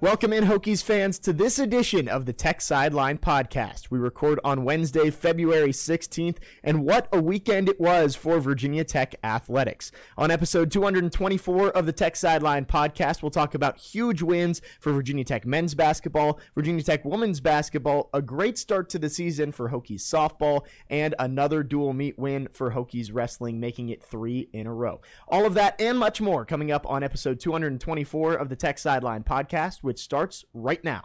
Welcome 0.00 0.32
in, 0.32 0.44
Hokies 0.44 0.80
fans, 0.80 1.18
to 1.18 1.32
this 1.32 1.58
edition 1.58 2.06
of 2.06 2.24
the 2.24 2.32
Tech 2.32 2.60
Sideline 2.60 3.18
Podcast. 3.18 3.90
We 3.90 3.98
record 3.98 4.38
on 4.44 4.62
Wednesday, 4.62 5.10
February 5.10 5.70
16th, 5.70 6.36
and 6.62 6.84
what 6.84 7.08
a 7.12 7.20
weekend 7.20 7.68
it 7.68 7.80
was 7.80 8.14
for 8.14 8.38
Virginia 8.38 8.84
Tech 8.84 9.16
athletics. 9.24 9.90
On 10.16 10.30
episode 10.30 10.70
224 10.70 11.70
of 11.70 11.84
the 11.84 11.92
Tech 11.92 12.14
Sideline 12.14 12.64
Podcast, 12.64 13.22
we'll 13.22 13.32
talk 13.32 13.56
about 13.56 13.76
huge 13.76 14.22
wins 14.22 14.62
for 14.78 14.92
Virginia 14.92 15.24
Tech 15.24 15.44
men's 15.44 15.74
basketball, 15.74 16.38
Virginia 16.54 16.84
Tech 16.84 17.04
women's 17.04 17.40
basketball, 17.40 18.08
a 18.14 18.22
great 18.22 18.56
start 18.56 18.88
to 18.90 19.00
the 19.00 19.10
season 19.10 19.50
for 19.50 19.70
Hokies 19.70 20.02
softball, 20.02 20.64
and 20.88 21.16
another 21.18 21.64
dual 21.64 21.92
meet 21.92 22.16
win 22.16 22.46
for 22.52 22.70
Hokies 22.70 23.12
wrestling, 23.12 23.58
making 23.58 23.88
it 23.88 24.04
three 24.04 24.48
in 24.52 24.68
a 24.68 24.72
row. 24.72 25.00
All 25.26 25.44
of 25.44 25.54
that 25.54 25.80
and 25.80 25.98
much 25.98 26.20
more 26.20 26.44
coming 26.44 26.70
up 26.70 26.88
on 26.88 27.02
episode 27.02 27.40
224 27.40 28.34
of 28.34 28.48
the 28.48 28.54
Tech 28.54 28.78
Sideline 28.78 29.24
Podcast 29.24 29.82
which 29.88 30.00
starts 30.00 30.44
right 30.52 30.84
now. 30.84 31.02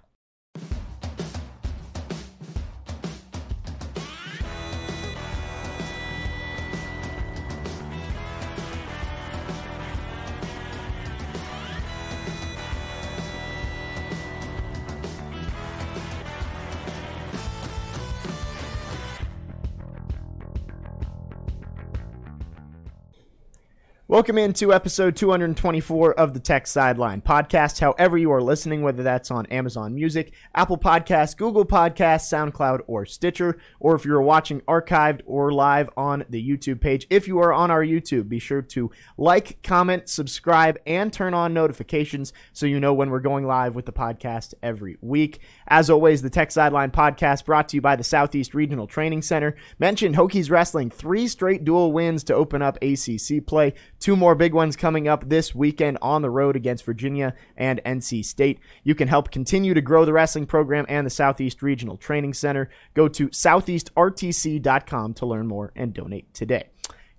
Welcome 24.13 24.37
into 24.37 24.71
episode 24.71 25.15
224 25.15 26.13
of 26.13 26.35
the 26.35 26.39
Tech 26.39 26.67
Sideline 26.67 27.19
podcast. 27.19 27.79
However, 27.79 28.15
you 28.15 28.31
are 28.31 28.43
listening, 28.43 28.83
whether 28.83 29.01
that's 29.01 29.31
on 29.31 29.47
Amazon 29.47 29.95
Music, 29.95 30.33
Apple 30.53 30.77
Podcasts, 30.77 31.35
Google 31.35 31.65
Podcasts, 31.65 32.31
SoundCloud, 32.31 32.81
or 32.85 33.07
Stitcher, 33.07 33.57
or 33.79 33.95
if 33.95 34.05
you're 34.05 34.21
watching 34.21 34.61
archived 34.67 35.21
or 35.25 35.51
live 35.51 35.89
on 35.97 36.25
the 36.29 36.47
YouTube 36.47 36.79
page. 36.79 37.07
If 37.09 37.27
you 37.27 37.39
are 37.39 37.51
on 37.51 37.71
our 37.71 37.83
YouTube, 37.83 38.29
be 38.29 38.37
sure 38.37 38.61
to 38.61 38.91
like, 39.17 39.63
comment, 39.63 40.07
subscribe, 40.07 40.77
and 40.85 41.11
turn 41.11 41.33
on 41.33 41.51
notifications 41.51 42.33
so 42.51 42.67
you 42.67 42.79
know 42.79 42.93
when 42.93 43.09
we're 43.09 43.19
going 43.19 43.47
live 43.47 43.73
with 43.73 43.87
the 43.87 43.91
podcast 43.91 44.53
every 44.61 44.95
week. 45.01 45.39
As 45.67 45.89
always, 45.89 46.21
the 46.21 46.29
Tech 46.29 46.51
Sideline 46.51 46.91
podcast 46.91 47.45
brought 47.45 47.67
to 47.69 47.77
you 47.77 47.81
by 47.81 47.95
the 47.95 48.03
Southeast 48.03 48.53
Regional 48.53 48.85
Training 48.85 49.23
Center. 49.23 49.55
Mentioned 49.79 50.17
Hokies 50.17 50.51
Wrestling, 50.51 50.91
three 50.91 51.27
straight 51.27 51.63
dual 51.63 51.91
wins 51.91 52.23
to 52.25 52.35
open 52.35 52.61
up 52.61 52.77
ACC 52.83 53.43
play. 53.43 53.73
Two 54.03 54.17
more 54.17 54.35
big 54.35 54.53
ones 54.53 54.75
coming 54.75 55.07
up 55.07 55.29
this 55.29 55.55
weekend 55.55 55.97
on 56.01 56.21
the 56.23 56.29
road 56.29 56.57
against 56.57 56.83
Virginia 56.83 57.33
and 57.55 57.81
NC 57.85 58.25
State. 58.25 58.59
You 58.83 58.95
can 58.95 59.07
help 59.07 59.31
continue 59.31 59.73
to 59.73 59.79
grow 59.79 60.03
the 60.03 60.11
wrestling 60.11 60.45
program 60.45 60.85
and 60.89 61.07
the 61.07 61.09
Southeast 61.09 61.61
Regional 61.61 61.95
Training 61.95 62.33
Center. 62.33 62.69
Go 62.95 63.07
to 63.07 63.29
southeastrtc.com 63.29 65.13
to 65.13 65.25
learn 65.25 65.47
more 65.47 65.71
and 65.73 65.93
donate 65.93 66.33
today. 66.33 66.67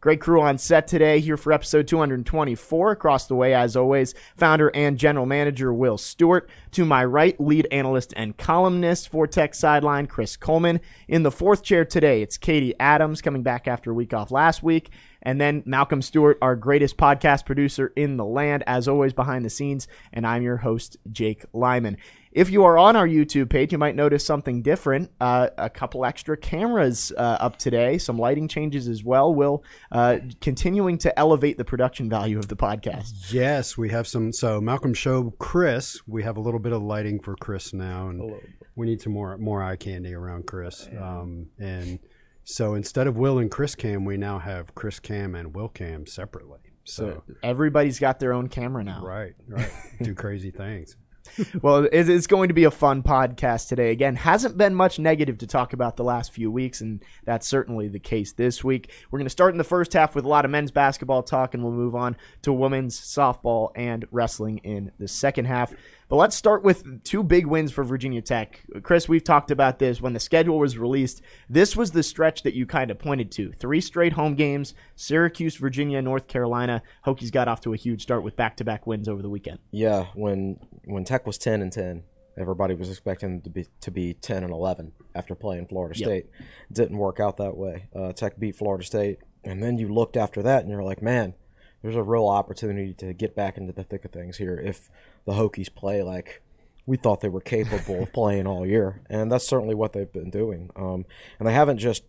Great 0.04 0.20
crew 0.20 0.42
on 0.42 0.58
set 0.58 0.86
today 0.86 1.18
here 1.18 1.38
for 1.38 1.50
episode 1.50 1.88
224. 1.88 2.90
Across 2.90 3.28
the 3.28 3.34
way, 3.34 3.54
as 3.54 3.74
always, 3.74 4.14
founder 4.36 4.70
and 4.74 4.98
general 4.98 5.24
manager 5.24 5.72
Will 5.72 5.96
Stewart. 5.96 6.50
To 6.72 6.84
my 6.84 7.02
right, 7.06 7.40
lead 7.40 7.66
analyst 7.72 8.12
and 8.14 8.36
columnist 8.36 9.08
for 9.08 9.26
Tech 9.26 9.54
Sideline, 9.54 10.06
Chris 10.06 10.36
Coleman. 10.36 10.82
In 11.08 11.22
the 11.22 11.30
fourth 11.30 11.62
chair 11.62 11.86
today, 11.86 12.20
it's 12.20 12.36
Katie 12.36 12.74
Adams 12.78 13.22
coming 13.22 13.42
back 13.42 13.66
after 13.66 13.92
a 13.92 13.94
week 13.94 14.12
off 14.12 14.30
last 14.30 14.62
week. 14.62 14.90
And 15.24 15.40
then 15.40 15.62
Malcolm 15.66 16.02
Stewart, 16.02 16.38
our 16.42 16.54
greatest 16.54 16.96
podcast 16.96 17.46
producer 17.46 17.92
in 17.96 18.16
the 18.16 18.24
land, 18.24 18.62
as 18.66 18.86
always, 18.86 19.12
behind 19.12 19.44
the 19.44 19.50
scenes. 19.50 19.88
And 20.12 20.26
I'm 20.26 20.42
your 20.42 20.58
host, 20.58 20.96
Jake 21.10 21.44
Lyman. 21.52 21.96
If 22.34 22.50
you 22.50 22.64
are 22.64 22.76
on 22.76 22.96
our 22.96 23.06
YouTube 23.06 23.48
page, 23.48 23.70
you 23.70 23.78
might 23.78 23.94
notice 23.94 24.26
something 24.26 24.60
different. 24.60 25.12
Uh, 25.20 25.50
a 25.56 25.70
couple 25.70 26.04
extra 26.04 26.36
cameras 26.36 27.12
uh, 27.16 27.36
up 27.40 27.56
today, 27.56 27.96
some 27.96 28.18
lighting 28.18 28.48
changes 28.48 28.88
as 28.88 29.04
well. 29.04 29.32
Will 29.32 29.62
uh, 29.92 30.18
continuing 30.40 30.98
to 30.98 31.16
elevate 31.16 31.58
the 31.58 31.64
production 31.64 32.10
value 32.10 32.36
of 32.36 32.48
the 32.48 32.56
podcast. 32.56 33.32
Yes, 33.32 33.78
we 33.78 33.88
have 33.90 34.08
some. 34.08 34.32
So 34.32 34.60
Malcolm 34.60 34.94
showed 34.94 35.38
Chris. 35.38 36.02
We 36.08 36.24
have 36.24 36.36
a 36.36 36.40
little 36.40 36.58
bit 36.58 36.72
of 36.72 36.82
lighting 36.82 37.20
for 37.20 37.36
Chris 37.36 37.72
now, 37.72 38.08
and 38.08 38.34
we 38.74 38.86
need 38.86 39.00
some 39.00 39.12
more 39.12 39.38
more 39.38 39.62
eye 39.62 39.76
candy 39.76 40.12
around 40.12 40.48
Chris. 40.48 40.88
Um, 41.00 41.46
and 41.60 42.00
so 42.44 42.74
instead 42.74 43.06
of 43.06 43.16
Will 43.16 43.38
and 43.38 43.50
Chris 43.50 43.74
Cam, 43.74 44.04
we 44.04 44.16
now 44.16 44.38
have 44.38 44.74
Chris 44.74 45.00
Cam 45.00 45.34
and 45.34 45.54
Will 45.54 45.68
Cam 45.68 46.06
separately. 46.06 46.60
So, 46.84 47.22
so 47.26 47.34
everybody's 47.42 47.98
got 47.98 48.20
their 48.20 48.32
own 48.32 48.48
camera 48.48 48.84
now. 48.84 49.02
Right, 49.02 49.34
right. 49.48 49.70
Do 50.02 50.14
crazy 50.14 50.50
things 50.50 50.96
well, 51.62 51.88
it's 51.90 52.26
going 52.26 52.48
to 52.48 52.54
be 52.54 52.64
a 52.64 52.70
fun 52.70 53.02
podcast 53.02 53.68
today. 53.68 53.90
Again, 53.90 54.16
hasn't 54.16 54.56
been 54.56 54.74
much 54.74 54.98
negative 54.98 55.38
to 55.38 55.46
talk 55.46 55.72
about 55.72 55.96
the 55.96 56.04
last 56.04 56.32
few 56.32 56.50
weeks, 56.50 56.80
and 56.80 57.02
that's 57.24 57.46
certainly 57.46 57.88
the 57.88 57.98
case 57.98 58.32
this 58.32 58.62
week. 58.62 58.90
We're 59.10 59.18
going 59.18 59.26
to 59.26 59.30
start 59.30 59.54
in 59.54 59.58
the 59.58 59.64
first 59.64 59.92
half 59.92 60.14
with 60.14 60.24
a 60.24 60.28
lot 60.28 60.44
of 60.44 60.50
men's 60.50 60.70
basketball 60.70 61.22
talk, 61.22 61.54
and 61.54 61.62
we'll 61.62 61.72
move 61.72 61.94
on 61.94 62.16
to 62.42 62.52
women's 62.52 62.98
softball 62.98 63.70
and 63.74 64.06
wrestling 64.10 64.58
in 64.58 64.92
the 64.98 65.08
second 65.08 65.46
half. 65.46 65.74
But 66.08 66.16
let's 66.16 66.36
start 66.36 66.62
with 66.62 67.02
two 67.02 67.22
big 67.22 67.46
wins 67.46 67.72
for 67.72 67.82
Virginia 67.82 68.20
Tech. 68.20 68.62
Chris, 68.82 69.08
we've 69.08 69.24
talked 69.24 69.50
about 69.50 69.78
this 69.78 70.00
when 70.00 70.12
the 70.12 70.20
schedule 70.20 70.58
was 70.58 70.76
released. 70.76 71.22
This 71.48 71.76
was 71.76 71.92
the 71.92 72.02
stretch 72.02 72.42
that 72.42 72.54
you 72.54 72.66
kind 72.66 72.90
of 72.90 72.98
pointed 72.98 73.30
to. 73.32 73.52
Three 73.52 73.80
straight 73.80 74.12
home 74.12 74.34
games 74.34 74.74
Syracuse, 74.96 75.56
Virginia, 75.56 76.02
North 76.02 76.28
Carolina. 76.28 76.82
Hokies 77.06 77.32
got 77.32 77.48
off 77.48 77.60
to 77.62 77.72
a 77.72 77.76
huge 77.76 78.02
start 78.02 78.22
with 78.22 78.36
back 78.36 78.56
to 78.58 78.64
back 78.64 78.86
wins 78.86 79.08
over 79.08 79.22
the 79.22 79.30
weekend. 79.30 79.58
Yeah, 79.70 80.06
when 80.14 80.58
when 80.84 81.04
Tech 81.04 81.26
was 81.26 81.38
10 81.38 81.62
and 81.62 81.72
10, 81.72 82.02
everybody 82.36 82.74
was 82.74 82.90
expecting 82.90 83.40
to 83.42 83.50
be 83.50 83.66
to 83.80 83.90
be 83.90 84.14
10 84.14 84.44
and 84.44 84.52
11 84.52 84.92
after 85.14 85.34
playing 85.34 85.66
Florida 85.66 85.98
yep. 85.98 86.06
State. 86.06 86.26
Didn't 86.70 86.98
work 86.98 87.20
out 87.20 87.38
that 87.38 87.56
way. 87.56 87.88
Uh, 87.94 88.12
Tech 88.12 88.38
beat 88.38 88.56
Florida 88.56 88.84
State, 88.84 89.18
and 89.42 89.62
then 89.62 89.78
you 89.78 89.88
looked 89.88 90.16
after 90.16 90.42
that 90.42 90.62
and 90.62 90.70
you're 90.70 90.82
like, 90.82 91.02
man, 91.02 91.34
there's 91.82 91.96
a 91.96 92.02
real 92.02 92.26
opportunity 92.26 92.94
to 92.94 93.12
get 93.12 93.36
back 93.36 93.58
into 93.58 93.72
the 93.72 93.84
thick 93.84 94.04
of 94.04 94.10
things 94.10 94.38
here 94.38 94.58
if 94.58 94.88
the 95.26 95.32
Hokies 95.32 95.74
play 95.74 96.02
like 96.02 96.42
we 96.86 96.96
thought 96.96 97.20
they 97.20 97.28
were 97.28 97.40
capable 97.40 98.02
of 98.02 98.12
playing 98.12 98.46
all 98.46 98.66
year, 98.66 99.02
and 99.08 99.30
that's 99.32 99.46
certainly 99.46 99.74
what 99.74 99.92
they've 99.92 100.12
been 100.12 100.30
doing. 100.30 100.70
Um, 100.76 101.06
and 101.38 101.48
they 101.48 101.52
haven't 101.52 101.78
just 101.78 102.04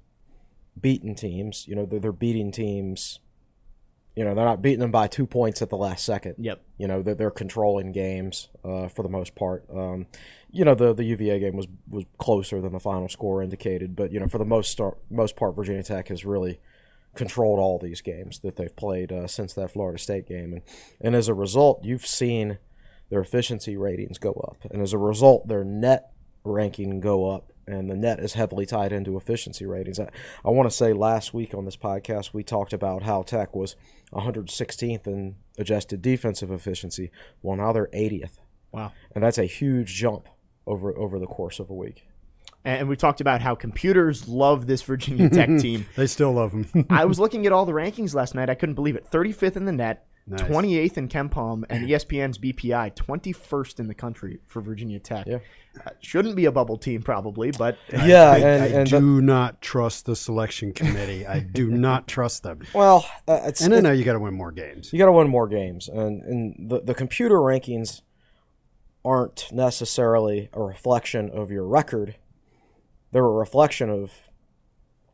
beaten 0.80 1.16
teams; 1.16 1.68
you 1.68 1.76
know, 1.76 1.86
they're, 1.86 2.00
they're, 2.00 2.12
beating 2.12 2.52
teams. 2.52 3.20
You 4.16 4.24
know, 4.24 4.34
they're 4.34 4.46
not 4.46 4.62
beating 4.62 4.80
them 4.80 4.92
by 4.92 5.08
two 5.08 5.26
points 5.26 5.62
at 5.62 5.70
the 5.70 5.78
last 5.78 6.06
second. 6.06 6.36
Yep. 6.40 6.62
You 6.78 6.88
know, 6.88 7.02
they're, 7.02 7.16
they're 7.16 7.32
controlling 7.32 7.92
games 7.92 8.48
uh, 8.64 8.88
for 8.88 9.04
the 9.04 9.10
most 9.10 9.36
part. 9.36 9.66
Um, 9.74 10.08
you 10.52 10.64
know, 10.64 10.76
the 10.76 10.94
the 10.94 11.04
UVA 11.04 11.40
game 11.40 11.56
was 11.56 11.68
was 11.90 12.06
closer 12.18 12.62
than 12.62 12.74
the 12.74 12.80
final 12.80 13.10
score 13.10 13.42
indicated, 13.42 13.96
but 13.96 14.12
you 14.12 14.20
know, 14.20 14.28
for 14.28 14.38
the 14.38 14.46
most 14.46 14.72
start, 14.72 14.98
most 15.10 15.36
part, 15.36 15.56
Virginia 15.56 15.84
Tech 15.84 16.10
has 16.10 16.26
really 16.26 16.60
controlled 17.14 17.60
all 17.60 17.80
these 17.80 18.02
games 18.02 18.40
that 18.40 18.58
they've 18.58 18.76
played 18.76 19.10
uh, 19.12 19.26
since 19.26 19.54
that 19.54 19.72
Florida 19.72 19.98
State 19.98 20.28
game, 20.28 20.52
and 20.54 20.62
and 21.00 21.16
as 21.16 21.30
a 21.30 21.34
result, 21.34 21.84
you've 21.84 22.06
seen 22.06 22.58
their 23.10 23.22
efficiency 23.22 23.78
ratings 23.78 24.18
go 24.18 24.32
up, 24.32 24.58
and 24.72 24.82
as 24.82 24.94
a 24.94 24.98
result, 24.98 25.48
their 25.48 25.64
net 25.64 26.12
ranking 26.44 27.00
go 27.00 27.30
up, 27.30 27.52
and 27.68 27.90
the 27.90 27.96
net 27.96 28.20
is 28.20 28.34
heavily 28.34 28.66
tied 28.66 28.92
into 28.92 29.18
efficiency 29.18 29.66
ratings. 29.66 30.00
I, 30.00 30.10
I 30.44 30.50
want 30.50 30.70
to 30.70 30.76
say 30.76 30.94
last 30.94 31.34
week 31.34 31.54
on 31.54 31.66
this 31.66 31.78
podcast 31.78 32.34
we 32.34 32.44
talked 32.44 32.74
about 32.74 33.04
how 33.04 33.24
Tech 33.24 33.56
was 33.56 33.76
116th 34.14 35.08
in 35.08 35.36
adjusted 35.58 36.02
defensive 36.02 36.52
efficiency. 36.52 37.12
Well, 37.42 37.58
now 37.58 37.72
they're 37.74 37.88
80th. 37.88 38.38
Wow, 38.72 38.92
and 39.14 39.24
that's 39.24 39.38
a 39.38 39.46
huge 39.46 39.94
jump 39.94 40.28
over 40.68 40.98
over 40.98 41.20
the 41.20 41.28
course 41.28 41.60
of 41.60 41.70
a 41.70 41.74
week 41.74 42.08
and 42.66 42.90
we 42.90 42.96
talked 42.96 43.22
about 43.22 43.42
how 43.42 43.54
computers 43.56 44.28
love 44.28 44.66
this 44.66 44.82
Virginia 44.82 45.30
Tech 45.30 45.48
team. 45.60 45.86
they 45.96 46.08
still 46.08 46.34
love 46.34 46.52
them. 46.52 46.86
I 46.90 47.06
was 47.06 47.20
looking 47.20 47.46
at 47.46 47.52
all 47.52 47.66
the 47.66 47.74
rankings 47.74 48.16
last 48.16 48.34
night. 48.34 48.50
I 48.50 48.56
couldn't 48.56 48.76
believe 48.76 48.96
it. 48.96 49.06
35th 49.10 49.56
in 49.56 49.66
the 49.66 49.72
net, 49.72 50.08
Nice. 50.28 50.42
28th 50.42 50.98
in 50.98 51.08
KenPom, 51.08 51.66
and 51.70 51.88
ESPN's 51.88 52.40
BPI 52.40 52.96
21st 52.96 53.80
in 53.80 53.88
the 53.88 53.94
country 53.94 54.40
for 54.48 54.60
Virginia 54.60 54.98
Tech. 55.00 55.28
Yeah. 55.28 55.38
Uh, 55.86 55.92
shouldn't 56.02 56.36
be 56.36 56.46
a 56.46 56.52
bubble 56.52 56.78
team 56.78 57.04
probably, 57.04 57.52
but 57.52 57.78
Yeah, 57.94 58.32
I, 58.32 58.38
and, 58.38 58.64
I 58.64 58.66
and 58.68 58.88
the- 58.90 59.00
do 59.00 59.22
not 59.22 59.62
trust 59.62 60.08
the 60.08 60.16
selection 60.16 60.74
committee. 60.74 61.28
I 61.28 61.42
do 61.42 61.70
not 61.88 62.08
trust 62.08 62.42
them. 62.42 62.62
well, 62.74 63.06
uh, 63.28 63.42
it's, 63.44 63.62
And 63.62 63.76
I 63.76 63.82
know 63.82 63.92
you 63.92 64.04
got 64.04 64.14
to 64.14 64.20
win 64.20 64.34
more 64.34 64.52
games. 64.52 64.92
you 64.92 64.98
got 64.98 65.06
to 65.06 65.12
win 65.12 65.28
more 65.28 65.48
games, 65.48 65.88
and 65.88 66.24
and 66.24 66.70
the 66.72 66.82
the 66.82 66.96
computer 66.96 67.36
rankings 67.36 68.02
aren't 69.04 69.48
necessarily 69.52 70.50
a 70.54 70.62
reflection 70.64 71.30
of 71.30 71.52
your 71.52 71.68
record. 71.68 72.16
They're 73.12 73.24
a 73.26 73.30
reflection 73.32 73.92
of 73.92 74.12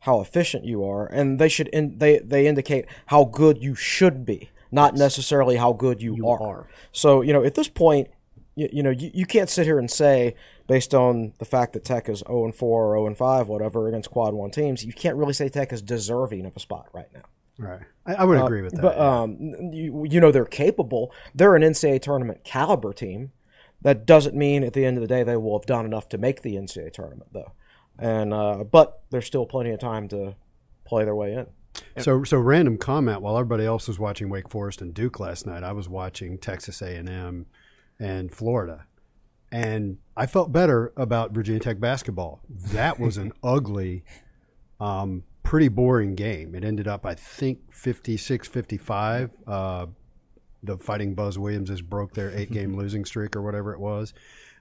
how 0.01 0.21
efficient 0.21 0.63
you 0.63 0.85
are, 0.85 1.05
and 1.05 1.37
they 1.37 1.49
should 1.49 1.67
in, 1.69 1.97
they 1.97 2.19
they 2.19 2.47
indicate 2.47 2.85
how 3.07 3.25
good 3.25 3.61
you 3.61 3.75
should 3.75 4.25
be, 4.25 4.50
not 4.71 4.95
necessarily 4.95 5.57
how 5.57 5.73
good 5.73 6.01
you, 6.01 6.27
are. 6.27 6.41
are. 6.41 6.67
So 6.91 7.21
you 7.21 7.33
know, 7.33 7.43
at 7.43 7.55
this 7.55 7.67
point, 7.67 8.09
you, 8.55 8.69
you 8.71 8.83
know, 8.83 8.89
you, 8.89 9.11
you 9.13 9.25
can't 9.25 9.49
sit 9.49 9.65
here 9.65 9.79
and 9.79 9.89
say 9.89 10.35
based 10.67 10.93
on 10.93 11.33
the 11.39 11.45
fact 11.45 11.73
that 11.73 11.83
Tech 11.83 12.07
is 12.09 12.19
zero 12.19 12.45
and 12.45 12.55
four 12.55 12.85
or 12.85 12.95
zero 12.95 13.07
and 13.07 13.17
five, 13.17 13.47
whatever, 13.47 13.87
against 13.87 14.11
quad 14.11 14.33
one 14.33 14.51
teams, 14.51 14.85
you 14.85 14.93
can't 14.93 15.17
really 15.17 15.33
say 15.33 15.49
Tech 15.49 15.73
is 15.73 15.81
deserving 15.81 16.45
of 16.45 16.55
a 16.55 16.59
spot 16.59 16.87
right 16.93 17.09
now. 17.13 17.23
Right. 17.57 17.81
I, 18.05 18.15
I 18.15 18.23
would 18.23 18.39
agree 18.39 18.61
with 18.61 18.73
that. 18.73 18.81
But 18.81 18.97
yeah. 18.97 19.21
um, 19.21 19.37
you, 19.71 20.07
you 20.09 20.19
know 20.19 20.31
they're 20.31 20.45
capable. 20.45 21.11
They're 21.35 21.55
an 21.55 21.61
NCAA 21.61 22.01
tournament 22.01 22.43
caliber 22.43 22.93
team. 22.93 23.31
That 23.81 24.05
doesn't 24.05 24.35
mean 24.35 24.63
at 24.63 24.73
the 24.73 24.85
end 24.85 24.97
of 24.97 25.01
the 25.01 25.07
day 25.07 25.23
they 25.23 25.37
will 25.37 25.57
have 25.57 25.65
done 25.65 25.85
enough 25.85 26.07
to 26.09 26.17
make 26.17 26.41
the 26.41 26.55
NCAA 26.55 26.93
tournament, 26.93 27.29
though. 27.33 27.51
And 27.97 28.33
uh, 28.33 28.63
but 28.63 29.01
there's 29.09 29.25
still 29.25 29.45
plenty 29.45 29.71
of 29.71 29.79
time 29.79 30.07
to 30.09 30.35
play 30.85 31.03
their 31.03 31.15
way 31.15 31.33
in. 31.33 31.47
So, 31.99 32.23
so 32.23 32.37
random 32.37 32.77
comment. 32.77 33.21
While 33.21 33.37
everybody 33.37 33.65
else 33.65 33.87
was 33.87 33.99
watching 33.99 34.29
Wake 34.29 34.49
Forest 34.49 34.81
and 34.81 34.93
Duke 34.93 35.19
last 35.19 35.45
night, 35.45 35.63
I 35.63 35.71
was 35.71 35.89
watching 35.89 36.37
Texas 36.37 36.81
A 36.81 36.95
and 36.95 37.09
M 37.09 37.45
and 37.99 38.31
Florida, 38.31 38.85
and 39.51 39.97
I 40.15 40.25
felt 40.25 40.51
better 40.51 40.93
about 40.95 41.31
Virginia 41.31 41.59
Tech 41.59 41.79
basketball. 41.79 42.41
That 42.49 42.99
was 42.99 43.17
an 43.17 43.33
ugly, 43.43 44.03
um, 44.79 45.23
pretty 45.43 45.67
boring 45.67 46.15
game. 46.15 46.55
It 46.55 46.63
ended 46.63 46.87
up, 46.87 47.05
I 47.05 47.15
think, 47.15 47.59
56-55. 47.73 49.31
Uh, 49.45 49.85
the 50.63 50.77
Fighting 50.77 51.15
Buzz 51.15 51.37
Williamses 51.37 51.81
broke 51.81 52.13
their 52.13 52.31
eight-game 52.31 52.75
losing 52.77 53.05
streak 53.05 53.35
or 53.35 53.41
whatever 53.41 53.73
it 53.73 53.79
was. 53.79 54.13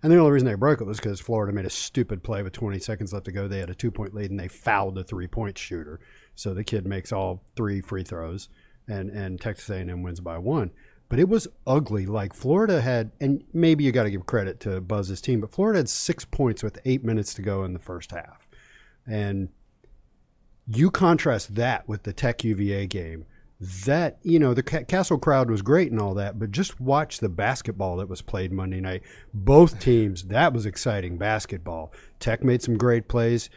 And 0.03 0.11
the 0.11 0.17
only 0.17 0.33
reason 0.33 0.49
they 0.49 0.55
broke 0.55 0.81
it 0.81 0.87
was 0.87 0.99
because 0.99 1.21
Florida 1.21 1.53
made 1.53 1.67
a 1.67 1.71
stupid 1.71 2.23
play 2.23 2.43
with 2.43 2.55
20 2.55 2.79
seconds 2.79 3.13
left 3.13 3.27
to 3.27 3.33
go. 3.33 3.47
They 3.47 3.59
had 3.59 3.69
a 3.69 3.75
two-point 3.75 4.15
lead 4.15 4.31
and 4.31 4.41
they 4.41 4.49
fouled 4.49 4.95
the 4.95 5.05
three-point 5.05 5.59
shooter. 5.59 6.01
So 6.35 6.55
the 6.55 6.65
kid 6.65 6.87
makes 6.87 7.13
all 7.13 7.45
three 7.55 7.83
free 7.83 8.03
throws, 8.03 8.49
and 8.89 9.11
and 9.11 9.41
Texas 9.41 9.69
A&M 9.69 10.03
wins 10.03 10.21
by 10.21 10.39
one. 10.39 10.71
But 11.11 11.19
it 11.19 11.29
was 11.29 11.49
ugly. 11.67 12.07
Like 12.07 12.33
Florida 12.33 12.81
had, 12.81 13.11
and 13.21 13.45
maybe 13.53 13.85
you 13.85 13.93
got 13.93 14.05
to 14.05 14.11
give 14.11 14.25
credit 14.27 14.61
to 14.61 14.81
Buzz's 14.81 15.21
team, 15.21 15.41
but 15.41 15.51
Florida 15.51 15.81
had 15.81 15.89
six 15.89 16.25
points 16.25 16.63
with 16.63 16.79
eight 16.85 17.05
minutes 17.05 17.35
to 17.35 17.43
go 17.43 17.65
in 17.65 17.75
the 17.75 17.79
first 17.79 18.13
half, 18.13 18.49
and 19.07 19.51
you 20.67 20.91
contrast 20.91 21.57
that 21.57 21.89
with 21.89 22.05
the 22.05 22.13
Tech 22.13 22.43
UVA 22.45 22.87
game. 22.87 23.27
That 23.61 24.17
you 24.23 24.39
know 24.39 24.55
the 24.55 24.63
Ca- 24.63 24.85
Castle 24.85 25.19
crowd 25.19 25.51
was 25.51 25.61
great 25.61 25.91
and 25.91 26.01
all 26.01 26.15
that, 26.15 26.39
but 26.39 26.51
just 26.51 26.81
watch 26.81 27.19
the 27.19 27.29
basketball 27.29 27.99
that 27.99 28.09
was 28.09 28.23
played 28.23 28.53
Monday 28.53 28.81
night. 28.81 29.03
Both 29.35 29.81
teams, 29.81 30.25
that 30.25 30.55
was 30.55 30.65
exciting 30.65 31.19
basketball. 31.19 31.93
Tech 32.21 32.43
made 32.43 32.63
some 32.63 32.79
great 32.79 33.07
plays. 33.07 33.51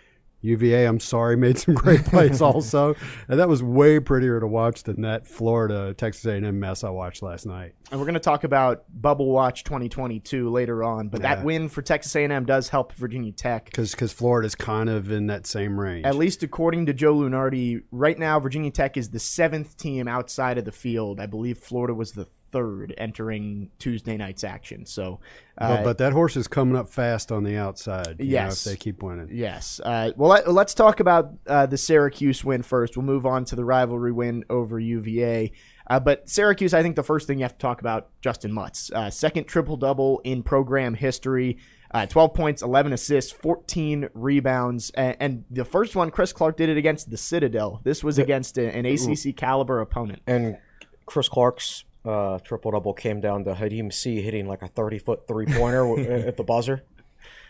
UVA, 0.44 0.86
I'm 0.86 1.00
sorry, 1.00 1.38
made 1.38 1.58
some 1.58 1.74
great 1.74 2.04
plays 2.06 2.42
also, 2.42 2.96
and 3.28 3.40
that 3.40 3.48
was 3.48 3.64
way 3.64 4.00
prettier 4.00 4.40
to 4.40 4.48
watch 4.48 4.84
than 4.84 5.02
that 5.02 5.26
Florida 5.26 5.94
Texas 5.94 6.26
A&M 6.26 6.60
mess 6.60 6.84
I 6.84 6.90
watched 6.90 7.24
last 7.24 7.46
night. 7.46 7.74
and 7.92 8.00
we're 8.00 8.06
going 8.06 8.14
to 8.16 8.20
talk 8.20 8.44
about 8.44 8.84
Bubble 8.90 9.32
Watch 9.32 9.64
2022 9.64 10.50
later 10.50 10.84
on. 10.84 11.08
But 11.08 11.22
that 11.22 11.44
win 11.44 11.70
for 11.70 11.82
Texas 11.82 12.16
A&M 12.16 12.46
does 12.46 12.70
help 12.70 12.94
Virginia 12.94 13.32
Tech. 13.32 13.66
Because 13.66 14.12
Florida's 14.12 14.56
kind 14.56 14.90
of 14.90 15.12
in 15.12 15.28
that 15.28 15.48
same 15.48 15.80
range. 15.80 16.06
At 16.06 16.16
least 16.16 16.44
according 16.44 16.86
to 16.88 16.94
Joe 16.94 17.16
Lunardi, 17.16 17.84
right 17.92 18.20
now 18.20 18.40
Virginia 18.40 18.72
Tech 18.72 18.98
is 18.98 19.10
the 19.10 19.20
seventh 19.20 19.78
team 19.78 20.08
outside 20.08 20.58
of 20.58 20.66
the 20.66 20.72
field. 20.72 21.20
I 21.20 21.26
believe 21.26 21.58
Florida 21.58 21.94
was 21.94 22.12
the 22.12 22.28
third 22.54 22.94
entering 22.98 23.70
Tuesday 23.80 24.16
night's 24.16 24.44
action. 24.46 24.86
So, 24.86 25.20
uh, 25.58 25.78
but, 25.78 25.84
but 25.84 25.98
that 25.98 26.14
horse 26.14 26.38
is 26.38 26.48
coming 26.48 26.78
up 26.78 26.88
fast 26.88 27.32
on 27.32 27.44
the 27.44 27.58
outside. 27.58 28.16
you 28.20 28.26
know, 28.26 28.32
Yes. 28.32 28.66
if 28.66 28.72
they 28.72 28.78
keep 28.78 29.04
winning. 29.04 29.28
Yes. 29.32 29.82
Uh, 29.84 30.12
well, 30.16 30.30
let, 30.30 30.50
let's 30.50 30.74
talk 30.74 31.00
about 31.02 31.34
uh, 31.48 31.66
the 31.66 31.78
Syracuse 31.78 32.44
win 32.46 32.62
first. 32.64 32.96
We'll 32.96 33.06
move 33.06 33.26
on 33.26 33.44
to 33.46 33.56
the 33.58 33.66
rivalry 33.66 34.12
win 34.14 34.46
over 34.50 34.80
UVA. 34.80 35.52
Uh, 35.90 36.00
but 36.00 36.30
Syracuse, 36.30 36.74
I 36.74 36.82
think 36.82 36.96
the 36.96 37.04
first 37.04 37.28
thing 37.28 37.40
you 37.40 37.44
have 37.44 37.54
to 37.58 37.58
talk 37.58 37.82
about, 37.82 38.10
Justyn 38.22 38.52
Mutts. 38.52 38.90
Uh, 38.94 39.10
second 39.10 39.46
triple 39.48 39.76
double 39.76 40.20
in 40.24 40.42
program 40.44 40.94
history. 40.94 41.58
Uh, 41.92 42.08
12 42.08 42.34
points, 42.34 42.62
11 42.64 42.92
assists, 42.94 43.32
14 43.32 44.10
rebounds. 44.16 44.90
And, 44.92 45.16
and 45.20 45.44
the 45.52 45.66
first 45.66 45.96
one, 45.96 46.10
Chris 46.10 46.34
Clark 46.34 46.58
did 46.58 46.70
it 46.70 46.78
against 46.78 47.12
the 47.12 47.18
Citadel. 47.18 47.82
This 47.84 48.04
was 48.04 48.18
against 48.18 48.58
a- 48.58 48.76
an 48.76 48.86
ACC 48.88 49.36
caliber 49.36 49.80
opponent. 49.80 50.22
And 50.26 50.58
Chris 51.06 51.30
Clark's 51.30 51.84
uh, 52.06 52.40
triple 52.40 52.72
double 52.72 52.94
came 52.94 53.22
down 53.22 53.44
to 53.46 53.54
Khadim 53.54 53.92
Sy 53.94 54.22
hitting 54.22 54.48
like 54.48 54.62
a 54.62 54.68
30 54.68 55.00
foot 55.00 55.28
three 55.28 55.46
pointer 55.46 56.00
at 56.28 56.38
the 56.38 56.44
buzzer. 56.44 56.84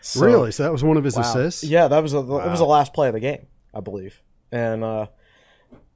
So- 0.00 0.20
really? 0.26 0.52
So 0.52 0.64
that 0.64 0.70
was 0.72 0.84
one 0.84 0.98
of 0.98 1.04
his 1.04 1.16
assists? 1.16 1.64
Yeah, 1.64 1.88
that 1.88 2.02
was 2.02 2.12
a, 2.12 2.18
it 2.18 2.26
was 2.26 2.58
the 2.58 2.66
last 2.66 2.92
play 2.92 3.08
of 3.08 3.14
the 3.14 3.20
game, 3.20 3.46
I 3.72 3.80
believe. 3.80 4.20
And 4.52 4.84
uh, 4.84 5.06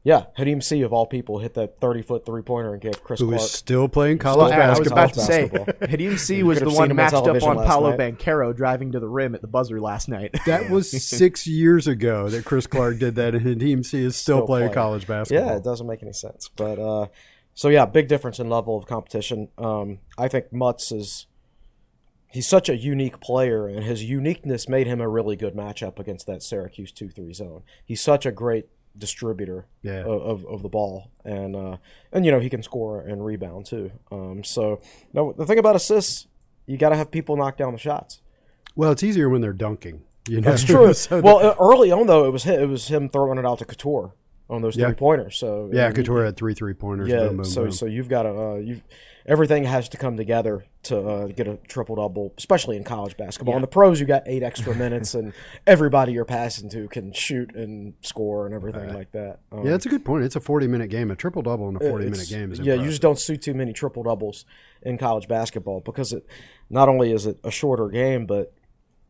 yeah, 0.03 0.25
Khadim 0.39 0.63
Sy 0.63 0.77
of 0.77 0.95
all 0.95 1.05
people 1.05 1.41
hit 1.41 1.53
that 1.55 1.79
30 1.79 2.01
foot 2.01 2.25
three 2.25 2.41
pointer 2.41 2.73
and 2.73 2.81
gave 2.81 3.05
Chris 3.05 3.21
Who 3.21 3.27
Clark. 3.29 3.43
is 3.43 3.51
still 3.51 3.87
playing 3.87 4.17
Well, 4.25 4.37
college 4.37 4.55
I 4.55 4.79
was 4.79 4.91
about 4.91 5.13
to 5.13 5.21
say, 5.21 5.49
basketball. 5.49 5.89
Khadim 5.89 6.19
Sy 6.19 6.43
was 6.47 6.59
the 6.59 6.65
one 6.71 6.75
seen 6.75 6.85
him 6.85 6.91
on 6.93 6.97
matched 6.97 7.15
up 7.15 7.27
on 7.27 7.41
Paolo 7.41 7.67
Paulo 7.67 7.97
night. 7.97 8.19
Banchero 8.19 8.57
driving 8.57 8.93
to 8.93 8.99
the 9.01 9.09
rim 9.09 9.35
at 9.35 9.43
the 9.43 9.47
buzzer 9.47 9.79
last 9.79 10.09
night. 10.09 10.35
That 10.47 10.71
was 10.71 10.91
six 10.91 11.47
years 11.47 11.87
ago 11.87 12.31
that 12.31 12.47
Chris 12.47 12.67
Clark 12.67 12.99
did 13.01 13.17
that, 13.17 13.35
and 13.35 13.45
Khadim 13.61 13.85
Sy 13.85 13.99
is 13.99 14.17
still, 14.17 14.39
Still 14.39 14.47
playing 14.47 14.69
playing. 14.69 14.75
college 14.75 15.07
basketball. 15.07 15.47
Yeah, 15.49 15.57
it 15.57 15.65
doesn't 15.65 15.87
make 15.87 16.03
any 16.03 16.15
sense. 16.15 16.49
But 16.57 16.79
uh, 16.79 17.07
so 17.59 17.71
yeah, 17.71 17.87
big 17.87 18.07
difference 18.07 18.39
in 18.39 18.49
level 18.49 18.77
of 18.77 18.87
competition. 18.87 19.49
Um, 19.59 19.99
I 20.17 20.29
think 20.29 20.53
Mutts 20.53 20.93
is 20.93 21.27
he's 22.31 22.47
such 22.47 22.69
a 22.69 22.77
unique 22.77 23.19
player, 23.19 23.67
and 23.67 23.83
his 23.83 24.05
uniqueness 24.05 24.69
made 24.69 24.87
him 24.87 25.01
a 25.01 25.09
really 25.09 25.35
good 25.35 25.55
matchup 25.57 25.99
against 25.99 26.29
that 26.29 26.41
Syracuse 26.41 26.93
two 26.93 27.09
three 27.09 27.33
zone. 27.33 27.65
He's 27.85 28.01
such 28.01 28.25
a 28.27 28.31
great 28.31 28.67
distributor 28.97 29.67
Yeah. 29.83 30.05
of, 30.05 30.47
of, 30.47 30.63
the 30.63 30.69
ball, 30.69 31.11
and 31.25 31.57
uh, 31.57 31.79
and 32.13 32.25
you 32.25 32.31
know 32.31 32.39
he 32.39 32.49
can 32.49 32.63
score 32.63 33.01
and 33.01 33.25
rebound 33.25 33.67
too. 33.67 33.91
Um, 34.13 34.45
so 34.45 34.81
no, 35.13 35.33
the 35.33 35.45
thing 35.45 35.59
about 35.59 35.75
assists, 35.75 36.29
you 36.67 36.77
got 36.77 36.91
to 36.91 36.97
have 36.97 37.11
people 37.11 37.37
knock 37.37 37.57
down 37.57 37.73
the 37.73 37.79
shots. 37.81 38.21
Well, 38.77 38.93
it's 38.93 39.03
easier 39.03 39.29
when 39.29 39.41
they're 39.41 39.53
dunking. 39.53 40.05
You 40.29 40.43
know? 40.43 40.51
That's 40.51 40.63
true. 40.63 40.95
So 40.95 41.21
well, 41.21 41.57
early 41.59 41.91
on 41.91 42.07
though, 42.07 42.25
it 42.25 42.31
was 42.31 42.45
him, 42.45 42.61
it 42.61 42.67
was 42.67 42.87
him 42.87 43.09
throwing 43.09 43.37
it 43.37 43.45
out 43.45 43.59
to 43.59 43.65
Cattoor 43.65 44.13
on 44.51 44.63
those 44.63 44.77
Yeah. 44.77 44.87
three 44.87 44.95
pointers. 44.95 45.37
So 45.37 45.69
yeah, 45.73 45.85
I 45.85 45.89
mean, 45.89 45.97
Cattoor 46.05 46.25
had 46.25 46.37
three 46.37 46.55
three 46.55 46.75
pointers. 46.75 47.09
yeah, 47.09 47.27
boom, 47.29 47.37
boom, 47.39 47.45
so 47.45 47.63
boom. 47.65 47.73
so 47.73 47.87
you've 47.87 48.09
got 48.09 48.23
to 48.23 48.31
uh, 48.31 48.55
you 48.57 48.81
everything 49.27 49.65
has 49.65 49.91
to 49.91 49.99
come 49.99 50.17
together 50.17 50.65
to 50.85 50.99
uh, 50.99 51.27
get 51.27 51.47
a 51.47 51.59
triple 51.69 51.97
double, 51.97 52.33
especially 52.39 52.77
in 52.79 52.83
college 52.85 53.15
basketball. 53.19 53.57
In 53.57 53.61
the 53.61 53.67
pros, 53.69 54.01
you 54.01 54.07
got 54.07 54.23
eight 54.25 54.43
extra 54.43 54.75
minutes, 54.75 55.15
and 55.15 55.35
everybody 55.67 56.13
you're 56.13 56.25
passing 56.25 56.71
to 56.71 56.89
can 56.89 57.13
shoot 57.13 57.55
and 57.55 57.93
score 58.01 58.47
and 58.47 58.55
everything 58.55 58.95
like 58.95 59.13
that. 59.13 59.41
Um, 59.53 59.65
yeah, 59.65 59.73
that's 59.73 59.85
a 59.85 59.91
good 59.91 60.05
point. 60.05 60.25
It's 60.25 60.37
a 60.37 60.41
forty 60.41 60.67
minute 60.67 60.89
game. 60.89 61.11
A 61.11 61.17
triple 61.17 61.43
double 61.43 61.69
in 61.69 61.77
a 61.77 61.81
forty 61.81 62.07
minute 62.09 62.29
game 62.29 62.53
is 62.53 62.61
yeah. 62.61 62.75
You 62.75 62.89
just 62.89 63.03
don't 63.03 63.19
see 63.19 63.37
too 63.37 63.53
many 63.55 63.73
triple 63.75 64.03
doubles 64.03 64.47
in 64.83 64.97
college 64.97 65.29
basketball 65.29 65.81
because 65.81 66.13
it 66.13 66.27
not 66.71 66.89
only 66.89 67.13
is 67.13 67.27
it 67.27 67.39
a 67.45 67.51
shorter 67.51 67.89
game, 67.89 68.25
but 68.25 68.55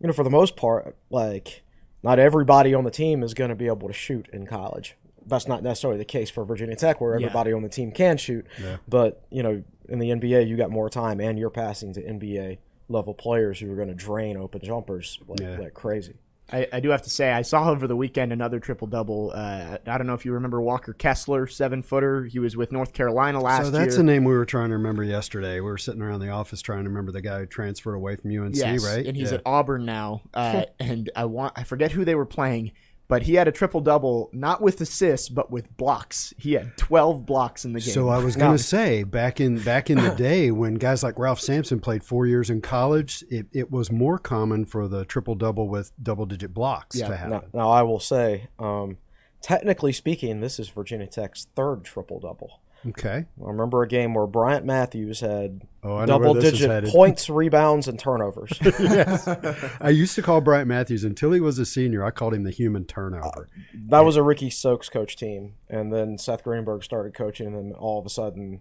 you 0.01 0.09
know 0.09 0.13
for 0.13 0.25
the 0.25 0.31
most 0.31 0.57
part, 0.57 0.97
like 1.11 1.63
not 2.03 2.19
everybody 2.19 2.75
on 2.75 2.83
the 2.85 2.91
team 2.91 3.23
is 3.23 3.35
going 3.35 3.51
to 3.51 3.57
be 3.57 3.67
able 3.67 3.87
to 3.89 3.95
shoot 3.95 4.29
in 4.33 4.47
college. 4.47 4.97
That's 5.29 5.47
not 5.47 5.63
necessarily 5.63 5.99
the 5.99 6.05
case 6.05 6.31
for 6.31 6.45
Virginia 6.45 6.77
Tech, 6.77 7.01
where 7.01 7.15
everybody 7.15 7.53
on 7.53 7.63
the 7.63 7.69
team 7.69 7.93
can 7.93 8.17
shoot. 8.17 8.47
But 8.89 9.25
you 9.31 9.43
know, 9.43 9.63
in 9.89 9.99
the 9.99 10.11
NBA, 10.11 10.49
you 10.49 10.57
got 10.57 10.71
more 10.71 10.91
time, 10.91 11.21
and 11.21 11.39
you're 11.39 11.51
passing 11.51 11.93
to 11.95 12.03
NBA 12.03 12.59
level 12.89 13.15
players 13.15 13.61
who 13.61 13.71
are 13.71 13.77
going 13.77 13.89
to 13.89 13.95
drain 13.95 14.37
open 14.37 14.61
jumpers 14.63 15.19
like, 15.29 15.41
Yeah. 15.41 15.59
like 15.59 15.75
crazy. 15.75 16.15
I, 16.51 16.67
I 16.73 16.81
do 16.81 16.89
have 16.89 17.03
to 17.03 17.11
say, 17.11 17.31
I 17.31 17.43
saw 17.43 17.69
over 17.71 17.87
the 17.87 17.95
weekend 17.95 18.33
another 18.33 18.59
triple 18.59 18.87
double. 18.87 19.33
Uh, 19.35 19.77
I 19.87 19.99
don't 19.99 20.07
know 20.07 20.15
if 20.15 20.25
you 20.25 20.33
remember 20.33 20.63
Walker 20.63 20.95
Kessler, 20.95 21.47
seven 21.47 21.83
footer. 21.83 22.25
He 22.25 22.39
was 22.39 22.57
with 22.57 22.73
North 22.73 22.95
Carolina 22.95 23.39
last 23.43 23.59
year. 23.59 23.65
So 23.67 23.71
that's 23.73 23.97
year. 23.97 24.01
a 24.01 24.05
name 24.05 24.25
we 24.25 24.33
were 24.33 24.47
trying 24.47 24.71
to 24.71 24.77
remember 24.77 25.05
yesterday. 25.05 25.57
We 25.57 25.67
were 25.71 25.77
sitting 25.77 26.01
around 26.01 26.21
the 26.21 26.31
office 26.31 26.63
trying 26.63 26.85
to 26.85 26.89
remember 26.89 27.13
the 27.13 27.21
guy 27.21 27.41
who 27.41 27.45
transferred 27.47 27.93
away 27.97 28.17
from 28.17 28.31
UNC, 28.31 28.57
yes, 28.57 28.83
right? 28.83 29.05
and 29.07 29.15
he's 29.15 29.29
Yeah. 29.31 29.37
at 29.37 29.43
Auburn 29.45 29.85
now. 29.85 30.23
Uh, 30.33 30.63
and 30.81 31.11
I 31.15 31.27
want 31.27 31.53
I 31.55 31.65
forget 31.65 31.93
who 31.93 32.07
they 32.07 32.15
were 32.15 32.25
playing, 32.25 32.73
but 33.09 33.23
he 33.23 33.35
had 33.35 33.49
a 33.49 33.53
triple 33.53 33.81
double, 33.81 34.29
not 34.33 34.61
with 34.61 34.81
assists, 34.81 35.29
but 35.31 35.51
with 35.51 35.75
blocks. 35.77 36.35
He 36.37 36.53
had 36.53 36.77
twelve 36.77 37.25
blocks 37.25 37.65
in 37.65 37.73
the 37.73 37.81
game. 37.81 37.95
So 37.95 38.09
I 38.09 38.19
was 38.19 38.37
going 38.37 38.57
to 38.57 38.63
say 38.63 39.03
back 39.03 39.41
in 39.41 39.59
back 39.61 39.89
in 39.91 39.99
the 39.99 40.11
day 40.11 40.51
when 40.51 40.75
guys 40.75 41.03
like 41.03 41.19
Ralph 41.19 41.41
Sampson 41.41 41.81
played 41.81 42.05
four 42.05 42.27
years 42.27 42.51
in 42.51 42.61
college, 42.61 43.25
it, 43.31 43.47
it 43.53 43.71
was 43.71 43.91
more 43.91 44.19
common 44.19 44.67
for 44.67 44.87
the 44.87 45.05
triple 45.07 45.35
double 45.35 45.69
with 45.69 45.91
double 46.03 46.27
digit 46.27 46.53
blocks 46.53 46.97
Yeah, 46.97 47.09
to 47.09 47.17
happen. 47.17 47.31
Now, 47.53 47.61
now 47.63 47.71
I 47.71 47.83
will 47.83 48.01
say, 48.01 48.49
um, 48.59 48.99
technically 49.41 49.93
speaking, 49.93 50.41
this 50.41 50.59
is 50.61 50.69
Virginia 50.69 51.07
Tech's 51.07 51.47
third 51.57 51.85
triple 51.85 52.21
double. 52.21 52.61
Okay. 52.87 53.27
I 53.45 53.49
remember 53.49 53.83
a 53.83 53.89
game 53.89 54.15
where 54.15 54.27
Bryant 54.27 54.65
Matthews 54.65 55.21
had 55.21 55.63
Oh, 55.83 55.97
I 55.97 56.05
know 56.05 56.19
where 56.19 56.29
double 56.29 56.35
this 56.35 56.53
is 56.55 56.61
digit 56.61 56.87
points, 56.93 57.29
rebounds, 57.29 57.89
and 57.89 57.99
turnovers. 57.99 58.53
I 59.81 59.91
used 59.91 60.15
to 60.15 60.23
call 60.23 60.41
Bryant 60.41 60.69
Matthews 60.69 61.05
until 61.05 61.33
he 61.33 61.41
was 61.41 61.59
a 61.59 61.67
senior. 61.67 62.05
I 62.05 62.11
called 62.11 62.35
him 62.35 62.45
the 62.45 62.51
human 62.51 62.85
turnover. 62.85 63.49
Uh, 63.57 63.79
that 63.89 64.01
was 64.01 64.17
a 64.17 64.23
Ricky 64.23 64.51
Stokes 64.51 64.89
coach 64.89 65.17
team, 65.17 65.55
and 65.69 65.93
then 65.93 66.19
Seth 66.19 66.45
Greenberg 66.45 66.85
started 66.85 67.15
coaching, 67.15 67.47
and 67.49 67.57
then 67.57 67.73
all 67.73 67.99
of 67.99 68.07
a 68.07 68.11
sudden 68.11 68.61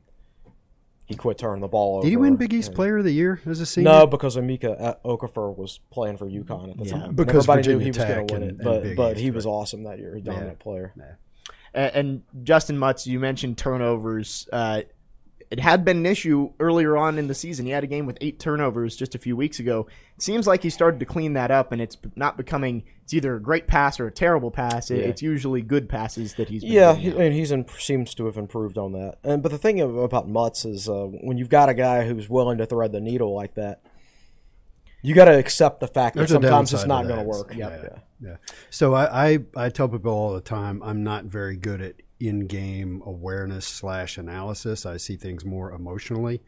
he 1.05 1.15
quit 1.15 1.37
turning 1.37 1.61
the 1.61 1.67
ball 1.67 1.97
over. 1.97 2.03
Did 2.03 2.09
he 2.09 2.17
win 2.17 2.35
Big 2.35 2.53
East 2.53 2.69
and- 2.69 2.75
Player 2.75 2.97
of 2.97 3.03
the 3.03 3.13
Year 3.13 3.39
as 3.45 3.59
a 3.61 3.65
senior? 3.65 3.91
No, 3.91 4.07
because 4.07 4.35
Emeka 4.35 4.99
Okafor 5.05 5.55
was 5.55 5.79
playing 5.91 6.17
for 6.17 6.29
UConn 6.29 6.71
at 6.71 6.77
the 6.77 6.85
time. 6.85 7.01
And 7.01 7.15
Because 7.15 7.47
everybody 7.49 7.61
Virginia 7.61 7.77
knew 7.77 7.83
he 7.83 7.89
was 7.91 7.97
going 7.97 8.27
to 8.27 8.33
win 8.33 8.43
and- 8.43 8.51
it, 8.51 8.55
and 8.55 8.63
but 8.63 8.83
Big 8.83 8.97
but 8.97 9.11
East, 9.13 9.21
he 9.21 9.31
was 9.31 9.45
right. 9.45 9.51
awesome 9.51 9.83
that 9.83 9.99
year, 9.99 10.15
a 10.15 10.21
dominant 10.21 10.59
player. 10.59 10.93
And, 10.95 11.03
and 11.93 12.23
Justyn 12.43 12.75
Mutts, 12.77 13.05
you 13.07 13.19
mentioned 13.19 13.57
turnovers. 13.57 14.47
Uh, 14.51 14.81
it 15.49 15.61
had 15.61 15.85
been 15.85 15.97
an 15.97 16.05
issue 16.05 16.51
earlier 16.59 16.97
on 16.97 17.17
in 17.17 17.27
the 17.27 17.33
season. 17.33 17.65
He 17.65 17.71
had 17.71 17.83
a 17.83 17.87
game 17.87 18.05
with 18.05 18.17
eight 18.19 18.37
turnovers 18.37 18.97
just 18.97 19.15
a 19.15 19.17
few 19.17 19.37
weeks 19.37 19.59
ago. 19.59 19.87
It 20.17 20.21
seems 20.21 20.45
like 20.45 20.61
he 20.61 20.69
started 20.69 20.99
to 20.99 21.05
clean 21.05 21.33
that 21.33 21.51
up, 21.51 21.71
and 21.71 21.81
it's 21.81 21.95
not 22.17 22.35
becoming. 22.35 22.83
It's 23.03 23.13
either 23.13 23.35
a 23.35 23.39
great 23.41 23.65
pass 23.65 23.97
or 23.97 24.07
a 24.07 24.11
terrible 24.11 24.51
pass. 24.51 24.91
It- 24.91 24.97
Yeah. 24.99 25.05
It's 25.05 25.21
usually 25.21 25.61
good 25.61 25.87
passes 25.87 26.33
that 26.33 26.49
he's. 26.49 26.63
Been 26.63 26.73
Yeah, 26.73 26.95
he, 26.95 27.11
and 27.11 27.33
he's 27.33 27.51
in, 27.51 27.65
seems 27.79 28.13
to 28.15 28.25
have 28.25 28.35
improved 28.35 28.77
on 28.77 28.91
that. 28.91 29.19
And 29.23 29.41
but 29.41 29.53
the 29.53 29.57
thing 29.57 29.79
about 29.79 30.27
Mutts 30.27 30.65
is 30.65 30.89
uh, 30.89 31.05
when 31.05 31.37
you've 31.37 31.47
got 31.49 31.69
a 31.69 31.73
guy 31.73 32.05
who's 32.05 32.27
willing 32.29 32.57
to 32.57 32.65
thread 32.65 32.91
the 32.91 32.99
needle 32.99 33.33
like 33.33 33.53
that, 33.55 33.79
you 35.07 35.15
got 35.15 35.25
to 35.25 35.37
accept 35.37 35.79
the 35.79 35.87
fact 35.87 36.17
There's 36.17 36.31
that 36.31 36.41
sometimes 36.41 36.73
it's 36.73 36.85
not 36.85 37.07
going 37.07 37.19
to 37.19 37.23
work. 37.23 37.55
Yeah. 37.55 37.99
Yeah. 38.19 38.37
So 38.69 38.93
I, 38.93 39.29
I 39.29 39.39
I 39.55 39.69
tell 39.69 39.87
people 39.87 40.11
all 40.11 40.33
the 40.33 40.41
time 40.41 40.81
I'm 40.83 41.03
not 41.03 41.25
very 41.25 41.55
good 41.55 41.81
at 41.81 41.95
in-game 42.19 43.03
awareness 43.05 43.65
slash 43.65 44.17
analysis. 44.17 44.85
I 44.85 44.97
see 44.97 45.15
things 45.15 45.45
more 45.45 45.71
emotionally. 45.71 46.41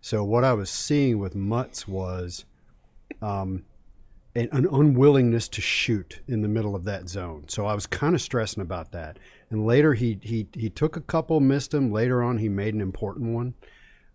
So 0.00 0.22
what 0.22 0.44
I 0.44 0.52
was 0.54 0.70
seeing 0.70 1.18
with 1.18 1.34
Mutts 1.34 1.88
was 1.88 2.44
um, 3.20 3.64
an, 4.36 4.48
an 4.52 4.68
unwillingness 4.70 5.48
to 5.48 5.60
shoot 5.60 6.20
in 6.28 6.42
the 6.42 6.48
middle 6.48 6.76
of 6.76 6.84
that 6.84 7.08
zone. 7.08 7.44
So 7.48 7.66
I 7.66 7.74
was 7.74 7.86
kind 7.86 8.14
of 8.14 8.22
stressing 8.22 8.62
about 8.62 8.92
that. 8.92 9.18
And 9.50 9.66
later 9.66 9.94
he 9.94 10.18
he 10.22 10.46
he 10.54 10.70
took 10.70 10.96
a 10.96 11.00
couple, 11.00 11.40
missed 11.40 11.72
them. 11.72 11.90
Later 11.90 12.22
on 12.22 12.38
he 12.38 12.48
made 12.48 12.72
an 12.72 12.80
important 12.80 13.34
one. 13.34 13.54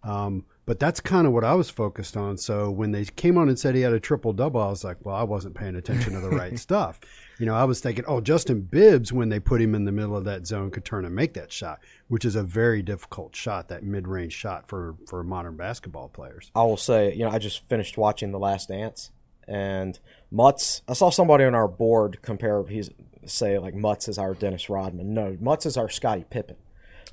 Um, 0.03 0.45
but 0.65 0.79
that's 0.79 0.99
kind 0.99 1.25
of 1.25 1.33
what 1.33 1.43
I 1.43 1.53
was 1.55 1.69
focused 1.69 2.15
on. 2.15 2.37
So 2.37 2.69
when 2.69 2.91
they 2.91 3.05
came 3.05 3.37
on 3.37 3.49
and 3.49 3.57
said 3.57 3.75
he 3.75 3.81
had 3.81 3.93
a 3.93 3.99
triple 3.99 4.31
double, 4.31 4.61
I 4.61 4.69
was 4.69 4.83
like, 4.83 4.97
well, 5.03 5.15
I 5.15 5.23
wasn't 5.23 5.55
paying 5.55 5.75
attention 5.75 6.13
to 6.13 6.19
the 6.19 6.29
right 6.29 6.57
stuff. 6.59 6.99
You 7.39 7.47
know, 7.47 7.55
I 7.55 7.63
was 7.63 7.79
thinking, 7.79 8.05
oh, 8.07 8.21
Justin 8.21 8.61
Bibbs, 8.61 9.11
when 9.11 9.29
they 9.29 9.39
put 9.39 9.61
him 9.61 9.73
in 9.73 9.85
the 9.85 9.91
middle 9.91 10.15
of 10.15 10.25
that 10.25 10.45
zone, 10.45 10.69
could 10.69 10.85
turn 10.85 11.05
and 11.05 11.15
make 11.15 11.33
that 11.33 11.51
shot, 11.51 11.79
which 12.07 12.25
is 12.25 12.35
a 12.35 12.43
very 12.43 12.83
difficult 12.83 13.35
shot, 13.35 13.69
that 13.69 13.83
mid 13.83 14.07
range 14.07 14.33
shot 14.33 14.67
for, 14.67 14.95
for 15.07 15.23
modern 15.23 15.57
basketball 15.57 16.09
players. 16.09 16.51
I 16.55 16.63
will 16.63 16.77
say, 16.77 17.13
you 17.13 17.25
know, 17.25 17.31
I 17.31 17.39
just 17.39 17.67
finished 17.67 17.97
watching 17.97 18.31
The 18.31 18.39
Last 18.39 18.69
Dance, 18.69 19.09
and 19.47 19.99
Mutts. 20.29 20.83
I 20.87 20.93
saw 20.93 21.09
somebody 21.09 21.43
on 21.43 21.55
our 21.55 21.67
board 21.67 22.21
compare. 22.21 22.63
He's 22.67 22.91
say 23.25 23.57
like 23.57 23.73
Mutts 23.73 24.07
is 24.07 24.17
our 24.17 24.33
Dennis 24.35 24.69
Rodman. 24.69 25.13
No, 25.13 25.37
Mutts 25.39 25.65
is 25.65 25.77
our 25.77 25.89
Scottie 25.89 26.25
Pippen 26.29 26.57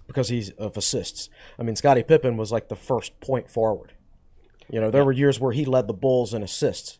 because 0.08 0.28
he's 0.30 0.50
of 0.52 0.76
assists. 0.76 1.28
I 1.58 1.62
mean, 1.62 1.76
Scottie 1.76 2.02
Pippen 2.02 2.36
was 2.36 2.50
like 2.50 2.68
the 2.68 2.74
first 2.76 3.20
point 3.20 3.48
forward. 3.48 3.92
You 4.68 4.80
know, 4.80 4.90
there 4.90 5.04
were 5.04 5.12
years 5.12 5.38
where 5.38 5.52
he 5.52 5.64
led 5.64 5.86
the 5.86 5.94
Bulls 5.94 6.34
in 6.34 6.42
assists, 6.42 6.98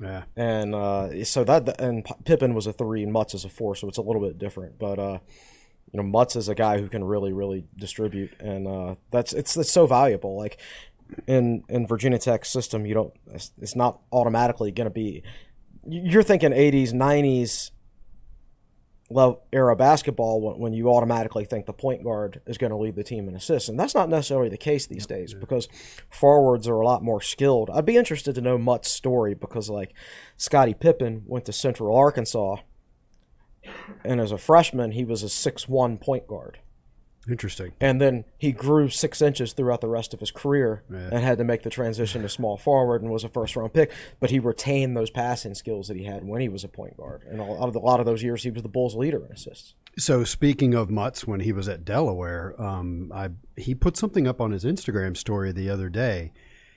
Yeah. 0.00 0.24
and 0.36 0.74
uh, 0.74 1.24
so 1.24 1.44
that 1.44 1.80
and 1.80 2.04
Pippen 2.24 2.52
was 2.54 2.66
a 2.66 2.72
three 2.72 3.02
and 3.04 3.12
Mutts 3.12 3.34
is 3.34 3.44
a 3.44 3.48
four, 3.48 3.76
so 3.76 3.86
it's 3.88 3.98
a 3.98 4.02
little 4.02 4.20
bit 4.20 4.38
different. 4.38 4.78
But 4.78 4.98
uh, 4.98 5.18
you 5.92 5.96
know, 5.98 6.02
Mutts 6.02 6.36
is 6.36 6.48
a 6.48 6.54
guy 6.54 6.78
who 6.80 6.88
can 6.88 7.04
really, 7.04 7.32
really 7.32 7.64
distribute, 7.76 8.32
and 8.40 8.66
uh, 8.66 8.94
that's 9.10 9.32
it's 9.32 9.56
it's 9.56 9.70
so 9.72 9.86
valuable. 9.86 10.36
Like 10.36 10.58
in 11.26 11.64
in 11.70 11.86
Virginia 11.86 12.18
Tech's 12.18 12.50
system, 12.50 12.84
you 12.84 12.92
don't 12.94 13.14
it's, 13.32 13.52
it's 13.60 13.76
not 13.76 14.00
automatically 14.12 14.70
going 14.70 14.86
to 14.86 14.90
be. 14.90 15.22
You're 15.90 16.22
thinking 16.22 16.50
80s, 16.50 16.92
90s 16.92 17.70
level 19.10 19.42
era 19.52 19.74
basketball 19.74 20.40
when, 20.40 20.58
when 20.58 20.72
you 20.72 20.90
automatically 20.90 21.44
think 21.44 21.66
the 21.66 21.72
point 21.72 22.04
guard 22.04 22.40
is 22.46 22.58
going 22.58 22.70
to 22.70 22.76
lead 22.76 22.94
the 22.94 23.04
team 23.04 23.28
in 23.28 23.34
assists, 23.34 23.68
and 23.68 23.78
that's 23.78 23.94
not 23.94 24.08
necessarily 24.08 24.48
the 24.48 24.56
case 24.58 24.86
these 24.86 25.06
days 25.06 25.34
because 25.34 25.68
forwards 26.10 26.68
are 26.68 26.80
a 26.80 26.86
lot 26.86 27.02
more 27.02 27.20
skilled. 27.20 27.70
I'd 27.70 27.86
be 27.86 27.96
interested 27.96 28.34
to 28.34 28.40
know 28.40 28.58
Mutts' 28.58 28.90
story 28.90 29.34
because 29.34 29.70
like 29.70 29.94
Scottie 30.36 30.74
Pippen 30.74 31.22
went 31.26 31.44
to 31.46 31.52
Central 31.52 31.96
Arkansas, 31.96 32.56
and 34.04 34.20
as 34.20 34.32
a 34.32 34.38
freshman 34.38 34.92
he 34.92 35.04
was 35.04 35.22
a 35.22 35.28
six 35.28 35.68
one 35.68 35.98
point 35.98 36.26
guard 36.26 36.58
Interesting. 37.28 37.72
and 37.80 38.00
then 38.00 38.24
he 38.38 38.52
grew 38.52 38.88
six 38.88 39.20
inches 39.20 39.52
throughout 39.52 39.80
the 39.80 39.88
rest 39.88 40.14
of 40.14 40.20
his 40.20 40.30
career 40.30 40.82
Yeah. 40.90 41.08
and 41.12 41.18
had 41.24 41.38
to 41.38 41.44
make 41.44 41.62
the 41.62 41.70
transition 41.70 42.22
to 42.22 42.28
small 42.28 42.56
forward 42.56 43.02
and 43.02 43.10
was 43.10 43.24
a 43.24 43.28
first 43.28 43.54
round 43.56 43.72
pick. 43.74 43.90
But 44.20 44.30
he 44.30 44.38
retained 44.38 44.96
those 44.96 45.10
passing 45.10 45.54
skills 45.54 45.88
that 45.88 45.96
he 45.96 46.04
had 46.04 46.24
when 46.26 46.40
he 46.40 46.48
was 46.48 46.64
a 46.64 46.68
point 46.68 46.96
guard, 46.96 47.22
and 47.28 47.40
a 47.40 47.44
lot 47.44 47.68
of, 47.68 47.76
a 47.76 47.78
lot 47.80 48.00
of 48.00 48.06
those 48.06 48.22
years 48.22 48.42
he 48.44 48.50
was 48.50 48.62
the 48.62 48.68
Bulls' 48.68 48.94
leader 48.94 49.24
in 49.26 49.32
assists. 49.32 49.74
So 49.98 50.24
speaking 50.24 50.74
of 50.74 50.90
Mutts, 50.90 51.26
when 51.26 51.40
he 51.40 51.52
was 51.52 51.68
at 51.68 51.84
Delaware, 51.84 52.54
um, 52.60 53.10
I 53.14 53.30
he 53.56 53.74
put 53.74 53.96
something 53.96 54.26
up 54.28 54.40
on 54.40 54.52
his 54.52 54.64
Instagram 54.64 55.16
story 55.16 55.52
the 55.52 55.68
other 55.70 55.88
day. 55.88 56.32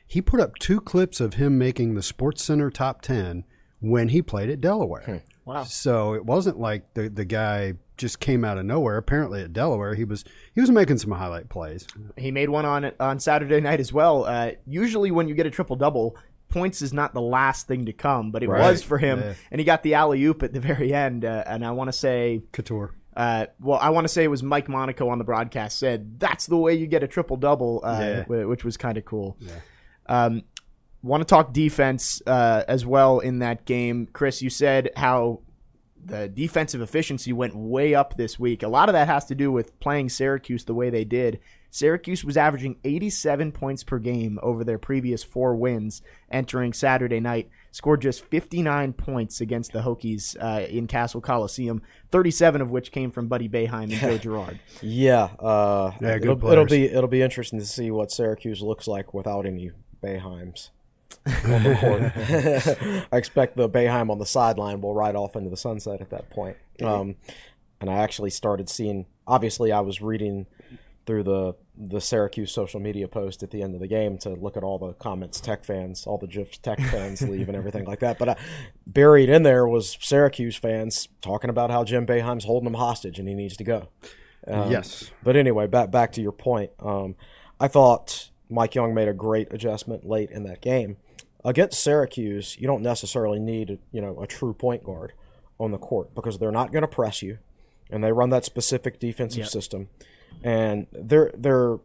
He 0.07 0.21
put 0.21 0.39
up 0.41 0.55
two 0.57 0.81
clips 0.81 1.21
of 1.21 1.35
him 1.35 1.57
making 1.57 1.93
the 1.93 2.01
Sports 2.03 2.43
Center 2.43 2.69
top 2.69 3.01
ten 3.01 3.45
when 3.79 4.09
he 4.09 4.21
played 4.21 4.49
at 4.49 4.59
Delaware. 4.59 5.23
Wow. 5.45 5.63
So 5.63 6.13
it 6.15 6.25
wasn't 6.25 6.59
like 6.59 6.93
the 6.95 7.09
the 7.09 7.25
guy 7.25 7.75
just 8.01 8.19
came 8.19 8.43
out 8.43 8.57
of 8.57 8.65
nowhere. 8.65 8.97
Apparently 8.97 9.41
at 9.41 9.53
Delaware, 9.53 9.95
he 9.95 10.03
was 10.03 10.25
he 10.53 10.59
was 10.59 10.69
making 10.69 10.97
some 10.97 11.11
highlight 11.11 11.47
plays. 11.47 11.87
He 12.17 12.31
made 12.31 12.49
one 12.49 12.65
on 12.65 12.91
on 12.99 13.19
Saturday 13.19 13.61
night 13.61 13.79
as 13.79 13.93
well. 13.93 14.25
Uh, 14.25 14.51
usually, 14.67 15.11
when 15.11 15.27
you 15.29 15.35
get 15.35 15.45
a 15.45 15.49
triple 15.51 15.75
double, 15.77 16.17
points 16.49 16.81
is 16.81 16.91
not 16.91 17.13
the 17.13 17.21
last 17.21 17.67
thing 17.67 17.85
to 17.85 17.93
come, 17.93 18.31
but 18.31 18.43
it 18.43 18.49
Right. 18.49 18.69
was 18.69 18.83
for 18.83 18.97
him, 18.97 19.19
Yeah. 19.21 19.33
and 19.51 19.59
he 19.61 19.65
got 19.65 19.83
the 19.83 19.93
alley 19.93 20.21
oop 20.25 20.43
at 20.43 20.51
the 20.51 20.59
very 20.59 20.93
end. 20.93 21.23
Uh, 21.23 21.43
and 21.47 21.65
I 21.65 21.71
want 21.71 21.87
to 21.87 21.93
say, 21.93 22.41
Cattoor. 22.51 22.89
uh, 23.15 23.45
well, 23.61 23.79
I 23.79 23.89
want 23.91 24.03
to 24.03 24.09
say 24.09 24.23
it 24.25 24.29
was 24.29 24.43
Mike 24.43 24.67
Monaco 24.67 25.07
on 25.07 25.17
the 25.17 25.23
broadcast 25.23 25.79
said 25.79 26.19
that's 26.19 26.47
the 26.47 26.57
way 26.57 26.73
you 26.73 26.87
get 26.87 27.03
a 27.03 27.07
triple 27.07 27.37
double, 27.37 27.79
uh, 27.85 28.23
Yeah. 28.29 28.43
which 28.45 28.65
was 28.65 28.75
kind 28.75 28.97
of 28.97 29.05
cool. 29.05 29.37
Um, 30.07 30.43
want 31.03 31.21
to 31.21 31.25
talk 31.25 31.53
defense 31.53 32.21
uh, 32.27 32.63
as 32.67 32.85
well 32.85 33.19
in 33.19 33.39
that 33.39 33.65
game, 33.65 34.07
Chris? 34.11 34.41
You 34.41 34.49
said 34.49 34.89
how 34.97 35.39
the 36.03 36.27
defensive 36.27 36.81
efficiency 36.81 37.31
went 37.33 37.55
way 37.55 37.93
up 37.93 38.17
this 38.17 38.39
week. 38.39 38.63
A 38.63 38.67
lot 38.67 38.89
of 38.89 38.93
that 38.93 39.07
has 39.07 39.25
to 39.25 39.35
do 39.35 39.51
with 39.51 39.79
playing 39.79 40.09
Syracuse 40.09 40.65
the 40.65 40.73
way 40.73 40.89
they 40.89 41.03
did. 41.03 41.39
Syracuse 41.69 42.25
was 42.25 42.35
averaging 42.35 42.75
87 42.83 43.53
points 43.53 43.83
per 43.83 43.97
game 43.97 44.37
over 44.43 44.63
their 44.63 44.77
previous 44.77 45.23
four 45.23 45.55
wins 45.55 46.01
entering 46.29 46.73
Saturday 46.73 47.21
night. 47.21 47.49
Scored 47.71 48.01
just 48.01 48.25
59 48.25 48.91
points 48.91 49.39
against 49.39 49.71
the 49.71 49.79
Hokies 49.79 50.35
uh, 50.41 50.67
in 50.67 50.87
Castle 50.87 51.21
Coliseum, 51.21 51.81
37 52.11 52.61
of 52.61 52.71
which 52.71 52.91
came 52.91 53.09
from 53.09 53.29
Buddy 53.29 53.47
Boeheim 53.47 53.83
and 53.83 53.93
Joe 53.93 54.17
Girard. 54.19 54.59
Yeah, 54.81 55.29
uh, 55.39 55.91
Yeah, 56.01 56.17
good 56.19 56.37
it'll, 56.37 56.51
it'll 56.51 56.65
be 56.65 56.85
it'll 56.85 57.07
be 57.07 57.21
interesting 57.21 57.59
to 57.59 57.65
see 57.65 57.89
what 57.89 58.11
Syracuse 58.11 58.61
looks 58.61 58.87
like 58.87 59.13
without 59.13 59.45
any 59.45 59.71
Boeheims. 60.03 60.71
On 61.25 61.63
the 61.63 61.75
court. 61.79 63.07
I 63.11 63.17
expect 63.17 63.57
the 63.57 63.69
Boeheim 63.69 64.09
on 64.09 64.19
the 64.19 64.25
sideline 64.25 64.81
will 64.81 64.93
ride 64.93 65.15
off 65.15 65.35
into 65.35 65.49
the 65.49 65.57
sunset 65.57 66.01
at 66.01 66.09
that 66.09 66.29
point. 66.29 66.57
Um, 66.81 67.15
and 67.79 67.89
I 67.89 67.95
actually 67.95 68.29
started 68.29 68.69
seeing. 68.69 69.05
Obviously, 69.27 69.71
I 69.71 69.81
was 69.81 70.01
reading 70.01 70.47
through 71.05 71.23
the 71.23 71.55
the 71.75 71.99
Syracuse 71.99 72.51
social 72.51 72.79
media 72.79 73.07
post 73.07 73.41
at 73.41 73.49
the 73.49 73.63
end 73.63 73.73
of 73.73 73.81
the 73.81 73.87
game 73.87 74.17
to 74.19 74.29
look 74.29 74.55
at 74.55 74.63
all 74.63 74.77
the 74.77 74.93
comments 74.93 75.41
Tech 75.41 75.63
fans, 75.63 76.05
all 76.05 76.17
the 76.17 76.27
GIFs 76.27 76.59
Tech 76.59 76.79
fans 76.79 77.21
leave 77.27 77.47
and 77.47 77.57
everything 77.57 77.85
like 77.85 77.99
that. 78.01 78.19
But 78.19 78.29
uh, 78.29 78.35
buried 78.85 79.29
in 79.29 79.43
there 79.43 79.67
was 79.67 79.97
Syracuse 79.99 80.55
fans 80.55 81.09
talking 81.21 81.49
about 81.49 81.71
how 81.71 81.83
Jim 81.83 82.05
Boeheim's 82.05 82.45
holding 82.45 82.65
them 82.65 82.75
hostage 82.75 83.17
and 83.19 83.27
he 83.27 83.33
needs 83.33 83.57
to 83.57 83.63
go. 83.63 83.89
Um, 84.47 84.71
yes. 84.71 85.11
But 85.23 85.35
anyway, 85.35 85.67
back 85.67 85.91
back 85.91 86.11
to 86.13 86.21
your 86.21 86.31
point. 86.31 86.71
Um, 86.79 87.15
I 87.59 87.67
thought 87.67 88.30
Mike 88.51 88.75
Young 88.75 88.93
made 88.93 89.07
a 89.07 89.13
great 89.13 89.51
adjustment 89.51 90.07
late 90.07 90.29
in 90.29 90.43
that 90.43 90.61
game. 90.61 90.97
Against 91.43 91.81
Syracuse, 91.81 92.57
you 92.59 92.67
don't 92.67 92.83
necessarily 92.83 93.39
need 93.39 93.79
you 93.91 94.01
know 94.01 94.21
a 94.21 94.27
true 94.27 94.53
point 94.53 94.83
guard 94.83 95.13
on 95.59 95.71
the 95.71 95.77
court 95.77 96.13
because 96.13 96.37
they're 96.37 96.51
not 96.51 96.71
going 96.71 96.83
to 96.83 96.87
press 96.87 97.21
you, 97.21 97.39
and 97.89 98.03
they 98.03 98.11
run 98.11 98.29
that 98.29 98.45
specific 98.45 98.99
defensive 98.99 99.47
system, 99.47 99.89
and 100.43 100.85
their 100.91 101.31
their 101.35 101.79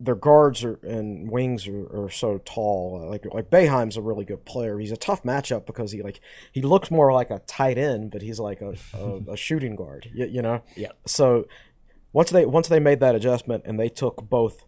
their 0.00 0.14
guards 0.14 0.64
are, 0.64 0.78
and 0.82 1.30
wings 1.30 1.68
are, 1.68 2.04
are 2.04 2.10
so 2.10 2.40
tall. 2.44 3.06
Like 3.08 3.26
like 3.32 3.50
Boeheim's 3.50 3.96
a 3.96 4.02
really 4.02 4.24
good 4.24 4.44
player. 4.44 4.78
He's 4.78 4.92
a 4.92 4.96
tough 4.96 5.22
matchup 5.22 5.66
because 5.66 5.92
he 5.92 6.02
like 6.02 6.20
he 6.50 6.62
looks 6.62 6.90
more 6.90 7.12
like 7.12 7.30
a 7.30 7.40
tight 7.40 7.78
end, 7.78 8.10
but 8.10 8.22
he's 8.22 8.40
like 8.40 8.60
a, 8.60 8.74
a, 8.94 9.20
a 9.32 9.36
shooting 9.36 9.76
guard. 9.76 10.10
You, 10.12 10.26
you 10.26 10.42
know. 10.42 10.62
Yeah. 10.76 10.92
So 11.06 11.46
once 12.12 12.30
they 12.30 12.44
once 12.46 12.68
they 12.68 12.80
made 12.80 13.00
that 13.00 13.14
adjustment 13.14 13.64
and 13.66 13.78
they 13.78 13.88
took 13.88 14.28
both 14.28 14.64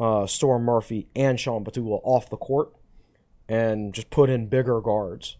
uh, 0.00 0.26
Storm 0.26 0.64
Murphy 0.64 1.06
and 1.14 1.38
Sean 1.38 1.64
Pedulla 1.64 2.00
off 2.02 2.28
the 2.30 2.36
court 2.36 2.72
and 3.48 3.92
just 3.94 4.10
put 4.10 4.30
in 4.30 4.46
bigger 4.46 4.80
guards, 4.80 5.36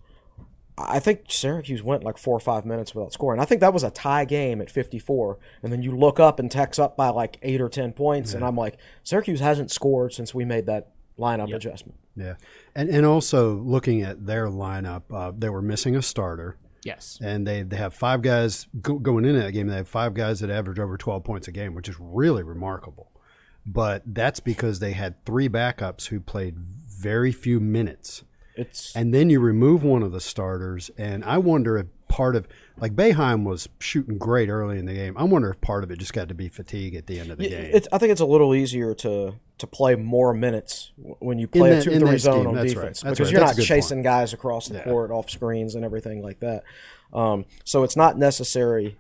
I 0.79 0.99
think 1.01 1.25
Syracuse 1.29 1.83
went 1.83 2.05
like 2.05 2.17
four 2.19 2.37
or 2.37 2.41
five 2.41 2.65
minutes 2.65 2.95
without 2.95 3.13
scoring. 3.13 3.41
I 3.41 3.45
think 3.45 3.61
that 3.61 3.73
was 3.73 3.83
a 3.85 3.91
tie 3.91 4.25
game 4.25 4.61
at 4.61 4.71
54. 4.71 5.39
And 5.63 5.73
then 5.73 5.83
you 5.83 5.97
look 5.97 6.19
up 6.21 6.39
and 6.39 6.51
Tech's 6.51 6.79
up 6.79 6.97
by 6.97 7.09
like 7.09 7.39
eight 7.43 7.61
or 7.61 7.69
10 7.69 7.93
points. 7.93 8.35
And 8.35 8.45
I'm 8.45 8.57
like, 8.57 8.79
Syracuse 9.03 9.41
hasn't 9.41 9.71
scored 9.71 10.13
since 10.13 10.35
we 10.35 10.45
made 10.45 10.67
that 10.67 10.89
lineup 11.19 11.55
adjustment. 11.55 11.99
Yeah, 12.17 12.35
and 12.75 12.89
and 12.89 13.07
also 13.07 13.55
looking 13.55 14.03
at 14.03 14.27
their 14.27 14.47
lineup, 14.49 15.03
uh, 15.15 15.33
they 15.37 15.49
were 15.49 15.63
missing 15.63 15.95
a 15.97 16.03
starter, 16.03 16.57
Yes. 16.85 17.19
and 17.23 17.47
they 17.47 17.63
they 17.63 17.77
have 17.77 17.95
five 17.95 18.21
guys 18.21 18.67
go, 18.83 18.99
going 18.99 19.25
into 19.25 19.41
that 19.41 19.53
game. 19.53 19.69
They 19.69 19.77
have 19.77 19.89
five 19.89 20.13
guys 20.13 20.41
that 20.41 20.51
average 20.51 20.79
over 20.81 20.97
twelve 20.97 21.23
points 21.25 21.47
a 21.47 21.53
game, 21.53 21.73
which 21.75 21.89
is 21.89 21.95
really 22.01 22.43
remarkable. 22.43 23.10
But 23.67 24.03
that's 24.07 24.41
because 24.41 24.79
they 24.79 24.93
had 24.93 25.25
three 25.25 25.49
backups 25.49 26.07
who 26.07 26.21
played 26.21 26.57
very 26.57 27.33
few 27.33 27.61
minutes. 27.61 28.25
It's 28.57 28.95
And 28.97 29.15
then 29.15 29.31
you 29.31 29.41
remove 29.41 29.85
one 29.85 30.03
of 30.03 30.13
the 30.13 30.21
starters, 30.21 30.91
and 30.99 31.25
I 31.25 31.39
wonder 31.39 31.79
if 31.79 31.87
part 32.09 32.35
of 32.35 32.49
like 32.77 32.95
Boeheim 32.95 33.45
was 33.45 33.69
shooting 33.79 34.19
great 34.19 34.49
early 34.49 34.79
in 34.79 34.85
the 34.87 34.95
game. 34.95 35.17
I 35.17 35.25
wonder 35.25 35.49
if 35.51 35.61
part 35.61 35.85
of 35.85 35.91
it 35.91 35.99
just 35.99 36.13
got 36.13 36.29
to 36.29 36.35
be 36.35 36.49
fatigue 36.49 36.95
at 36.95 37.07
the 37.07 37.21
end 37.21 37.31
of 37.31 37.39
the 37.39 37.49
game. 37.49 37.71
It's, 37.73 37.87
I 37.93 37.99
think 37.99 38.11
it's 38.13 38.21
a 38.21 38.27
little 38.27 38.55
easier 38.55 38.95
to 38.97 39.37
to 39.59 39.67
play 39.67 39.95
more 39.95 40.33
minutes 40.35 40.91
when 40.97 41.39
you 41.39 41.47
play 41.47 41.71
that- 41.71 41.83
a 41.83 41.85
two 41.85 41.91
in 41.91 42.01
three 42.01 42.19
zone 42.19 42.41
scheme, 42.41 42.47
on 42.49 42.55
right. 42.57 42.69
defense 42.69 43.03
That's 43.03 43.19
because 43.19 43.29
right. 43.29 43.33
you're 43.33 43.47
That's 43.47 43.59
not 43.59 43.65
chasing 43.65 44.03
guys 44.03 44.33
across 44.33 44.69
the 44.69 44.81
court 44.81 45.11
off 45.11 45.31
screens 45.31 45.75
and 45.75 45.85
everything 45.85 46.23
like 46.23 46.41
that. 46.41 46.65
Um, 47.13 47.45
so 47.65 47.83
it's 47.83 47.97
not 47.97 48.17
necessary 48.19 48.97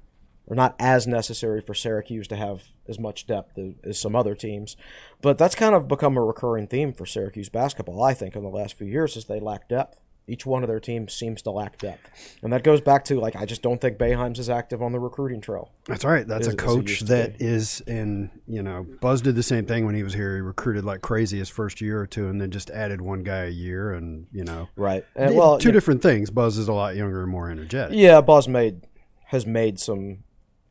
or 0.50 0.56
not 0.56 0.74
as 0.80 1.06
necessary 1.06 1.60
for 1.60 1.74
Syracuse 1.74 2.26
to 2.26 2.36
have 2.36 2.64
as 2.88 2.98
much 2.98 3.26
depth 3.26 3.56
as, 3.84 3.98
some 3.98 4.16
other 4.16 4.34
teams. 4.34 4.76
But 5.22 5.38
that's 5.38 5.54
kind 5.54 5.76
of 5.76 5.86
become 5.86 6.16
a 6.16 6.22
recurring 6.22 6.66
theme 6.66 6.92
for 6.92 7.06
Syracuse 7.06 7.48
basketball, 7.48 8.02
I 8.02 8.14
think, 8.14 8.34
in 8.34 8.42
the 8.42 8.48
last 8.50 8.76
few 8.76 8.88
years 8.88 9.16
is 9.16 9.26
they 9.26 9.38
lack 9.38 9.68
depth. 9.68 10.00
Each 10.26 10.46
one 10.46 10.62
of 10.62 10.68
their 10.68 10.80
teams 10.80 11.12
seems 11.12 11.42
to 11.42 11.50
lack 11.50 11.78
depth. 11.78 12.38
And 12.42 12.52
that 12.52 12.62
goes 12.62 12.80
back 12.80 13.04
to 13.06 13.18
like 13.18 13.34
I 13.36 13.46
just 13.46 13.62
don't 13.62 13.80
think 13.80 13.98
Boeheim's 13.98 14.38
as 14.38 14.48
active 14.50 14.82
on 14.82 14.92
the 14.92 15.00
recruiting 15.00 15.40
trail. 15.40 15.72
That's 15.86 16.04
right. 16.04 16.26
That's 16.26 16.46
As- 16.46 16.54
a 16.54 16.56
coach 16.56 17.00
that 17.02 17.40
is 17.40 17.80
in, 17.82 18.30
you 18.46 18.62
know, 18.62 18.86
Buzz 19.00 19.22
did 19.22 19.34
the 19.34 19.42
same 19.42 19.66
thing 19.66 19.86
when 19.86 19.94
he 19.94 20.02
was 20.02 20.14
here. 20.14 20.36
He 20.36 20.40
recruited 20.40 20.84
like 20.84 21.00
crazy 21.00 21.38
his 21.38 21.48
first 21.48 21.80
year 21.80 22.00
or 22.00 22.06
two 22.06 22.28
and 22.28 22.40
then 22.40 22.50
just 22.50 22.70
added 22.70 23.00
one 23.00 23.22
guy 23.22 23.44
a 23.44 23.50
year 23.50 23.92
and, 23.92 24.26
you 24.32 24.44
know. 24.44 24.68
Right. 24.76 25.04
And, 25.16 25.34
well, 25.34 25.58
two 25.58 25.72
different 25.72 26.02
things. 26.02 26.30
Buzz 26.30 26.58
is 26.58 26.68
a 26.68 26.72
lot 26.72 26.94
younger 26.96 27.22
and 27.22 27.30
more 27.30 27.50
energetic. 27.50 27.96
Yeah, 27.96 28.20
Buzz 28.20 28.46
made 28.46 28.86
has 29.26 29.46
made 29.46 29.78
some 29.78 30.24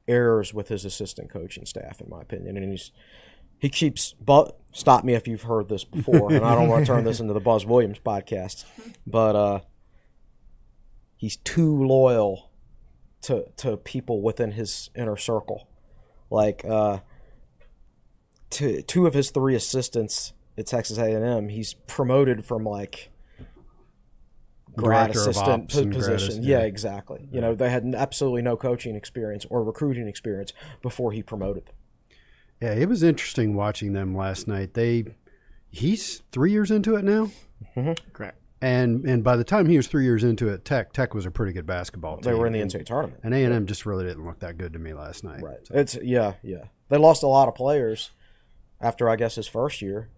errors 0.10 0.54
with 0.54 0.68
his 0.68 0.84
assistant 0.84 1.30
coaching 1.30 1.66
staff, 1.66 2.02
in 2.02 2.10
my 2.10 2.22
opinion, 2.22 2.58
and 2.58 2.72
he's 2.72 2.92
he 3.60 3.70
keeps. 3.70 4.14
But 4.14 4.58
stop 4.74 5.04
me 5.04 5.14
if 5.14 5.28
you've 5.28 5.44
heard 5.44 5.70
this 5.70 5.84
before, 5.84 6.34
and 6.34 6.46
I 6.46 6.56
don't 6.56 6.68
want 6.68 6.86
to 6.86 6.92
turn 6.92 7.04
this 7.04 7.20
into 7.20 7.34
the 7.34 7.40
Buzz 7.40 7.66
Williams 7.66 8.00
podcast, 8.00 8.66
but 9.06 9.36
uh, 9.36 9.60
he's 11.16 11.38
too 11.38 11.86
loyal 11.86 12.50
to 13.22 13.46
to 13.58 13.78
people 13.78 14.22
within 14.22 14.52
his 14.52 14.90
inner 14.96 15.18
circle, 15.18 15.70
like 16.30 16.66
uh, 16.66 17.00
to 18.52 18.82
two 18.82 19.06
of 19.06 19.14
his 19.14 19.30
three 19.32 19.56
assistants 19.56 20.34
at 20.58 20.68
Texas 20.68 20.98
A 20.98 21.14
and 21.14 21.24
M, 21.24 21.50
he's 21.50 21.74
promoted 21.74 22.44
from 22.44 22.64
like 22.64 23.12
grad 24.82 25.12
Director 25.12 25.30
assistant 25.30 25.64
ops 25.64 25.76
and 25.76 25.92
grad 25.92 25.96
position. 26.02 26.30
assist- 26.30 26.44
yeah, 26.44 26.60
yeah. 26.60 26.66
exactly. 26.66 27.28
You 27.32 27.42
know, 27.42 27.56
they 27.56 27.70
had 27.70 27.84
absolutely 27.96 28.42
no 28.42 28.56
coaching 28.58 28.96
experience 28.96 29.46
or 29.50 29.64
recruiting 29.64 30.08
experience 30.08 30.54
before 30.82 31.12
he 31.12 31.22
promoted 31.24 31.66
them. 31.66 31.76
Yeah, 32.62 32.74
it 32.74 32.90
was 32.90 33.04
interesting 33.04 33.56
watching 33.56 33.94
them 33.94 34.16
last 34.16 34.48
night. 34.48 34.74
They 34.74 35.06
he's 35.70 36.24
3 36.32 36.52
years 36.52 36.72
into 36.72 36.96
it 36.96 37.04
now. 37.06 37.30
Mm-hmm. 37.76 37.94
Correct. 38.12 38.38
And 38.62 39.06
and 39.06 39.24
by 39.24 39.38
the 39.38 39.46
time 39.46 39.68
he 39.68 39.78
was 39.78 39.88
3 39.88 40.04
years 40.04 40.24
into 40.24 40.50
it, 40.50 40.66
Tech 40.66 40.92
Tech 40.92 41.14
was 41.14 41.26
a 41.26 41.32
pretty 41.32 41.54
good 41.54 41.66
basketball 41.66 42.18
team. 42.18 42.24
They 42.24 42.38
were 42.38 42.48
in 42.48 42.54
the 42.54 42.60
And- 42.60 42.70
NCAA 42.72 42.86
tournament. 42.86 43.22
And 43.24 43.34
A&M 43.34 43.66
just 43.68 43.86
really 43.86 44.04
didn't 44.06 44.26
look 44.26 44.40
that 44.40 44.58
good 44.58 44.74
to 44.74 44.80
me 44.80 44.94
last 44.94 45.24
night. 45.24 45.42
Right. 45.42 45.60
It's 45.72 45.98
yeah, 46.02 46.34
yeah. 46.44 46.66
They 46.90 46.98
lost 46.98 47.24
a 47.24 47.28
lot 47.28 47.48
of 47.48 47.56
players 47.56 48.12
after 48.82 49.10
I 49.10 49.16
guess 49.16 49.36
his 49.36 49.48
first 49.48 49.82
year, 49.82 50.10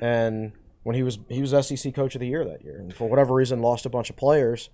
and 0.00 0.52
when 0.82 0.96
he 0.96 1.02
was 1.02 1.18
he 1.28 1.40
was 1.40 1.50
SEC 1.66 1.94
Coach 1.94 2.14
of 2.14 2.20
the 2.20 2.26
Year 2.26 2.44
that 2.44 2.62
year, 2.64 2.78
and 2.78 2.94
for 2.94 3.08
whatever 3.08 3.34
reason 3.34 3.60
lost 3.60 3.86
a 3.86 3.90
bunch 3.90 4.10
of 4.10 4.16
players, 4.16 4.70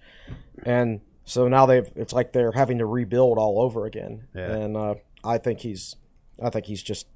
and 0.64 1.00
so 1.24 1.48
now 1.48 1.66
they've 1.66 1.90
it's 1.96 2.12
like 2.12 2.32
they're 2.32 2.52
having 2.52 2.78
to 2.78 2.86
rebuild 2.86 3.38
all 3.38 3.60
over 3.60 3.86
again. 3.86 4.28
Yeah. 4.34 4.52
And 4.52 4.76
uh, 4.76 4.94
I 5.24 5.38
think 5.38 5.60
he's 5.60 5.96
I 6.42 6.50
think 6.50 6.66
he's 6.66 6.82
just 6.82 7.06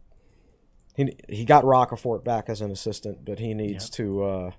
he 0.97 1.16
he 1.28 1.44
got 1.44 1.64
Roccaforte 1.64 2.25
back 2.25 2.49
as 2.49 2.61
an 2.61 2.70
assistant, 2.70 3.25
but 3.25 3.38
he 3.38 3.54
needs 3.54 3.88
to 3.90 4.25
uh, 4.25 4.50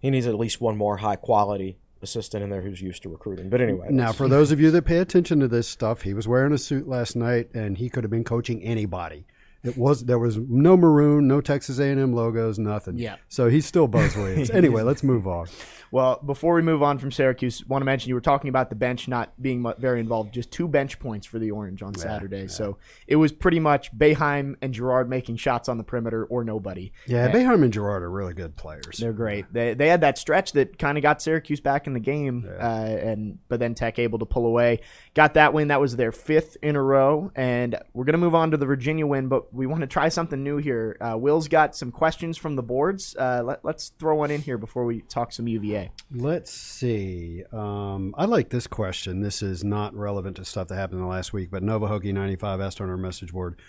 he 0.00 0.10
needs 0.10 0.26
at 0.26 0.34
least 0.34 0.60
one 0.60 0.76
more 0.76 0.98
high 0.98 1.16
quality 1.16 1.78
assistant 2.02 2.42
in 2.42 2.50
there 2.50 2.62
who's 2.62 2.80
used 2.80 3.02
to 3.02 3.08
recruiting. 3.08 3.50
But 3.50 3.60
anyway, 3.60 3.88
Now, 3.90 4.12
for 4.12 4.26
those 4.26 4.50
of 4.50 4.60
you 4.60 4.70
that 4.70 4.84
pay 4.84 4.98
attention 4.98 5.38
to 5.40 5.48
this 5.48 5.68
stuff, 5.68 6.02
he 6.02 6.14
was 6.14 6.26
wearing 6.26 6.52
a 6.52 6.58
suit 6.58 6.88
last 6.88 7.14
night, 7.14 7.50
and 7.54 7.76
he 7.76 7.88
could 7.90 8.04
have 8.04 8.10
been 8.10 8.24
coaching 8.24 8.62
anybody. 8.62 9.26
It 9.62 9.76
was 9.76 10.04
there 10.04 10.18
was 10.18 10.38
no 10.38 10.76
maroon, 10.76 11.28
no 11.28 11.40
Texas 11.40 11.78
A&M 11.78 12.14
logos, 12.14 12.58
nothing. 12.58 12.98
Yeah. 12.98 13.16
So 13.28 13.48
he's 13.48 13.66
still 13.66 13.86
Buzz 13.86 14.16
Williams. 14.16 14.50
anyway, 14.52 14.82
let's 14.82 15.02
move 15.02 15.26
on. 15.26 15.48
Well, 15.92 16.20
before 16.24 16.54
we 16.54 16.62
move 16.62 16.82
on 16.82 16.98
from 16.98 17.10
Syracuse, 17.10 17.66
want 17.66 17.82
to 17.82 17.84
mention 17.84 18.08
you 18.08 18.14
were 18.14 18.20
talking 18.20 18.48
about 18.48 18.70
the 18.70 18.76
bench 18.76 19.08
not 19.08 19.32
being 19.42 19.66
very 19.78 19.98
involved. 19.98 20.32
Just 20.32 20.52
two 20.52 20.68
bench 20.68 21.00
points 21.00 21.26
for 21.26 21.38
the 21.38 21.50
Orange 21.50 21.82
on 21.82 21.94
Saturday, 21.94 22.46
so 22.46 22.78
it 23.08 23.16
was 23.16 23.32
pretty 23.32 23.58
much 23.58 23.92
Boeheim 23.96 24.54
and 24.62 24.72
Girard 24.72 25.10
making 25.10 25.36
shots 25.36 25.68
on 25.68 25.78
the 25.78 25.84
perimeter 25.84 26.24
or 26.24 26.44
nobody. 26.44 26.92
Yeah, 27.06 27.30
Boeheim 27.30 27.64
and 27.64 27.72
Girard 27.72 28.02
are 28.04 28.10
really 28.10 28.34
good 28.34 28.56
players. 28.56 28.98
They're 28.98 29.12
great. 29.12 29.52
They 29.52 29.74
they 29.74 29.88
had 29.88 30.02
that 30.02 30.16
stretch 30.16 30.52
that 30.52 30.78
kind 30.78 30.96
of 30.96 31.02
got 31.02 31.20
Syracuse 31.20 31.60
back 31.60 31.88
in 31.88 31.92
the 31.92 32.00
game, 32.00 32.48
uh, 32.48 32.62
and 32.62 33.38
but 33.48 33.58
then 33.58 33.74
Tech 33.74 33.98
able 33.98 34.20
to 34.20 34.26
pull 34.26 34.46
away. 34.46 34.80
Got 35.14 35.34
that 35.34 35.52
win. 35.52 35.68
That 35.68 35.80
was 35.80 35.96
their 35.96 36.12
fifth 36.12 36.56
in 36.62 36.76
a 36.76 36.82
row, 36.82 37.32
and 37.34 37.76
we're 37.92 38.04
gonna 38.04 38.18
move 38.18 38.34
on 38.36 38.52
to 38.52 38.56
the 38.56 38.66
Virginia 38.66 39.06
win. 39.06 39.26
But 39.26 39.49
we 39.52 39.66
want 39.66 39.80
to 39.82 39.86
try 39.86 40.08
something 40.08 40.42
new 40.42 40.58
here. 40.58 40.96
Uh, 41.00 41.16
Will's 41.18 41.48
got 41.48 41.74
some 41.76 41.90
questions 41.90 42.36
from 42.36 42.56
the 42.56 42.62
boards. 42.62 43.16
Uh, 43.16 43.42
let, 43.44 43.64
let's 43.64 43.92
throw 43.98 44.16
one 44.16 44.30
in 44.30 44.40
here 44.40 44.58
before 44.58 44.84
we 44.84 45.02
talk 45.02 45.32
some 45.32 45.48
UVA. 45.48 45.90
Let's 46.10 46.52
see. 46.52 47.44
Um, 47.52 48.14
I 48.16 48.24
like 48.26 48.50
this 48.50 48.66
question. 48.66 49.20
This 49.20 49.42
is 49.42 49.64
not 49.64 49.94
relevant 49.94 50.36
to 50.36 50.44
stuff 50.44 50.68
that 50.68 50.76
happened 50.76 51.00
in 51.00 51.04
the 51.04 51.10
last 51.10 51.32
week, 51.32 51.50
but 51.50 51.62
Nova 51.62 51.88
Hokie 51.88 52.14
95 52.14 52.60
asked 52.60 52.80
on 52.80 52.88
our 52.88 52.96
message 52.96 53.32
board 53.32 53.60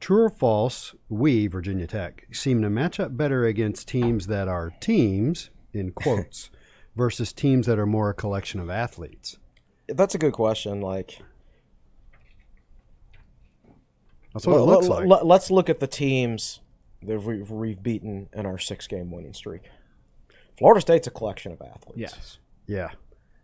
True 0.00 0.24
or 0.24 0.30
false, 0.30 0.94
we, 1.08 1.48
Virginia 1.48 1.86
Tech, 1.86 2.26
seem 2.32 2.62
to 2.62 2.70
match 2.70 3.00
up 3.00 3.16
better 3.16 3.44
against 3.44 3.88
teams 3.88 4.28
that 4.28 4.46
are 4.46 4.72
teams, 4.80 5.50
in 5.72 5.90
quotes, 5.92 6.50
versus 6.94 7.32
teams 7.32 7.66
that 7.66 7.78
are 7.78 7.86
more 7.86 8.10
a 8.10 8.14
collection 8.14 8.60
of 8.60 8.70
athletes? 8.70 9.38
that's 9.88 10.14
a 10.14 10.18
good 10.18 10.32
question. 10.32 10.80
Like. 10.80 11.20
That's 14.38 14.46
what 14.46 14.56
it 14.58 14.62
looks 14.64 14.88
let- 14.88 15.00
like. 15.00 15.08
let- 15.08 15.26
Let's 15.26 15.50
look 15.50 15.68
at 15.68 15.80
the 15.80 15.86
teams 15.86 16.60
that 17.02 17.22
we've, 17.22 17.50
we've 17.50 17.82
beaten 17.82 18.28
in 18.32 18.46
our 18.46 18.58
six 18.58 18.86
game 18.86 19.10
winning 19.10 19.34
streak. 19.34 19.62
Florida 20.56 20.80
State's 20.80 21.06
a 21.06 21.10
collection 21.10 21.52
of 21.52 21.60
athletes. 21.62 21.96
Yes, 21.98 22.38
yeah. 22.66 22.90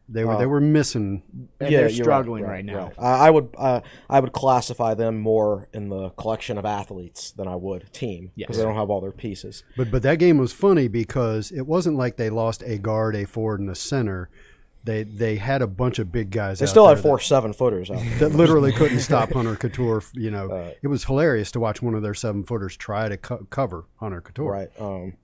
They 0.06 0.22
were, 0.24 0.36
they 0.36 0.44
were 0.44 0.60
missing. 0.60 1.22
and 1.60 1.70
Yeah, 1.72 1.78
they're 1.80 1.88
you're 1.88 2.04
struggling 2.04 2.44
right, 2.44 2.62
now. 2.64 2.92
I 2.98 3.28
I 3.28 3.30
would 3.30 3.48
uh, 3.56 3.80
I 4.10 4.20
would 4.20 4.32
classify 4.32 4.92
them 4.92 5.18
more 5.18 5.68
in 5.72 5.88
the 5.88 6.10
collection 6.10 6.58
of 6.58 6.66
athletes 6.66 7.30
than 7.30 7.48
I 7.48 7.56
would 7.56 7.90
team 7.92 8.30
because 8.36 8.56
Yes. 8.56 8.58
they 8.58 8.64
don't 8.64 8.74
have 8.76 8.90
all 8.90 9.00
their 9.00 9.12
pieces. 9.12 9.64
But 9.78 9.90
but 9.90 10.02
that 10.02 10.18
game 10.18 10.36
was 10.36 10.52
funny 10.52 10.88
because 10.88 11.50
it 11.52 11.66
wasn't 11.66 11.96
like 11.96 12.16
they 12.18 12.28
lost 12.28 12.62
a 12.66 12.76
guard, 12.76 13.16
a 13.16 13.24
forward, 13.24 13.60
and 13.60 13.70
a 13.70 13.74
center. 13.74 14.28
They 14.84 15.02
they 15.02 15.36
had 15.36 15.62
a 15.62 15.66
bunch 15.66 15.98
of 15.98 16.12
big 16.12 16.30
guys. 16.30 16.58
They 16.58 16.66
still 16.66 16.86
had 16.86 17.00
four 17.00 17.18
seven 17.18 17.54
footers 17.54 17.90
out. 17.90 17.98
there. 18.00 18.28
that 18.28 18.36
literally 18.36 18.70
couldn't 18.70 19.00
stop 19.00 19.32
Hunter 19.32 19.56
Cattoor. 19.56 20.06
You 20.12 20.30
know, 20.30 20.74
it 20.82 20.88
was 20.88 21.04
hilarious 21.04 21.50
to 21.52 21.60
watch 21.60 21.80
one 21.80 21.94
of 21.94 22.02
their 22.02 22.12
seven 22.14 22.44
footers 22.44 22.76
try 22.76 23.08
to 23.08 23.16
co- 23.16 23.46
cover 23.50 23.86
Hunter 23.96 24.20
Cattoor. 24.20 24.50
right. 24.50 24.70
Um, 24.78 25.14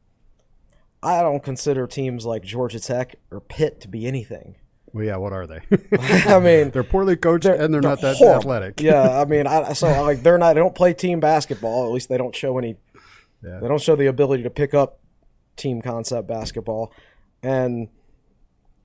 I 1.03 1.21
don't 1.23 1.43
consider 1.43 1.87
teams 1.87 2.25
like 2.27 2.43
Georgia 2.43 2.81
Tech 2.81 3.17
or 3.31 3.41
Pitt 3.41 3.81
to 3.83 3.89
be 3.89 4.07
anything. 4.07 4.57
Well, 4.93 5.05
yeah. 5.05 5.17
What 5.17 5.33
are 5.33 5.47
they? 5.47 5.61
I 5.99 6.41
mean, 6.41 6.71
they're 6.71 6.83
poorly 6.83 7.17
coached 7.17 7.45
and 7.47 7.73
they're, 7.73 7.81
not 7.81 8.01
that 8.01 8.17
horrible. 8.17 8.41
athletic. 8.41 8.81
yeah, 8.81 9.21
I 9.21 9.25
mean, 9.25 9.47
I, 9.47 9.75
so 9.75 9.87
like 10.03 10.23
they're 10.23 10.39
not. 10.39 10.55
They 10.55 10.61
don't 10.61 10.75
play 10.75 10.95
team 10.95 11.21
basketball. 11.21 11.85
At 11.85 11.93
least 11.93 12.09
they 12.09 12.19
don't 12.19 12.35
show 12.35 12.57
any. 12.59 12.77
Yeah. 13.45 13.61
They 13.61 13.69
don't 13.69 13.81
show 13.81 13.95
the 13.95 14.07
ability 14.07 14.43
to 14.45 14.51
pick 14.51 14.75
up 14.75 14.99
team 15.57 15.81
concept 15.83 16.27
basketball, 16.29 16.93
and 17.43 17.89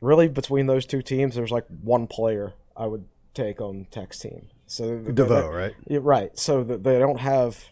really 0.01 0.27
between 0.27 0.67
those 0.67 0.85
two 0.85 1.01
teams, 1.01 1.35
there's 1.35 1.51
like 1.51 1.65
one 1.81 2.07
player 2.07 2.53
I 2.75 2.87
would 2.87 3.05
take 3.33 3.61
on 3.61 3.87
Tech's 3.91 4.19
team. 4.19 4.47
So 4.67 4.99
DeVoe, 4.99 5.49
right? 5.49 5.73
Yeah, 5.87 5.99
right. 6.01 6.37
So 6.37 6.63
they 6.63 6.97
don't 6.99 7.19
have, 7.19 7.65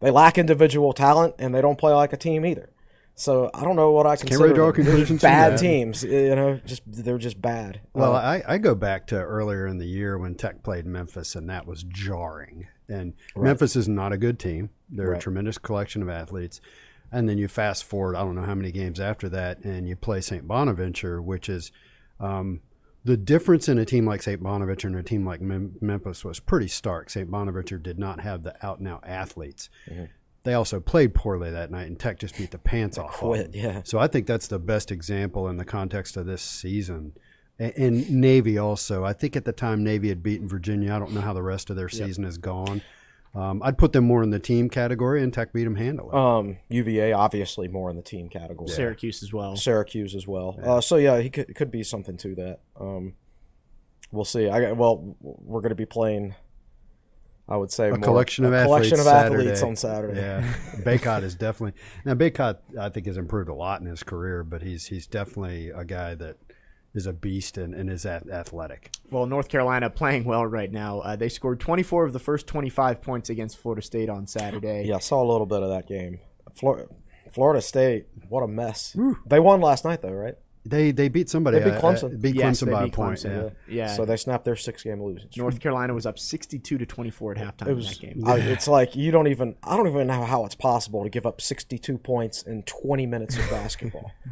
they 0.00 0.10
lack 0.10 0.38
individual 0.38 0.92
talent, 0.92 1.34
and 1.38 1.54
they 1.54 1.60
don't 1.60 1.78
play 1.78 1.92
like 1.92 2.12
a 2.12 2.16
team 2.16 2.46
either. 2.46 2.70
So 3.16 3.48
I 3.54 3.62
don't 3.62 3.76
know 3.76 3.92
what 3.92 4.06
I 4.06 4.16
consider 4.16 4.42
really 4.42 4.54
draw. 4.54 4.72
Conclusions 4.72 5.22
bad 5.22 5.56
teams. 5.58 6.02
You 6.02 6.34
know, 6.34 6.60
just 6.66 6.82
they're 6.86 7.18
just 7.18 7.40
bad. 7.40 7.80
Well, 7.92 8.16
Uh, 8.16 8.20
I, 8.20 8.42
I 8.54 8.58
go 8.58 8.74
back 8.74 9.06
to 9.08 9.16
earlier 9.16 9.68
in 9.68 9.78
the 9.78 9.86
year 9.86 10.18
when 10.18 10.34
Tech 10.34 10.64
played 10.64 10.84
Memphis, 10.84 11.36
and 11.36 11.48
that 11.48 11.64
was 11.66 11.84
jarring. 11.84 12.66
And 12.88 13.14
Memphis 13.36 13.76
is 13.76 13.88
not 13.88 14.12
a 14.12 14.18
good 14.18 14.38
team. 14.40 14.70
They're 14.90 15.12
a 15.12 15.18
tremendous 15.18 15.58
collection 15.58 16.02
of 16.02 16.08
athletes. 16.08 16.60
And 17.12 17.28
then 17.28 17.38
you 17.38 17.46
fast 17.48 17.84
forward, 17.84 18.16
I 18.16 18.22
don't 18.22 18.34
know 18.34 18.42
how 18.42 18.54
many 18.56 18.72
games 18.72 18.98
after 18.98 19.28
that, 19.28 19.62
and 19.64 19.88
you 19.88 19.94
play 19.96 20.20
St. 20.20 20.46
Bonaventure, 20.48 21.22
which 21.22 21.48
is 21.48 21.70
Um, 22.20 22.60
the 23.04 23.16
difference 23.16 23.68
in 23.68 23.76
a 23.78 23.84
team 23.84 24.06
like 24.06 24.22
St. 24.22 24.42
Bonaventure 24.42 24.88
and 24.88 24.96
a 24.96 25.02
team 25.02 25.26
like 25.26 25.40
Mem- 25.40 25.76
Memphis 25.80 26.24
was 26.24 26.40
pretty 26.40 26.68
stark. 26.68 27.10
St. 27.10 27.30
Bonaventure 27.30 27.76
did 27.76 27.98
not 27.98 28.20
have 28.20 28.44
the 28.44 28.54
out 28.64 28.78
and 28.78 28.88
out 28.88 29.04
athletes. 29.06 29.68
They 30.44 30.54
also 30.54 30.78
played 30.80 31.14
poorly 31.14 31.50
that 31.50 31.70
night, 31.70 31.86
and 31.86 31.98
Tech 31.98 32.18
just 32.18 32.36
beat 32.38 32.50
the 32.50 32.58
pants 32.58 32.96
off. 32.98 33.14
of 33.14 33.18
quit, 33.20 33.52
them. 33.52 33.60
yeah. 33.60 33.80
So 33.84 33.98
I 33.98 34.06
think 34.06 34.26
that's 34.26 34.46
the 34.48 34.58
best 34.58 34.90
example 34.92 35.48
in 35.48 35.56
the 35.56 35.64
context 35.64 36.16
of 36.16 36.24
this 36.26 36.40
season. 36.42 37.12
A- 37.60 37.78
And 37.78 38.10
Navy 38.10 38.56
also. 38.58 39.04
I 39.04 39.12
think 39.12 39.36
at 39.36 39.44
the 39.44 39.52
time 39.52 39.82
Navy 39.84 40.08
had 40.08 40.22
beaten 40.22 40.48
Virginia. 40.48 40.94
I 40.94 40.98
don't 40.98 41.12
know 41.12 41.20
how 41.20 41.32
the 41.34 41.42
rest 41.42 41.68
of 41.70 41.76
their 41.76 41.88
season 41.88 42.24
has 42.24 42.38
gone. 42.38 42.80
Um, 43.34 43.62
I'd 43.64 43.76
put 43.78 43.92
them 43.92 44.04
more 44.04 44.22
in 44.22 44.30
the 44.30 44.38
team 44.38 44.70
category, 44.70 45.22
and 45.22 45.32
Tech 45.32 45.52
beat 45.52 45.64
them 45.64 45.74
handily. 45.74 46.12
Um, 46.12 46.58
UVA 46.68 47.12
obviously 47.12 47.66
more 47.66 47.90
in 47.90 47.96
the 47.96 48.02
team 48.02 48.28
category. 48.28 48.68
Syracuse 48.68 49.22
as 49.24 49.32
well. 49.32 49.56
Syracuse 49.56 50.14
as 50.14 50.26
well. 50.28 50.58
Uh, 50.62 50.80
so 50.80 50.96
yeah, 50.96 51.20
he 51.20 51.30
could 51.30 51.52
could 51.56 51.70
be 51.70 51.82
something 51.82 52.16
to 52.18 52.34
that. 52.36 52.60
Um, 52.80 53.14
we'll 54.12 54.24
see. 54.24 54.48
I 54.48 54.70
well, 54.72 55.16
we're 55.20 55.60
going 55.60 55.70
to 55.70 55.74
be 55.76 55.86
playing. 55.86 56.34
I 57.46 57.56
would 57.58 57.70
say 57.70 57.88
a 57.88 57.90
more- 57.90 57.98
collection 57.98 58.44
of 58.44 58.52
a 58.52 58.56
athletes. 58.56 58.68
collection 58.68 59.00
of 59.00 59.04
Saturday. 59.04 59.42
athletes 59.42 59.62
on 59.62 59.76
Saturday. 59.76 60.20
Yeah, 60.20 60.54
Bacot 60.82 61.24
is 61.24 61.34
definitely 61.34 61.78
now. 62.04 62.14
Bacot, 62.14 62.58
I 62.80 62.88
think, 62.88 63.06
has 63.06 63.16
improved 63.16 63.50
a 63.50 63.54
lot 63.54 63.80
in 63.80 63.86
his 63.86 64.02
career, 64.02 64.44
but 64.44 64.62
he's 64.62 64.86
he's 64.86 65.06
definitely 65.08 65.70
a 65.70 65.84
guy 65.84 66.14
that 66.14 66.36
is 66.94 67.06
a 67.06 67.12
beast 67.12 67.58
and, 67.58 67.74
and 67.74 67.90
is 67.90 68.06
at, 68.06 68.28
athletic. 68.28 68.90
Well, 69.10 69.26
North 69.26 69.48
Carolina 69.48 69.90
playing 69.90 70.24
well 70.24 70.46
right 70.46 70.70
now. 70.70 71.00
Uh, 71.00 71.16
they 71.16 71.28
scored 71.28 71.58
24 71.60 72.04
of 72.06 72.12
the 72.12 72.18
first 72.20 72.46
25 72.46 73.02
points 73.02 73.30
against 73.30 73.58
Florida 73.58 73.82
State 73.82 74.08
on 74.08 74.26
Saturday. 74.26 74.84
Yeah, 74.86 74.96
I 74.96 75.00
saw 75.00 75.22
a 75.22 75.28
little 75.30 75.46
bit 75.46 75.62
of 75.62 75.70
that 75.70 75.88
game. 75.88 76.20
Florida, 76.54 76.86
Florida 77.32 77.60
State, 77.60 78.06
what 78.28 78.42
a 78.42 78.48
mess. 78.48 78.96
They 79.26 79.40
won 79.40 79.60
last 79.60 79.84
night 79.84 80.02
though, 80.02 80.12
right? 80.12 80.34
They 80.66 80.92
they 80.92 81.08
beat 81.10 81.28
somebody. 81.28 81.58
They 81.58 81.64
beat 81.66 81.74
uh, 81.74 81.80
Clemson. 81.82 82.14
uh, 82.14 82.16
beat 82.18 82.36
Yes, 82.36 82.60
Clemson 82.62 82.64
they 82.66 82.72
by 82.72 82.84
beat 82.84 82.94
a 82.94 82.96
point. 82.96 83.18
Clemson. 83.18 83.52
Yeah. 83.68 83.74
Yeah. 83.74 83.94
So 83.96 84.06
they 84.06 84.16
snapped 84.16 84.46
their 84.46 84.56
six 84.56 84.82
game 84.82 85.02
losing. 85.02 85.28
streak. 85.30 85.42
North 85.42 85.60
Carolina 85.60 85.92
was 85.92 86.06
up 86.06 86.18
62 86.18 86.78
to 86.78 86.86
24 86.86 87.32
at 87.32 87.38
halftime 87.38 87.66
It 87.66 87.70
in 87.70 87.76
was. 87.76 87.88
that 87.90 88.00
game. 88.00 88.22
I, 88.26 88.36
it's 88.38 88.66
like 88.66 88.96
you 88.96 89.10
don't 89.10 89.26
even. 89.26 89.56
I 89.62 89.76
don't 89.76 89.88
even 89.88 90.06
know 90.06 90.24
how 90.24 90.46
it's 90.46 90.54
possible 90.54 91.02
to 91.02 91.10
give 91.10 91.26
up 91.26 91.42
sixty 91.42 91.76
two 91.78 91.98
points 91.98 92.42
in 92.44 92.62
twenty 92.62 93.04
minutes 93.04 93.36
of 93.36 93.50
basketball. 93.50 94.12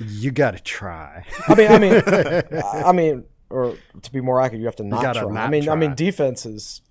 You 0.00 0.30
got 0.30 0.52
to 0.52 0.62
try. 0.62 1.24
I 1.48 1.54
mean, 1.54 1.70
I 1.70 1.78
mean, 1.78 2.02
I 2.86 2.92
mean, 2.92 3.24
or 3.50 3.76
to 4.02 4.12
be 4.12 4.20
more 4.20 4.40
accurate, 4.40 4.60
you 4.60 4.66
have 4.66 4.76
to 4.76 4.84
not 4.84 5.02
gotta 5.02 5.20
try. 5.20 5.30
I 5.30 5.34
not 5.34 5.50
mean, 5.50 5.68
I 5.68 5.74
mean, 5.74 5.90
try. 5.90 5.96
defense 5.96 6.46
is 6.46 6.82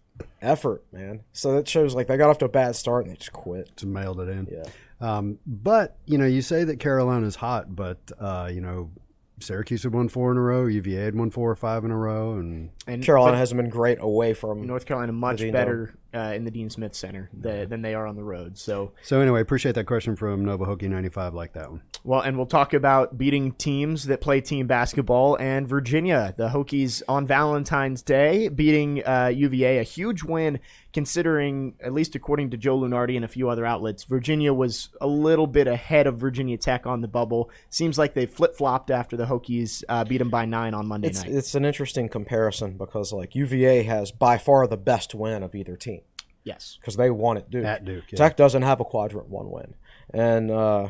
effort, 0.42 0.84
man. 0.92 1.22
So 1.34 1.54
that 1.56 1.68
shows 1.68 1.96
like 1.96 2.08
they 2.08 2.18
got 2.18 2.30
off 2.30 2.38
to 2.40 2.46
a 2.46 2.50
bad 2.50 2.76
start 2.76 3.06
and 3.06 3.14
they 3.14 3.18
just 3.18 3.34
quit. 3.34 3.72
Just 3.76 3.86
mailed 3.86 4.20
it 4.20 4.30
in. 4.30 4.48
Yeah. 4.52 4.64
Um, 5.02 5.40
but 5.46 5.98
you 6.06 6.18
know, 6.18 6.26
you 6.26 6.42
say 6.42 6.64
that 6.66 6.80
Carolina's 6.80 7.38
hot, 7.38 7.76
but 7.76 7.98
uh, 8.20 8.50
you 8.52 8.62
know, 8.62 8.92
Syracuse 9.40 9.84
had 9.84 9.94
won 9.94 10.10
four 10.10 10.32
in 10.32 10.38
a 10.38 10.42
row. 10.42 10.66
UVA 10.66 11.06
had 11.06 11.16
won 11.16 11.32
four 11.32 11.50
or 11.50 11.56
five 11.56 11.86
in 11.86 11.92
a 11.92 11.98
row, 11.98 12.34
and 12.34 12.72
And 12.88 13.04
Carolina 13.04 13.38
hasn't 13.38 13.60
been 13.60 13.70
great 13.70 14.00
away 14.02 14.34
from. 14.34 14.68
North 14.68 14.86
Carolina 14.86 15.14
much 15.14 15.40
better 15.52 15.96
uh, 16.14 16.34
in 16.36 16.44
the 16.46 16.52
Dean 16.52 16.70
Smith 16.70 16.96
Center 16.96 17.30
th- 17.42 17.70
than 17.70 17.82
they 17.82 17.94
are 17.94 18.08
on 18.08 18.16
the 18.16 18.24
road. 18.24 18.58
So, 18.58 18.94
so 19.04 19.22
anyway, 19.22 19.42
appreciate 19.42 19.76
that 19.76 19.86
question 19.86 20.16
from 20.16 20.46
Nova 20.46 20.66
Hokie 20.66 20.90
ninety 20.90 21.10
five. 21.10 21.34
Like 21.34 21.54
that 21.54 21.70
one. 21.72 21.82
well, 22.04 22.22
and 22.22 22.38
we'll 22.38 22.46
talk 22.46 22.74
about 22.74 23.18
beating 23.18 23.52
teams 23.54 24.06
that 24.06 24.22
play 24.22 24.42
team 24.42 24.68
basketball 24.68 25.36
and 25.38 25.68
Virginia, 25.68 26.34
the 26.38 26.50
Hokies 26.50 27.02
on 27.08 27.28
Valentine's 27.28 28.02
Day, 28.02 28.48
beating 28.48 29.06
uh, 29.06 29.28
UVA, 29.34 29.78
a 29.80 29.84
huge 29.84 30.24
win 30.24 30.60
considering, 30.92 31.76
at 31.82 31.94
least 31.94 32.16
according 32.16 32.50
to 32.50 32.58
Joe 32.58 32.78
Lunardi 32.80 33.16
and 33.16 33.24
a 33.24 33.28
few 33.28 33.48
other 33.50 33.66
outlets, 33.66 34.04
Virginia 34.06 34.54
was 34.54 34.90
a 35.00 35.08
little 35.08 35.48
bit 35.48 35.68
ahead 35.68 36.08
of 36.08 36.18
Virginia 36.18 36.58
Tech 36.58 36.88
on 36.88 37.02
the 37.02 37.08
bubble. 37.08 37.50
Seems 37.70 37.98
like 37.98 38.16
they 38.16 38.26
flip 38.26 38.56
flopped 38.56 38.90
after 38.90 39.16
the 39.16 39.26
Hokies 39.26 39.84
uh, 39.88 40.04
beat 40.04 40.18
them 40.18 40.30
by 40.30 40.46
nine 40.46 40.74
on 40.74 40.88
Monday 40.88 41.10
It's 41.10 41.24
night. 41.24 41.32
it's 41.34 41.56
an 41.56 41.64
interesting 41.64 42.10
comparison 42.10 42.78
because 42.78 43.14
like 43.14 43.36
UVA 43.36 43.84
has 43.84 44.12
by 44.12 44.38
far 44.38 44.66
the 44.68 44.78
best 44.78 45.14
win 45.14 45.44
of 45.44 45.54
either 45.56 45.76
team 45.76 46.02
yes. 46.44 46.78
because 46.80 46.96
they 46.96 47.10
won 47.10 47.38
at 47.38 47.50
Duke. 47.50 47.66
At 47.66 47.86
Duke, 47.86 48.12
yeah. 48.12 48.18
Tech 48.18 48.38
doesn't 48.38 48.62
have 48.64 48.80
a 48.80 48.86
quadrant 48.86 49.30
one 49.30 49.50
win, 49.52 49.76
and 50.14 50.50
uh, 50.52 50.90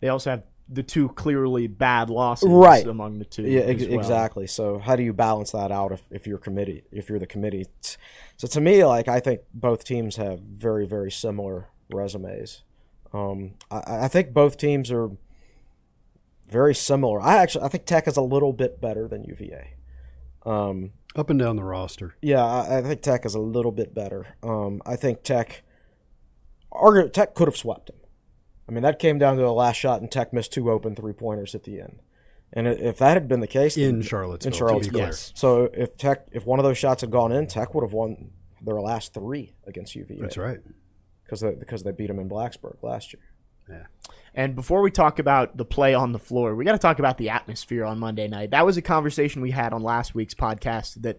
They 0.00 0.08
also 0.08 0.30
have 0.30 0.42
the 0.68 0.82
two 0.82 1.10
clearly 1.10 1.66
bad 1.66 2.08
losses 2.08 2.48
Right. 2.48 2.86
among 2.86 3.18
the 3.18 3.26
two. 3.26 3.42
Yeah, 3.42 3.60
ex- 3.62 3.82
well. 3.84 3.98
exactly. 3.98 4.46
So 4.46 4.78
how 4.78 4.96
do 4.96 5.02
you 5.02 5.12
balance 5.12 5.50
that 5.52 5.70
out 5.70 5.92
if, 5.92 6.02
if 6.10 6.26
you're 6.26 6.38
committee 6.38 6.84
if 6.90 7.08
you're 7.10 7.18
the 7.18 7.26
committee? 7.26 7.66
So 8.38 8.46
to 8.48 8.60
me, 8.62 8.82
like 8.84 9.06
I 9.06 9.20
think 9.20 9.42
both 9.52 9.84
teams 9.84 10.16
have 10.16 10.40
very 10.40 10.86
very 10.86 11.10
similar 11.10 11.68
resumes. 11.92 12.62
Um, 13.12 13.54
I, 13.70 14.04
I 14.04 14.08
think 14.08 14.32
both 14.32 14.56
teams 14.56 14.90
are 14.90 15.10
very 16.48 16.74
similar. 16.74 17.20
I 17.20 17.36
actually 17.38 17.64
I 17.64 17.68
think 17.68 17.84
Tech 17.86 18.08
is 18.08 18.16
a 18.16 18.22
little 18.22 18.52
bit 18.52 18.80
better 18.80 19.06
than 19.08 19.24
UVA. 19.24 19.74
Um, 20.46 20.92
Up 21.16 21.30
and 21.30 21.38
down 21.38 21.56
the 21.56 21.64
roster. 21.64 22.16
yeah, 22.20 22.44
I, 22.44 22.78
I 22.78 22.82
think 22.82 23.00
Tech 23.02 23.24
is 23.24 23.34
a 23.34 23.40
little 23.40 23.70
bit 23.72 23.94
better. 23.94 24.34
Um, 24.42 24.82
I 24.84 24.96
think 24.96 25.22
Tech, 25.22 25.62
Tech 27.12 27.34
could 27.34 27.46
have 27.48 27.56
swept 27.56 27.90
him. 27.90 27.96
I 28.68 28.72
mean, 28.72 28.82
that 28.82 28.98
came 28.98 29.18
down 29.18 29.36
to 29.36 29.42
the 29.42 29.52
last 29.52 29.76
shot, 29.76 30.00
and 30.00 30.10
Tech 30.10 30.32
missed 30.32 30.52
two 30.52 30.70
open 30.70 30.96
three 30.96 31.12
pointers 31.12 31.54
at 31.54 31.64
the 31.64 31.80
end. 31.80 32.00
And 32.52 32.66
if 32.66 32.98
that 32.98 33.14
had 33.14 33.28
been 33.28 33.40
the 33.40 33.46
case, 33.46 33.76
In 33.76 34.00
Charlottesville, 34.02 34.52
in 34.52 34.58
Charlottesville, 34.58 34.92
clear. 34.92 35.06
Yes. 35.06 35.32
So 35.34 35.70
if 35.74 35.96
Tech, 35.96 36.26
if 36.32 36.46
one 36.46 36.58
of 36.58 36.64
those 36.64 36.78
shots 36.78 37.00
had 37.02 37.10
gone 37.10 37.32
in, 37.32 37.46
Tech 37.46 37.74
would 37.74 37.82
have 37.84 37.92
won 37.92 38.30
their 38.62 38.80
last 38.80 39.12
three 39.12 39.54
against 39.66 39.94
UVA. 39.94 40.20
That's 40.20 40.36
right. 40.38 40.60
because 41.24 41.40
they, 41.40 41.54
because 41.54 41.82
they 41.82 41.90
beat 41.92 42.06
them 42.06 42.18
in 42.18 42.28
Blacksburg 42.28 42.76
last 42.82 43.12
year. 43.12 43.22
Yeah. 43.68 43.86
And 44.34 44.54
before 44.56 44.82
we 44.82 44.90
talk 44.90 45.18
about 45.18 45.56
the 45.56 45.64
play 45.64 45.94
on 45.94 46.12
the 46.12 46.18
floor, 46.18 46.54
we 46.56 46.64
got 46.64 46.72
to 46.72 46.78
talk 46.78 46.98
about 46.98 47.18
the 47.18 47.30
atmosphere 47.30 47.84
on 47.84 47.98
Monday 48.00 48.26
night. 48.28 48.50
That 48.50 48.66
was 48.66 48.76
a 48.76 48.82
conversation 48.82 49.42
we 49.42 49.52
had 49.52 49.72
on 49.72 49.82
last 49.82 50.14
week's 50.14 50.34
podcast 50.34 51.02
that 51.02 51.18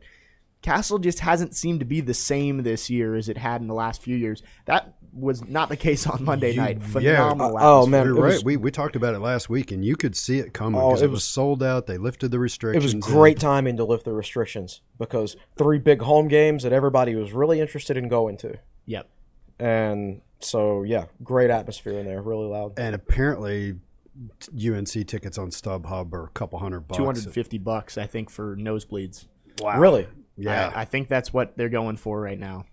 Castle 0.61 0.97
just 0.99 1.19
hasn't 1.19 1.55
seemed 1.55 1.79
to 1.79 1.85
be 1.85 2.01
the 2.01 2.13
same 2.13 2.63
this 2.63 2.89
year 2.89 3.15
as 3.15 3.29
it 3.29 3.37
had 3.37 3.61
in 3.61 3.67
the 3.67 3.73
last 3.73 4.01
few 4.01 4.17
years. 4.17 4.41
That 4.65 4.95
was 5.13 5.45
not 5.47 5.69
the 5.69 5.77
case 5.77 6.07
on 6.07 6.23
Monday 6.25 6.55
night. 6.55 6.81
Phenomenal. 6.81 7.55
Oh, 7.57 7.83
oh 7.83 7.85
man, 7.85 8.05
You're 8.07 8.15
right. 8.15 8.33
was- 8.33 8.43
we 8.43 8.57
we 8.57 8.71
talked 8.71 8.95
about 8.97 9.13
it 9.13 9.19
last 9.19 9.47
week, 9.47 9.71
and 9.71 9.85
you 9.85 9.95
could 9.95 10.15
see 10.15 10.39
it 10.39 10.53
coming 10.53 10.81
Oh, 10.81 10.89
because 10.89 11.03
it 11.03 11.05
it, 11.05 11.09
was 11.09 11.17
was- 11.17 11.23
sold 11.23 11.61
out. 11.63 11.85
They 11.85 11.97
lifted 11.97 12.31
the 12.31 12.39
restrictions. 12.39 12.83
It 12.83 12.87
restrictions. 12.87 13.05
was 13.05 13.13
and- 13.13 13.21
great 13.21 13.39
timing 13.39 13.77
to 13.77 13.85
lift 13.85 14.05
the 14.05 14.13
restrictions 14.13 14.81
because 14.97 15.37
three 15.55 15.77
big 15.79 16.01
home 16.01 16.27
games 16.27 16.63
that 16.63 16.73
everybody 16.73 17.15
was 17.15 17.31
really 17.31 17.61
interested 17.61 17.95
in 17.95 18.09
going 18.09 18.35
to. 18.37 18.57
Yep. 18.87 19.07
And 19.59 20.21
so, 20.39 20.83
yeah, 20.83 21.05
great 21.23 21.49
atmosphere 21.49 21.99
in 21.99 22.05
there, 22.05 22.21
really 22.21 22.47
loud. 22.47 22.73
and 22.77 22.95
apparently, 22.95 23.75
UNC 24.53 25.07
tickets 25.07 25.37
on 25.37 25.49
StubHub 25.49 26.13
are 26.13 26.25
a 26.25 26.29
couple 26.29 26.59
hundred 26.59 26.87
bucks. 26.87 26.97
250 26.97 27.57
bucks, 27.57 27.97
I 27.97 28.07
think, 28.07 28.29
for 28.29 28.55
nosebleeds. 28.55 29.27
Wow. 29.59 29.79
Really? 29.79 30.07
Yeah. 30.37 30.71
I, 30.73 30.81
I 30.81 30.85
think 30.85 31.09
that's 31.09 31.33
what 31.33 31.57
they're 31.57 31.69
going 31.69 31.97
for 31.97 32.19
right 32.19 32.39
now. 32.39 32.65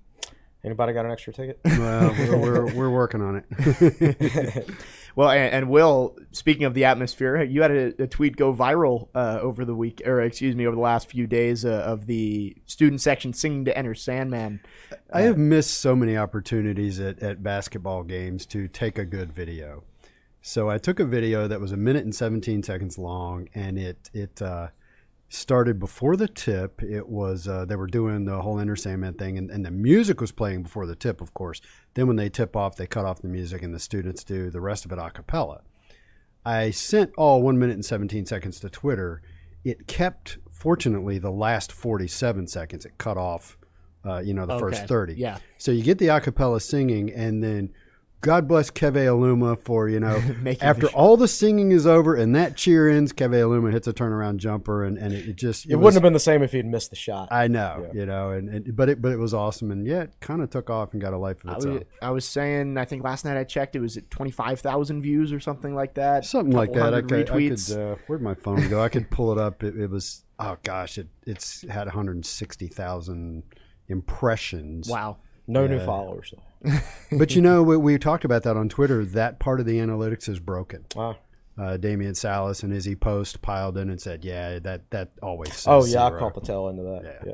Anybody 0.65 0.93
got 0.93 1.05
an 1.05 1.11
extra 1.11 1.33
ticket? 1.33 1.59
well, 1.65 2.15
we're, 2.17 2.37
we're, 2.37 2.75
we're 2.75 2.91
working 2.91 3.21
on 3.21 3.43
it. 3.51 4.69
Well, 5.15 5.31
and, 5.31 5.53
and 5.53 5.71
Will, 5.71 6.17
speaking 6.33 6.65
of 6.65 6.75
the 6.75 6.85
atmosphere, 6.85 7.43
you 7.43 7.63
had 7.63 7.71
a, 7.71 8.03
a 8.03 8.07
tweet 8.07 8.37
go 8.37 8.55
viral 8.55 9.09
uh, 9.15 9.39
over 9.41 9.65
the 9.65 9.75
week, 9.75 10.03
or 10.07 10.21
excuse 10.21 10.57
me, 10.57 10.67
over 10.67 10.75
the 10.75 10.83
last 10.83 11.11
few 11.11 11.27
days 11.27 11.65
uh, 11.65 11.71
of 11.87 12.07
the 12.07 12.57
student 12.67 13.01
section 13.01 13.33
singing 13.33 13.65
to 13.67 13.77
Enter 13.77 13.95
Sandman. 13.95 14.61
I 15.13 15.23
have 15.23 15.37
missed 15.37 15.81
so 15.81 15.95
many 15.95 16.17
opportunities 16.17 16.99
at, 17.01 17.23
at 17.23 17.43
basketball 17.43 18.05
games 18.05 18.47
to 18.47 18.69
take 18.69 18.99
a 18.99 19.05
good 19.05 19.33
video. 19.33 19.85
So 20.41 20.69
I 20.69 20.79
took 20.79 20.99
a 20.99 21.05
video 21.05 21.47
that 21.47 21.61
was 21.61 21.73
a 21.73 21.77
minute 21.77 22.05
and 22.05 22.15
17 22.15 22.63
seconds 22.65 22.99
long, 22.99 23.49
and 23.55 23.79
it 23.79 24.11
it 24.13 24.43
uh, 24.43 24.69
started 25.33 25.79
before 25.79 26.17
the 26.17 26.29
tip. 26.29 26.83
It 26.83 27.09
was 27.09 27.49
uh, 27.49 27.65
they 27.65 27.77
were 27.77 27.87
doing 27.87 28.25
the 28.27 28.43
whole 28.43 28.59
Enter 28.59 28.77
Sandman 28.77 29.15
thing, 29.15 29.39
and, 29.39 29.51
and 29.51 29.65
the 29.65 29.71
music 29.71 30.21
was 30.21 30.31
playing 30.33 30.63
before 30.63 30.87
the 30.87 30.95
tip, 30.95 31.21
of 31.21 31.33
course. 31.35 31.61
Then 31.95 32.07
when 32.07 32.17
they 32.17 32.29
tip 32.29 32.55
off, 32.55 32.77
they 32.77 32.87
cut 32.87 33.05
off 33.05 33.23
the 33.23 33.29
music, 33.29 33.63
and 33.63 33.75
the 33.75 33.79
students 33.79 34.25
do 34.25 34.51
the 34.51 34.61
rest 34.61 34.85
of 34.85 34.93
it 34.93 34.99
a 34.99 35.11
cappella. 35.11 35.63
I 36.45 36.71
sent 36.71 37.13
all 37.17 37.41
one 37.43 37.59
minute 37.59 37.75
and 37.75 37.85
17 37.85 38.27
seconds 38.27 38.61
to 38.61 38.69
Twitter. 38.69 39.23
It 39.65 39.87
kept, 39.87 40.39
fortunately, 40.51 41.19
the 41.19 41.31
last 41.31 41.73
47 41.73 42.49
seconds. 42.49 42.85
It 42.85 42.99
cut 42.99 43.17
off, 43.17 43.57
uh, 44.05 44.19
you 44.19 44.35
know, 44.35 44.45
the 44.45 44.55
Okay, 44.55 44.61
first 44.77 44.87
30. 44.87 45.15
yeah. 45.15 45.39
So 45.59 45.71
you 45.71 45.83
get 45.83 45.99
the 45.99 46.09
a 46.09 46.21
cappella 46.21 46.61
singing, 46.61 47.11
and 47.11 47.43
then 47.43 47.73
God 48.23 48.47
bless 48.47 48.71
Keve 48.71 48.95
Aluma 48.95 49.59
for, 49.59 49.89
you 49.89 49.99
know, 49.99 50.23
after 50.61 50.87
all 50.89 51.17
the 51.17 51.27
singing 51.27 51.73
is 51.73 51.89
over 51.89 52.15
and 52.15 52.37
that 52.37 52.57
cheer 52.57 52.89
ends, 52.89 53.13
Keve 53.13 53.33
Aluma 53.33 53.73
hits 53.73 53.89
a 53.89 53.93
turnaround 53.93 54.37
jumper, 54.37 54.85
and, 54.85 54.97
and 54.97 55.13
it, 55.13 55.29
it 55.29 55.37
just. 55.37 55.67
It 55.67 55.75
was- 55.75 55.83
wouldn't 55.83 55.95
have 55.97 56.03
been 56.05 56.13
the 56.13 56.21
same 56.21 56.43
if 56.43 56.53
he'd 56.53 56.65
missed 56.65 56.91
the 56.91 56.97
shot. 56.97 57.29
I 57.33 57.49
know, 57.49 57.91
you 57.93 58.07
know, 58.07 58.31
and, 58.31 58.49
and 58.49 58.77
but 58.77 58.89
it 58.89 59.03
but 59.03 59.11
it 59.11 59.19
was 59.19 59.35
awesome, 59.35 59.73
and 59.73 59.85
yeah, 59.87 60.03
it 60.03 60.15
kind 60.21 60.41
of 60.41 60.51
took 60.51 60.71
off 60.71 60.93
and 60.93 61.03
got 61.03 61.13
a 61.13 61.19
life 61.19 61.43
of 61.43 61.51
I 61.51 61.55
its 61.57 61.67
was, 61.67 61.77
own. 61.77 61.85
I 62.01 62.11
was 62.11 62.25
saying, 62.25 62.79
I 62.79 62.85
think 62.85 63.03
last 63.03 63.25
night 63.25 63.37
I 63.37 63.45
checked, 63.45 63.75
it 63.75 63.81
was 63.81 63.97
at 63.97 64.09
25,000 64.11 65.03
views 65.03 65.33
or 65.33 65.41
something 65.41 65.75
like 65.75 65.95
that. 65.95 66.25
Something 66.25 66.55
like 66.55 66.73
that. 66.75 66.95
I 66.95 67.01
could, 67.03 67.29
I 67.29 67.33
retweets. 67.35 67.75
could 67.75 67.79
uh, 67.81 67.97
where'd 68.07 68.23
my 68.23 68.35
phone 68.35 68.69
go? 68.69 68.83
I 68.83 68.89
could 68.89 69.11
pull 69.11 69.33
it 69.33 69.39
up. 69.39 69.65
It, 69.65 69.77
it 69.77 69.91
was 69.91 70.25
oh 70.39 70.57
gosh, 70.63 70.97
it 70.97 71.09
it's 71.27 71.63
had 71.69 71.87
160,000 71.87 73.43
impressions. 73.89 74.89
wow. 74.89 75.19
no 75.47 75.67
new 75.67 75.81
followers. 75.81 76.33
Though. 76.35 76.43
But 77.19 77.35
you 77.37 77.43
know, 77.43 77.63
we, 77.63 77.77
we 77.77 77.99
talked 77.99 78.25
about 78.25 78.43
that 78.45 78.57
on 78.57 78.69
Twitter. 78.69 79.05
That 79.05 79.39
part 79.39 79.61
of 79.61 79.67
the 79.67 79.79
analytics 79.79 80.29
is 80.29 80.39
broken. 80.39 80.87
Wow. 80.97 81.17
uh, 81.59 81.77
Damian 81.77 82.15
Salas 82.15 82.63
and 82.63 82.73
Izzy 82.73 82.95
Post 82.97 83.43
piled 83.43 83.77
in 83.77 83.91
and 83.91 84.01
said, 84.01 84.25
"Yeah, 84.25 84.59
that 84.61 84.91
that 84.91 85.11
always." 85.23 85.53
Says 85.53 85.67
Oh 85.67 85.85
yeah, 85.85 86.05
I 86.05 86.09
zero." 86.09 86.19
caught 86.21 86.35
the 86.35 86.41
tail 86.41 86.69
end 86.69 86.79
of 86.79 86.87
that. 86.87 87.23
Yeah. 87.27 87.33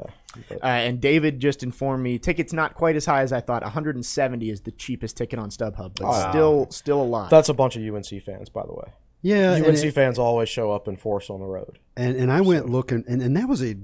But- 0.49 0.62
Uh, 0.62 0.67
and 0.67 1.01
David 1.01 1.38
just 1.41 1.62
informed 1.62 2.03
me 2.03 2.19
tickets 2.19 2.53
not 2.53 2.75
quite 2.75 2.97
as 2.97 3.07
high 3.07 3.23
as 3.23 3.33
I 3.33 3.41
thought. 3.41 3.62
170 3.62 4.51
is 4.51 4.61
the 4.62 4.73
cheapest 4.73 5.17
ticket 5.17 5.38
on 5.38 5.51
StubHub, 5.51 5.93
but 5.95 6.05
Oh. 6.05 6.31
still 6.31 6.67
still 6.71 7.01
a 7.01 7.05
lot. 7.05 7.31
that's 7.31 7.49
a 7.49 7.55
bunch 7.55 7.77
of 7.77 7.83
UNC 7.83 8.21
fans, 8.23 8.49
by 8.49 8.64
the 8.67 8.73
way. 8.73 8.93
Yeah, 9.23 9.55
UNC 9.64 9.85
it- 9.85 9.93
fans 9.95 10.19
always 10.19 10.49
show 10.49 10.73
up 10.73 10.88
in 10.88 10.97
force 10.97 11.31
on 11.31 11.38
the 11.41 11.47
road. 11.47 11.79
And 11.97 12.17
and 12.17 12.33
I 12.33 12.41
went 12.41 12.69
looking, 12.69 13.05
and, 13.07 13.23
and 13.23 13.37
that 13.37 13.49
was 13.49 13.62
a. 13.62 13.77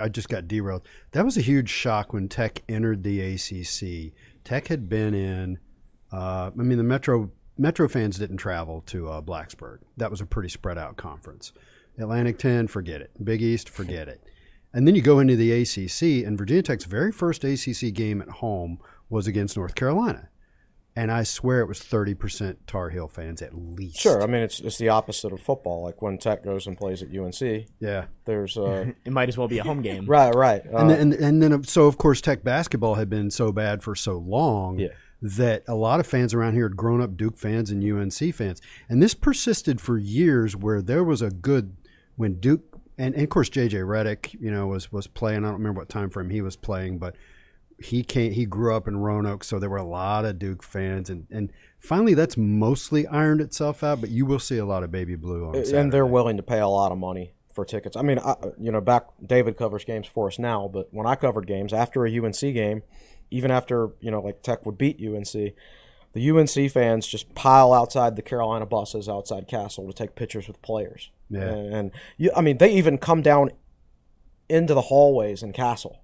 I 0.00 0.08
just 0.08 0.30
got 0.30 0.48
derailed. 0.48 0.80
That 1.12 1.26
was 1.26 1.36
a 1.36 1.42
huge 1.42 1.68
shock 1.68 2.14
when 2.14 2.28
Tech 2.28 2.62
entered 2.70 3.02
the 3.02 3.20
ACC. 3.20 4.14
Tech 4.48 4.68
had 4.68 4.88
been 4.88 5.12
in. 5.12 5.58
Uh, 6.10 6.50
I 6.58 6.62
mean, 6.62 6.78
the 6.78 6.84
Metro 6.84 7.30
Metro 7.58 7.86
fans 7.86 8.16
didn't 8.16 8.38
travel 8.38 8.80
to 8.86 9.06
uh, 9.10 9.20
Blacksburg. 9.20 9.80
That 9.98 10.10
was 10.10 10.22
a 10.22 10.26
pretty 10.26 10.48
spread 10.48 10.78
out 10.78 10.96
conference. 10.96 11.52
Atlantic 11.98 12.38
Ten, 12.38 12.66
forget 12.66 13.02
it. 13.02 13.10
Big 13.22 13.42
East, 13.42 13.68
forget 13.68 14.08
it. 14.08 14.22
And 14.72 14.88
then 14.88 14.94
you 14.94 15.02
go 15.02 15.18
into 15.18 15.36
the 15.36 15.52
ACC, 15.52 16.26
and 16.26 16.38
Virginia 16.38 16.62
Tech's 16.62 16.84
very 16.84 17.12
first 17.12 17.44
ACC 17.44 17.92
game 17.92 18.22
at 18.22 18.28
home 18.28 18.78
was 19.10 19.26
against 19.26 19.54
North 19.54 19.74
Carolina, 19.74 20.30
and 20.98 21.12
I 21.12 21.22
swear 21.22 21.60
it 21.60 21.66
was 21.68 21.78
thirty 21.78 22.14
percent 22.14 22.66
Tar 22.66 22.90
Heel 22.90 23.06
fans 23.08 23.40
at 23.40 23.54
least. 23.54 23.98
Sure, 24.00 24.22
I 24.22 24.26
mean 24.26 24.42
it's 24.42 24.58
it's 24.60 24.78
the 24.78 24.88
opposite 24.88 25.32
of 25.32 25.40
football. 25.40 25.82
Like 25.84 26.02
when 26.02 26.18
Tech 26.18 26.42
goes 26.44 26.66
and 26.66 26.76
plays 26.76 27.02
at 27.02 27.16
UNC, 27.16 27.66
Yeah. 27.80 28.06
there's 28.24 28.56
uh, 28.58 28.86
it 29.04 29.12
might 29.12 29.28
as 29.28 29.38
well 29.38 29.48
be 29.48 29.58
a 29.58 29.62
home 29.64 29.80
game. 29.82 30.06
right, 30.06 30.34
right. 30.34 30.62
Uh, 30.66 30.78
and 30.78 30.90
then, 30.90 30.98
and, 31.00 31.14
and 31.14 31.42
then 31.42 31.64
so 31.64 31.86
of 31.86 31.98
course 31.98 32.20
Tech 32.20 32.42
basketball 32.42 32.96
had 32.96 33.08
been 33.08 33.30
so 33.30 33.52
bad 33.52 33.82
for 33.82 33.94
so 33.94 34.18
long 34.18 34.78
Yeah. 34.80 34.88
that 35.22 35.62
a 35.68 35.74
lot 35.74 36.00
of 36.00 36.06
fans 36.06 36.34
around 36.34 36.54
here 36.54 36.64
had 36.64 36.76
grown 36.76 37.00
up 37.00 37.16
Duke 37.16 37.38
fans 37.38 37.70
and 37.70 37.82
UNC 37.84 38.34
fans, 38.34 38.60
and 38.88 39.00
this 39.02 39.14
persisted 39.14 39.80
for 39.80 39.98
years. 39.98 40.56
Where 40.56 40.82
there 40.82 41.04
was 41.04 41.22
a 41.22 41.30
good 41.30 41.76
when 42.16 42.40
Duke 42.40 42.62
and, 42.98 43.14
and 43.14 43.22
of 43.22 43.30
course 43.30 43.48
JJ 43.48 43.84
Redick, 43.84 44.34
you 44.40 44.50
know, 44.50 44.66
was 44.66 44.90
was 44.90 45.06
playing. 45.06 45.44
I 45.44 45.48
don't 45.48 45.58
remember 45.58 45.80
what 45.80 45.88
time 45.88 46.10
frame 46.10 46.30
he 46.30 46.40
was 46.42 46.56
playing, 46.56 46.98
but 46.98 47.14
he 47.78 48.02
came. 48.02 48.32
He 48.32 48.44
grew 48.44 48.74
up 48.74 48.88
in 48.88 48.96
Roanoke, 48.96 49.44
so 49.44 49.58
there 49.58 49.70
were 49.70 49.76
a 49.76 49.84
lot 49.84 50.24
of 50.24 50.38
Duke 50.38 50.62
fans, 50.62 51.08
and 51.10 51.26
and 51.30 51.52
finally 51.78 52.14
that's 52.14 52.36
mostly 52.36 53.06
ironed 53.06 53.40
itself 53.40 53.84
out. 53.84 54.00
But 54.00 54.10
you 54.10 54.26
will 54.26 54.40
see 54.40 54.58
a 54.58 54.64
lot 54.64 54.82
of 54.82 54.90
baby 54.90 55.14
blue 55.14 55.46
on. 55.46 55.56
and 55.56 55.92
they're 55.92 56.06
willing 56.06 56.36
to 56.36 56.42
pay 56.42 56.58
a 56.58 56.68
lot 56.68 56.92
of 56.92 56.98
money 56.98 57.34
for 57.54 57.64
tickets. 57.64 57.96
I 57.96 58.02
mean, 58.02 58.18
I, 58.18 58.34
you 58.58 58.72
know, 58.72 58.80
back 58.80 59.06
David 59.24 59.56
covers 59.56 59.84
games 59.84 60.06
for 60.06 60.26
us 60.28 60.38
now, 60.38 60.68
but 60.72 60.88
when 60.92 61.06
I 61.06 61.14
covered 61.14 61.46
games 61.46 61.72
after 61.72 62.04
a 62.04 62.10
UNC 62.10 62.40
game, 62.40 62.82
even 63.30 63.50
after 63.50 63.90
you 64.00 64.10
know, 64.10 64.20
like 64.20 64.42
Tech 64.42 64.66
would 64.66 64.76
beat 64.76 65.00
UNC, 65.00 65.54
the 66.14 66.30
UNC 66.30 66.70
fans 66.72 67.06
just 67.06 67.32
pile 67.34 67.72
outside 67.72 68.16
the 68.16 68.22
Carolina 68.22 68.66
buses 68.66 69.08
outside 69.08 69.46
Castle 69.46 69.86
to 69.86 69.92
take 69.92 70.16
pictures 70.16 70.48
with 70.48 70.60
players. 70.62 71.10
Yeah. 71.30 71.42
and, 71.42 71.74
and 71.74 71.90
you, 72.16 72.32
I 72.34 72.40
mean, 72.40 72.58
they 72.58 72.72
even 72.72 72.98
come 72.98 73.22
down 73.22 73.50
into 74.48 74.74
the 74.74 74.80
hallways 74.82 75.42
in 75.44 75.52
Castle, 75.52 76.00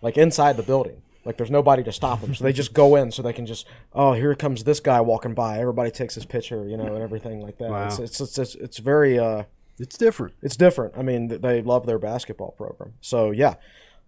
like 0.00 0.16
inside 0.16 0.56
the 0.56 0.62
building. 0.62 1.02
Like 1.24 1.36
there's 1.36 1.50
nobody 1.50 1.84
to 1.84 1.92
stop 1.92 2.20
them, 2.20 2.34
so 2.34 2.42
they 2.42 2.52
just 2.52 2.72
go 2.72 2.96
in 2.96 3.12
so 3.12 3.22
they 3.22 3.32
can 3.32 3.46
just 3.46 3.66
oh 3.92 4.12
here 4.12 4.34
comes 4.34 4.64
this 4.64 4.80
guy 4.80 5.00
walking 5.00 5.34
by. 5.34 5.58
Everybody 5.58 5.90
takes 5.90 6.14
his 6.14 6.24
picture, 6.24 6.66
you 6.66 6.76
know, 6.76 6.94
and 6.94 7.02
everything 7.02 7.40
like 7.40 7.58
that. 7.58 7.70
Wow. 7.70 7.86
It's, 7.86 7.98
it's 7.98 8.20
it's 8.20 8.38
it's 8.38 8.54
it's 8.56 8.78
very 8.78 9.18
uh 9.18 9.44
it's 9.78 9.96
different. 9.96 10.34
it's 10.42 10.56
different. 10.56 10.94
I 10.96 11.02
mean, 11.02 11.28
they 11.28 11.62
love 11.62 11.86
their 11.86 11.98
basketball 11.98 12.52
program. 12.52 12.94
So 13.00 13.30
yeah, 13.30 13.54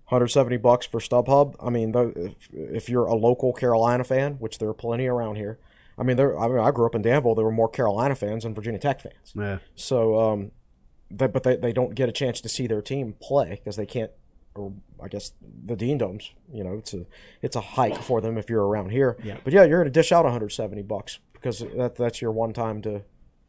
170 0.08 0.58
bucks 0.58 0.86
for 0.86 1.00
StubHub. 1.00 1.56
I 1.60 1.70
mean, 1.70 1.94
if, 1.94 2.48
if 2.52 2.88
you're 2.88 3.06
a 3.06 3.14
local 3.14 3.52
Carolina 3.52 4.04
fan, 4.04 4.34
which 4.34 4.58
there 4.58 4.68
are 4.68 4.74
plenty 4.74 5.06
around 5.06 5.36
here. 5.36 5.58
I 5.96 6.02
mean, 6.02 6.16
there. 6.16 6.38
I 6.38 6.48
mean, 6.48 6.58
I 6.58 6.70
grew 6.72 6.86
up 6.86 6.94
in 6.94 7.02
Danville. 7.02 7.34
There 7.34 7.44
were 7.44 7.52
more 7.52 7.68
Carolina 7.68 8.14
fans 8.14 8.42
than 8.42 8.54
Virginia 8.54 8.80
Tech 8.80 9.00
fans. 9.00 9.32
Yeah. 9.34 9.58
So, 9.76 10.18
um, 10.18 10.50
they, 11.10 11.26
but 11.28 11.42
they, 11.44 11.56
they 11.56 11.72
don't 11.72 11.94
get 11.94 12.08
a 12.08 12.12
chance 12.12 12.40
to 12.42 12.48
see 12.48 12.66
their 12.66 12.82
team 12.82 13.14
play 13.20 13.50
because 13.50 13.76
they 13.76 13.86
can't. 13.86 14.10
Or 14.56 14.72
I 15.04 15.08
guess 15.08 15.32
the 15.66 15.76
Dean 15.76 15.98
Domes. 15.98 16.32
You 16.52 16.64
know, 16.64 16.74
it's 16.78 16.94
a 16.94 17.04
it's 17.42 17.56
a 17.56 17.60
hike 17.60 18.02
for 18.02 18.20
them 18.20 18.38
if 18.38 18.48
you're 18.48 18.66
around 18.66 18.90
here. 18.90 19.16
Yeah. 19.22 19.36
But 19.44 19.52
yeah, 19.52 19.64
you're 19.64 19.78
going 19.78 19.92
to 19.92 20.00
dish 20.00 20.10
out 20.12 20.24
170 20.24 20.82
bucks 20.82 21.18
because 21.34 21.60
that 21.76 21.96
that's 21.96 22.22
your 22.22 22.32
one 22.32 22.52
time 22.52 22.80
to 22.82 23.02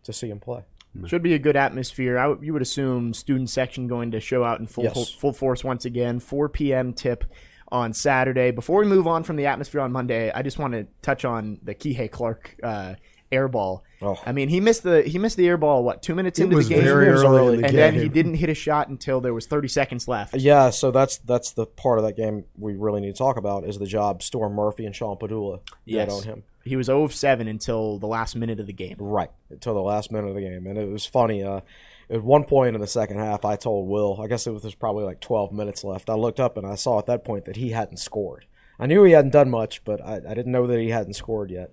to 0.04 0.14
see 0.14 0.28
them 0.30 0.40
play. 0.40 0.64
Should 1.08 1.24
be 1.24 1.34
a 1.34 1.40
good 1.40 1.58
atmosphere. 1.58 2.18
I, 2.18 2.28
would- 2.28 2.42
you 2.42 2.54
would 2.54 2.62
assume 2.62 3.14
student 3.14 3.50
section 3.50 3.86
going 3.88 4.12
to 4.12 4.22
show 4.22 4.46
out 4.46 4.62
in 4.62 4.66
full 4.68 4.86
Yes. 4.86 5.12
full 5.12 5.34
force 5.34 5.62
once 5.62 5.84
again. 5.84 6.20
4 6.22 6.48
p.m. 6.48 6.94
tip 6.94 7.26
on 7.70 7.92
Saturday. 7.94 8.52
Before 8.52 8.80
we 8.80 8.86
move 8.88 9.06
on 9.06 9.24
from 9.24 9.36
the 9.36 9.46
atmosphere 9.48 9.82
on 9.82 9.92
Monday, 9.92 10.32
I 10.32 10.42
just 10.42 10.58
want 10.58 10.74
to 10.74 10.88
touch 11.02 11.26
on 11.26 11.60
the 11.64 11.76
Kihei 11.76 12.10
Clark 12.10 12.56
uh, 12.64 12.96
air 13.32 13.48
ball. 13.48 13.84
Oh. 14.02 14.18
I 14.26 14.32
mean, 14.32 14.50
he 14.50 14.60
missed 14.60 14.84
the 14.84 15.02
he 15.04 15.18
missed 15.18 15.38
the 15.38 15.48
air 15.48 15.58
ball 15.58 15.84
what 15.84 16.02
two 16.04 16.16
minutes 16.16 16.40
It 16.40 16.44
into 16.44 16.56
was 16.58 16.68
the 16.70 16.76
game, 16.76 16.84
very 16.84 17.08
early, 17.08 17.26
early. 17.26 17.54
in 17.56 17.62
the 17.62 17.68
and 17.68 17.72
game. 17.76 17.76
then 17.76 17.94
he 17.96 18.10
didn't 18.10 18.36
hit 18.36 18.50
a 18.50 18.54
shot 18.54 18.88
until 18.90 19.22
there 19.22 19.34
was 19.34 19.48
30 19.48 19.68
seconds 19.68 20.08
left. 20.08 20.36
Yeah, 20.36 20.70
so 20.70 20.92
that's 20.92 21.18
that's 21.18 21.52
the 21.52 21.66
part 21.66 21.98
of 22.00 22.06
that 22.06 22.16
game 22.16 22.46
we 22.58 22.76
really 22.76 23.02
need 23.02 23.12
to 23.14 23.18
talk 23.18 23.38
about 23.38 23.64
is 23.66 23.80
the 23.80 23.86
job 23.88 24.22
Storm 24.24 24.54
Murphy 24.54 24.86
and 24.86 24.96
Sean 24.96 25.18
Pedulla 25.18 25.60
Yes. 25.86 26.08
did 26.10 26.14
on 26.16 26.24
him. 26.24 26.44
He 26.64 26.76
was 26.76 26.88
0 26.88 27.04
of 27.04 27.14
7 27.14 27.48
until 27.48 28.00
the 28.00 28.08
last 28.08 28.36
minute 28.36 28.60
of 28.60 28.66
the 28.68 28.74
game. 28.74 28.96
Right 29.00 29.30
until 29.52 29.76
the 29.76 29.82
last 29.82 30.12
minute 30.12 30.30
of 30.30 30.36
the 30.36 30.42
game, 30.42 30.66
and 30.68 30.78
it 30.78 30.90
was 30.90 31.06
funny. 31.06 31.44
Uh, 31.44 31.62
at 32.10 32.24
one 32.24 32.44
point 32.44 32.76
in 32.76 32.82
the 32.82 32.88
second 32.88 33.18
half, 33.18 33.46
I 33.46 33.56
told 33.56 33.88
Will, 33.88 34.20
I 34.22 34.28
guess 34.28 34.46
it 34.48 34.52
was 34.52 34.62
there's 34.64 34.76
probably 34.76 35.04
like 35.06 35.20
12 35.22 35.52
minutes 35.52 35.84
left. 35.84 36.10
I 36.10 36.14
looked 36.14 36.40
up 36.40 36.58
and 36.58 36.66
I 36.68 36.76
saw 36.76 37.00
at 37.00 37.06
that 37.08 37.24
point 37.24 37.46
that 37.46 37.56
he 37.56 37.70
hadn't 37.72 37.98
scored. 37.98 38.46
I 38.80 38.88
knew 38.88 39.04
he 39.04 39.14
hadn't 39.14 39.32
done 39.32 39.50
much, 39.50 39.84
but 39.86 40.02
I, 40.06 40.16
I 40.18 40.34
didn't 40.34 40.52
know 40.52 40.68
that 40.68 40.80
he 40.80 40.90
hadn't 40.90 41.14
scored 41.14 41.50
yet. 41.50 41.72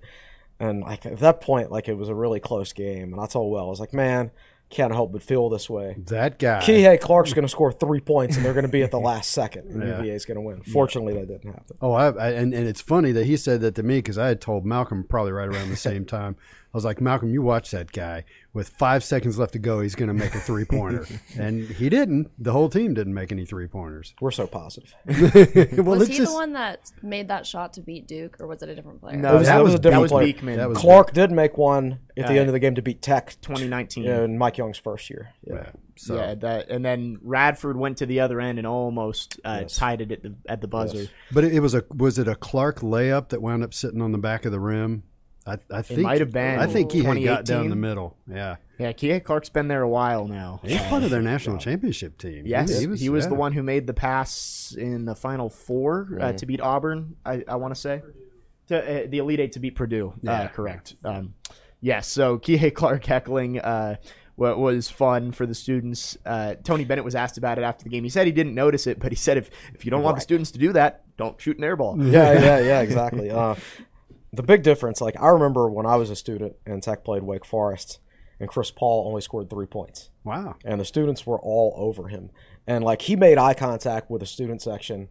And 0.62 0.83
like 0.83 1.05
at 1.07 1.18
that 1.18 1.40
point, 1.40 1.70
like 1.72 1.88
it 1.88 1.94
was 1.94 2.09
a 2.09 2.14
really 2.14 2.38
close 2.40 2.72
game, 2.72 3.12
and 3.12 3.20
I 3.20 3.27
told 3.27 3.53
Well, 3.53 3.64
I 3.64 3.68
was 3.68 3.81
like, 3.81 3.92
man, 3.92 4.31
can't 4.70 4.92
help 4.92 5.12
but 5.12 5.22
feel 5.22 5.48
this 5.51 5.68
way. 5.68 5.96
That 6.07 6.38
guy. 6.38 6.61
Kihei 6.61 7.01
Clark's 7.01 7.33
going 7.35 7.42
to 7.44 7.48
score 7.48 7.72
three 7.72 8.01
points, 8.01 8.37
and 8.37 8.44
they're 8.44 8.55
going 8.55 8.64
to 8.64 8.70
be 8.70 8.83
at 8.83 8.90
the 8.92 9.01
last 9.11 9.33
second, 9.33 9.68
and 9.70 9.83
Yeah. 9.83 10.01
UVA's 10.01 10.25
going 10.25 10.37
to 10.37 10.40
win. 10.40 10.62
Fortunately, 10.62 11.14
that 11.14 11.27
didn't 11.27 11.53
happen. 11.53 11.77
Oh, 11.83 11.92
I, 11.92 12.11
I 12.11 12.31
and, 12.31 12.55
and 12.55 12.66
it's 12.68 12.81
funny 12.81 13.11
that 13.12 13.27
he 13.27 13.37
said 13.37 13.61
that 13.61 13.75
to 13.75 13.83
me 13.83 13.98
because 13.98 14.18
I 14.18 14.29
had 14.29 14.40
told 14.40 14.64
Malcolm 14.64 15.05
probably 15.05 15.33
right 15.33 15.48
around 15.48 15.68
the 15.70 15.77
same 15.77 16.05
time. 16.18 16.37
I 16.74 16.76
was 16.76 16.87
like, 16.87 17.02
Malcolm, 17.02 17.28
you 17.28 17.42
watch 17.42 17.70
that 17.72 17.92
guy. 17.92 18.24
With 18.54 18.70
five 18.70 19.04
seconds 19.04 19.38
left 19.38 19.52
to 19.52 19.58
go, 19.58 19.80
he's 19.80 19.94
going 19.94 20.08
to 20.08 20.14
make 20.14 20.35
a 20.35 20.40
three 20.40 20.64
pointer, 20.64 21.06
and 21.38 21.64
he 21.68 21.88
didn't. 21.90 22.30
The 22.38 22.52
whole 22.52 22.68
team 22.70 22.94
didn't 22.94 23.12
make 23.14 23.30
any 23.30 23.44
three 23.44 23.66
pointers. 23.66 24.14
We're 24.20 24.30
so 24.30 24.46
positive. 24.46 24.94
well, 25.78 25.98
was 25.98 26.08
he 26.08 26.16
just 26.16 26.32
the 26.32 26.35
one 26.35 26.52
that 26.54 26.90
made 27.02 27.28
that 27.28 27.46
shot 27.46 27.74
to 27.74 27.82
beat 27.82 28.06
Duke, 28.06 28.38
or 28.40 28.46
was 28.46 28.62
it 28.62 28.68
a 28.70 28.74
different 28.74 29.00
player? 29.00 29.16
No, 29.16 29.37
was- 29.37 29.46
that, 29.46 29.56
that 29.56 29.62
was, 29.62 29.72
was 29.72 29.74
a 29.80 29.82
different 29.82 29.98
that 29.98 30.00
was 30.02 30.11
player. 30.12 30.24
Beekman. 30.26 30.56
That 30.56 30.68
was- 30.70 30.78
Clark 30.78 31.12
did 31.12 31.30
make 31.30 31.58
one 31.58 31.98
at 32.16 32.26
the 32.26 32.35
Uh, 32.37 32.40
end 32.40 32.48
of 32.48 32.52
the 32.54 32.58
game 32.58 32.74
to 32.74 32.82
beat 32.82 33.00
Tech 33.02 33.37
2019. 33.42 34.06
in 34.06 34.38
Mike 34.38 34.56
Young's 34.58 34.78
first 34.78 35.08
year. 35.11 35.30
Yeah. 35.46 35.70
so. 35.96 36.14
yeah, 36.16 36.35
that, 36.37 36.68
and 36.70 36.85
then 36.85 37.18
Radford 37.22 37.76
went 37.76 37.98
to 37.98 38.06
the 38.06 38.20
other 38.20 38.40
end 38.40 38.58
and 38.58 38.66
almost 38.66 39.38
uh, 39.44 39.64
tied 39.64 40.00
it 40.02 40.12
at 40.12 40.22
the 40.22 40.37
at 40.46 40.61
the 40.62 40.68
buzzer. 40.68 40.98
Yes. 41.02 41.08
But 41.32 41.44
it, 41.44 41.54
it 41.54 41.61
was 41.61 41.74
a 41.74 41.85
was 41.94 42.18
it 42.18 42.28
a 42.28 42.35
Clark 42.35 42.80
layup 42.80 43.28
that 43.30 43.40
wound 43.42 43.62
up 43.62 43.72
sitting 43.74 44.00
on 44.02 44.12
the 44.12 44.18
back 44.18 44.44
of 44.46 44.52
the 44.52 44.61
rim? 44.61 45.04
I, 45.46 45.59
I 45.70 45.83
think 45.83 46.00
might 46.00 46.20
have 46.20 46.33
been 46.33 46.59
I 46.59 46.66
think 46.66 46.92
he 46.92 47.02
had 47.02 47.22
got 47.22 47.44
down 47.44 47.64
2018. 47.64 47.70
the 47.70 47.76
middle. 47.76 48.16
Yeah, 48.31 48.57
Yeah, 48.78 48.92
Kihei 48.92 49.22
Clark's 49.22 49.48
been 49.48 49.68
there 49.68 49.83
a 49.83 49.88
while 49.88 50.26
now. 50.26 50.61
he's 50.64 50.81
part 50.83 51.02
of 51.02 51.11
their 51.11 51.22
national 51.22 51.59
championship 51.59 52.18
team. 52.18 52.46
Yes, 52.46 52.78
he 52.78 52.87
was, 52.87 53.00
the 53.00 53.33
yeah. 53.33 53.38
one 53.38 53.52
who 53.52 53.62
made 53.62 53.87
the 53.87 53.94
pass 53.94 54.74
in 54.78 55.05
the 55.05 55.14
final 55.14 55.48
four 55.50 56.18
uh, 56.20 56.33
to 56.33 56.46
beat 56.46 56.61
Auburn. 56.61 57.16
I, 57.24 57.44
I 57.48 57.57
want 57.57 57.74
to 57.74 57.81
say 57.81 58.02
to 58.68 59.05
uh, 59.05 59.07
the 59.09 59.18
Elite 59.18 59.40
Eight 59.40 59.52
to 59.52 59.61
beat 59.61 59.74
Purdue. 59.74 60.12
Uh, 60.16 60.31
Yeah. 60.31 60.46
correct. 60.48 60.96
Um, 61.05 61.35
yes. 61.81 62.07
So 62.09 62.38
Kihei 62.38 62.72
Clark 62.74 63.05
heckling 63.05 63.59
uh, 63.61 63.96
what 64.37 64.59
was 64.59 64.88
fun 64.88 65.33
for 65.33 65.46
the 65.46 65.55
students. 65.55 66.16
Uh, 66.24 66.55
Tony 66.62 66.85
Bennett 66.85 67.05
was 67.05 67.14
asked 67.14 67.37
about 67.37 67.59
it 67.59 67.62
after 67.62 67.85
the 67.85 67.90
game. 67.90 68.05
He 68.05 68.11
said 68.11 68.26
he 68.26 68.33
didn't 68.33 68.55
notice 68.55 68.87
it, 68.87 68.98
but 68.98 69.12
he 69.12 69.16
said 69.16 69.37
if 69.37 69.50
if 69.74 69.85
you 69.85 69.90
don't 69.90 70.02
want 70.02 70.16
the 70.16 70.22
students 70.22 70.50
to 70.52 70.59
do 70.59 70.72
that, 70.72 71.05
don't 71.16 71.40
shoot 71.40 71.59
an 71.59 71.64
air 71.64 71.76
ball. 71.76 71.96
yeah, 72.02 72.33
yeah, 72.33 72.59
yeah, 72.61 72.81
exactly. 72.88 73.31
Uh, 73.31 73.55
the 74.33 74.42
big 74.42 74.62
difference, 74.62 75.01
like 75.01 75.14
I 75.21 75.29
remember 75.29 75.68
when 75.71 75.87
I 75.87 75.97
was 75.97 76.11
a 76.11 76.16
student 76.16 76.57
and 76.66 76.83
Tech 76.83 77.05
played 77.05 77.23
Wake 77.23 77.45
Forest, 77.45 77.99
and 78.40 78.49
Chris 78.49 78.71
Paul 78.71 79.07
only 79.07 79.21
scored 79.21 79.49
three 79.51 79.66
points, 79.66 80.11
Wow. 80.25 80.57
and 80.64 80.81
the 80.81 80.85
students 80.85 81.27
were 81.27 81.38
all 81.38 81.75
over 81.77 82.09
him, 82.09 82.31
and 82.66 82.83
like 82.83 83.03
he 83.03 83.14
made 83.16 83.38
eye 83.38 83.55
contact 83.55 84.11
with 84.11 84.21
the 84.21 84.27
student 84.27 84.62
section 84.62 85.09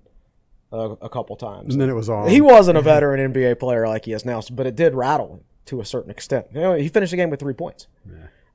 uh, 0.73 0.95
a 1.01 1.09
couple 1.09 1.35
times. 1.35 1.73
And 1.73 1.81
then 1.81 1.89
it 1.89 1.93
was 1.95 2.09
on. 2.09 2.29
He 2.29 2.41
wasn't 2.41 2.77
a 2.77 2.81
veteran 2.81 3.33
NBA 3.33 3.59
player 3.59 3.87
like 3.87 4.05
he 4.05 4.13
is 4.13 4.25
now, 4.25 4.41
but 4.51 4.65
it 4.67 4.75
did 4.75 4.95
rattle 4.95 5.33
him 5.35 5.39
to 5.65 5.79
a 5.81 5.85
certain 5.85 6.09
extent. 6.11 6.47
You 6.53 6.61
know, 6.61 6.73
he 6.73 6.87
finished 6.89 7.11
the 7.11 7.17
game 7.17 7.29
with 7.29 7.39
three 7.39 7.53
points. 7.53 7.87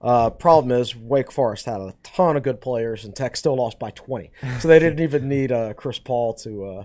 Uh, 0.01 0.29
problem 0.31 0.79
is, 0.79 0.95
Wake 0.95 1.33
Forest 1.33 1.65
had 1.65 1.81
a 1.81 1.95
ton 2.03 2.37
of 2.37 2.43
good 2.43 2.61
players, 2.61 3.05
and 3.05 3.15
Tech 3.17 3.35
still 3.37 3.57
lost 3.57 3.79
by 3.79 3.91
twenty, 3.91 4.31
so 4.61 4.69
they 4.69 4.79
didn't 4.79 5.01
even 5.01 5.27
need 5.29 5.51
uh, 5.53 5.73
Chris 5.75 5.99
Paul 5.99 6.35
to 6.35 6.65
uh, 6.65 6.85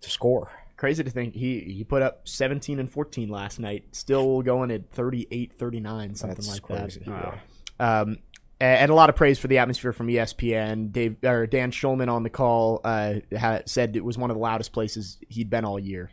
to 0.00 0.10
score. 0.10 0.50
Crazy 0.78 1.04
to 1.04 1.10
think 1.10 1.34
he 1.34 1.60
he 1.60 1.84
put 1.84 2.00
up 2.02 2.26
17 2.26 2.78
and 2.78 2.90
14 2.90 3.28
last 3.28 3.58
night, 3.58 3.84
still 3.92 4.40
going 4.42 4.70
at 4.70 4.90
38, 4.90 5.52
39, 5.52 6.14
something 6.14 6.36
That's 6.36 6.48
like 6.48 6.62
crazy. 6.62 7.02
that. 7.06 7.40
Um, 7.80 8.18
and 8.60 8.90
a 8.90 8.94
lot 8.94 9.08
of 9.08 9.16
praise 9.16 9.38
for 9.38 9.48
the 9.48 9.58
atmosphere 9.58 9.92
from 9.92 10.08
ESPN. 10.08 10.90
Dave 10.90 11.16
or 11.24 11.46
Dan 11.46 11.70
Shulman 11.70 12.08
on 12.08 12.22
the 12.22 12.30
call 12.30 12.80
uh, 12.84 13.14
ha 13.36 13.60
said 13.66 13.96
it 13.96 14.04
was 14.04 14.16
one 14.16 14.30
of 14.30 14.36
the 14.36 14.40
loudest 14.40 14.72
places 14.72 15.18
he'd 15.28 15.50
been 15.50 15.64
all 15.64 15.78
year. 15.78 16.10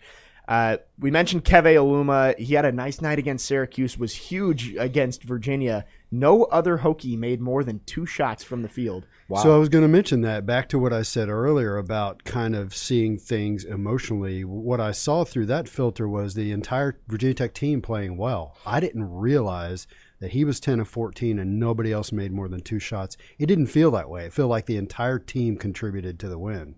Uh, 0.48 0.78
we 1.00 1.10
mentioned 1.10 1.44
Keve 1.44 1.76
Aluma. 1.76 2.38
He 2.38 2.54
had 2.54 2.66
a 2.66 2.72
nice 2.72 3.02
night 3.02 3.18
against 3.18 3.46
Syracuse, 3.46 3.98
was 3.98 4.14
huge 4.14 4.76
against 4.76 5.24
Virginia. 5.24 5.86
No 6.20 6.46
other 6.46 6.80
Hokie 6.80 7.18
made 7.18 7.42
more 7.42 7.64
than 7.64 7.82
two 7.86 8.06
shots 8.06 8.44
from 8.44 8.62
the 8.62 8.70
field. 8.70 9.06
So 9.42 9.56
I 9.56 9.58
was 9.58 9.70
going 9.70 9.84
to 9.84 9.90
mention 9.90 10.22
that 10.22 10.46
back 10.46 10.70
to 10.70 10.80
what 10.80 10.94
I 10.94 11.02
said 11.02 11.30
earlier 11.30 11.78
about 11.78 12.24
kind 12.24 12.56
of 12.56 12.76
seeing 12.76 13.18
things 13.18 13.64
emotionally. 13.64 14.44
What 14.44 14.80
I 14.80 14.92
saw 14.92 15.26
through 15.26 15.48
that 15.48 15.68
filter 15.68 16.08
was 16.08 16.36
the 16.36 16.52
entire 16.52 17.00
Virginia 17.08 17.34
Tech 17.34 17.54
team 17.54 17.82
playing 17.82 18.18
well. 18.18 18.56
I 18.66 18.80
didn't 18.80 19.12
realize 19.12 19.88
that 20.20 20.32
he 20.32 20.46
was 20.46 20.60
10 20.60 20.80
of 20.80 20.88
14 20.88 21.40
and 21.40 21.60
nobody 21.60 21.92
else 21.92 22.12
made 22.12 22.32
more 22.32 22.48
than 22.48 22.62
two 22.62 22.80
shots. 22.80 23.18
It 23.38 23.48
didn't 23.48 23.68
feel 23.68 23.92
that 23.92 24.10
way. 24.10 24.26
It 24.26 24.34
felt 24.34 24.50
like 24.50 24.68
the 24.68 24.78
entire 24.78 25.20
team 25.20 25.58
contributed 25.58 26.20
to 26.20 26.30
the 26.30 26.40
win. 26.40 26.76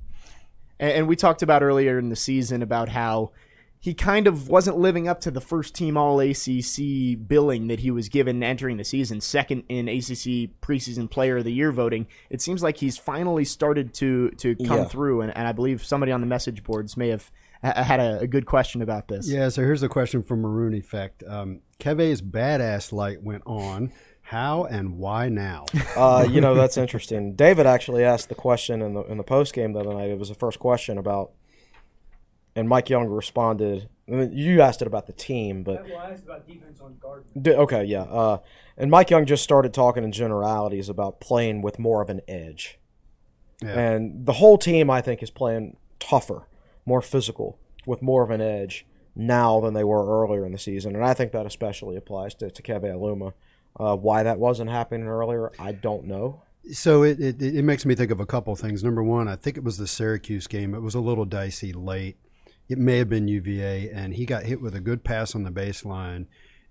And, 0.79 0.91
and 0.91 1.07
we 1.07 1.15
talked 1.15 1.41
about 1.41 1.63
earlier 1.63 1.99
in 1.99 2.09
the 2.09 2.15
season 2.15 2.61
about 2.61 2.89
how 2.89 3.31
he 3.79 3.93
kind 3.93 4.27
of 4.27 4.49
wasn't 4.49 4.77
living 4.77 5.07
up 5.07 5.21
to 5.21 5.31
the 5.31 5.39
first 5.41 5.75
team 5.75 5.97
All 5.97 6.19
ACC 6.19 7.17
billing 7.27 7.67
that 7.67 7.79
he 7.81 7.91
was 7.91 8.09
given 8.09 8.41
entering 8.43 8.77
the 8.77 8.83
season, 8.83 9.21
second 9.21 9.63
in 9.69 9.87
ACC 9.87 10.49
preseason 10.61 11.09
Player 11.09 11.37
of 11.37 11.43
the 11.43 11.53
Year 11.53 11.71
voting. 11.71 12.07
It 12.29 12.41
seems 12.41 12.63
like 12.63 12.77
he's 12.77 12.97
finally 12.97 13.45
started 13.45 13.93
to 13.95 14.31
to 14.31 14.55
come 14.55 14.79
Yeah. 14.79 14.85
through, 14.85 15.21
and, 15.21 15.35
and 15.37 15.47
I 15.47 15.51
believe 15.51 15.85
somebody 15.85 16.11
on 16.11 16.21
the 16.21 16.27
message 16.27 16.63
boards 16.63 16.97
may 16.97 17.09
have 17.09 17.31
ha- 17.63 17.83
had 17.83 17.99
a, 17.99 18.19
a 18.21 18.27
good 18.27 18.45
question 18.45 18.81
about 18.81 19.07
this. 19.07 19.29
Yeah, 19.29 19.49
so 19.49 19.61
here's 19.61 19.83
a 19.83 19.89
question 19.89 20.23
from 20.23 20.41
Maroon 20.41 20.73
Effect. 20.73 21.23
Um, 21.27 21.61
Keve's 21.79 22.21
badass 22.21 22.91
light 22.91 23.21
went 23.23 23.43
on. 23.45 23.91
How 24.21 24.65
and 24.65 24.97
why 24.97 25.29
now? 25.29 25.65
Uh, 25.95 26.27
you 26.29 26.41
know 26.41 26.53
that's 26.53 26.77
interesting. 26.77 27.33
David 27.33 27.65
actually 27.65 28.03
asked 28.03 28.29
the 28.29 28.35
question 28.35 28.81
in 28.81 28.93
the 28.93 29.01
in 29.03 29.17
the 29.17 29.23
post 29.23 29.53
game 29.53 29.73
the 29.73 29.79
other 29.79 29.93
night. 29.93 30.09
It 30.09 30.19
was 30.19 30.29
the 30.29 30.35
first 30.35 30.59
question 30.59 30.97
about, 30.97 31.31
and 32.57 32.67
Mike 32.67 32.89
Young 32.89 33.07
responded. 33.07 33.87
You 34.07 34.61
asked 34.61 34.81
it 34.81 34.87
about 34.87 35.05
the 35.07 35.13
team, 35.13 35.63
but 35.63 35.83
Well, 35.87 35.97
I 35.97 36.11
asked 36.11 36.23
about 36.23 36.47
defense 36.47 36.79
on 36.81 36.97
Gardner. 36.99 37.53
Okay, 37.63 37.83
yeah. 37.83 38.03
Uh, 38.03 38.37
and 38.77 38.89
Mike 38.89 39.09
Young 39.09 39.25
just 39.25 39.43
started 39.43 39.73
talking 39.73 40.03
in 40.03 40.11
generalities 40.11 40.87
about 40.89 41.19
playing 41.19 41.61
with 41.61 41.77
more 41.77 42.01
of 42.01 42.09
an 42.09 42.21
edge, 42.27 42.79
Yeah. 43.61 43.77
and 43.79 44.25
the 44.25 44.33
whole 44.33 44.57
team 44.57 44.89
I 44.89 45.01
think 45.01 45.21
is 45.23 45.29
playing 45.29 45.77
tougher, 45.99 46.47
more 46.85 47.01
physical, 47.01 47.59
with 47.85 48.01
more 48.01 48.23
of 48.23 48.29
an 48.29 48.41
edge 48.41 48.85
now 49.15 49.59
than 49.59 49.73
they 49.73 49.83
were 49.83 50.05
earlier 50.23 50.45
in 50.45 50.51
the 50.51 50.57
season, 50.59 50.95
and 50.95 51.03
I 51.03 51.13
think 51.13 51.31
that 51.33 51.45
especially 51.45 51.95
applies 51.95 52.33
to 52.35 52.49
to 52.49 52.61
Keve 52.61 52.83
Aluma. 52.83 53.33
Uh, 53.79 53.95
why 53.95 54.23
that 54.23 54.39
wasn't 54.39 54.69
happening 54.71 55.07
earlier, 55.07 55.51
I 55.59 55.71
don't 55.71 56.05
know. 56.05 56.41
So 56.71 57.03
it, 57.03 57.19
it, 57.21 57.41
it 57.41 57.63
makes 57.63 57.85
me 57.85 57.93
think 57.95 58.09
of 58.11 58.19
a 58.19 58.25
couple 58.25 58.55
things. 58.55 58.83
Number 58.83 59.03
one, 59.03 59.27
I 59.27 59.35
think 59.35 59.55
it 59.57 59.63
was 59.63 59.77
the 59.77 59.85
Syracuse 59.87 60.47
game. 60.47 60.73
It 60.73 60.81
was 60.81 60.95
a 60.95 60.99
little 60.99 61.25
dicey 61.25 61.71
late. 61.73 62.17
It 62.69 62.77
may 62.77 62.97
have 62.97 63.09
been 63.09 63.27
UVA, 63.27 63.89
and 63.89 64.13
he 64.13 64.25
got 64.25 64.43
hit 64.43 64.61
with 64.61 64.75
a 64.75 64.79
good 64.81 65.03
pass 65.03 65.33
on 65.35 65.43
the 65.43 65.51
baseline. 65.51 66.25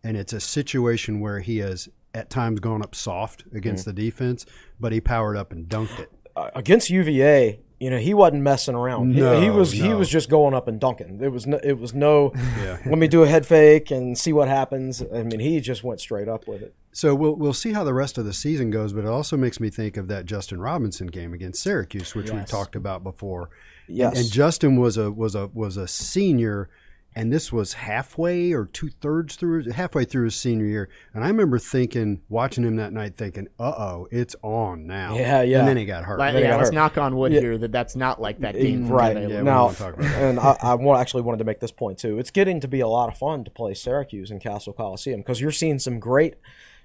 And 0.04 0.16
it's 0.16 0.32
a 0.32 0.40
situation 0.40 1.20
where 1.20 1.40
he 1.40 1.58
has 1.58 1.88
at 2.14 2.30
times 2.30 2.60
gone 2.60 2.82
up 2.82 2.94
soft 2.94 3.44
against 3.54 3.86
Mm-hmm. 3.86 3.96
the 3.96 4.02
defense, 4.04 4.46
but 4.78 4.92
he 4.92 5.00
powered 5.00 5.36
up 5.36 5.52
and 5.52 5.68
dunked 5.68 5.98
it. 5.98 6.10
Uh, 6.36 6.50
against 6.54 6.90
UVA, 6.90 7.60
you 7.80 7.90
know, 7.90 7.98
he 7.98 8.14
wasn't 8.14 8.42
messing 8.42 8.74
around. 8.74 9.14
He- 9.14 9.20
No, 9.20 9.40
he, 9.40 9.50
was 9.50 9.72
he 9.72 9.92
was 9.94 10.08
just 10.08 10.28
going 10.30 10.54
up 10.54 10.68
and 10.68 10.78
dunking. 10.78 11.18
It 11.22 11.28
was 11.32 11.46
no, 11.46 11.58
it 11.64 11.78
was 11.78 11.92
no. 11.94 12.32
Let 12.86 12.98
me 12.98 13.08
do 13.08 13.22
a 13.22 13.26
head 13.26 13.46
fake 13.46 13.90
and 13.90 14.16
see 14.16 14.32
what 14.32 14.48
happens. 14.48 15.02
I 15.14 15.22
mean, 15.24 15.40
he 15.40 15.60
just 15.60 15.82
went 15.82 16.00
straight 16.00 16.28
up 16.28 16.46
with 16.46 16.62
it. 16.62 16.74
So 16.92 17.14
we'll 17.14 17.34
we'll 17.34 17.52
see 17.52 17.72
how 17.72 17.84
the 17.84 17.92
rest 17.94 18.16
of 18.16 18.24
the 18.24 18.32
season 18.32 18.70
goes, 18.70 18.92
but 18.94 19.00
it 19.04 19.08
also 19.08 19.36
makes 19.36 19.60
me 19.60 19.68
think 19.70 19.96
of 19.98 20.08
that 20.08 20.24
Justin 20.24 20.60
Robinson 20.60 21.08
game 21.08 21.34
against 21.34 21.62
Syracuse, 21.62 22.14
which 22.14 22.30
we've 22.30 22.46
talked 22.46 22.76
about 22.76 23.02
before. 23.02 23.50
Yes. 23.88 24.18
And 24.18 24.30
Justin 24.32 24.76
was 24.76 24.96
a 24.96 25.10
was 25.10 25.34
a 25.34 25.48
was 25.48 25.76
a 25.76 25.86
senior, 25.88 26.68
and 27.14 27.32
this 27.32 27.52
was 27.52 27.74
halfway 27.74 28.52
or 28.52 28.66
two 28.66 28.88
thirds 28.88 29.36
through 29.36 29.70
halfway 29.70 30.04
through 30.04 30.24
his 30.24 30.34
senior 30.34 30.66
year. 30.66 30.88
And 31.14 31.24
I 31.24 31.28
remember 31.28 31.58
thinking, 31.58 32.20
watching 32.28 32.64
him 32.64 32.76
that 32.76 32.92
night, 32.92 33.16
thinking, 33.16 33.48
"Uh 33.58 33.72
oh, 33.76 34.08
it's 34.10 34.34
on 34.42 34.86
now." 34.86 35.16
Yeah, 35.16 35.42
yeah. 35.42 35.60
And 35.60 35.68
then 35.68 35.76
he 35.76 35.84
got 35.86 36.04
hurt. 36.04 36.18
Like, 36.18 36.34
yeah, 36.34 36.50
got 36.50 36.56
let's 36.58 36.68
hurt. 36.70 36.74
knock 36.74 36.98
on 36.98 37.16
wood 37.16 37.32
Yeah. 37.32 37.40
here 37.40 37.58
that 37.58 37.72
that's 37.72 37.96
not 37.96 38.20
like 38.20 38.40
that 38.40 38.54
game. 38.54 38.88
for 38.88 38.94
right 38.94 39.16
Keve 39.16 39.28
Yeah, 39.30 39.36
Aluma. 39.36 39.38
we 39.38 39.44
now, 39.44 39.64
won't 39.66 39.78
talk 39.78 39.94
about 39.94 40.10
and 40.14 40.40
I, 40.40 40.56
I 40.62 41.00
actually 41.00 41.22
wanted 41.22 41.38
to 41.38 41.44
make 41.44 41.60
this 41.60 41.72
point 41.72 41.98
too. 41.98 42.18
It's 42.18 42.30
getting 42.30 42.60
to 42.60 42.68
be 42.68 42.80
a 42.80 42.88
lot 42.88 43.08
of 43.08 43.16
fun 43.16 43.44
to 43.44 43.50
play 43.50 43.72
Syracuse 43.74 44.30
in 44.30 44.40
Cassell 44.40 44.72
Coliseum 44.72 45.20
because 45.20 45.40
you're 45.40 45.50
seeing 45.52 45.78
some 45.78 45.98
great. 46.00 46.34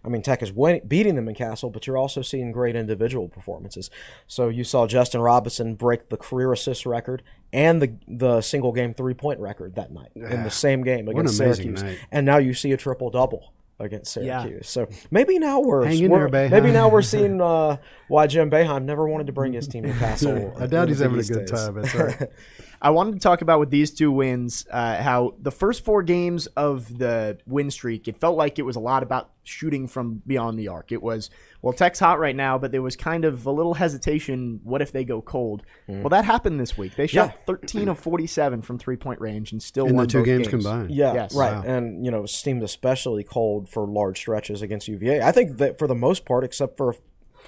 I 0.04 0.10
mean, 0.10 0.22
Tech 0.24 0.42
is 0.42 0.52
winning, 0.52 0.82
beating 0.88 1.16
them 1.16 1.28
in 1.28 1.36
Cassell, 1.36 1.70
but 1.70 1.86
you're 1.86 1.98
also 1.98 2.22
seeing 2.22 2.52
great 2.52 2.76
individual 2.76 3.28
performances. 3.28 3.90
So 4.28 4.50
you 4.50 4.64
saw 4.64 4.88
Justin 4.88 5.22
Robinson 5.22 5.76
break 5.76 6.10
the 6.10 6.18
career 6.18 6.52
assist 6.52 6.86
record 6.86 7.22
and 7.54 7.82
the 7.82 7.94
the 8.08 8.42
single 8.42 8.72
game 8.72 8.94
three 8.94 9.14
point 9.14 9.40
record 9.40 9.76
that 9.76 9.92
night 9.92 10.10
in 10.16 10.44
the 10.44 10.50
same 10.50 10.84
game 10.84 11.08
against 11.08 11.38
Syracuse. 11.38 11.84
night. 11.84 12.00
And 12.12 12.26
now 12.26 12.38
you 12.38 12.54
see 12.54 12.72
a 12.72 12.78
triple 12.78 13.10
double 13.12 13.54
against 13.80 14.16
Yeah. 14.18 14.42
Syracuse. 14.44 14.70
So 14.70 14.88
maybe 15.12 15.38
now 15.40 15.60
we're, 15.60 15.86
Hang 15.86 16.10
we're- 16.10 16.30
there, 16.32 16.50
maybe 16.50 16.72
now 16.72 16.88
we're 16.90 17.02
seeing 17.02 17.42
uh, 17.42 17.78
why 18.08 18.28
Jim 18.28 18.50
Boeheim 18.50 18.86
never 18.86 19.08
wanted 19.08 19.28
to 19.28 19.34
bring 19.34 19.54
his 19.54 19.68
team 19.68 19.84
to 19.84 19.94
Cassell. 20.00 20.56
I 20.60 20.68
doubt 20.68 20.88
he's 20.90 21.00
having 21.00 21.20
a 21.20 21.24
good 21.24 21.46
days. 21.46 21.52
time. 21.52 21.76
That's 21.76 21.96
right. 22.22 22.30
I 22.84 22.89
wanted 22.89 23.13
to 23.13 23.20
talk 23.20 23.41
about 23.41 23.60
with 23.60 23.70
these 23.70 23.91
two 23.91 24.12
wins 24.12 24.65
uh, 24.72 25.02
how 25.04 25.36
the 25.39 25.52
first 25.52 25.86
four 25.86 26.02
games 26.02 26.48
of 26.48 26.98
the 26.98 27.38
win 27.46 27.70
streak, 27.70 28.08
it 28.08 28.17
felt 28.17 28.36
like 28.38 28.58
it 28.58 28.63
was 28.63 28.76
a 28.76 28.80
lot 28.80 29.04
about 29.04 29.30
shooting 29.44 29.88
from 29.88 30.24
beyond 30.26 30.58
the 30.58 30.67
arc. 30.67 30.91
It 30.91 31.02
was, 31.04 31.30
well, 31.62 31.74
Tech's 31.74 32.00
hot 32.00 32.17
right 32.20 32.36
now, 32.36 32.58
but 32.58 32.72
there 32.72 32.82
was 32.82 32.96
kind 32.96 33.24
of 33.24 33.46
a 33.46 33.52
little 33.52 33.76
hesitation. 33.76 34.62
What 34.63 34.82
if 34.82 34.91
they 34.91 35.04
go 35.04 35.22
cold? 35.22 35.62
Well, 35.88 36.10
that 36.10 36.26
happened 36.26 36.60
this 36.60 36.76
week. 36.78 36.96
They 36.96 37.06
shot 37.06 37.30
Mm. 37.30 37.34
Yeah. 37.34 37.46
13 37.46 37.88
of 37.88 38.00
47 38.00 38.62
from 38.63 38.80
three 38.80 38.96
point 38.98 39.22
range 39.22 39.52
and 39.52 39.62
still 39.62 39.86
In 39.86 39.96
won 39.96 40.08
the 40.08 40.12
two 40.12 40.17
both 40.20 40.26
games 40.26 40.48
combined. 40.48 40.89
Yeah, 40.89 41.13
Yes. 41.13 41.36
right. 41.36 41.54
Wow. 41.54 41.63
And 41.63 42.04
you 42.04 42.10
know, 42.10 42.26
steamed 42.26 42.63
especially 42.63 43.24
cold 43.24 43.70
for 43.70 43.86
large 43.86 44.17
stretches 44.17 44.62
against 44.63 44.88
UVA. 44.88 45.22
I 45.22 45.32
think 45.32 45.58
that 45.58 45.78
for 45.78 45.86
the 45.88 45.94
most 45.96 46.26
part, 46.26 46.44
except 46.44 46.78
for 46.78 46.96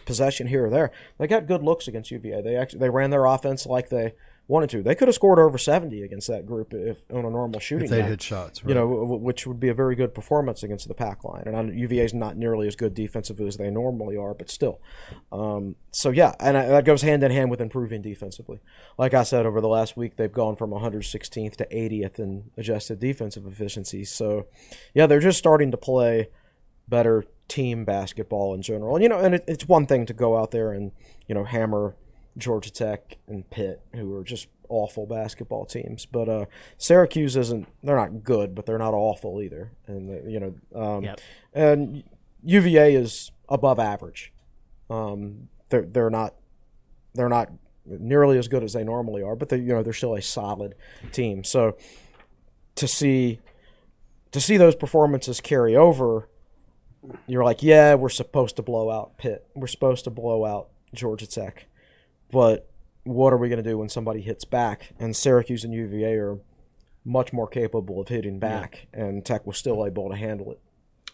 possession 0.05 0.47
here 0.47 0.65
or 0.65 0.69
there, 0.69 0.91
they 1.17 1.27
got 1.27 1.47
good 1.47 1.63
looks 1.63 1.87
against 1.87 2.11
UVA. 2.11 2.41
They 2.41 2.55
actually 2.55 2.79
they 2.79 2.89
ran 2.89 3.09
their 3.09 3.25
offense 3.25 3.65
like 3.65 3.89
they 3.89 4.13
wanted 4.47 4.69
to. 4.71 4.83
They 4.83 4.95
could 4.95 5.07
have 5.07 5.15
scored 5.15 5.39
over 5.39 5.57
seventy 5.57 6.03
against 6.03 6.27
that 6.27 6.45
group 6.45 6.73
if 6.73 7.01
on 7.11 7.25
a 7.25 7.29
normal 7.29 7.59
shooting. 7.59 7.85
If 7.85 7.91
they 7.91 8.01
night. 8.01 8.09
hit 8.09 8.21
shots, 8.21 8.63
right. 8.63 8.69
You 8.69 8.75
know, 8.75 8.87
which 8.87 9.47
would 9.47 9.59
be 9.59 9.69
a 9.69 9.73
very 9.73 9.95
good 9.95 10.13
performance 10.13 10.63
against 10.63 10.87
the 10.87 10.93
pack 10.93 11.23
line. 11.23 11.43
And 11.45 11.77
UVA 11.77 12.05
is 12.05 12.13
not 12.13 12.37
nearly 12.37 12.67
as 12.67 12.75
good 12.75 12.93
defensively 12.93 13.47
as 13.47 13.57
they 13.57 13.69
normally 13.69 14.17
are, 14.17 14.33
but 14.33 14.49
still. 14.49 14.81
Um, 15.31 15.75
so 15.91 16.09
yeah, 16.09 16.33
and 16.39 16.57
I, 16.57 16.67
that 16.67 16.85
goes 16.85 17.01
hand 17.01 17.23
in 17.23 17.31
hand 17.31 17.49
with 17.49 17.61
improving 17.61 18.01
defensively. 18.01 18.59
Like 18.97 19.13
I 19.13 19.23
said, 19.23 19.45
over 19.45 19.61
the 19.61 19.67
last 19.67 19.95
week, 19.95 20.17
they've 20.17 20.31
gone 20.31 20.55
from 20.55 20.71
116th 20.71 21.55
to 21.57 21.65
80th 21.65 22.19
in 22.19 22.51
adjusted 22.57 22.99
defensive 22.99 23.47
efficiency. 23.47 24.03
So 24.03 24.47
yeah, 24.93 25.07
they're 25.07 25.19
just 25.19 25.37
starting 25.37 25.71
to 25.71 25.77
play 25.77 26.29
better 26.87 27.25
team 27.47 27.85
basketball 27.85 28.53
in 28.53 28.61
general. 28.61 28.95
And 28.95 29.03
you 29.03 29.09
know, 29.09 29.19
and 29.19 29.35
it, 29.35 29.43
it's 29.47 29.67
one 29.67 29.85
thing 29.85 30.05
to 30.05 30.13
go 30.13 30.37
out 30.37 30.51
there 30.51 30.71
and 30.71 30.91
you 31.27 31.35
know 31.35 31.43
hammer 31.43 31.95
Georgia 32.37 32.71
Tech 32.71 33.17
and 33.27 33.49
Pitt, 33.49 33.81
who 33.93 34.15
are 34.17 34.23
just 34.23 34.47
awful 34.69 35.05
basketball 35.05 35.65
teams. 35.65 36.05
But 36.05 36.29
uh, 36.29 36.45
Syracuse 36.77 37.35
isn't. 37.35 37.67
They're 37.83 37.95
not 37.95 38.23
good, 38.23 38.55
but 38.55 38.65
they're 38.65 38.77
not 38.77 38.93
awful 38.93 39.41
either. 39.41 39.71
And 39.87 40.09
uh, 40.09 40.27
you 40.29 40.39
know, 40.39 40.55
um, 40.79 41.03
Yep. 41.03 41.21
and 41.53 42.03
UVA 42.43 42.95
is 42.95 43.31
above 43.49 43.79
average. 43.79 44.31
Um, 44.89 45.49
they're 45.69 45.83
they're 45.85 46.09
not 46.09 46.35
they're 47.13 47.29
not 47.29 47.51
nearly 47.85 48.37
as 48.37 48.47
good 48.47 48.63
as 48.63 48.73
they 48.73 48.83
normally 48.83 49.21
are, 49.21 49.35
but 49.35 49.49
they 49.49 49.57
you 49.57 49.73
know 49.73 49.83
they're 49.83 49.93
still 49.93 50.15
a 50.15 50.21
solid 50.21 50.75
team. 51.11 51.43
So 51.43 51.77
to 52.75 52.87
see 52.87 53.39
to 54.31 54.41
see 54.41 54.57
those 54.57 54.75
performances 54.75 55.39
carry 55.39 55.75
over, 55.75 56.27
you're 57.27 57.43
like, 57.43 57.61
yeah, 57.61 57.93
we're 57.95 58.09
supposed 58.09 58.55
to 58.55 58.61
blow 58.63 58.89
out 58.89 59.17
Pitt. 59.17 59.45
We're 59.53 59.67
supposed 59.67 60.05
to 60.05 60.09
blow 60.09 60.43
out 60.45 60.69
Georgia 60.95 61.27
Tech. 61.27 61.67
But 62.33 62.67
what 63.03 63.31
are 63.31 63.37
we 63.37 63.47
going 63.47 63.63
to 63.63 63.69
do 63.69 63.77
when 63.77 63.87
somebody 63.89 64.21
hits 64.21 64.43
back? 64.43 64.93
And 64.99 65.15
Syracuse 65.15 65.63
and 65.63 65.73
UVA 65.73 66.15
are 66.15 66.39
much 67.05 67.31
more 67.31 67.47
capable 67.47 68.01
of 68.01 68.07
hitting 68.07 68.39
back, 68.39 68.87
and 68.93 69.23
Tech 69.25 69.45
was 69.45 69.57
still 69.57 69.85
able 69.85 70.09
to 70.09 70.15
handle 70.15 70.51
it. 70.51 70.59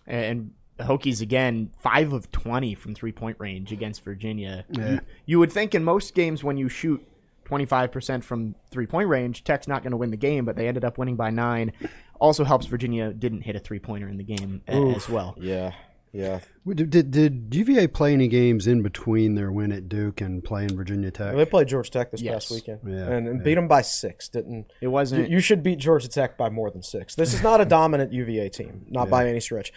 And 0.07 0.51
the 0.77 0.85
Hokies 0.85 1.21
again, 1.21 1.71
five 1.77 2.13
of 2.13 2.31
twenty 2.31 2.73
from 2.73 2.95
three 2.95 3.11
point 3.11 3.35
range 3.39 3.71
against 3.71 4.03
Virginia. 4.03 4.65
You, 4.69 4.99
you 5.25 5.39
would 5.39 5.51
think 5.51 5.75
in 5.75 5.83
most 5.83 6.15
games 6.15 6.43
when 6.43 6.57
you 6.57 6.69
shoot 6.69 7.05
twenty 7.43 7.65
five 7.65 7.91
percent 7.91 8.23
from 8.23 8.55
three 8.71 8.85
point 8.87 9.09
range, 9.09 9.43
Tech's 9.43 9.67
not 9.67 9.83
going 9.83 9.91
to 9.91 9.97
win 9.97 10.11
the 10.11 10.17
game, 10.17 10.45
but 10.45 10.55
they 10.55 10.67
ended 10.67 10.85
up 10.85 10.97
winning 10.97 11.15
by 11.17 11.31
nine. 11.31 11.73
Also 12.19 12.43
helps 12.45 12.65
Virginia 12.67 13.11
didn't 13.13 13.41
hit 13.41 13.55
a 13.55 13.59
three 13.59 13.79
pointer 13.79 14.07
in 14.07 14.17
the 14.17 14.23
game 14.23 14.61
a- 14.67 14.93
as 14.95 15.09
well. 15.09 15.35
Yeah, 15.37 15.73
yeah. 16.11 16.39
Did, 16.67 16.89
did, 16.89 17.11
did 17.11 17.55
UVA 17.55 17.87
play 17.87 18.13
any 18.13 18.27
games 18.27 18.67
in 18.67 18.81
between 18.81 19.35
their 19.35 19.51
win 19.51 19.71
at 19.71 19.89
Duke 19.89 20.21
and 20.21 20.43
playing 20.43 20.75
Virginia 20.75 21.11
Tech? 21.11 21.35
They 21.35 21.45
played 21.45 21.67
Georgia 21.67 21.89
Tech 21.91 22.11
this 22.11 22.21
Yes. 22.21 22.33
past 22.45 22.51
weekend, 22.51 22.79
Yeah, 22.85 23.07
and, 23.11 23.27
and 23.27 23.39
yeah. 23.39 23.43
beat 23.43 23.55
them 23.55 23.67
by 23.67 23.81
six. 23.81 24.27
Didn't 24.29 24.67
It 24.81 24.87
wasn't. 24.87 25.29
You, 25.29 25.35
you 25.35 25.39
should 25.41 25.63
beat 25.63 25.79
Georgia 25.79 26.07
Tech 26.07 26.37
by 26.37 26.49
more 26.49 26.69
than 26.71 26.83
six. 26.83 27.15
This 27.15 27.33
is 27.33 27.41
not 27.43 27.61
a 27.61 27.65
dominant 27.65 28.13
UVA 28.13 28.49
team, 28.49 28.85
not 28.89 29.09
by 29.09 29.27
any 29.27 29.39
stretch. 29.39 29.71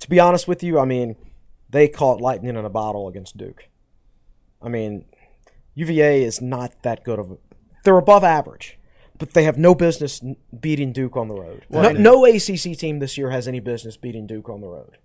To 0.00 0.08
be 0.08 0.18
honest 0.20 0.46
with 0.48 0.62
you, 0.62 0.78
I 0.78 0.84
mean, 0.84 1.16
they 1.68 1.88
caught 1.88 2.20
lightning 2.20 2.56
in 2.56 2.64
a 2.64 2.70
bottle 2.70 3.08
against 3.08 3.36
Duke. 3.36 3.64
I 4.62 4.68
mean, 4.68 5.04
UVA 5.74 6.22
is 6.22 6.40
not 6.40 6.82
that 6.82 7.04
good 7.04 7.18
of 7.18 7.30
a. 7.32 7.36
They're 7.84 7.96
above 7.98 8.24
average, 8.24 8.78
but 9.18 9.32
they 9.34 9.44
have 9.44 9.56
no 9.58 9.74
business 9.74 10.22
beating 10.58 10.92
Duke 10.92 11.16
on 11.16 11.28
the 11.28 11.34
road. 11.34 11.64
Well, 11.68 11.94
no, 11.94 12.22
no 12.22 12.24
ACC 12.26 12.76
team 12.78 12.98
this 12.98 13.16
year 13.16 13.30
has 13.30 13.48
any 13.48 13.60
business 13.60 13.96
beating 13.96 14.26
Duke 14.26 14.48
on 14.48 14.60
the 14.60 14.68
road. 14.68 14.98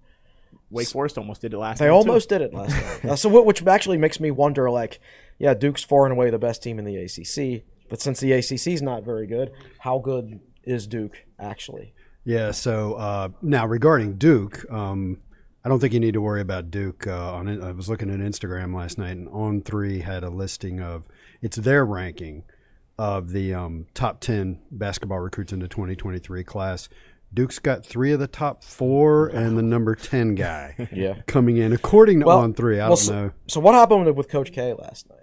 Wake 0.69 0.87
Forest 0.89 1.17
almost 1.17 1.41
did 1.41 1.53
it 1.53 1.57
last 1.57 1.79
They 1.79 1.85
night, 1.85 1.91
too. 1.91 1.95
almost 1.95 2.29
did 2.29 2.41
it 2.41 2.53
last 2.53 2.71
night. 2.71 3.05
Uh, 3.11 3.15
so, 3.15 3.29
what, 3.29 3.45
which 3.45 3.65
actually 3.65 3.97
makes 3.97 4.19
me 4.19 4.31
wonder, 4.31 4.69
like, 4.71 4.99
yeah, 5.37 5.53
Duke's 5.53 5.83
far 5.83 6.05
and 6.05 6.13
away 6.13 6.29
the 6.29 6.39
best 6.39 6.63
team 6.63 6.79
in 6.79 6.85
the 6.85 6.95
ACC, 6.97 7.63
but 7.89 8.01
since 8.01 8.19
the 8.19 8.31
ACC 8.33 8.67
is 8.67 8.81
not 8.81 9.03
very 9.03 9.27
good, 9.27 9.51
how 9.79 9.99
good 9.99 10.39
is 10.63 10.87
Duke 10.87 11.25
actually? 11.39 11.93
Yeah. 12.23 12.51
So 12.51 12.95
uh, 12.95 13.29
now 13.41 13.67
regarding 13.67 14.17
Duke, 14.17 14.65
um, 14.71 15.19
I 15.63 15.69
don't 15.69 15.79
think 15.79 15.93
you 15.93 15.99
need 15.99 16.13
to 16.15 16.21
worry 16.21 16.41
about 16.41 16.71
Duke. 16.71 17.05
Uh, 17.05 17.33
on 17.35 17.47
it. 17.47 17.61
I 17.61 17.71
was 17.71 17.87
looking 17.89 18.09
at 18.09 18.19
Instagram 18.19 18.75
last 18.75 18.97
night, 18.97 19.17
and 19.17 19.27
On 19.29 19.61
Three 19.61 19.99
had 19.99 20.23
a 20.23 20.29
listing 20.29 20.79
of 20.79 21.03
it's 21.41 21.57
their 21.57 21.85
ranking 21.85 22.43
of 22.97 23.31
the 23.31 23.53
um, 23.53 23.85
top 23.93 24.21
ten 24.21 24.59
basketball 24.71 25.19
recruits 25.19 25.51
in 25.53 25.59
the 25.59 25.67
2023 25.67 26.43
class. 26.43 26.87
Duke's 27.35 27.59
got 27.59 27.85
three 27.85 28.11
of 28.13 28.19
the 28.19 28.27
top 28.27 28.63
four, 28.63 29.27
and 29.27 29.57
the 29.57 29.61
number 29.61 29.93
ten 29.93 30.33
guy 30.35 30.87
Yeah. 30.91 31.21
coming 31.27 31.57
in, 31.57 31.73
according 31.73 32.21
to 32.21 32.25
Well- 32.25 32.39
On 32.39 32.53
Three. 32.53 32.79
I 32.79 32.87
well, 32.87 32.95
don't 32.95 32.97
so, 32.97 33.13
know. 33.25 33.31
So, 33.47 33.59
what 33.59 33.75
happened 33.75 34.15
with 34.15 34.29
Coach 34.29 34.51
K 34.53 34.73
last 34.73 35.09
night? 35.09 35.19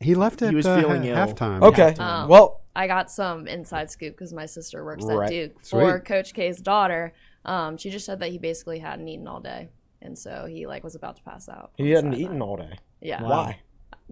He 0.00 0.14
left 0.14 0.42
at 0.42 0.50
He 0.50 0.56
was 0.56 0.66
uh, 0.66 0.78
feeling 0.80 1.02
ha- 1.04 1.08
ill. 1.08 1.16
halftime. 1.16 1.62
Okay. 1.62 1.94
Um, 1.94 2.28
well, 2.28 2.60
I 2.76 2.86
got 2.88 3.10
some 3.10 3.46
inside 3.46 3.90
scoop 3.90 4.14
because 4.14 4.32
my 4.34 4.44
sister 4.46 4.84
works 4.84 5.04
Right. 5.04 5.24
at 5.26 5.30
Duke 5.30 5.60
for 5.62 6.00
Coach 6.00 6.34
K's 6.34 6.60
daughter. 6.60 7.14
Um, 7.44 7.76
she 7.76 7.88
just 7.90 8.04
said 8.04 8.18
that 8.20 8.30
he 8.30 8.38
basically 8.38 8.80
hadn't 8.80 9.06
eaten 9.06 9.28
all 9.28 9.40
day, 9.40 9.68
and 10.02 10.18
so 10.18 10.46
he 10.50 10.66
like 10.66 10.82
was 10.82 10.94
about 10.96 11.16
to 11.16 11.22
pass 11.22 11.48
out. 11.48 11.70
he 11.76 11.90
hadn't 11.90 12.12
Saturday. 12.12 12.24
eaten 12.24 12.42
all 12.42 12.56
day. 12.56 12.78
Yeah. 13.00 13.22
Why? 13.22 13.60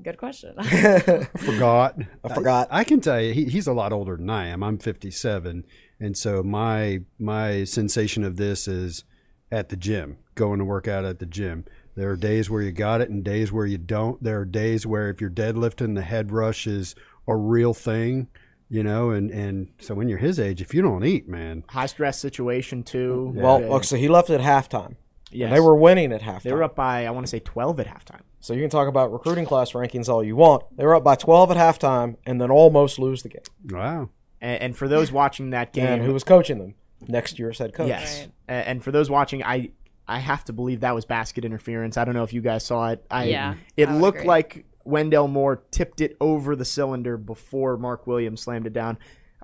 Good 0.03 0.17
question. 0.17 0.55
forgot. 1.37 1.99
I 2.25 2.35
forgot. 2.35 2.69
I, 2.71 2.85
can 2.85 3.01
tell 3.01 3.21
you, 3.21 3.35
he, 3.35 3.45
he's 3.45 3.67
a 3.67 3.73
lot 3.75 3.93
older 3.93 4.17
than 4.17 4.31
I 4.31 4.47
am. 4.47 4.63
I'm 4.63 4.79
57, 4.79 5.65
and 6.03 6.17
so 6.17 6.43
my 6.43 7.01
my 7.19 7.65
sensation 7.65 8.25
of 8.25 8.37
this 8.37 8.67
is 8.69 9.05
at 9.51 9.69
the 9.69 9.77
gym, 9.77 10.17
going 10.35 10.59
to 10.59 10.65
work 10.65 10.89
out 10.89 11.05
at 11.05 11.19
the 11.19 11.27
gym. 11.27 11.65
There 11.95 12.11
are 12.11 12.17
days 12.17 12.49
where 12.49 12.63
you 12.63 12.73
got 12.73 13.01
it, 13.03 13.11
and 13.11 13.23
days 13.23 13.53
where 13.53 13.67
you 13.67 13.77
don't. 13.79 14.23
There 14.23 14.41
are 14.41 14.45
days 14.47 14.87
where 14.87 15.11
if 15.11 15.21
you're 15.21 15.29
deadlifting, 15.31 15.95
the 15.95 16.03
head 16.03 16.33
rush 16.33 16.67
is 16.67 16.95
a 17.29 17.37
real 17.37 17.75
thing, 17.75 18.29
you 18.71 18.83
know. 18.83 19.11
And 19.11 19.31
and 19.31 19.69
so 19.79 19.95
when 19.95 20.09
you're 20.09 20.19
his 20.19 20.41
age, 20.41 20.63
if 20.63 20.73
you 20.75 20.81
don't 20.81 21.05
eat, 21.05 21.29
man, 21.29 21.65
High 21.69 21.87
stress 21.87 22.19
situation, 22.19 22.83
too. 22.83 23.33
Well, 23.35 23.61
Yeah. 23.61 23.69
look, 23.69 23.85
so 23.85 23.97
he 23.97 24.09
left 24.09 24.31
at 24.31 24.41
halftime. 24.41 24.97
Yes. 25.31 25.47
And 25.47 25.57
they 25.57 25.61
were 25.61 25.77
winning 25.77 26.13
at 26.13 26.23
halftime. 26.23 26.43
They 26.43 26.53
were 26.53 26.63
up 26.63 26.75
by, 26.77 27.07
I 27.07 27.11
want 27.11 27.25
to 27.27 27.31
say, 27.31 27.39
12 27.41 27.81
at 27.81 27.87
halftime. 27.87 28.21
So 28.41 28.53
you 28.55 28.61
can 28.61 28.69
talk 28.71 28.87
about 28.89 29.11
recruiting 29.13 29.47
class 29.47 29.73
rankings 29.73 30.09
all 30.09 30.23
you 30.23 30.37
want. 30.37 30.65
They 30.77 30.85
were 30.85 30.95
up 30.95 31.05
by 31.05 31.15
12 31.15 31.51
at 31.53 31.57
halftime 31.57 32.17
and 32.27 32.39
then 32.41 32.51
almost 32.51 32.99
lose 32.99 33.23
the 33.23 33.29
game. 33.31 33.43
wow. 33.71 34.11
And, 34.43 34.61
and 34.63 34.77
for 34.77 34.89
those 34.89 35.11
watching 35.11 35.51
that 35.51 35.73
game, 35.73 35.87
And 35.87 36.03
who 36.03 36.13
was 36.13 36.25
coaching 36.25 36.59
them? 36.59 36.75
Next 37.09 37.39
year's 37.39 37.59
head 37.59 37.73
coach. 37.73 37.89
Yes. 37.89 38.29
A- 38.49 38.53
And 38.53 38.85
for 38.85 38.91
those 38.93 39.09
watching, 39.09 39.43
I 39.43 39.71
I 40.07 40.19
have 40.19 40.45
to 40.47 40.53
believe 40.53 40.81
that 40.81 40.95
was 40.95 41.05
basket 41.07 41.45
interference. 41.45 41.97
I 41.97 42.05
don't 42.05 42.15
know 42.15 42.25
if 42.25 42.33
you 42.35 42.41
guys 42.43 42.65
saw 42.67 42.91
it. 42.91 43.07
I, 43.11 43.25
Yeah, 43.25 43.55
It 43.77 43.89
I 43.89 43.97
looked 43.97 44.19
agree. 44.19 44.29
like 44.29 44.65
Wendell 44.85 45.29
Moore 45.29 45.63
tipped 45.71 46.01
it 46.01 46.17
over 46.21 46.57
the 46.57 46.65
cylinder 46.65 47.17
before 47.17 47.77
Mark 47.79 48.07
Williams 48.09 48.43
slammed 48.43 48.67
it 48.67 48.73
down. 48.73 48.99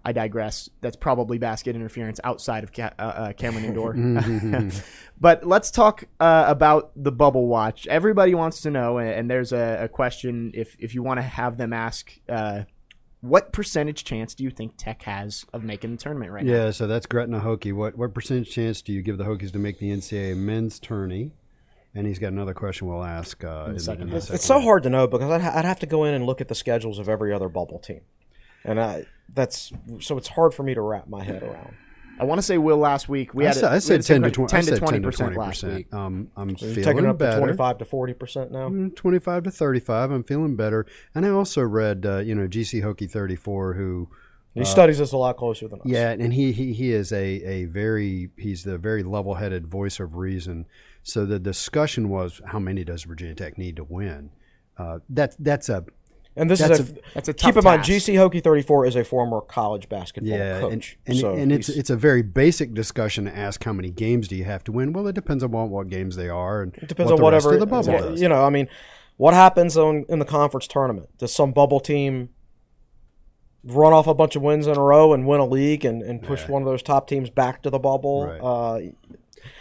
I 0.05 0.13
digress. 0.13 0.69
That's 0.81 0.97
probably 0.97 1.39
basket 1.39 1.75
interference 1.77 2.19
outside 2.25 2.65
of 2.65 2.73
Ca- 2.73 2.93
uh, 2.99 3.03
uh, 3.03 3.33
Cameron 3.35 3.65
Indoor. 3.71 3.95
but 5.21 5.45
let's 5.47 5.71
talk 5.71 6.05
uh, 6.21 6.45
about 6.49 6.91
the 6.97 7.13
bubble 7.13 7.47
watch. 7.47 7.87
Everybody 7.87 8.35
wants 8.35 8.61
to 8.63 8.71
know, 8.71 8.99
and- 8.99 9.11
and 9.11 9.31
there's 9.31 9.53
a, 9.53 9.79
a 9.85 9.89
question 9.89 10.51
if 10.55 10.77
if 10.79 10.95
you 10.95 11.03
want 11.03 11.19
to 11.19 11.23
have 11.23 11.57
them 11.57 11.73
ask. 11.73 12.13
What 13.21 13.53
percentage 13.53 14.05
chance 14.05 14.35
do 14.35 14.45
you 14.45 14.51
think 14.51 14.75
Tech 14.77 15.03
has 15.03 15.45
of 15.53 15.65
making 15.65 15.91
the 15.91 15.97
tournament 15.97 16.31
right 16.31 16.45
now? 16.45 16.53
Yeah, 16.53 16.71
so 16.71 16.87
that's 16.87 17.07
Gretna 17.07 17.41
Hokie. 17.41 17.73
What 17.73 17.97
what 17.99 18.15
percentage 18.15 18.51
chance 18.51 18.81
do 18.81 18.93
you 18.93 19.03
give 19.03 19.19
the 19.19 19.25
Hokies 19.25 19.53
to 19.53 19.59
make 19.59 19.79
the 19.79 19.91
NCAA 19.91 20.37
men's 20.37 20.79
tourney? 20.79 21.33
And 21.95 22.07
he's 22.07 22.19
got 22.19 22.29
another 22.29 22.55
question 22.55 22.87
we'll 22.87 23.03
ask 23.03 23.43
uh, 23.43 23.65
in, 23.69 23.75
the 23.75 23.81
second 23.81 24.03
in 24.09 24.11
the 24.11 24.21
second 24.21 24.37
It's 24.37 24.45
so 24.45 24.61
hard 24.61 24.85
to 24.85 24.91
know 24.91 25.07
because 25.07 25.31
I'd, 25.31 25.41
ha- 25.41 25.53
I'd 25.57 25.65
have 25.65 25.81
to 25.81 25.87
go 25.87 26.05
in 26.05 26.15
and 26.15 26.27
look 26.27 26.41
at 26.41 26.47
the 26.47 26.55
schedules 26.55 26.99
of 26.99 27.09
every 27.09 27.33
other 27.33 27.49
bubble 27.49 27.79
team. 27.79 28.03
And 28.63 28.79
I, 28.79 29.07
that's 29.33 29.73
so 30.01 30.17
it's 30.17 30.29
hard 30.29 30.55
for 30.55 30.63
me 30.63 30.75
to 30.75 30.81
wrap 30.81 31.09
my 31.09 31.25
head 31.25 31.43
around. 31.43 31.75
I 32.21 32.25
want 32.25 32.39
to 32.39 32.43
say 32.43 32.59
Will 32.59 32.77
last 32.79 33.09
week. 33.09 33.35
We 33.35 33.45
I 33.45 33.49
had 33.49 33.57
said, 33.57 33.65
a- 33.65 33.71
I 33.71 33.75
we 33.75 33.81
said 33.81 34.03
10 34.03 34.23
to 34.23 34.29
que- 34.31 34.35
20, 34.35 34.49
10 34.51 34.59
I 34.59 34.61
to 34.61 34.67
said 34.69 34.79
20 34.79 34.93
10 34.93 35.03
to 35.03 35.09
percent 35.09 35.33
20 35.35 35.39
last 35.47 35.63
week. 35.65 35.95
Um, 35.95 36.31
I'm 36.37 36.49
You're 36.51 36.57
feeling 36.59 36.83
taking 36.85 37.05
it 37.05 37.09
up 37.09 37.19
better. 37.19 37.33
to 37.37 37.39
25 37.39 37.79
to 37.79 37.85
40% 37.85 38.51
now. 38.51 38.69
Mm, 38.69 38.97
25 38.97 39.43
to 39.45 39.51
35. 39.51 40.11
I'm 40.11 40.25
feeling 40.25 40.57
better. 40.57 40.87
And 41.15 41.25
I 41.27 41.31
also 41.31 41.63
read, 41.63 42.05
uh, 42.07 42.19
you 42.19 42.35
know, 42.35 42.47
GC 42.49 42.83
Hokie 42.83 43.11
34, 43.11 43.75
who, 43.75 44.09
He 44.55 44.65
studies 44.65 44.99
this 44.99 45.13
a 45.13 45.17
lot 45.17 45.37
closer 45.37 45.69
than 45.69 45.81
us. 45.81 45.87
yeah, 45.87 46.11
and 46.11 46.33
he, 46.33 46.53
he, 46.53 46.73
he 46.73 46.93
is 46.93 47.13
a, 47.13 47.25
a 47.25 47.65
very, 47.67 48.31
he's 48.37 48.65
the 48.65 48.79
very 48.79 49.03
level 49.03 49.35
headed 49.35 49.67
voice 49.69 50.01
of 50.01 50.17
reason. 50.17 50.67
So 51.03 51.25
the 51.25 51.39
discussion 51.39 52.09
was 52.09 52.41
how 52.47 52.59
many 52.59 52.83
does 52.85 53.05
Virginia 53.05 53.35
Tech 53.35 53.57
need 53.57 53.77
to 53.77 53.85
win? 53.85 54.31
Uh, 54.77 54.99
that, 55.11 55.35
that's 55.39 55.69
a, 55.69 55.85
And 56.39 56.49
this 56.49 56.61
That's 56.61 56.79
is 56.79 56.91
a, 56.91 56.93
a- 56.93 56.97
that's 57.15 57.29
a 57.29 57.35
keep 57.35 57.57
in 57.57 57.65
mind. 57.65 57.83
GC 57.83 58.15
Hokie 58.15 58.43
34 58.43 58.87
is 58.87 58.97
a 58.97 59.05
former 59.05 59.41
college 59.41 59.89
basketball 59.89 60.39
yeah, 60.39 60.59
and, 60.59 60.83
coach. 60.83 60.99
and, 61.07 61.17
so 61.17 61.35
and 61.35 61.51
it's 61.51 61.69
it's 61.69 61.91
a 61.91 61.97
very 61.97 62.23
basic 62.23 62.73
discussion 62.75 63.25
to 63.25 63.37
ask 63.37 63.63
how 63.65 63.73
many 63.73 63.91
games 63.91 64.29
do 64.29 64.37
you 64.37 64.45
have 64.45 64.63
to 64.65 64.73
win. 64.73 64.93
Well, 64.93 65.09
it 65.09 65.15
depends 65.15 65.43
on 65.43 65.51
what, 65.51 65.69
what 65.69 65.89
games 65.89 66.15
they 66.17 66.29
are, 66.29 66.63
and 66.63 66.75
It 66.77 66.89
depends 66.89 67.11
what 67.11 67.19
on 67.19 67.25
whatever 67.25 67.57
the 67.57 67.67
bubble 67.67 67.93
does. 67.93 68.23
You 68.23 68.29
know, 68.29 68.45
I 68.45 68.51
mean, 68.51 68.69
what 69.17 69.35
happens 69.35 69.77
on 69.77 70.07
in 70.09 70.21
the 70.21 70.25
conference 70.25 70.69
tournament? 70.69 71.09
Does 71.19 71.35
some 71.35 71.53
bubble 71.53 71.81
team 71.81 72.31
run 73.65 73.93
off 73.93 74.07
a 74.07 74.15
bunch 74.15 74.37
of 74.37 74.43
wins 74.43 74.67
in 74.67 74.77
a 74.77 74.81
row 74.81 75.13
and 75.13 75.27
win 75.27 75.41
a 75.41 75.45
league 75.45 75.85
and, 75.85 76.03
and 76.03 76.23
push 76.23 76.49
one 76.49 76.63
of 76.63 76.67
those 76.67 76.83
top 76.83 77.09
teams 77.09 77.31
back 77.31 77.63
to 77.63 77.71
the 77.71 77.81
bubble? 77.81 78.27
Right. 78.27 78.41
Uh, 78.41 78.81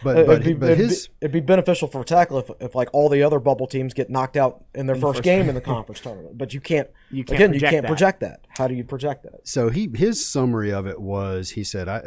But 0.04 0.18
it'd, 0.18 0.28
but, 0.28 0.44
be, 0.44 0.54
but 0.54 0.70
it'd, 0.72 0.86
his 0.86 1.08
be, 1.08 1.14
it'd 1.22 1.32
be 1.32 1.40
beneficial 1.40 1.88
for 1.88 2.04
tackle 2.04 2.40
if, 2.40 2.50
if 2.60 2.76
like 2.76 2.90
all 2.94 3.10
the 3.10 3.24
other 3.24 3.40
bubble 3.40 3.68
teams 3.68 3.94
get 3.94 4.10
knocked 4.10 4.38
out 4.38 4.64
in 4.76 4.86
their 4.86 4.96
first, 4.96 5.18
first 5.18 5.24
game 5.24 5.50
in 5.50 5.56
the 5.56 5.62
conference 5.74 6.00
tournament. 6.00 6.38
But 6.38 6.54
you 6.54 6.62
can't. 6.62 6.90
You 7.12 7.24
can't 7.24 7.40
again, 7.40 7.54
you 7.54 7.60
project 7.60 7.72
can't 7.72 7.84
that. 7.84 7.88
project 7.88 8.20
that. 8.22 8.40
How 8.50 8.68
do 8.68 8.76
you 8.76 8.84
project 8.84 9.24
that? 9.24 9.48
so 9.48 9.70
he 9.70 9.90
his 9.94 10.26
summary 10.26 10.72
of 10.72 10.88
it 10.88 11.00
was 11.00 11.52
he 11.52 11.64
said 11.64 11.88
I 11.88 11.98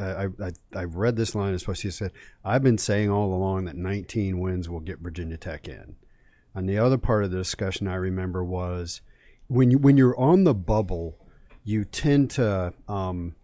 I 0.40 0.46
I, 0.46 0.52
I 0.74 0.84
read 0.84 1.16
this 1.16 1.34
line 1.34 1.54
as 1.54 1.60
supposed 1.60 1.82
he 1.82 1.90
said 1.90 2.12
I've 2.44 2.62
been 2.62 2.78
saying 2.78 3.10
all 3.10 3.34
along 3.34 3.64
that 3.66 3.76
19 3.76 4.38
wins 4.38 4.68
will 4.68 4.80
get 4.80 4.98
Virginia 4.98 5.36
Tech 5.36 5.68
in. 5.68 5.96
And 6.54 6.68
the 6.68 6.78
other 6.78 6.98
part 6.98 7.24
of 7.24 7.30
the 7.30 7.38
discussion 7.38 7.86
I 7.86 7.94
remember 7.94 8.44
was 8.44 9.00
when 9.46 9.70
you 9.70 9.78
when 9.78 9.96
you're 9.96 10.18
on 10.18 10.44
the 10.44 10.54
bubble, 10.54 11.18
you 11.64 11.84
tend 11.84 12.30
to 12.32 12.72
um, 12.88 13.34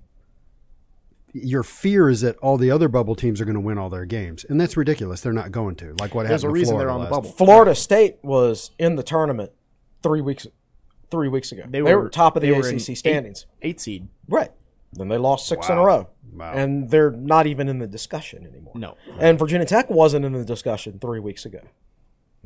your 1.43 1.63
fear 1.63 2.09
is 2.09 2.21
that 2.23 2.37
all 2.39 2.57
the 2.57 2.71
other 2.71 2.89
bubble 2.89 3.15
teams 3.15 3.41
are 3.41 3.45
going 3.45 3.55
to 3.55 3.61
win 3.61 3.79
all 3.79 3.89
their 3.91 4.05
games, 4.05 4.45
and 4.49 4.61
that's 4.61 4.77
ridiculous. 4.77 5.21
They're 5.21 5.33
not 5.33 5.53
going 5.53 5.77
to. 5.77 5.95
Like 6.01 6.15
what 6.15 6.27
There's 6.27 6.45
a 6.45 6.47
happened. 6.47 6.55
to 6.57 6.61
reason 6.61 6.73
Florida 6.75 6.87
they're 6.87 6.99
on 6.99 7.05
the 7.05 7.11
bubble. 7.11 7.31
Florida 7.31 7.75
State 7.75 8.19
was 8.23 8.71
in 8.79 8.97
the 8.97 9.03
tournament 9.03 9.53
three 10.03 10.21
weeks 10.21 10.47
three 11.11 11.29
weeks 11.29 11.53
ago. 11.53 11.65
They, 11.69 11.83
were, 11.83 12.09
top 12.09 12.37
of 12.37 12.43
the 12.43 12.51
they 12.51 12.57
in 12.57 12.77
ACC 12.77 12.91
eight- 12.91 12.99
standings. 12.99 13.47
Eight 13.63 13.81
seed. 13.81 14.09
Right. 14.29 14.51
Then 14.93 15.09
they 15.09 15.19
lost 15.19 15.47
six 15.47 15.69
in 15.69 15.77
a 15.77 15.85
row. 15.85 16.09
Wow. 16.33 16.53
And 16.53 16.91
they're 16.91 17.11
not 17.11 17.47
even 17.47 17.69
in 17.69 17.79
the 17.79 17.87
discussion 17.87 18.47
anymore. 18.47 18.73
No. 18.77 18.97
And 19.19 19.39
Virginia 19.39 19.67
Tech 19.67 19.91
wasn't 19.91 20.25
in 20.25 20.33
the 20.33 20.45
discussion 20.45 20.99
three 20.99 21.21
weeks 21.21 21.45
ago. 21.45 21.61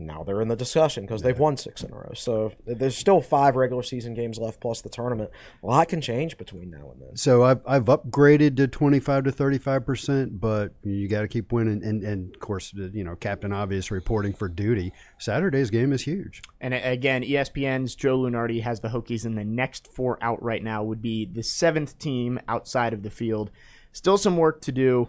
Now 0.07 0.22
they're 0.22 0.40
in 0.40 0.48
the 0.48 0.57
discussion 0.57 1.05
because 1.05 1.22
they've 1.22 1.38
won 1.38 1.57
six 1.57 1.82
in 1.82 1.92
a 1.92 1.94
row. 1.94 2.12
So 2.14 2.53
there's 2.66 2.96
still 2.96 3.20
five 3.20 3.57
regular 3.57 3.82
season 3.82 4.14
games 4.14 4.38
left 4.38 4.61
plus 4.61 4.80
the 4.80 4.88
tournament. 4.88 5.30
A 5.62 5.66
lot 5.66 5.88
can 5.88 6.01
change 6.01 6.38
between 6.38 6.70
now 6.70 6.90
and 6.92 7.01
then. 7.01 7.16
So 7.16 7.44
I've 7.44 7.61
I've 7.66 7.84
upgraded 7.84 8.57
to 8.57 8.68
twenty 8.68 9.01
five 9.01 9.24
to 9.24 9.32
thirty 9.32 9.59
five 9.59 9.84
percent, 9.84 10.40
but 10.40 10.72
you 10.82 11.09
got 11.09 11.22
to 11.22 11.28
keep 11.28 11.53
winning. 11.53 11.82
And 11.84 12.03
and 12.03 12.34
of 12.34 12.40
course, 12.40 12.72
you 12.74 13.05
know, 13.05 13.16
Captain 13.16 13.53
Obvious 13.53 13.90
reporting 13.90 14.32
for 14.32 14.48
duty. 14.48 14.92
Saturday's 15.18 15.70
game 15.70 15.92
is 15.92 16.03
huge. 16.03 16.42
And 16.61 16.74
again, 16.74 17.22
ESPN's 17.22 17.94
Joe 17.94 18.18
Lunardi 18.18 18.62
has 18.62 18.80
the 18.80 18.88
Hokies 18.88 19.24
in 19.24 19.34
the 19.34 19.44
next 19.44 19.86
four 19.86 20.18
out 20.22 20.42
right 20.42 20.62
now. 20.62 20.82
Would 20.82 21.03
be 21.03 21.24
the 21.24 21.42
seventh 21.42 21.98
team 21.98 22.40
outside 22.48 22.92
of 22.92 23.03
the 23.03 23.11
field. 23.11 23.51
Still 23.92 24.18
some 24.18 24.36
work 24.36 24.61
to 24.62 24.72
do. 24.72 25.09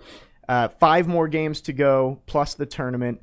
Uh, 0.49 0.67
five 0.67 1.07
more 1.07 1.27
games 1.27 1.61
to 1.61 1.71
go, 1.71 2.19
plus 2.25 2.55
the 2.55 2.65
tournament. 2.65 3.21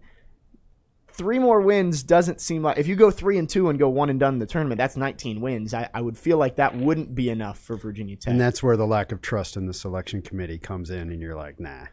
Three 1.19 1.39
more 1.41 1.61
wins 1.61 2.03
doesn't 2.05 2.41
seem 2.41 2.63
like 2.63 2.79
if 2.79 2.87
you 2.87 2.95
go 2.97 3.11
three 3.11 3.39
and 3.39 3.49
two 3.49 3.69
and 3.69 3.79
go 3.79 3.89
one 3.89 4.09
and 4.09 4.19
done 4.21 4.35
in 4.35 4.39
the 4.39 4.47
tournament, 4.47 4.79
that's 4.79 4.97
19 4.97 5.41
wins. 5.41 5.75
I, 5.75 5.91
I 5.93 6.01
would 6.01 6.17
feel 6.17 6.39
like 6.39 6.57
that 6.57 6.77
wouldn't 6.77 7.15
be 7.15 7.29
enough 7.29 7.59
for 7.59 7.77
Virginia 7.77 8.15
Tech. 8.17 8.31
And 8.31 8.41
that's 8.41 8.63
where 8.63 8.77
the 8.77 8.87
lack 8.87 9.11
of 9.11 9.21
trust 9.21 9.57
in 9.57 9.67
the 9.67 9.75
selection 9.75 10.23
committee 10.23 10.59
comes 10.59 10.91
in, 10.91 11.11
and 11.11 11.21
you're 11.21 11.35
like, 11.37 11.59
nah. 11.59 11.87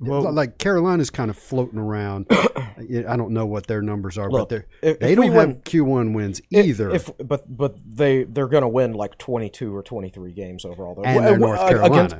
Well- 0.00 0.32
like 0.32 0.56
Carolina's 0.56 1.10
kind 1.10 1.30
of 1.30 1.36
floating 1.36 1.78
around. 1.78 2.26
I 2.30 3.16
don't 3.16 3.32
know 3.32 3.44
what 3.44 3.66
their 3.66 3.82
numbers 3.82 4.16
are, 4.16 4.30
Look, 4.30 4.48
but 4.48 4.48
they're, 4.48 4.66
if- 4.92 4.98
they 4.98 5.12
if 5.12 5.16
don't 5.18 5.32
have 5.32 5.48
win- 5.48 5.60
Q1 5.60 6.14
wins 6.14 6.40
either. 6.50 6.90
If 6.90 7.10
but 7.18 7.54
but 7.54 7.76
they 7.86 8.24
they're 8.24 8.48
going 8.48 8.62
to 8.62 8.68
win 8.68 8.94
like 8.94 9.18
22 9.18 9.76
or 9.76 9.82
23 9.82 10.32
games 10.32 10.64
overall. 10.64 10.94
though. 10.94 11.02
And 11.02 11.16
Well, 11.16 11.24
they're 11.30 11.38
well, 11.38 11.48
North 11.50 11.60
uh, 11.60 11.68
Carolina. 11.68 12.04
against, 12.06 12.16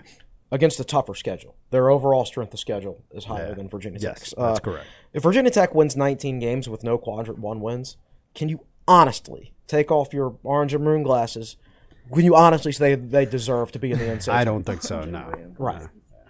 against 0.52 0.80
a 0.80 0.84
tougher 0.84 1.14
schedule. 1.14 1.56
Their 1.70 1.88
overall 1.88 2.26
strength 2.26 2.52
of 2.52 2.60
schedule 2.60 3.02
is 3.12 3.24
higher 3.24 3.48
Yeah. 3.48 3.54
than 3.54 3.68
Virginia 3.70 3.98
Tech. 3.98 4.08
Yes, 4.10 4.18
Tech's. 4.18 4.34
that's 4.36 4.58
Uh, 4.58 4.62
correct. 4.62 4.86
If 5.12 5.22
Virginia 5.22 5.50
Tech 5.50 5.74
wins 5.74 5.96
19 5.96 6.38
games 6.38 6.68
with 6.68 6.84
no 6.84 6.96
quadrant 6.98 7.40
one 7.40 7.60
wins, 7.60 7.96
can 8.34 8.48
you 8.48 8.60
honestly 8.86 9.52
take 9.66 9.90
off 9.90 10.12
your 10.12 10.36
orange 10.42 10.74
and 10.74 10.84
maroon 10.84 11.02
glasses, 11.02 11.56
When 12.08 12.24
you 12.24 12.34
honestly 12.34 12.72
say 12.72 12.94
they 12.96 13.24
deserve 13.24 13.70
to 13.72 13.78
be 13.78 13.92
in 13.92 13.98
the 13.98 14.04
NCAA, 14.04 14.28
I 14.32 14.44
don't 14.44 14.64
think 14.64 14.82
so. 14.82 15.02
No. 15.04 15.32
Right. 15.58 15.86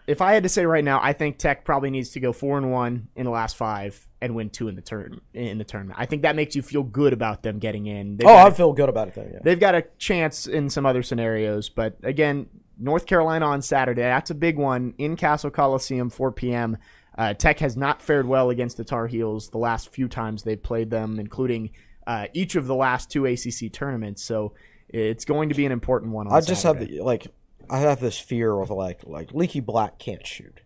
If 0.06 0.20
I 0.20 0.32
had 0.32 0.42
to 0.42 0.48
say 0.48 0.66
right 0.66 0.82
now, 0.84 0.98
I 1.02 1.12
think 1.12 1.38
Tech 1.38 1.64
probably 1.64 1.90
needs 1.90 2.10
to 2.10 2.20
go 2.20 2.32
four 2.32 2.58
and 2.58 2.70
one 2.72 3.08
in 3.14 3.24
the 3.24 3.30
last 3.30 3.56
five 3.56 4.08
and 4.20 4.34
win 4.34 4.50
two 4.50 4.66
in 4.68 4.74
the 4.74 4.82
turn 4.82 5.20
in 5.32 5.56
the 5.58 5.64
tournament. 5.64 5.98
I 6.00 6.04
think 6.06 6.22
that 6.22 6.34
makes 6.36 6.56
you 6.56 6.62
feel 6.62 6.82
good 6.82 7.12
about 7.12 7.42
them 7.42 7.58
getting 7.60 7.86
in. 7.86 8.16
They've 8.16 8.26
Oh, 8.26 8.30
got 8.34 8.46
I 8.46 8.48
a- 8.50 8.54
feel 8.54 8.72
good 8.72 8.88
about 8.88 9.08
it 9.08 9.14
then. 9.14 9.30
Yeah. 9.32 9.38
they've 9.44 9.60
got 9.60 9.74
a 9.74 9.84
chance 9.98 10.46
in 10.46 10.68
some 10.68 10.84
other 10.84 11.02
scenarios, 11.02 11.68
but 11.68 11.96
again, 12.02 12.46
North 12.78 13.06
Carolina 13.06 13.46
on 13.46 13.62
Saturday. 13.62 14.02
That's 14.02 14.30
a 14.30 14.34
big 14.34 14.56
one 14.58 14.94
in 14.98 15.16
Cassell 15.16 15.50
Coliseum, 15.50 16.10
4 16.10 16.32
p.m. 16.32 16.76
Uh, 17.16 17.34
Tech 17.34 17.58
has 17.58 17.76
not 17.76 18.00
fared 18.00 18.26
well 18.26 18.50
against 18.50 18.76
the 18.76 18.84
Tar 18.84 19.06
Heels 19.06 19.50
the 19.50 19.58
last 19.58 19.92
few 19.92 20.08
times 20.08 20.42
they've 20.42 20.62
played 20.62 20.90
them, 20.90 21.18
including 21.18 21.70
uh, 22.06 22.26
each 22.32 22.54
of 22.54 22.66
the 22.66 22.74
last 22.74 23.10
two 23.10 23.26
ACC 23.26 23.72
tournaments. 23.72 24.22
So 24.22 24.54
it's 24.88 25.24
going 25.24 25.48
to 25.48 25.54
be 25.54 25.66
an 25.66 25.72
important 25.72 26.12
one. 26.12 26.26
On 26.26 26.32
I 26.32 26.40
just 26.40 26.62
have 26.62 26.78
the 26.78 27.00
like 27.00 27.28
I 27.68 27.78
have 27.78 28.00
this 28.00 28.18
fear 28.18 28.60
of 28.60 28.70
like 28.70 29.06
like 29.06 29.32
Leaky 29.32 29.60
Black 29.60 29.98
can't 29.98 30.26
shoot, 30.26 30.60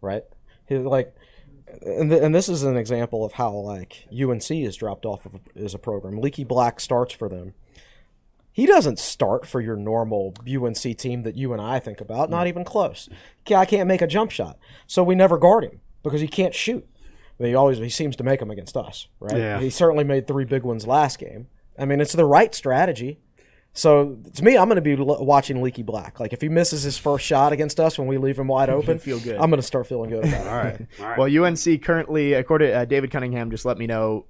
right? 0.00 0.22
He, 0.66 0.78
like, 0.78 1.14
and 1.82 2.10
th- 2.10 2.22
and 2.22 2.34
this 2.34 2.48
is 2.48 2.62
an 2.62 2.76
example 2.76 3.24
of 3.24 3.32
how 3.32 3.52
like 3.52 4.06
UNC 4.10 4.48
has 4.48 4.76
dropped 4.76 5.04
off 5.04 5.26
of 5.26 5.34
a, 5.34 5.62
as 5.62 5.74
a 5.74 5.78
program. 5.78 6.20
Leaky 6.20 6.44
Black 6.44 6.80
starts 6.80 7.12
for 7.12 7.28
them. 7.28 7.54
He 8.60 8.66
doesn't 8.66 8.98
start 8.98 9.46
for 9.46 9.62
your 9.62 9.74
normal 9.74 10.34
UNC 10.46 10.98
team 10.98 11.22
that 11.22 11.34
you 11.34 11.54
and 11.54 11.62
I 11.62 11.78
think 11.78 11.98
about. 11.98 12.28
Not 12.28 12.46
even 12.46 12.62
close. 12.62 13.08
Guy 13.48 13.64
can't 13.64 13.88
make 13.88 14.02
a 14.02 14.06
jump 14.06 14.30
shot, 14.30 14.58
so 14.86 15.02
we 15.02 15.14
never 15.14 15.38
guard 15.38 15.64
him 15.64 15.80
because 16.02 16.20
he 16.20 16.28
can't 16.28 16.54
shoot. 16.54 16.86
But 17.38 17.46
he 17.46 17.54
always 17.54 17.78
he 17.78 17.88
seems 17.88 18.16
to 18.16 18.22
make 18.22 18.38
them 18.38 18.50
against 18.50 18.76
us, 18.76 19.08
right? 19.18 19.38
Yeah. 19.38 19.60
He 19.60 19.70
certainly 19.70 20.04
made 20.04 20.26
three 20.26 20.44
big 20.44 20.62
ones 20.62 20.86
last 20.86 21.18
game. 21.18 21.46
I 21.78 21.86
mean, 21.86 22.02
it's 22.02 22.12
the 22.12 22.26
right 22.26 22.54
strategy. 22.54 23.18
So 23.72 24.18
to 24.34 24.44
me, 24.44 24.58
I'm 24.58 24.68
going 24.68 24.76
to 24.76 24.82
be 24.82 24.94
watching 24.94 25.62
Leaky 25.62 25.82
Black. 25.82 26.20
Like 26.20 26.34
if 26.34 26.42
he 26.42 26.50
misses 26.50 26.82
his 26.82 26.98
first 26.98 27.24
shot 27.24 27.54
against 27.54 27.80
us 27.80 27.98
when 27.98 28.08
we 28.08 28.18
leave 28.18 28.38
him 28.38 28.48
wide 28.48 28.68
open, 28.78 28.98
feel 28.98 29.20
good. 29.20 29.36
I'm 29.36 29.48
going 29.48 29.62
to 29.62 29.66
start 29.66 29.86
feeling 29.86 30.10
good 30.10 30.26
about 30.26 30.40
it. 30.46 30.46
All 30.46 30.54
right. 30.54 30.86
All 31.00 31.06
right. 31.06 31.18
Well, 31.18 31.44
UNC 31.44 31.82
currently, 31.82 32.34
according 32.34 32.72
to 32.72 32.74
uh, 32.74 32.84
David 32.84 33.10
Cunningham, 33.10 33.50
just 33.50 33.64
let 33.64 33.78
me 33.78 33.86
know. 33.86 34.26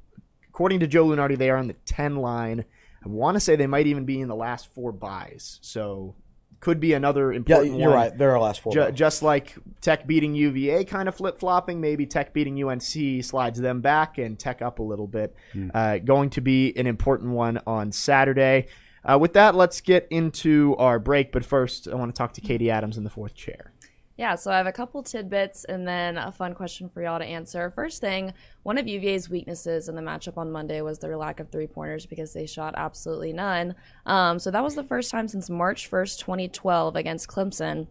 According 0.51 0.79
to 0.79 0.87
Joe 0.87 1.07
Lunardi, 1.07 1.37
they 1.37 1.51
are 1.51 1.57
on 1.57 1.67
the 1.67 1.75
ten 1.85 2.15
line. 2.15 2.65
I 3.05 3.09
want 3.09 3.37
to 3.37 3.41
say 3.41 3.57
they 3.57 3.67
might 3.67 3.87
even 3.87 4.05
be 4.05 4.21
in 4.21 4.29
the 4.29 4.35
last 4.37 4.73
four 4.75 4.93
buys. 4.93 5.59
So 5.63 6.15
could 6.61 6.79
be 6.79 6.93
another 6.93 7.33
important. 7.33 7.73
Yeah, 7.73 7.79
you're 7.79 7.89
one. 7.89 7.99
right. 7.99 8.19
They're 8.19 8.33
our 8.33 8.41
last 8.41 8.61
four. 8.61 8.73
Ju- 8.73 8.93
just 8.93 9.23
like 9.23 9.55
Tech 9.81 10.07
beating 10.07 10.35
UVA, 10.35 10.85
kind 10.85 11.09
of 11.09 11.15
flip 11.15 11.39
flopping. 11.39 11.81
Maybe 11.81 12.05
Tech 12.07 12.35
beating 12.35 12.63
UNC 12.63 13.25
slides 13.25 13.59
them 13.59 13.81
back 13.81 14.19
and 14.19 14.39
Tech 14.39 14.61
up 14.61 14.79
a 14.79 14.83
little 14.83 15.07
bit. 15.07 15.35
Uh, 15.73 15.99
going 15.99 16.31
to 16.31 16.41
be 16.43 16.77
an 16.77 16.87
important 16.87 17.33
one 17.33 17.61
on 17.67 17.93
Saturday. 17.93 18.67
Uh, 19.03 19.19
with 19.19 19.33
that, 19.33 19.55
let's 19.55 19.81
get 19.81 20.07
into 20.11 20.77
our 20.79 20.99
break. 20.99 21.33
But 21.33 21.47
first, 21.47 21.89
I 21.89 21.95
want 21.95 22.15
to 22.15 22.19
talk 22.19 22.35
to 22.35 22.43
Katie 22.43 22.71
Adams 22.71 22.99
in 22.99 23.05
the 23.05 23.11
fourth 23.11 23.35
chair. 23.35 23.73
Yeah, 24.21 24.35
so 24.35 24.51
I 24.51 24.59
have 24.59 24.67
a 24.67 24.73
couple 24.73 25.03
tidbits 25.03 25.65
and 25.65 25.89
then 25.89 26.19
a 26.19 26.31
fun 26.31 26.53
question 26.53 26.91
for 26.91 27.03
y'all 27.03 27.19
to 27.19 27.25
answer. 27.25 27.71
First 27.71 28.03
thing, 28.03 28.35
one 28.65 28.77
of 28.77 28.87
UVA's 28.87 29.31
weaknesses 29.31 29.89
in 29.89 29.95
the 29.95 30.03
matchup 30.03 30.37
on 30.37 30.53
Monday 30.53 30.83
was 30.83 30.99
their 30.99 31.17
lack 31.17 31.41
of 31.41 31.49
three 31.49 31.67
pointers 31.67 32.05
because 32.05 32.35
they 32.35 32.45
shot 32.45 32.75
absolutely 32.77 33.33
none. 33.33 33.75
Um, 34.05 34.39
so 34.39 34.51
that 34.51 34.63
was 34.63 34.75
the 34.75 34.85
first 34.85 35.11
time 35.11 35.27
since 35.27 35.49
March 35.49 35.91
1st, 35.91 36.19
2012, 36.19 36.97
against 36.97 37.29
Clemson. 37.29 37.87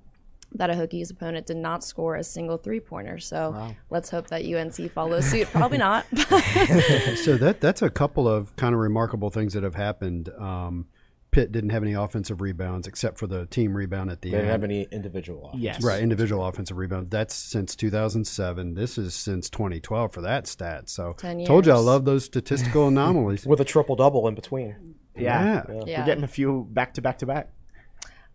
That 0.51 0.69
a 0.69 0.73
Hokies 0.73 1.09
opponent 1.09 1.47
did 1.47 1.57
not 1.57 1.83
score 1.83 2.15
a 2.15 2.23
single 2.23 2.57
three 2.57 2.79
pointer. 2.79 3.17
So 3.17 3.75
let's 3.89 4.11
hope 4.11 4.27
that 4.27 4.45
UNC 4.45 4.91
follows 4.91 5.25
suit. 5.25 5.47
Probably 5.47 5.79
not. 5.79 6.05
so 6.15 7.37
that 7.37 7.57
that's 7.59 7.81
a 7.81 7.89
couple 7.89 8.27
of 8.27 8.55
kind 8.55 8.75
of 8.75 8.81
remarkable 8.81 9.31
things 9.31 9.53
that 9.53 9.63
have 9.63 9.73
happened. 9.73 10.29
Um, 10.37 10.85
Pitt 11.31 11.51
didn't 11.51 11.69
have 11.69 11.83
any 11.83 11.93
offensive 11.93 12.41
rebounds 12.41 12.87
except 12.87 13.17
for 13.19 13.27
the 13.27 13.45
team 13.45 13.75
rebound 13.77 14.09
at 14.09 14.21
the 14.21 14.29
end. 14.29 14.33
they 14.33 14.37
didn't 14.39 14.51
have 14.51 14.63
any 14.63 14.87
individual. 14.91 15.49
offense. 15.49 15.61
Yes, 15.61 15.83
Right, 15.83 16.01
individual 16.01 16.43
offensive 16.45 16.77
rebound. 16.77 17.11
That's 17.11 17.35
since 17.35 17.75
2007. 17.75 18.73
This 18.73 18.97
is 18.97 19.13
since 19.13 19.49
2012 19.49 20.11
for 20.11 20.21
that 20.21 20.47
stat. 20.47 20.89
So, 20.89 21.13
10 21.17 21.45
told 21.45 21.65
you 21.67 21.73
I 21.73 21.77
love 21.77 22.05
those 22.05 22.25
statistical 22.25 22.87
anomalies. 22.89 23.45
with 23.45 23.59
a 23.61 23.65
triple 23.65 23.95
double 23.95 24.27
in 24.27 24.35
between. 24.35 24.95
Yeah, 25.15 25.63
Yeah. 25.69 25.83
Yeah. 25.85 25.99
we're 25.99 26.05
getting 26.05 26.23
a 26.23 26.27
few 26.27 26.67
back 26.71 26.93
to 26.95 27.01
back 27.01 27.19
to 27.19 27.25
back. 27.25 27.49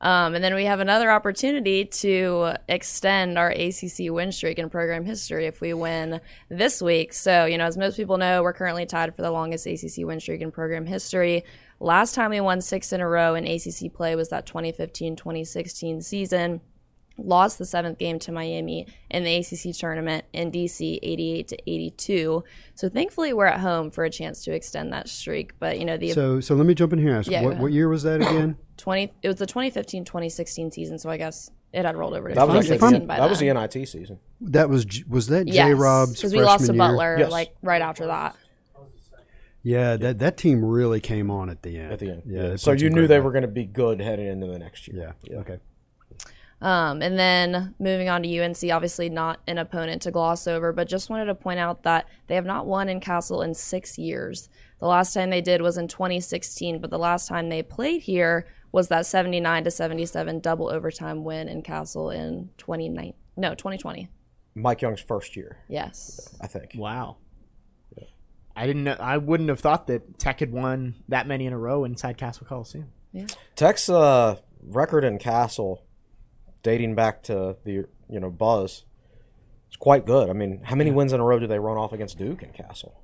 Um, 0.01 0.35
and 0.35 0.45
then 0.45 0.55
we 0.55 0.65
have 0.67 0.81
another 0.81 1.11
opportunity 1.11 1.87
to 1.87 2.55
extend 2.69 3.39
our 3.39 3.49
ACC 3.51 4.11
win 4.11 4.33
streak 4.33 4.59
in 4.59 4.69
program 4.69 5.07
history 5.07 5.47
if 5.47 5.63
we 5.63 5.73
win 5.73 6.21
this 6.51 6.83
week. 6.83 7.15
So, 7.15 7.47
you 7.47 7.57
know, 7.57 7.65
as 7.65 7.79
most 7.79 7.97
people 7.97 8.19
know, 8.19 8.43
we're 8.43 8.53
currently 8.53 8.85
tied 8.85 9.15
for 9.17 9.23
the 9.23 9.31
longest 9.31 9.67
ACC 9.67 10.05
win 10.05 10.21
streak 10.21 10.43
in 10.43 10.51
program 10.51 10.85
history. 10.85 11.45
Last 11.81 12.15
time 12.15 12.31
we 12.31 12.41
won 12.41 12.61
six 12.61 12.93
in 12.93 13.01
a 13.01 13.09
row 13.09 13.35
in 13.35 13.47
ACC 13.47 13.93
play 13.93 14.15
was 14.17 14.29
that 14.31 14.47
2015 14.47 15.17
2016 15.17 16.01
season. 16.03 16.61
Lost 17.17 17.59
the 17.59 17.65
seventh 17.65 17.99
game 17.99 18.19
to 18.21 18.33
Miami 18.33 18.89
in 19.09 19.23
the 19.23 19.37
ACC 19.37 19.77
tournament 19.77 20.25
in 20.33 20.51
DC 20.51 20.99
88 21.01 21.49
to 21.49 21.57
82. 21.71 22.45
So 22.75 22.89
thankfully 22.89 23.33
we're 23.33 23.47
at 23.47 23.61
home 23.61 23.93
for 23.93 24.03
a 24.03 24.11
chance 24.11 24.43
to 24.45 24.53
extend 24.53 24.93
that 24.93 25.09
streak. 25.09 25.53
But, 25.61 25.79
you 25.79 25.85
know, 25.85 25.97
the 25.97 26.11
So, 26.11 26.41
so 26.41 26.57
let 26.57 26.67
me 26.67 26.75
jump 26.75 26.93
in 26.93 26.99
here 26.99 27.11
and 27.11 27.19
ask 27.19 27.31
Yeah, 27.31 27.43
what, 27.43 27.59
what 27.59 27.73
year 27.73 27.89
was 27.89 28.03
that 28.03 28.21
again? 28.21 28.57
20 28.77 29.13
it 29.23 29.29
was 29.29 29.37
the 29.37 29.47
2015 29.47 30.05
2016 30.05 30.73
season 30.73 30.99
so 30.99 31.09
i 31.09 31.17
guess 31.17 31.49
it 31.73 31.85
had 31.85 31.95
rolled 31.97 32.13
over 32.13 32.29
to 32.29 32.35
That 32.35 32.49
was, 32.49 32.67
2016 32.67 33.07
by 33.07 33.19
that 33.19 33.31
was 33.31 33.39
the 33.39 33.47
then. 33.47 33.57
NIT 33.57 33.89
season. 33.89 34.19
that 34.41 34.69
was 34.69 34.85
was 35.09 35.29
that 35.29 35.47
J 35.47 35.53
yes 35.55 35.79
Rob's 35.79 36.17
because 36.17 36.33
we 36.33 36.43
lost 36.43 36.67
to 36.67 36.73
freshman 36.73 36.91
year? 36.91 36.97
butler 37.19 37.29
like 37.31 37.55
right 37.63 37.81
after 37.81 38.07
that 38.09 38.35
Yeah, 39.65 39.97
that 39.97 40.19
that 40.21 40.37
team 40.37 40.63
really 40.65 41.01
came 41.01 41.31
on 41.31 41.49
at 41.51 41.63
the 41.63 41.79
end. 41.79 41.93
At 41.93 41.99
the 41.99 42.11
end, 42.11 42.23
yeah. 42.27 42.49
they 42.51 42.57
So 42.59 42.73
you 42.73 42.91
knew 42.91 43.07
they 43.09 43.17
guys. 43.17 43.25
were 43.25 43.33
going 43.33 43.43
to 43.43 43.49
be 43.49 43.65
good 43.65 43.99
heading 44.01 44.27
into 44.27 44.47
the 44.47 44.59
next 44.59 44.87
year. 44.87 45.17
Yeah. 45.23 45.39
Okay. 45.39 45.59
um, 46.61 47.03
and 47.03 47.19
then 47.19 47.75
moving 47.81 48.09
on 48.09 48.23
to 48.23 48.39
unc 48.41 48.57
obviously 48.71 49.09
not 49.09 49.41
an 49.49 49.59
opponent 49.59 50.01
to 50.03 50.11
gloss 50.11 50.47
over 50.47 50.73
but 50.73 50.87
just 50.89 51.11
wanted 51.11 51.25
to 51.25 51.35
point 51.35 51.59
out 51.59 51.83
that 51.83 52.07
they 52.29 52.35
have 52.37 52.47
not 52.47 52.67
won 52.67 52.89
in 52.89 53.01
Cassell 53.01 53.43
in 53.43 53.55
six 53.55 53.99
years 53.99 54.49
the 54.79 54.87
last 54.87 55.13
time 55.13 55.31
they 55.31 55.41
did 55.41 55.61
was 55.63 55.77
in 55.77 55.89
2016 55.89 56.79
but 56.81 56.91
the 56.91 56.99
last 56.99 57.27
time 57.29 57.49
they 57.49 57.63
played 57.63 58.03
here 58.03 58.47
was 58.71 58.89
that 58.89 59.05
79 59.05 59.65
to 59.65 59.71
77 59.71 60.41
double 60.41 60.71
overtime 60.71 61.25
win 61.25 61.49
in 61.49 61.61
Cassell 61.63 62.11
in 62.11 62.51
2019 62.59 63.15
no 63.37 63.55
2020 63.55 64.09
Mike 64.55 64.81
Young's 64.83 65.01
first 65.01 65.35
year, 65.37 65.59
yes 65.69 66.37
I 66.41 66.47
think. 66.47 66.73
Wow. 66.77 67.17
I 68.57 68.67
didn't 68.67 68.85
know. 68.85 68.97
I 68.99 69.17
wouldn't 69.17 69.49
have 69.49 69.61
thought 69.61 69.87
that 69.89 70.19
Tech 70.19 70.41
had 70.41 70.53
won 70.53 70.95
that 71.09 71.27
many 71.27 71.47
in 71.47 71.53
a 71.53 71.59
row 71.59 71.85
inside 71.85 72.17
Cassell 72.17 72.47
Coliseum. 72.47 72.93
Tech's 73.57 73.89
uh, 73.89 74.37
record 74.63 75.05
in 75.05 75.19
Cassell, 75.19 75.83
dating 76.63 76.95
back 76.95 77.23
to 77.25 77.57
the 77.65 77.87
you 78.09 78.21
know 78.21 78.31
Buzz, 78.31 78.85
it's 79.75 79.77
quite 79.77 80.07
good. 80.07 80.31
I 80.31 80.33
mean, 80.35 80.61
how 80.63 80.77
many 80.77 80.93
wins 80.93 81.13
in 81.13 81.21
a 81.21 81.25
row 81.25 81.39
did 81.41 81.51
they 81.51 81.59
run 81.59 81.77
off 81.77 81.93
against 81.93 82.17
Duke 82.17 82.45
in 82.45 82.51
Cassell? 82.51 83.01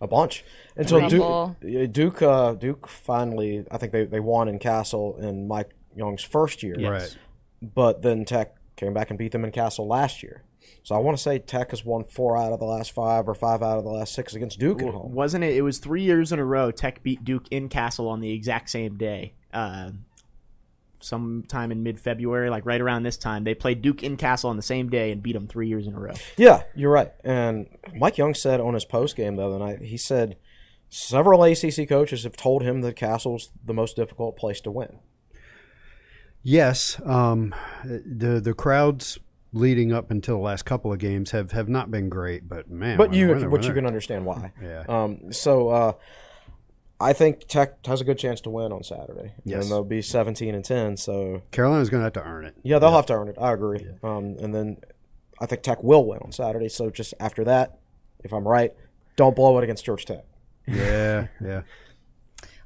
A 0.00 0.06
bunch. 0.06 0.42
Until 0.76 1.00
Couple. 1.00 1.56
Duke, 1.60 1.92
Duke, 1.92 2.22
uh, 2.22 2.54
Duke 2.54 2.88
finally, 2.88 3.66
I 3.70 3.76
think 3.76 3.92
they, 3.92 4.04
they 4.04 4.20
won 4.20 4.48
in 4.48 4.58
Cassell 4.58 5.18
in 5.18 5.46
Mike 5.46 5.74
Young's 5.94 6.22
first 6.22 6.62
year. 6.62 6.76
Right. 6.78 7.18
But 7.60 8.00
then 8.00 8.24
Tech 8.24 8.54
came 8.76 8.94
back 8.94 9.10
and 9.10 9.18
beat 9.18 9.32
them 9.32 9.44
in 9.44 9.50
Cassell 9.50 9.86
last 9.86 10.22
year. 10.22 10.42
So 10.82 10.94
I 10.94 10.98
want 10.98 11.16
to 11.16 11.22
say 11.22 11.38
Tech 11.38 11.70
has 11.70 11.84
won 11.84 12.04
four 12.04 12.36
out 12.36 12.52
of 12.52 12.58
the 12.58 12.64
last 12.64 12.92
five 12.92 13.28
or 13.28 13.34
five 13.34 13.62
out 13.62 13.78
of 13.78 13.84
the 13.84 13.90
last 13.90 14.14
six 14.14 14.34
against 14.34 14.58
Duke 14.58 14.82
at 14.82 14.92
home. 14.92 15.12
Wasn't 15.12 15.44
it? 15.44 15.56
It 15.56 15.62
was 15.62 15.78
three 15.78 16.02
years 16.02 16.32
in 16.32 16.38
a 16.38 16.44
row. 16.44 16.70
Tech 16.70 17.02
beat 17.02 17.24
Duke 17.24 17.46
in 17.50 17.68
Cassell 17.68 18.08
on 18.08 18.20
the 18.20 18.32
exact 18.32 18.70
same 18.70 18.96
day. 18.96 19.34
Uh, 19.52 19.90
sometime 21.00 21.70
in 21.70 21.82
mid-February, 21.82 22.50
like 22.50 22.66
right 22.66 22.80
around 22.80 23.02
this 23.02 23.16
time, 23.16 23.44
they 23.44 23.54
played 23.54 23.82
Duke 23.82 24.02
in 24.02 24.16
Cassell 24.16 24.50
on 24.50 24.56
the 24.56 24.62
same 24.62 24.88
day 24.88 25.12
and 25.12 25.22
beat 25.22 25.34
them 25.34 25.46
three 25.46 25.68
years 25.68 25.86
in 25.86 25.94
a 25.94 26.00
row. 26.00 26.14
Yeah, 26.36 26.62
you're 26.74 26.90
right. 26.90 27.12
And 27.24 27.68
Mike 27.94 28.18
Young 28.18 28.34
said 28.34 28.60
on 28.60 28.74
his 28.74 28.84
post 28.84 29.16
game 29.16 29.36
the 29.36 29.46
other 29.46 29.58
night, 29.58 29.82
he 29.82 29.96
said 29.96 30.36
several 30.88 31.44
ACC 31.44 31.88
coaches 31.88 32.24
have 32.24 32.36
told 32.36 32.62
him 32.62 32.80
that 32.80 32.96
Cassell's 32.96 33.50
the 33.64 33.74
most 33.74 33.96
difficult 33.96 34.36
place 34.36 34.60
to 34.62 34.70
win. 34.70 34.98
Yes, 36.42 37.00
um, 37.04 37.54
the 37.84 38.40
the 38.40 38.54
crowds 38.54 39.18
leading 39.52 39.92
up 39.92 40.10
until 40.10 40.36
the 40.36 40.42
last 40.42 40.64
couple 40.64 40.92
of 40.92 40.98
games 40.98 41.30
have, 41.30 41.52
have 41.52 41.68
not 41.68 41.90
been 41.90 42.08
great, 42.08 42.48
but 42.48 42.70
man, 42.70 42.96
But 42.98 43.12
you, 43.14 43.28
when 43.28 43.38
they're- 43.38 43.48
but 43.48 43.60
when 43.60 43.68
you 43.68 43.74
can 43.74 43.86
understand 43.86 44.26
why. 44.26 44.52
Yeah. 44.62 44.84
Um. 44.88 45.32
So, 45.32 45.68
uh, 45.70 45.92
I 47.00 47.12
think 47.12 47.46
Tech 47.46 47.86
has 47.86 48.00
a 48.00 48.04
good 48.04 48.18
chance 48.18 48.40
to 48.42 48.50
win 48.50 48.72
on 48.72 48.82
Saturday. 48.82 49.32
Yes. 49.44 49.62
And 49.62 49.70
they'll 49.70 49.84
be 49.84 50.02
17 50.02 50.52
and 50.54 50.64
10. 50.64 50.96
So 50.96 51.42
Carolina's 51.52 51.90
going 51.90 52.00
to 52.00 52.04
have 52.04 52.12
to 52.14 52.24
earn 52.24 52.44
it. 52.44 52.56
yeah, 52.64 52.78
they'll 52.80 52.90
have 52.92 53.06
to 53.06 53.12
earn 53.14 53.28
it. 53.28 53.36
I 53.40 53.52
agree. 53.52 53.86
Um. 54.02 54.36
And 54.40 54.54
then 54.54 54.78
I 55.40 55.46
think 55.46 55.62
Tech 55.62 55.82
will 55.84 56.04
win 56.06 56.18
on 56.22 56.32
Saturday. 56.32 56.68
So 56.68 56.90
just 56.90 57.14
after 57.20 57.44
that, 57.44 57.78
if 58.24 58.32
I'm 58.32 58.46
right, 58.46 58.72
don't 59.16 59.36
blow 59.36 59.56
it 59.58 59.64
against 59.64 59.84
Georgia 59.84 60.04
Tech. 60.06 60.24
Yeah, 60.66 61.28
yeah. 61.42 61.62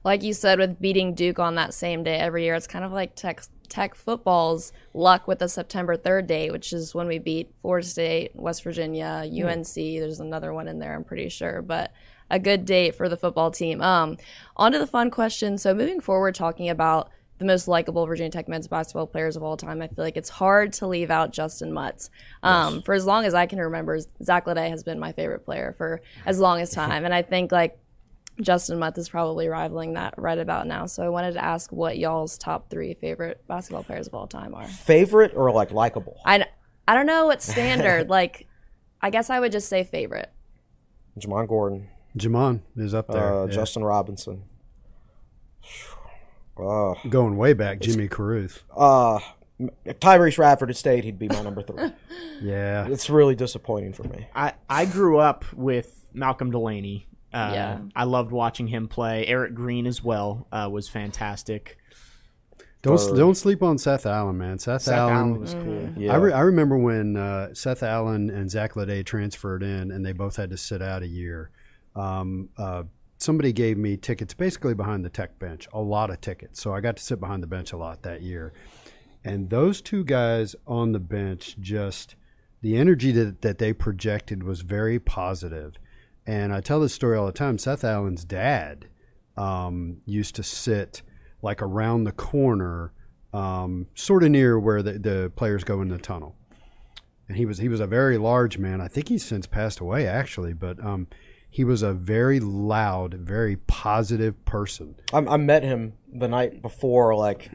like 0.03 0.23
you 0.23 0.33
said 0.33 0.59
with 0.59 0.81
beating 0.81 1.15
Duke 1.15 1.39
on 1.39 1.55
that 1.57 1.73
same 1.75 2.03
day 2.03 2.17
every 2.17 2.45
year, 2.45 2.55
it's 2.55 2.67
kind 2.67 2.85
of 2.85 2.91
like 2.93 3.15
Tech 3.15 3.43
Tech 3.73 3.95
football's 3.95 4.71
luck 4.93 5.27
with 5.27 5.39
the 5.39 5.49
September 5.49 5.97
3rd 5.97 6.27
date, 6.27 6.53
which 6.53 6.75
is 6.75 6.95
when 6.95 7.07
we 7.07 7.19
beat 7.19 7.55
Florida 7.63 7.87
State, 7.87 8.33
West 8.35 8.63
Virginia, 8.63 9.25
UNC. 9.25 9.75
There's 9.75 10.21
another 10.21 10.53
one 10.53 10.69
in 10.69 10.79
there, 10.79 10.95
I'm 10.95 11.05
pretty 11.05 11.31
sure. 11.31 11.63
But 11.63 11.91
a 12.29 12.39
good 12.39 12.67
date 12.67 12.95
for 12.95 13.09
the 13.09 13.17
football 13.17 13.51
team. 13.51 13.81
Um, 13.81 14.19
on 14.59 14.73
to 14.73 14.79
the 14.79 14.87
fun 14.87 15.11
question. 15.11 15.57
So 15.57 15.73
moving 15.73 16.01
forward, 16.01 16.35
talking 16.35 16.69
about 16.69 17.09
the 17.39 17.47
most 17.47 17.67
likable 17.67 18.05
Virginia 18.05 18.31
Tech 18.31 18.47
men's 18.47 18.69
basketball 18.69 19.07
players 19.07 19.37
of 19.37 19.43
all 19.43 19.57
time. 19.57 19.81
I 19.81 19.89
feel 19.89 20.05
like 20.05 20.19
it's 20.19 20.29
hard 20.29 20.75
to 20.75 20.87
leave 20.87 21.11
out 21.11 21.33
Justyn 21.33 21.73
Mutts. 21.73 22.11
Um, 22.43 22.75
yes. 22.75 22.85
For 22.85 22.93
as 22.93 23.07
long 23.07 23.25
as 23.25 23.33
I 23.33 23.47
can 23.47 23.59
remember, 23.59 23.99
Zach 24.23 24.45
LeDay 24.45 24.69
has 24.69 24.83
been 24.83 24.99
my 24.99 25.13
favorite 25.13 25.47
player 25.47 25.75
for 25.79 26.03
as 26.27 26.39
long 26.39 26.61
as 26.61 26.71
time, 26.75 27.07
and 27.07 27.15
I 27.15 27.23
think 27.23 27.51
like 27.51 27.79
Justyn 28.41 28.79
Mutts 28.79 28.99
is 28.99 29.09
probably 29.09 29.49
rivaling 29.49 29.95
that 29.95 30.15
right 30.17 30.39
about 30.39 30.67
now. 30.67 30.87
So 30.87 31.05
I 31.05 31.09
wanted 31.09 31.35
to 31.35 31.45
ask 31.45 31.71
what 31.71 31.99
y'all's 31.99 32.39
top 32.39 32.71
three 32.71 32.95
favorite 32.95 33.47
basketball 33.47 33.85
players 33.85 34.07
of 34.07 34.15
all 34.15 34.27
time 34.27 34.55
are. 34.55 34.67
Favorite 34.67 35.33
or 35.35 35.51
like 35.53 35.71
likable? 35.71 36.19
I 36.25 36.47
I 36.89 36.95
don't 36.95 37.07
know 37.07 37.27
what 37.27 37.43
standard. 37.43 38.09
like, 38.11 38.47
I 39.01 39.11
guess 39.11 39.31
I 39.31 39.41
would 39.41 39.53
just 39.53 39.69
say 39.69 39.85
favorite. 39.85 40.33
Jamon 41.19 41.49
Gordon. 41.49 41.89
Jamon 42.17 42.61
is 42.77 42.95
up 42.95 43.09
there. 43.09 43.35
Uh, 43.35 43.47
yeah. 43.47 43.53
Justin 43.53 43.85
Robinson. 43.85 44.45
Uh, 46.57 46.95
Going 47.09 47.37
way 47.37 47.53
back, 47.55 47.81
Jimmy 47.81 48.09
Carruth. 48.09 48.63
Uh, 48.77 49.21
Tyrece 49.87 50.39
Radford 50.39 50.69
had 50.69 50.77
stayed, 50.77 51.05
he'd 51.05 51.19
be 51.19 51.29
my 51.29 51.41
number 51.43 51.63
three. 51.63 51.93
yeah. 52.43 52.87
It's 52.89 53.09
really 53.09 53.35
disappointing 53.35 53.93
for 53.93 54.05
me. 54.05 54.27
I, 54.35 54.55
I 54.69 54.85
grew 54.85 55.19
up 55.19 55.45
with 55.55 56.07
Malcolm 56.13 56.51
Delaney. 56.51 57.07
Uh, 57.33 57.51
yeah. 57.55 57.79
I 57.97 58.05
loved 58.05 58.31
watching 58.31 58.69
him 58.69 58.89
play. 58.89 59.27
Eric 59.27 59.55
Green 59.55 59.87
as 59.87 60.03
well 60.03 60.47
uh, 60.53 60.69
was 60.71 60.89
fantastic. 60.89 61.79
Don't 62.83 63.17
don't 63.17 63.37
sleep 63.37 63.63
on 63.63 63.79
Seth 63.79 64.07
Allen, 64.07 64.37
man. 64.39 64.59
Seth, 64.59 64.83
Seth 64.83 64.95
Allen, 64.95 65.15
Allen 65.15 65.41
was 65.41 65.55
cool. 65.55 65.89
Yeah. 65.97 66.13
I, 66.13 66.17
re- 66.17 66.33
I 66.33 66.41
remember 66.41 66.77
when 66.77 67.17
uh, 67.17 67.55
Seth 67.55 67.85
Allen 67.85 68.29
and 68.29 68.51
Zach 68.51 68.75
LeDay 68.75 69.07
transferred 69.07 69.63
in, 69.63 69.93
and 69.93 70.05
they 70.05 70.13
both 70.13 70.35
had 70.35 70.51
to 70.51 70.57
sit 70.57 70.83
out 70.83 71.03
a 71.03 71.07
year. 71.07 71.51
Um, 71.95 72.49
uh, 72.59 72.83
somebody 73.19 73.53
gave 73.53 73.79
me 73.79 73.97
tickets 73.97 74.35
basically 74.35 74.75
behind 74.75 75.05
the 75.05 75.09
tech 75.09 75.39
bench, 75.39 75.69
a 75.73 75.81
lot 75.81 76.11
of 76.11 76.21
tickets. 76.21 76.61
So 76.61 76.75
I 76.75 76.81
got 76.81 76.97
to 76.97 77.03
sit 77.03 77.21
behind 77.21 77.43
the 77.43 77.47
bench 77.47 77.73
a 77.73 77.77
lot 77.77 78.03
that 78.03 78.21
year. 78.23 78.53
And 79.25 79.49
those 79.49 79.81
two 79.81 80.05
guys 80.05 80.57
on 80.67 80.91
the 80.91 80.99
bench 80.99 81.57
just 81.61 82.17
the 82.61 82.77
energy 82.77 83.13
that, 83.13 83.43
that 83.43 83.59
they 83.59 83.73
projected 83.73 84.43
was 84.43 84.63
very 84.63 84.99
positive. 84.99 85.75
And 86.27 86.53
I 86.53 86.61
tell 86.61 86.81
this 86.81 86.95
story 86.95 87.17
all 87.17 87.27
the 87.27 87.33
time. 87.33 87.59
Seth 87.59 87.85
Allen's 87.85 88.25
dad 88.25 88.87
um, 89.37 90.01
used 90.05 90.35
to 90.37 90.43
sit 90.43 91.03
like 91.41 91.61
around 91.61 92.05
the 92.05 92.13
corner, 92.13 92.93
um, 93.33 93.89
sort 93.95 94.23
of 94.23 94.31
near 94.31 94.59
where 94.59 94.83
the, 94.83 94.99
the 94.99 95.33
players 95.35 95.65
go 95.65 95.83
in 95.83 95.89
the 95.89 95.99
tunnel. 95.99 96.37
And 97.29 97.37
he 97.37 97.47
was 97.47 97.59
he 97.59 97.69
was 97.69 97.81
a 97.81 97.87
very 97.87 98.19
large 98.19 98.59
man. 98.59 98.81
I 98.81 98.89
think 98.89 99.09
he's 99.09 99.25
since 99.25 99.47
passed 99.47 99.81
away 99.81 100.07
actually, 100.07 100.53
but 100.53 100.85
um, 100.85 101.09
he 101.49 101.65
was 101.65 101.83
a 101.83 101.93
very 101.93 102.41
loud, 102.41 103.15
very 103.15 103.57
positive 103.57 104.45
person. 104.45 104.97
I, 105.13 105.19
I 105.19 105.37
met 105.37 105.63
him 105.63 105.95
the 106.13 106.29
night 106.29 106.63
before, 106.63 107.15
like 107.15 107.51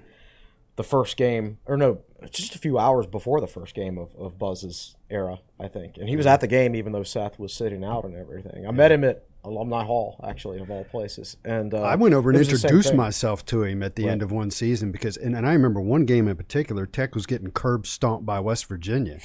the 0.76 0.84
first 0.84 1.18
game, 1.18 1.58
or 1.66 1.78
no, 1.78 2.02
just 2.32 2.56
a 2.56 2.60
few 2.60 2.78
hours 2.78 3.06
before 3.06 3.40
the 3.40 3.48
first 3.48 3.76
game 3.76 3.98
of, 3.98 4.16
of 4.16 4.40
Buzz's 4.40 4.96
era, 5.10 5.40
I 5.60 5.68
think. 5.68 5.98
And 5.98 6.10
he 6.10 6.16
was 6.16 6.26
at 6.26 6.42
the 6.42 6.48
game 6.48 6.76
even 6.76 6.92
though 6.92 7.04
Seth 7.04 7.40
was 7.40 7.54
sitting 7.54 7.84
out 7.84 8.06
and 8.06 8.16
everything. 8.16 8.68
I 8.68 8.72
met 8.72 8.92
him 8.92 9.04
at 9.04 9.24
Alumni 9.44 9.84
Hall, 9.84 10.20
actually, 10.28 10.60
of 10.60 10.70
all 10.70 10.84
places. 10.84 11.38
And 11.46 11.74
uh, 11.74 11.82
I 11.82 11.96
went 11.96 12.14
over 12.14 12.30
and 12.30 12.40
introduced 12.40 12.94
myself 12.94 13.46
to 13.48 13.64
him 13.64 13.82
at 13.82 13.96
the 13.96 14.06
right. 14.06 14.12
end 14.12 14.22
of 14.22 14.32
one 14.32 14.52
season 14.52 14.92
because, 14.92 15.16
and, 15.16 15.36
and 15.36 15.48
I 15.48 15.54
remember 15.54 15.80
one 15.80 16.06
game 16.06 16.28
in 16.28 16.36
particular, 16.36 16.86
Tech 16.86 17.16
was 17.16 17.26
getting 17.26 17.52
curb 17.52 17.88
stomped 17.88 18.26
by 18.26 18.40
West 18.40 18.66
Virginia, 18.66 19.20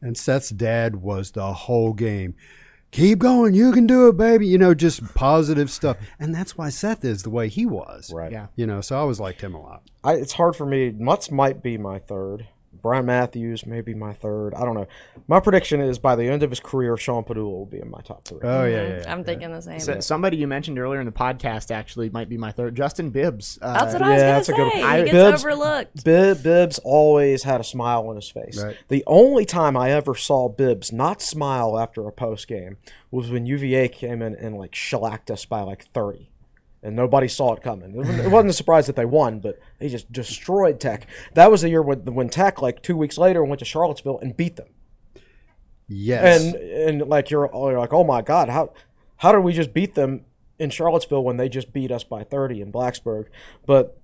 and 0.00 0.16
Seth's 0.16 0.50
dad 0.50 0.96
was 0.96 1.32
the 1.32 1.52
whole 1.52 1.92
game 1.92 2.34
keep 2.96 3.18
going. 3.18 3.54
You 3.54 3.72
can 3.72 3.86
do 3.86 4.08
it, 4.08 4.16
baby. 4.16 4.46
You 4.46 4.58
know, 4.58 4.74
just 4.74 5.14
positive 5.14 5.70
stuff. 5.70 5.98
And 6.18 6.34
that's 6.34 6.56
why 6.56 6.70
Seth 6.70 7.04
is 7.04 7.22
the 7.22 7.30
way 7.30 7.48
he 7.48 7.66
was. 7.66 8.12
Right. 8.12 8.32
Yeah. 8.32 8.46
You 8.56 8.66
know, 8.66 8.80
so 8.80 8.96
I 8.96 9.00
always 9.00 9.20
liked 9.20 9.40
him 9.40 9.54
a 9.54 9.60
lot. 9.60 9.82
I, 10.02 10.14
it's 10.14 10.32
hard 10.32 10.56
for 10.56 10.66
me. 10.66 10.90
Mutts 10.90 11.30
might 11.30 11.62
be 11.62 11.78
my 11.78 11.98
third. 11.98 12.48
Brian 12.80 13.06
Matthews, 13.06 13.66
maybe 13.66 13.94
my 13.94 14.12
third. 14.12 14.54
I 14.54 14.64
don't 14.64 14.74
know. 14.74 14.86
My 15.28 15.40
prediction 15.40 15.80
is 15.80 15.98
by 15.98 16.16
the 16.16 16.28
end 16.28 16.42
of 16.42 16.50
his 16.50 16.60
career, 16.60 16.96
Sean 16.96 17.24
Pedulla 17.24 17.50
will 17.50 17.66
be 17.66 17.78
in 17.78 17.90
my 17.90 18.00
top 18.00 18.24
three. 18.24 18.40
Oh 18.42 18.64
yeah, 18.64 18.82
yeah. 18.82 18.96
yeah 18.98 19.12
I'm 19.12 19.24
thinking 19.24 19.52
the 19.52 19.60
same. 19.60 19.80
So, 19.80 20.00
somebody 20.00 20.36
you 20.36 20.46
mentioned 20.46 20.78
earlier 20.78 21.00
in 21.00 21.06
the 21.06 21.12
podcast 21.12 21.70
actually 21.70 22.10
might 22.10 22.28
be 22.28 22.36
my 22.36 22.52
third. 22.52 22.76
Justin 22.76 23.10
Bibbs. 23.10 23.58
Uh, 23.60 23.72
that's 23.72 23.92
what 23.94 24.02
I 24.02 24.10
was 24.10 24.18
yeah, 24.18 24.30
going 24.30 24.40
to 24.40 24.44
say. 24.44 24.56
Good, 24.56 24.84
I, 24.84 24.98
he 24.98 25.04
gets 25.04 25.12
Bibbs, 25.12 25.44
overlooked. 25.44 26.04
Bib, 26.04 26.42
Bibbs 26.42 26.80
always 26.84 27.42
had 27.42 27.60
a 27.60 27.64
smile 27.64 28.08
on 28.08 28.16
his 28.16 28.28
face. 28.28 28.62
Right. 28.62 28.76
The 28.88 29.04
only 29.06 29.44
time 29.44 29.76
I 29.76 29.90
ever 29.90 30.14
saw 30.14 30.48
Bibbs 30.48 30.92
not 30.92 31.20
smile 31.22 31.78
after 31.78 32.06
a 32.06 32.12
post 32.12 32.48
game 32.48 32.76
was 33.10 33.30
when 33.30 33.46
UVA 33.46 33.88
came 33.88 34.22
in 34.22 34.34
and 34.34 34.56
like 34.56 34.74
shellacked 34.74 35.30
us 35.30 35.44
by 35.44 35.62
like 35.62 35.86
thirty 35.92 36.30
and 36.82 36.94
nobody 36.94 37.28
saw 37.28 37.54
it 37.54 37.62
coming. 37.62 37.94
It 37.96 38.30
wasn't 38.30 38.50
a 38.50 38.52
surprise 38.52 38.86
that 38.86 38.96
they 38.96 39.04
won, 39.04 39.40
but 39.40 39.58
they 39.78 39.88
just 39.88 40.12
destroyed 40.12 40.80
Tech. 40.80 41.06
That 41.34 41.50
was 41.50 41.62
the 41.62 41.68
year 41.68 41.82
when, 41.82 42.04
when 42.04 42.28
Tech, 42.28 42.62
like 42.62 42.82
two 42.82 42.96
weeks 42.96 43.18
later, 43.18 43.44
went 43.44 43.58
to 43.60 43.64
Charlottesville 43.64 44.18
and 44.20 44.36
beat 44.36 44.56
them. 44.56 44.68
Yes, 45.88 46.42
and 46.42 46.54
and 46.54 47.08
like 47.08 47.30
you're, 47.30 47.48
you're 47.52 47.78
like, 47.78 47.92
oh 47.92 48.04
my 48.04 48.20
god, 48.20 48.48
how 48.48 48.72
how 49.18 49.32
did 49.32 49.40
we 49.40 49.52
just 49.52 49.72
beat 49.72 49.94
them 49.94 50.24
in 50.58 50.70
Charlottesville 50.70 51.22
when 51.22 51.36
they 51.36 51.48
just 51.48 51.72
beat 51.72 51.90
us 51.90 52.04
by 52.04 52.24
30 52.24 52.60
in 52.60 52.72
Blacksburg? 52.72 53.26
But 53.66 53.98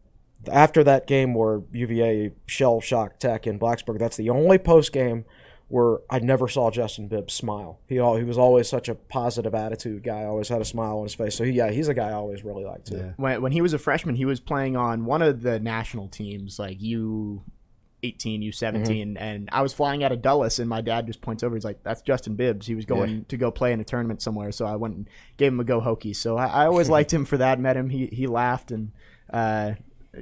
after 0.50 0.82
that 0.84 1.06
game 1.06 1.34
where 1.34 1.62
UVA 1.72 2.32
shell 2.46 2.80
shocked 2.80 3.20
Tech 3.20 3.46
in 3.46 3.58
Blacksburg, 3.58 3.98
that's 3.98 4.16
the 4.16 4.30
only 4.30 4.58
post 4.58 4.92
game 4.92 5.24
where 5.72 6.00
I 6.10 6.18
never 6.18 6.48
saw 6.48 6.70
Justin 6.70 7.08
Bibbs 7.08 7.32
smile. 7.32 7.80
He 7.88 7.98
all, 7.98 8.16
he 8.16 8.24
was 8.24 8.36
always 8.36 8.68
such 8.68 8.90
a 8.90 8.94
positive 8.94 9.54
attitude 9.54 10.02
guy. 10.02 10.24
Always 10.24 10.50
had 10.50 10.60
a 10.60 10.66
smile 10.66 10.98
on 10.98 11.04
his 11.04 11.14
face. 11.14 11.34
So 11.34 11.44
he, 11.44 11.52
yeah, 11.52 11.70
he's 11.70 11.88
a 11.88 11.94
guy 11.94 12.10
I 12.10 12.12
always 12.12 12.44
really 12.44 12.62
liked 12.62 12.88
too. 12.88 12.98
Yeah. 12.98 13.12
When 13.16 13.40
when 13.40 13.52
he 13.52 13.62
was 13.62 13.72
a 13.72 13.78
freshman, 13.78 14.16
he 14.16 14.26
was 14.26 14.38
playing 14.38 14.76
on 14.76 15.06
one 15.06 15.22
of 15.22 15.40
the 15.40 15.58
national 15.58 16.08
teams, 16.08 16.58
like 16.58 16.80
U. 16.82 17.42
18, 18.04 18.42
U 18.42 18.50
17, 18.50 19.14
mm-hmm. 19.14 19.16
and 19.16 19.48
I 19.52 19.62
was 19.62 19.72
flying 19.72 20.02
out 20.02 20.10
of 20.10 20.20
Dulles, 20.20 20.58
and 20.58 20.68
my 20.68 20.80
dad 20.80 21.06
just 21.06 21.20
points 21.20 21.44
over. 21.44 21.54
He's 21.54 21.64
like, 21.64 21.84
"That's 21.84 22.02
Justin 22.02 22.34
Bibbs. 22.34 22.66
He 22.66 22.74
was 22.74 22.84
going 22.84 23.10
yeah. 23.10 23.20
to 23.28 23.36
go 23.36 23.52
play 23.52 23.72
in 23.72 23.78
a 23.78 23.84
tournament 23.84 24.20
somewhere." 24.20 24.50
So 24.50 24.66
I 24.66 24.74
went 24.74 24.96
and 24.96 25.08
gave 25.36 25.52
him 25.52 25.60
a 25.60 25.64
go 25.64 25.80
Hokies. 25.80 26.16
So 26.16 26.36
I, 26.36 26.46
I 26.46 26.66
always 26.66 26.88
liked 26.96 27.12
him 27.12 27.24
for 27.24 27.36
that. 27.36 27.60
Met 27.60 27.76
him, 27.76 27.90
he 27.90 28.06
he 28.06 28.26
laughed, 28.26 28.72
and 28.72 28.90
uh, 29.32 29.74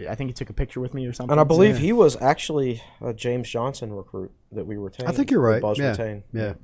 I 0.07 0.15
think 0.15 0.29
he 0.29 0.35
took 0.35 0.51
a 0.51 0.53
picture 0.53 0.79
with 0.79 0.93
me 0.93 1.07
or 1.07 1.15
something. 1.15 1.33
And 1.33 1.41
I 1.41 1.45
believe 1.45 1.77
yeah. 1.77 1.87
he 1.87 1.93
was 1.95 2.21
actually 2.21 2.83
a 3.01 3.15
James 3.15 3.49
Johnson 3.49 3.95
recruit 3.95 4.31
that 4.53 4.67
we 4.67 4.77
retained. 4.77 5.09
I 5.09 5.13
think 5.13 5.31
you're 5.31 5.41
right. 5.41 5.63
Buzz 5.63 5.79
yeah. 5.79 5.91
retained. 5.91 6.23
Yeah. 6.33 6.55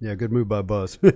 Yeah, 0.00 0.14
good 0.14 0.32
move 0.32 0.48
by 0.48 0.62
Buzz. 0.62 0.96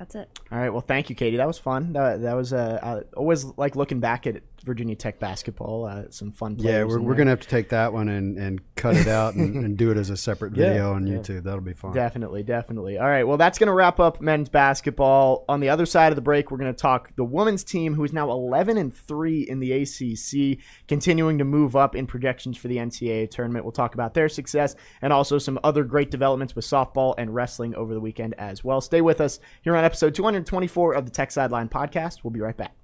That's 0.00 0.14
it. 0.14 0.38
All 0.50 0.58
right. 0.58 0.70
Well, 0.70 0.80
thank 0.80 1.10
you, 1.10 1.16
Katie. 1.16 1.36
That 1.36 1.46
was 1.46 1.58
fun. 1.58 1.92
That, 1.92 2.22
that 2.22 2.34
was 2.34 2.52
uh, 2.52 2.78
I 2.82 3.16
always 3.16 3.44
like 3.44 3.76
looking 3.76 4.00
back 4.00 4.26
at 4.26 4.42
Virginia 4.64 4.94
Tech 4.94 5.18
basketball. 5.18 5.86
Uh, 5.86 6.04
some 6.10 6.32
fun. 6.32 6.56
Yeah, 6.58 6.84
we're, 6.84 7.00
we're 7.00 7.14
gonna 7.14 7.30
have 7.30 7.40
to 7.40 7.48
take 7.48 7.70
that 7.70 7.92
one 7.92 8.08
and, 8.08 8.36
and 8.38 8.74
cut 8.74 8.96
it 8.96 9.08
out 9.08 9.34
and, 9.34 9.64
and 9.64 9.76
do 9.76 9.90
it 9.90 9.96
as 9.96 10.10
a 10.10 10.16
separate 10.16 10.52
video 10.54 10.74
yeah, 10.74 10.88
on 10.88 11.04
YouTube. 11.04 11.36
Yeah. 11.36 11.40
That'll 11.40 11.60
be 11.60 11.72
fun. 11.72 11.94
Definitely, 11.94 12.42
definitely. 12.42 12.98
All 12.98 13.08
right. 13.08 13.24
Well, 13.24 13.36
that's 13.36 13.58
gonna 13.58 13.74
wrap 13.74 14.00
up 14.00 14.20
men's 14.20 14.48
basketball. 14.48 15.44
On 15.48 15.60
the 15.60 15.68
other 15.68 15.86
side 15.86 16.12
of 16.12 16.16
the 16.16 16.22
break, 16.22 16.50
we're 16.50 16.58
gonna 16.58 16.72
talk 16.72 17.14
the 17.16 17.24
women's 17.24 17.64
team, 17.64 17.94
who 17.94 18.04
is 18.04 18.12
now 18.12 18.30
11 18.30 18.76
and 18.76 18.94
three 18.94 19.42
in 19.42 19.58
the 19.58 19.72
ACC, 19.72 20.58
continuing 20.88 21.38
to 21.38 21.44
move 21.44 21.76
up 21.76 21.94
in 21.94 22.06
projections 22.06 22.56
for 22.56 22.68
the 22.68 22.76
NCAA 22.76 23.30
tournament. 23.30 23.64
We'll 23.64 23.72
talk 23.72 23.94
about 23.94 24.14
their 24.14 24.28
success 24.28 24.74
and 25.02 25.12
also 25.12 25.38
some 25.38 25.58
other 25.64 25.84
great 25.84 26.10
developments 26.10 26.54
with 26.54 26.64
softball 26.64 27.14
and 27.18 27.34
wrestling 27.34 27.74
over 27.74 27.94
the 27.94 28.00
weekend 28.00 28.34
as 28.34 28.64
well. 28.64 28.80
Stay 28.80 29.00
with 29.00 29.20
us 29.20 29.40
here 29.62 29.76
on 29.76 29.84
episode 29.84 30.14
224 30.14 30.94
of 30.94 31.04
the 31.04 31.10
Tech 31.10 31.30
Sideline 31.30 31.68
podcast. 31.68 32.18
We'll 32.22 32.30
be 32.30 32.40
right 32.40 32.56
back. 32.56 32.79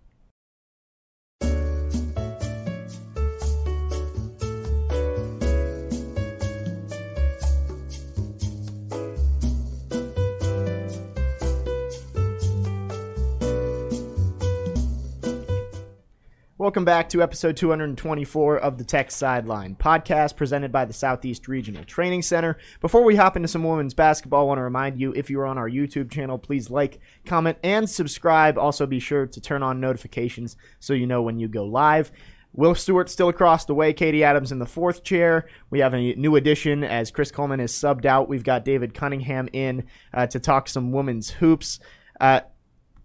Welcome 16.67 16.85
back 16.85 17.09
to 17.11 17.23
episode 17.23 17.57
224 17.57 18.59
of 18.59 18.77
the 18.77 18.83
Tech 18.83 19.13
Sideline 19.13 19.77
podcast 19.77 20.35
presented 20.35 20.73
by 20.73 20.85
the 20.85 20.93
Southeast 20.93 21.47
Regional 21.47 21.85
Training 21.85 22.23
Center. 22.23 22.59
Before 22.81 23.05
we 23.05 23.15
hop 23.15 23.37
into 23.37 23.47
some 23.47 23.63
women's 23.63 23.95
basketball, 23.95 24.41
I 24.41 24.45
want 24.47 24.59
to 24.59 24.65
remind 24.65 25.01
you 25.01 25.13
if 25.15 25.31
you're 25.31 25.47
on 25.47 25.59
our 25.59 25.71
YouTube 25.71 26.11
channel, 26.11 26.39
please 26.39 26.69
like, 26.69 26.99
comment, 27.25 27.57
and 27.63 27.89
subscribe. 27.89 28.59
Also, 28.59 28.85
be 28.85 28.99
sure 28.99 29.29
to 29.29 29.41
turn 29.41 29.63
on 29.63 29.79
notifications 29.79 30.57
so 30.81 30.93
you 30.93 31.07
know 31.07 31.23
when 31.23 31.39
you 31.39 31.47
go 31.47 31.65
live. 31.65 32.11
Will 32.53 32.75
Stewart 32.75 33.09
still 33.09 33.29
across 33.29 33.65
the 33.65 33.75
way. 33.75 33.93
Katie 33.93 34.25
Adams 34.25 34.51
in 34.51 34.59
the 34.59 34.67
fourth 34.67 35.05
chair. 35.05 35.47
We 35.71 35.79
have 35.79 35.95
a 35.95 36.15
new 36.17 36.35
addition 36.35 36.83
as 36.83 37.13
Chris 37.13 37.31
Coleman 37.31 37.61
is 37.61 37.73
subbed 37.73 38.07
out. 38.07 38.29
We've 38.29 38.43
got 38.43 38.65
David 38.65 38.93
Cunningham 38.93 39.49
in 39.53 39.85
uh, 40.13 40.27
to 40.27 40.41
talk 40.41 40.69
some 40.69 40.91
women's 40.91 41.31
hoops. 41.31 41.79
Uh, 42.21 42.41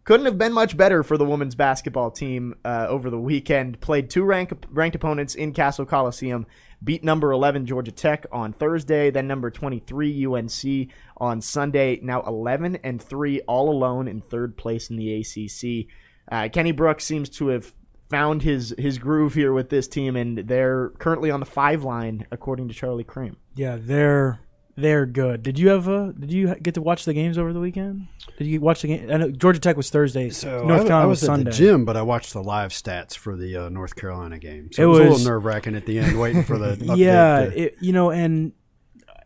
couldn't 0.04 0.26
have 0.26 0.38
been 0.38 0.54
much 0.54 0.76
better 0.76 1.04
for 1.04 1.18
the 1.18 1.26
women's 1.26 1.56
basketball 1.56 2.12
team 2.12 2.56
uh, 2.66 2.88
over 2.90 3.10
the 3.10 3.20
weekend. 3.20 3.80
Played 3.82 4.10
two 4.10 4.24
rank, 4.24 4.52
ranked 4.70 4.96
opponents 4.96 5.36
in 5.36 5.54
Cassell 5.54 5.86
Coliseum. 5.86 6.48
Beat 6.84 7.04
number 7.04 7.32
11 7.32 7.68
Georgia 7.68 7.92
Tech 7.92 8.26
on 8.32 8.54
Thursday, 8.54 9.12
then 9.12 9.28
number 9.28 9.52
23 9.52 10.26
UNC 10.26 10.90
on 11.18 11.42
Sunday. 11.42 12.00
Now 12.02 12.22
11 12.24 12.78
and 12.84 13.02
3 13.02 13.42
all 13.42 13.70
alone 13.70 14.08
in 14.08 14.22
third 14.22 14.58
place 14.58 14.90
in 14.90 14.96
the 14.96 15.22
ACC. 15.22 15.88
Uh, 16.32 16.50
Kenny 16.50 16.72
Brooks 16.72 17.06
seems 17.06 17.30
to 17.30 17.48
have 17.48 17.74
found 18.10 18.42
his 18.42 18.76
his 18.78 18.98
groove 18.98 19.34
here 19.34 19.54
with 19.54 19.70
this 19.70 19.88
team, 19.88 20.16
and 20.16 20.38
they're 20.40 20.90
currently 21.00 21.32
on 21.32 21.40
the 21.40 21.46
five 21.46 21.84
line 21.84 22.28
according 22.32 22.68
to 22.68 22.74
Charlie 22.74 23.04
Creme. 23.04 23.38
Yeah, 23.56 23.78
they're 23.80 24.42
they're 24.76 25.06
good. 25.06 25.44
Did 25.44 25.60
you 25.60 25.70
have 25.70 25.88
a? 25.88 26.14
Did 26.14 26.32
you 26.32 26.56
get 26.56 26.74
to 26.76 26.82
watch 26.82 27.06
the 27.06 27.14
games 27.14 27.38
over 27.38 27.54
the 27.54 27.60
weekend? 27.60 28.08
Did 28.38 28.48
you 28.48 28.60
watch 28.62 28.82
the 28.82 28.88
game? 28.90 29.12
I 29.12 29.18
know 29.18 29.32
Georgia 29.32 29.60
Tech 29.60 29.78
was 29.78 29.90
Thursday. 29.90 30.30
So 30.30 30.64
North 30.66 30.82
I, 30.82 30.88
Carolina 30.88 30.96
I 31.04 31.06
was, 31.06 31.22
was 31.22 31.24
at 31.30 31.34
Sunday. 31.34 31.52
the 31.52 31.58
gym, 31.58 31.86
but 31.86 31.98
I 31.98 32.02
watched 32.02 32.34
the 32.34 32.44
live 32.44 32.72
stats 32.72 33.16
for 33.16 33.36
the 33.36 33.56
uh, 33.58 33.70
North 33.70 33.96
Carolina 33.96 34.40
game. 34.40 34.70
So 34.72 34.82
It 34.82 34.86
it, 34.86 34.88
was, 34.90 35.00
a 35.00 35.04
little 35.04 35.20
nerve 35.34 35.46
wracking 35.46 35.76
at 35.76 35.86
the 35.86 36.00
end, 36.00 36.20
waiting 36.20 36.44
for 36.44 36.58
the 36.58 36.76
update 36.76 36.98
yeah, 36.98 37.46
to- 37.46 37.60
it, 37.66 37.78
you 37.82 37.94
know, 37.94 38.12
and 38.12 38.54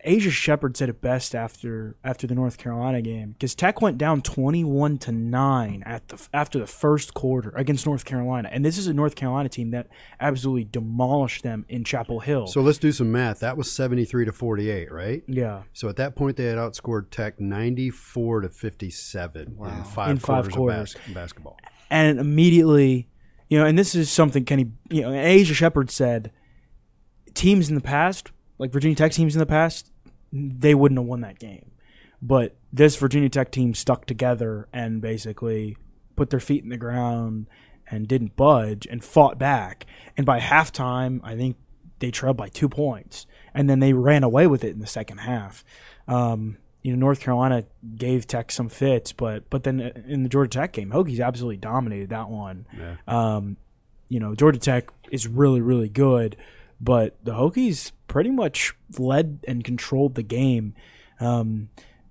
Aisha 0.06 0.30
Sheppard 0.30 0.78
said 0.78 0.88
it 0.90 1.02
best 1.02 1.34
after 1.34 1.96
after 2.04 2.28
the 2.28 2.36
North 2.36 2.58
Carolina 2.58 3.02
game 3.02 3.32
because 3.32 3.56
Tech 3.56 3.82
went 3.82 3.98
down 3.98 4.22
twenty 4.22 4.64
one 4.64 4.98
to 5.00 5.12
nine 5.12 5.82
at 5.86 6.08
the 6.10 6.28
after 6.34 6.60
the 6.60 6.68
first 6.68 7.14
quarter 7.16 7.52
against 7.56 7.86
North 7.88 8.06
Carolina, 8.06 8.50
and 8.52 8.64
this 8.64 8.78
is 8.78 8.86
a 8.88 8.94
North 8.94 9.16
Carolina 9.16 9.50
team 9.50 9.72
that 9.72 9.88
absolutely 10.20 10.66
demolished 10.66 11.42
them 11.44 11.66
in 11.70 11.84
Chapel 11.84 12.20
Hill. 12.20 12.46
So 12.48 12.62
let's 12.62 12.78
do 12.78 12.92
some 12.92 13.12
math. 13.12 13.40
That 13.40 13.58
was 13.58 13.72
seventy 13.72 14.06
three 14.06 14.26
to 14.26 14.32
forty 14.32 14.70
eight, 14.70 14.92
right? 14.92 15.24
yeah, 15.28 15.64
So 15.74 15.90
at 15.90 15.96
that 15.96 16.16
point, 16.16 16.38
they 16.38 16.46
had 16.46 16.58
outscored 16.58 17.10
Tech 17.10 17.40
ninety 17.40 17.90
four 17.90 18.42
to 18.42 18.50
fifty 18.50 18.92
seven 18.92 19.58
in 19.60 19.84
five 19.86 20.12
In 20.12 20.18
five 20.18 20.52
quarters, 20.52 20.54
quarters. 20.54 20.96
of 20.96 21.02
bas- 21.08 21.14
basketball. 21.14 21.58
and 21.90 22.20
immediately, 22.20 23.10
you 23.50 23.58
know, 23.58 23.66
and 23.66 23.78
this 23.80 23.96
is 23.96 24.12
something 24.12 24.46
Kenny, 24.46 24.72
you 24.92 25.02
know, 25.02 25.10
Aisha 25.10 25.54
Sheppard 25.56 25.90
said, 25.90 26.32
teams 27.34 27.70
in 27.70 27.76
the 27.76 27.82
past, 27.82 28.32
like 28.60 28.72
Virginia 28.72 28.96
Tech 28.96 29.12
teams 29.12 29.36
in 29.36 29.40
the 29.40 29.46
past, 29.46 29.92
they 30.32 30.76
wouldn't 30.76 31.00
have 31.00 31.08
won 31.08 31.22
that 31.22 31.40
game. 31.40 31.72
But 32.22 32.56
this 32.72 32.96
Virginia 32.96 33.30
Tech 33.30 33.52
team 33.52 33.74
stuck 33.74 34.06
together 34.06 34.68
and 34.74 35.02
basically 35.02 35.78
put 36.16 36.30
their 36.30 36.40
feet 36.40 36.64
in 36.64 36.70
the 36.70 36.78
ground 36.78 37.48
and 37.90 38.08
didn't 38.08 38.36
budge 38.36 38.88
and 38.90 39.04
fought 39.04 39.38
back. 39.38 39.86
And 40.18 40.26
by 40.26 40.40
halftime, 40.40 41.20
I 41.24 41.36
think 41.36 41.58
they 42.00 42.12
trailed 42.12 42.38
by 42.38 42.50
two 42.50 42.68
points, 42.68 43.26
and 43.54 43.70
then 43.70 43.80
they 43.80 43.94
ran 43.94 44.24
away 44.24 44.48
with 44.48 44.64
it 44.64 44.72
in 44.74 44.80
the 44.80 44.88
second 44.88 45.20
half. 45.20 45.64
Um, 46.08 46.58
you 46.82 46.92
know, 46.92 46.98
North 46.98 47.20
Carolina 47.20 47.66
gave 47.96 48.28
Tech 48.28 48.52
some 48.52 48.70
fits, 48.70 49.12
but 49.12 49.50
but 49.50 49.64
then 49.64 49.80
in 50.08 50.24
the 50.24 50.30
Georgia 50.30 50.50
Tech 50.50 50.74
game, 50.74 50.92
Hokies 50.92 51.20
absolutely 51.26 51.58
dominated 51.58 52.10
that 52.10 52.30
one. 52.30 52.68
Um, 53.08 53.58
you 54.10 54.20
know, 54.20 54.36
Georgia 54.36 54.60
Tech 54.60 54.90
is 55.12 55.28
really 55.28 55.62
really 55.62 55.90
good, 55.90 56.36
but 56.80 57.18
the 57.24 57.34
Hokies 57.34 57.92
pretty 58.08 58.32
much 58.32 58.74
led 58.98 59.40
and 59.48 59.64
controlled 59.64 60.16
the 60.16 60.24
game. 60.24 60.74
Um, 61.20 61.70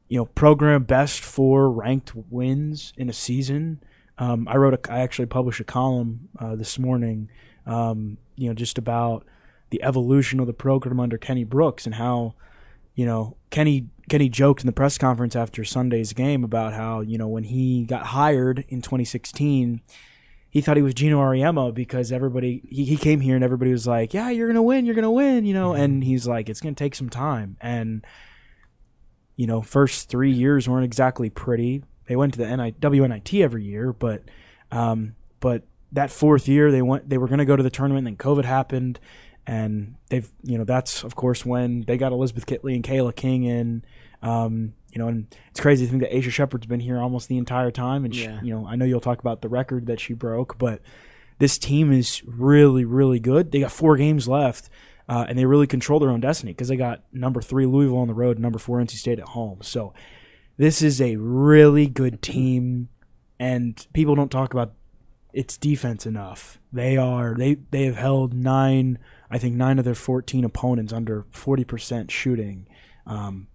you 0.09 0.19
know, 0.19 0.27
program 0.27 0.85
best 0.85 1.21
for 1.21 1.71
ranked 1.71 2.15
wins 2.15 2.93
in 2.97 3.09
a 3.09 3.13
season. 3.13 3.83
Um, 4.19 4.47
I 4.49 4.57
wrote 4.57 4.75
a, 4.75 4.93
I 4.93 5.01
actually 5.01 5.27
published 5.27 5.61
a 5.61 5.65
column 5.65 6.29
uh, 6.39 6.55
this 6.57 6.79
morning. 6.79 7.31
Um, 7.67 8.19
you 8.37 8.49
know, 8.49 8.55
just 8.55 8.79
about 8.79 9.27
the 9.71 9.83
evolution 9.83 10.41
of 10.41 10.47
the 10.47 10.53
program 10.53 11.01
under 11.01 11.19
Kenny 11.19 11.45
Brooks 11.45 11.87
and 11.87 11.97
how, 11.97 12.35
you 12.95 13.07
know, 13.07 13.37
Kenny 13.51 13.89
Kenny 14.09 14.29
joked 14.29 14.61
in 14.61 14.67
the 14.67 14.73
press 14.73 14.99
conference 14.99 15.35
after 15.35 15.65
Sunday's 15.65 16.13
game 16.13 16.45
about 16.45 16.75
how 16.75 17.01
you 17.01 17.17
know 17.19 17.29
when 17.29 17.45
he 17.45 17.85
got 17.85 18.07
hired 18.07 18.65
in 18.69 18.83
2016 18.83 19.81
he 20.55 20.61
thought 20.61 20.77
he 20.77 20.85
was 20.85 20.95
Geno 20.95 21.19
Auriemma 21.19 21.75
because 21.75 22.13
everybody 22.13 22.63
he, 22.71 22.85
he 22.85 22.97
came 22.97 23.19
here 23.19 23.35
and 23.35 23.43
everybody 23.43 23.73
was 23.73 23.89
like, 23.89 24.15
"Yeah, 24.15 24.31
you're 24.31 24.47
gonna 24.47 24.63
win, 24.63 24.87
you're 24.87 24.95
gonna 24.95 25.11
win," 25.11 25.45
you 25.45 25.53
know, 25.53 25.75
and 25.75 26.05
he's 26.05 26.29
like, 26.29 26.49
"It's 26.49 26.61
gonna 26.61 26.77
take 26.77 26.95
some 26.95 27.11
time." 27.11 27.57
And 27.61 28.07
you 29.35 29.49
know, 29.49 29.63
first 29.63 30.09
three 30.09 30.31
years 30.31 30.69
weren't 30.69 30.85
exactly 30.85 31.29
pretty. 31.29 31.83
They 32.07 32.15
went 32.15 32.35
to 32.35 32.39
the 32.39 32.57
NI, 32.57 32.71
WNIT 32.71 33.43
every 33.43 33.65
year, 33.65 33.93
but 33.93 34.23
um, 34.71 35.17
but 35.41 35.65
that 35.91 36.13
fourth 36.13 36.47
year 36.47 36.71
they 36.71 36.83
went 36.83 37.11
they 37.11 37.19
were 37.19 37.27
gonna 37.27 37.45
go 37.45 37.57
to 37.57 37.63
the 37.65 37.69
tournament, 37.69 38.07
and 38.07 38.17
then 38.17 38.25
COVID 38.25 38.45
happened, 38.45 39.01
and 39.49 39.97
they've 40.09 40.31
you 40.45 40.57
know 40.57 40.65
that's 40.65 41.03
of 41.03 41.17
course 41.17 41.45
when 41.45 41.81
they 41.83 41.97
got 41.97 42.13
Elizabeth 42.13 42.47
Kitley 42.47 42.77
and 42.77 42.85
Cayla 42.85 43.15
King 43.17 43.43
in. 43.43 43.85
Um, 44.23 44.75
you 44.95 44.99
know, 45.01 45.09
and 45.09 45.27
it's 45.51 45.61
crazy 45.61 45.85
to 45.85 45.91
think 45.91 46.03
that 46.03 46.13
Aisha 46.13 46.31
Sheppard's 46.31 46.67
been 46.67 46.81
here 46.81 46.99
almost 47.01 47.29
the 47.29 47.37
entire 47.37 47.71
time, 47.71 48.05
and 48.05 48.15
she, 48.15 48.23
Yeah. 48.25 48.41
you 48.43 48.55
know, 48.55 48.67
I 48.67 48.77
know 48.77 48.85
you'll 48.85 49.01
talk 49.01 49.19
about 49.21 49.43
the 49.43 49.49
record 49.49 49.87
that 49.87 50.01
she 50.01 50.15
broke, 50.15 50.57
but 50.59 50.81
this 51.39 51.59
team 51.59 51.93
is 51.93 52.23
really, 52.25 52.85
really 52.85 53.19
good. 53.19 53.51
They 53.53 53.61
got 53.61 53.73
four 53.73 53.97
games 53.97 54.29
left, 54.29 54.71
uh, 55.09 55.27
and 55.29 55.37
they 55.39 55.45
really 55.45 55.67
control 55.67 55.99
their 55.99 56.11
own 56.11 56.21
destiny 56.21 56.53
because 56.53 56.69
they 56.69 56.77
got 56.77 57.03
number 57.13 57.43
three 57.43 57.67
Louisville 57.67 57.99
on 57.99 58.09
the 58.09 58.15
road, 58.15 58.39
number 58.39 58.59
four 58.59 58.79
NC 58.81 58.97
State 58.97 59.19
at 59.19 59.29
home. 59.31 59.59
So 59.63 59.93
this 60.57 60.81
is 60.81 61.01
a 61.01 61.17
really 61.17 61.87
good 61.89 62.23
team, 62.23 62.89
and 63.41 63.85
people 63.93 64.15
don't 64.15 64.31
talk 64.31 64.55
about 64.55 64.75
its 65.33 65.57
defense 65.57 66.07
enough. 66.07 66.61
They 66.73 66.97
are 66.97 67.35
they 67.37 67.57
they 67.73 67.87
have 67.87 67.97
held 67.97 68.33
nine, 68.33 68.99
I 69.29 69.39
think 69.39 69.57
nine 69.57 69.81
of 69.81 69.85
their 69.85 69.97
fourteen 69.97 70.45
opponents 70.45 70.93
under 70.93 71.27
forty 71.33 71.65
percent 71.65 72.13
shooting. 72.13 72.69
Um, 73.05 73.49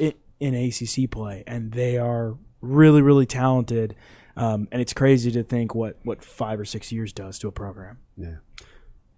i- 0.00 0.14
in 0.40 0.54
ACC 0.54 1.10
play, 1.10 1.44
and 1.46 1.72
they 1.72 1.98
are 1.98 2.36
really, 2.60 3.02
really 3.02 3.26
talented. 3.26 3.94
Um, 4.36 4.68
and 4.72 4.80
it's 4.80 4.92
crazy 4.92 5.30
to 5.32 5.42
think 5.42 5.74
what, 5.74 5.98
what 6.02 6.22
five 6.24 6.58
or 6.58 6.64
six 6.64 6.90
years 6.90 7.12
does 7.12 7.38
to 7.40 7.48
a 7.48 7.52
program. 7.52 7.98
Yeah. 8.16 8.36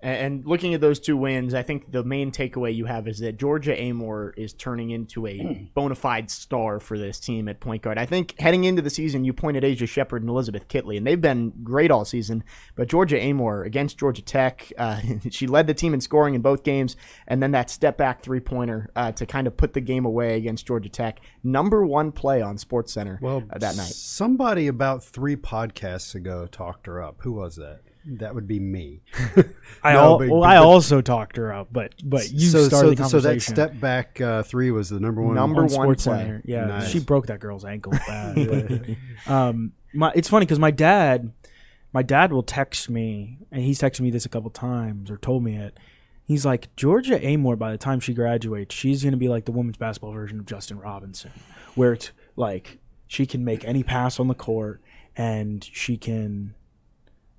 And 0.03 0.45
looking 0.45 0.75
at 0.75 0.81
those 0.81 0.99
two 0.99 1.17
wins, 1.17 1.55
I 1.55 1.63
think 1.63 1.93
the 1.93 2.03
main 2.03 2.33
takeaway 2.33 2.75
you 2.75 2.87
have 2.87 3.07
is 3.07 3.21
that 3.21 3.39
Georgia 3.39 3.75
Amoore 3.77 4.33
is 4.37 4.53
turning 4.53 4.91
into 4.91 5.29
a 5.29 5.71
bona 5.75 5.95
fide 5.95 6.29
star 6.29 6.81
for 6.81 6.99
this 6.99 7.21
team 7.21 7.49
at 7.49 7.61
point 7.61 7.83
guard. 7.83 7.99
I 7.99 8.07
think 8.07 8.35
heading 8.41 8.65
into 8.65 8.83
the 8.83 8.91
season, 8.91 9.25
you 9.25 9.33
pointed 9.33 9.63
Aisha 9.63 9.87
Sheppard 9.89 10.23
and 10.23 10.29
Elizabeth 10.29 10.67
Kitley, 10.67 10.97
and 10.97 11.07
they've 11.07 11.21
been 11.21 11.53
great 11.63 11.93
all 11.93 12.05
season. 12.05 12.43
But 12.75 12.89
Georgia 12.89 13.17
Amoore 13.17 13.65
against 13.65 13.97
Georgia 13.97 14.23
Tech, 14.23 14.73
uh, 14.77 15.01
she 15.31 15.47
led 15.47 15.69
the 15.69 15.75
team 15.75 15.95
in 15.95 16.01
scoring 16.01 16.35
in 16.35 16.43
both 16.43 16.65
games, 16.65 16.97
and 17.29 17.41
then 17.41 17.53
that 17.53 17.71
step 17.71 17.97
back 17.97 18.23
three 18.23 18.41
pointer 18.41 18.91
uh, 18.97 19.13
to 19.13 19.25
kind 19.25 19.47
of 19.47 19.57
put 19.57 19.73
the 19.73 19.81
game 19.81 20.05
away 20.05 20.37
against 20.37 20.67
Georgia 20.67 20.89
Tech. 20.89 21.21
Number 21.45 21.87
one 21.87 22.11
play 22.11 22.43
on 22.43 22.59
Sports 22.59 22.93
Center 22.93 23.21
Well, 23.23 23.45
uh, 23.51 23.59
that 23.59 23.77
night. 23.77 23.87
somebody 23.87 24.67
about 24.67 25.05
three 25.05 25.37
podcasts 25.37 26.17
ago 26.17 26.49
talked 26.51 26.87
her 26.87 27.01
up. 27.01 27.21
Who 27.21 27.35
was 27.35 27.55
that? 27.55 27.83
That 28.05 28.35
would 28.35 28.49
be 28.49 28.59
me. 28.59 29.03
I 29.83 29.93
No, 29.93 29.99
al- 29.99 30.19
but- 30.19 30.29
well, 30.29 30.41
but- 30.41 30.51
I 30.51 30.57
also 30.57 31.01
talked 31.01 31.37
her 31.37 31.53
up, 31.53 31.69
but 31.73 31.95
but 32.05 32.31
you 32.31 32.49
so, 32.49 32.69
started 32.69 32.99
so, 32.99 33.05
the 33.05 33.09
so 33.11 33.21
that 33.21 33.43
step 33.43 33.79
back 33.81 34.21
uh, 34.21 34.43
three 34.43 34.71
was 34.71 34.89
the 34.91 34.99
number 35.01 35.23
one. 35.23 35.35
Number 35.35 35.59
on 35.63 35.69
one 35.69 35.71
Sports 35.71 36.05
play. 36.05 36.19
Center. 36.19 36.43
Yeah, 36.45 36.67
Nice. 36.67 36.89
she 36.91 36.99
broke 37.01 37.27
that 37.27 37.41
girl's 37.41 37.65
ankle 37.65 37.93
bad. 37.93 38.35
but, 39.27 39.33
um, 39.33 39.73
my, 39.95 40.13
it's 40.15 40.29
funny 40.29 40.47
because 40.47 40.59
my 40.59 40.71
dad, 40.71 41.33
my 41.93 42.03
dad 42.03 42.33
will 42.33 42.43
text 42.43 42.89
me, 42.91 43.39
and 43.51 43.63
he's 43.63 43.81
texted 43.81 44.01
me 44.01 44.11
this 44.11 44.25
a 44.27 44.29
couple 44.29 44.51
times 44.51 45.11
or 45.11 45.17
told 45.17 45.45
me 45.45 45.57
it. 45.57 45.79
He's 46.25 46.47
like 46.47 46.75
Georgia 46.77 47.19
Amoore. 47.19 47.59
By 47.59 47.73
the 47.73 47.79
time 47.79 48.01
she 48.01 48.15
graduates, 48.15 48.75
she's 48.75 49.03
going 49.03 49.13
to 49.13 49.19
be 49.19 49.29
like 49.29 49.45
the 49.45 49.53
women's 49.53 49.77
basketball 49.77 50.13
version 50.13 50.39
of 50.41 50.47
Justin 50.47 50.79
Robinson, 50.79 51.33
where 51.75 51.93
it's 51.93 52.13
like 52.37 52.79
she 53.07 53.27
can 53.27 53.45
make 53.45 53.65
any 53.65 53.83
pass 53.83 54.19
on 54.19 54.29
the 54.29 54.35
court, 54.35 54.81
and 55.17 55.63
she 55.65 55.97
can 55.97 56.55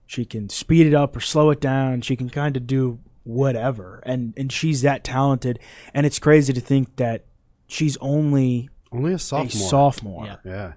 she 0.06 0.26
can 0.26 0.50
speed 0.50 0.86
it 0.88 0.94
up 0.94 1.16
or 1.16 1.20
slow 1.20 1.50
it 1.50 1.60
down. 1.62 2.02
She 2.02 2.16
can 2.16 2.30
kind 2.30 2.56
of 2.58 2.68
do 2.68 3.00
whatever, 3.24 4.02
and 4.06 4.34
and 4.38 4.52
she's 4.52 4.82
that 4.82 5.04
talented. 5.04 5.60
And 5.94 6.06
it's 6.06 6.20
crazy 6.20 6.54
to 6.54 6.62
think 6.62 6.96
that 6.98 7.26
she's 7.68 7.98
only 7.98 8.70
Only 8.92 9.14
a 9.14 9.16
a 9.16 9.20
sophomore. 9.20 9.70
sophomore. 9.70 10.26
Yeah. 10.26 10.36
Yeah. 10.46 10.74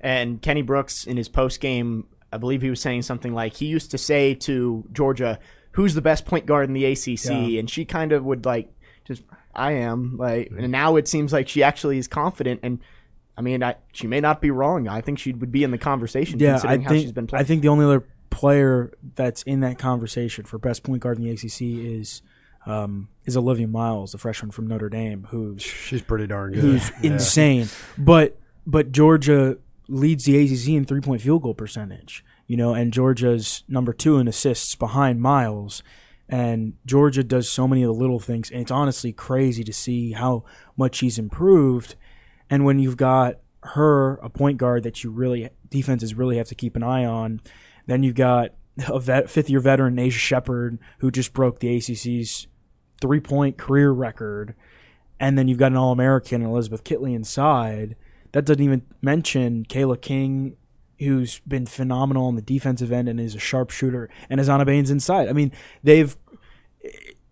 And 0.00 0.42
Kenny 0.42 0.62
Brooks, 0.62 1.06
in 1.06 1.16
his 1.16 1.28
post 1.28 1.60
game, 1.60 2.06
I 2.32 2.38
believe 2.38 2.62
he 2.62 2.70
was 2.70 2.80
saying 2.80 3.02
something 3.02 3.32
like 3.34 3.54
he 3.54 3.66
used 3.66 3.90
to 3.92 3.98
say 3.98 4.34
to 4.34 4.84
Georgia, 4.92 5.38
"Who's 5.72 5.94
the 5.94 6.02
best 6.02 6.24
point 6.26 6.46
guard 6.46 6.68
in 6.68 6.74
the 6.74 6.84
ACC?" 6.84 7.24
Yeah. 7.26 7.60
And 7.60 7.70
she 7.70 7.84
kind 7.84 8.12
of 8.12 8.24
would 8.24 8.44
like, 8.44 8.72
just 9.04 9.22
I 9.54 9.72
am 9.72 10.16
like. 10.16 10.50
And 10.56 10.72
now 10.72 10.96
it 10.96 11.06
seems 11.06 11.32
like 11.32 11.48
she 11.48 11.62
actually 11.62 11.98
is 11.98 12.08
confident. 12.08 12.60
And 12.64 12.80
I 13.38 13.42
mean, 13.42 13.62
I, 13.62 13.76
she 13.92 14.06
may 14.08 14.20
not 14.20 14.40
be 14.40 14.50
wrong. 14.50 14.88
I 14.88 15.00
think 15.00 15.18
she 15.18 15.32
would 15.32 15.52
be 15.52 15.62
in 15.62 15.70
the 15.70 15.78
conversation 15.78 16.38
Yeah, 16.40 16.50
I 16.50 16.52
considering 16.52 16.82
how 16.82 16.88
think 16.90 17.02
she's 17.02 17.12
been 17.12 17.26
playing. 17.28 17.40
I 17.40 17.44
think 17.44 17.62
the 17.62 17.68
only 17.68 17.84
other 17.84 18.04
player 18.32 18.92
that's 19.14 19.42
in 19.44 19.60
that 19.60 19.78
conversation 19.78 20.44
for 20.44 20.58
best 20.58 20.82
point 20.82 21.00
guard 21.02 21.18
in 21.18 21.24
the 21.24 21.30
ACC 21.30 21.60
is 21.62 22.22
um, 22.66 23.08
is 23.24 23.36
Olivia 23.36 23.68
Miles, 23.68 24.12
the 24.12 24.18
freshman 24.18 24.50
from 24.50 24.66
Notre 24.66 24.88
Dame, 24.88 25.26
who's 25.30 25.62
She's 25.62 26.02
pretty 26.02 26.26
darn 26.26 26.52
good. 26.52 26.60
who's 26.62 26.90
Yeah. 27.02 27.12
insane. 27.12 27.68
But 27.98 28.38
but 28.66 28.92
Georgia 28.92 29.58
leads 29.88 30.24
the 30.24 30.36
ACC 30.38 30.68
in 30.74 30.84
three 30.84 31.00
point 31.00 31.20
field 31.22 31.42
goal 31.42 31.54
percentage. 31.54 32.24
You 32.46 32.56
know, 32.56 32.74
and 32.74 32.92
Georgia's 32.92 33.62
number 33.68 33.92
two 33.92 34.18
in 34.18 34.26
assists 34.28 34.74
behind 34.74 35.20
Miles. 35.20 35.82
And 36.28 36.74
Georgia 36.86 37.22
does 37.22 37.48
so 37.50 37.68
many 37.68 37.82
of 37.82 37.88
the 37.88 37.94
little 38.00 38.18
things, 38.20 38.50
and 38.50 38.60
it's 38.62 38.70
honestly 38.70 39.12
crazy 39.12 39.62
to 39.64 39.72
see 39.72 40.12
how 40.12 40.44
much 40.76 40.96
she's 40.96 41.18
improved. 41.18 41.94
And 42.48 42.64
when 42.64 42.78
you've 42.78 42.96
got 42.96 43.36
her, 43.62 44.14
a 44.16 44.30
point 44.30 44.56
guard 44.56 44.82
that 44.84 45.04
you 45.04 45.10
really 45.10 45.50
defenses 45.68 46.14
really 46.14 46.36
have 46.38 46.48
to 46.48 46.54
keep 46.54 46.74
an 46.76 46.82
eye 46.82 47.04
on. 47.04 47.40
Then 47.86 48.02
you've 48.02 48.14
got 48.14 48.50
a 48.88 48.98
vet, 48.98 49.30
fifth 49.30 49.50
year 49.50 49.60
veteran 49.60 49.96
Aisha 49.96 50.12
Sheppard 50.12 50.78
who 50.98 51.10
just 51.10 51.32
broke 51.32 51.60
the 51.60 51.76
ACC's 51.76 52.46
three 53.00 53.20
point 53.20 53.58
career 53.58 53.90
record, 53.90 54.54
and 55.20 55.36
then 55.36 55.48
you've 55.48 55.58
got 55.58 55.72
an 55.72 55.78
All 55.78 55.92
American 55.92 56.42
Elizabeth 56.42 56.84
Kitley 56.84 57.14
inside. 57.14 57.96
That 58.32 58.44
doesn't 58.44 58.62
even 58.62 58.82
mention 59.02 59.64
Cayla 59.66 60.00
King, 60.00 60.56
who's 60.98 61.40
been 61.40 61.66
phenomenal 61.66 62.26
on 62.26 62.36
the 62.36 62.42
defensive 62.42 62.92
end 62.92 63.08
and 63.08 63.20
is 63.20 63.34
a 63.34 63.38
sharpshooter, 63.38 64.08
and 64.30 64.40
Azana 64.40 64.64
Baines 64.64 64.90
inside. 64.90 65.28
I 65.28 65.32
mean, 65.32 65.52
they've 65.82 66.16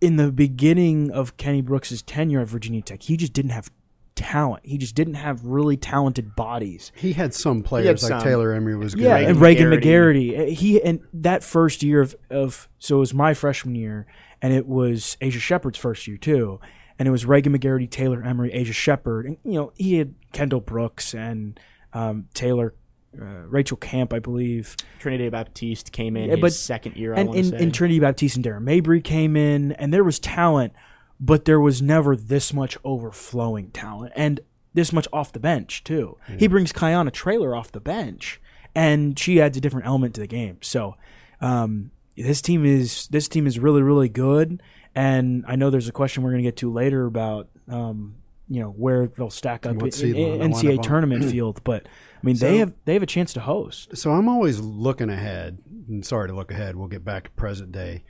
in 0.01 0.17
the 0.17 0.33
beginning 0.33 1.11
of 1.11 1.37
Kenny 1.37 1.61
Brooks' 1.61 2.03
tenure 2.03 2.41
at 2.41 2.49
Virginia 2.49 2.83
Tech, 2.83 3.03
he 3.03 3.17
just 3.17 3.33
didn't 3.33 3.51
have 3.51 3.71
talent. 4.15 4.65
He 4.65 4.79
just 4.79 4.95
didn't 4.95 5.15
have 5.15 5.45
really 5.45 5.77
talented 5.77 6.35
bodies. 6.37 6.93
He 6.95 7.13
had 7.13 7.35
some 7.35 7.63
players 7.63 8.03
like 8.03 8.11
some. 8.11 8.23
Taylor 8.23 8.53
Emery 8.53 8.77
was 8.77 8.95
good. 8.95 9.05
Yeah, 9.05 9.15
Regan 9.15 9.31
and 9.31 9.41
Regan 9.41 9.71
Magarity. 9.71 10.33
Magarity. 10.33 10.53
He 10.53 10.83
and 10.83 11.01
that 11.15 11.43
first 11.45 11.83
year 11.83 12.01
of, 12.01 12.15
of 12.31 12.69
so 12.79 12.97
it 12.97 13.01
was 13.01 13.15
my 13.15 13.35
freshman 13.35 13.75
year, 13.75 14.07
and 14.43 14.53
it 14.53 14.67
was 14.67 15.17
Aisha 15.21 15.41
Sheppard's 15.41 15.79
first 15.79 16.07
year 16.07 16.17
too, 16.17 16.61
and 16.99 17.09
it 17.09 17.11
was 17.11 17.25
Regan 17.27 17.53
Magarity, 17.57 17.89
Taylor 17.91 18.23
Emery, 18.23 18.51
Aisha 18.51 18.73
Sheppard, 18.73 19.27
and 19.27 19.37
you 19.45 19.53
know 19.53 19.73
he 19.77 19.95
had 19.99 20.15
Kendall 20.33 20.61
Brooks 20.61 21.15
and 21.15 21.59
um, 21.93 22.27
Taylor, 22.35 22.75
uh, 23.21 23.25
Rachel 23.49 23.77
Camp, 23.77 24.13
I 24.13 24.19
believe, 24.21 24.77
Trinity 25.01 25.29
Baptiste 25.29 25.91
came 25.93 26.17
in 26.17 26.27
Yeah, 26.29 26.37
his 26.37 26.41
but- 26.41 26.53
second 26.53 26.97
year. 26.97 27.15
I 27.15 27.21
and 27.21 27.29
want 27.31 27.41
in, 27.41 27.55
in 27.55 27.73
Trinity 27.73 27.99
Baptiste 28.01 28.37
and 28.37 28.45
Darren 28.45 28.63
Mabrey 28.63 29.03
came 29.03 29.37
in, 29.37 29.73
and 29.73 29.93
there 29.93 30.05
was 30.05 30.19
talent, 30.19 30.73
but 31.21 31.45
there 31.45 31.61
was 31.61 31.83
never 31.83 32.17
this 32.17 32.53
much 32.53 32.79
overflowing 32.83 33.71
talent 33.71 34.13
and 34.17 34.41
this 34.73 34.93
much 34.93 35.07
off 35.13 35.33
the 35.33 35.41
bench 35.41 35.85
too. 35.85 36.17
He 36.39 36.47
brings 36.47 36.73
Kiana 36.73 37.13
Trailer 37.13 37.55
off 37.55 37.73
the 37.73 37.81
bench, 37.81 38.41
and 38.75 39.19
she 39.19 39.41
adds 39.41 39.57
a 39.57 39.61
different 39.61 39.87
element 39.87 40.15
to 40.15 40.21
the 40.21 40.27
game. 40.27 40.59
So 40.63 40.97
um, 41.41 41.91
this 42.17 42.41
team 42.41 42.65
is 42.65 43.09
this 43.09 43.29
team 43.29 43.47
is 43.47 43.59
really 43.59 43.83
really 43.83 44.09
good, 44.09 44.63
and 44.95 45.45
I 45.47 45.57
know 45.57 45.71
there's 45.71 45.89
a 45.89 45.93
question 45.93 46.23
we're 46.23 46.31
going 46.31 46.43
to 46.43 46.49
get 46.49 46.57
to 46.59 46.73
later 46.73 47.07
about. 47.07 47.49
Um, 47.69 48.17
you 48.49 48.61
know 48.61 48.71
where 48.71 49.07
they'll 49.07 49.31
stack 49.31 49.65
up 49.65 49.77
in, 49.77 49.81
in, 49.81 50.51
NCAA 50.51 50.83
tournament 50.83 51.25
field, 51.31 51.63
but 51.63 51.87
I 51.87 52.27
mean 52.27 52.37
they 52.37 52.57
have 52.57 52.75
they 52.85 52.95
have 52.95 53.03
a 53.03 53.07
chance 53.07 53.33
to 53.35 53.41
host. 53.41 53.97
So 53.97 54.11
I'm 54.11 54.29
always 54.29 54.59
looking 54.59 55.09
ahead. 55.09 55.59
And 55.89 56.05
sorry 56.05 56.29
to 56.29 56.35
look 56.35 56.51
ahead. 56.51 56.75
We'll 56.75 56.89
get 56.89 57.05
back 57.05 57.25
to 57.25 57.31
present 57.31 57.71
day. 57.71 58.03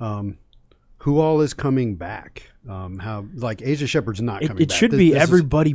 Um, 0.00 0.38
who 0.98 1.20
all 1.20 1.40
is 1.40 1.54
coming 1.54 1.94
back? 1.94 2.53
Um, 2.68 2.98
how 2.98 3.26
like 3.34 3.58
Aisha 3.58 3.86
Sheppard's 3.86 4.22
not 4.22 4.42
It, 4.42 4.48
coming 4.48 4.62
it 4.62 4.68
back. 4.70 4.78
should 4.78 4.90
This- 4.92 4.98
be 4.98 5.10
this 5.12 5.22
is- 5.22 5.28
everybody 5.28 5.74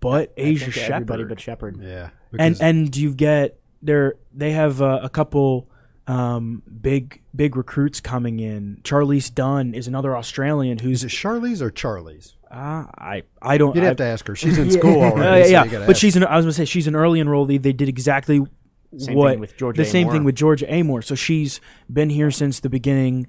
but 0.00 0.36
Aisha 0.36 0.58
think 0.60 0.72
Sheppard. 0.74 0.92
everybody 0.92 1.24
but 1.24 1.40
Sheppard. 1.40 1.78
yeah, 1.82 2.10
and 2.38 2.56
and 2.60 2.96
you 2.96 3.14
get 3.14 3.58
there 3.82 4.14
they 4.34 4.52
have 4.52 4.82
uh, 4.82 5.00
a 5.02 5.08
couple 5.08 5.68
um, 6.08 6.62
big 6.80 7.20
big 7.34 7.56
recruits 7.56 8.00
coming 8.00 8.40
in. 8.40 8.78
Charlize 8.82 9.32
Dunn 9.34 9.74
is 9.74 9.86
another 9.88 10.16
Australian 10.16 10.78
is 10.78 10.84
who's 10.84 11.04
it 11.04 11.08
Charlie's 11.10 11.60
or 11.62 11.70
Charlie's? 11.70 12.36
uh, 12.50 12.84
I 12.96 13.22
I 13.42 13.58
don't 13.58 13.74
You'd 13.74 13.84
I- 13.84 13.88
have 13.88 13.96
to 13.96 14.04
ask 14.04 14.26
her. 14.28 14.34
She's 14.36 14.58
in 14.58 14.66
Yeah, 14.70 14.78
school 14.78 15.02
already. 15.02 15.44
so 15.46 15.50
yeah, 15.50 15.64
you 15.64 15.70
gotta 15.70 15.86
but 15.86 15.90
ask 15.96 16.00
she's 16.00 16.16
an 16.16 16.24
I 16.24 16.36
was 16.36 16.44
gonna 16.44 16.52
say 16.52 16.64
she's 16.64 16.86
an 16.86 16.94
early 16.96 17.20
enrollee. 17.20 17.60
They 17.60 17.72
did 17.72 17.88
exactly 17.88 18.44
Same 18.98 19.14
what 19.16 19.30
thing 19.32 19.40
with 19.40 19.56
Georgia 19.56 19.82
the 19.82 19.84
same 19.88 20.06
Amoore. 20.06 20.12
thing 20.12 20.24
with 20.24 20.34
Georgia 20.36 20.66
Amoore. 20.66 21.02
So 21.04 21.14
she's 21.14 21.60
been 21.92 22.10
here 22.10 22.30
since 22.30 22.60
the 22.60 22.68
beginning, 22.70 23.26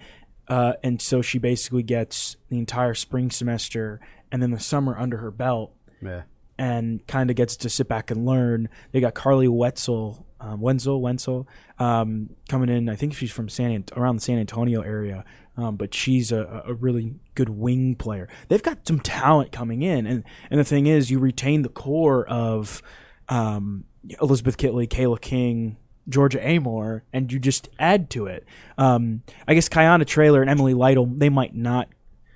uh, 0.48 0.74
and 0.84 1.02
so 1.02 1.22
she 1.22 1.38
basically 1.39 1.84
gets 1.84 2.36
the 2.50 2.58
entire 2.58 2.93
spring 2.93 3.30
semester 3.32 4.00
and 4.32 4.41
then 4.41 4.52
the 4.52 4.60
summer 4.60 4.98
under 4.98 5.18
her 5.18 5.32
belt 5.32 5.74
Yeah. 6.02 6.24
and 6.58 7.06
kind 7.08 7.30
of 7.30 7.36
gets 7.36 7.56
to 7.58 7.70
sit 7.70 7.88
back 7.88 8.12
and 8.12 8.26
learn. 8.26 8.70
They 8.91 9.00
got 9.00 9.14
Carly 9.14 9.48
Wetzel, 9.48 10.26
um, 10.39 10.62
Wenzel, 10.62 11.02
Wenzel, 11.02 11.48
um, 11.80 12.30
coming 12.50 12.70
in. 12.70 12.89
I 12.89 12.95
think 12.95 13.14
she's 13.14 13.32
from 13.32 13.50
San 13.50 13.86
around 13.95 14.18
the 14.18 14.22
San 14.22 14.38
Antonio 14.38 14.82
area, 14.82 15.24
um, 15.58 15.76
but 15.78 15.93
she's 15.93 16.32
a, 16.32 16.64
a 16.68 16.74
really 16.74 17.16
good 17.36 17.50
wing 17.50 17.95
player. 17.95 18.28
They've 18.48 18.62
got 18.64 18.88
some 18.88 19.00
talent 19.00 19.52
coming 19.52 19.82
in, 19.82 20.06
and 20.06 20.24
and 20.52 20.60
the 20.60 20.64
thing 20.64 20.86
is, 20.88 21.10
you 21.10 21.18
retain 21.20 21.62
the 21.64 21.70
core 21.70 22.26
of 22.28 22.82
um, 23.30 23.86
Elizabeth 24.22 24.58
Kitley, 24.58 24.88
Cayla 24.88 25.20
King. 25.20 25.78
Georgia 26.10 26.39
Amoore, 26.39 27.01
and 27.12 27.32
you 27.32 27.39
just 27.39 27.70
add 27.80 28.10
to 28.12 28.26
it. 28.28 28.45
Um, 28.78 29.24
I 29.47 29.53
guess 29.53 29.68
Kiana 29.70 30.05
Trailer 30.05 30.41
and 30.41 30.49
Emily 30.49 30.74
Lytle, 30.74 31.05
they 31.05 31.30
might 31.30 31.55
not 31.55 31.89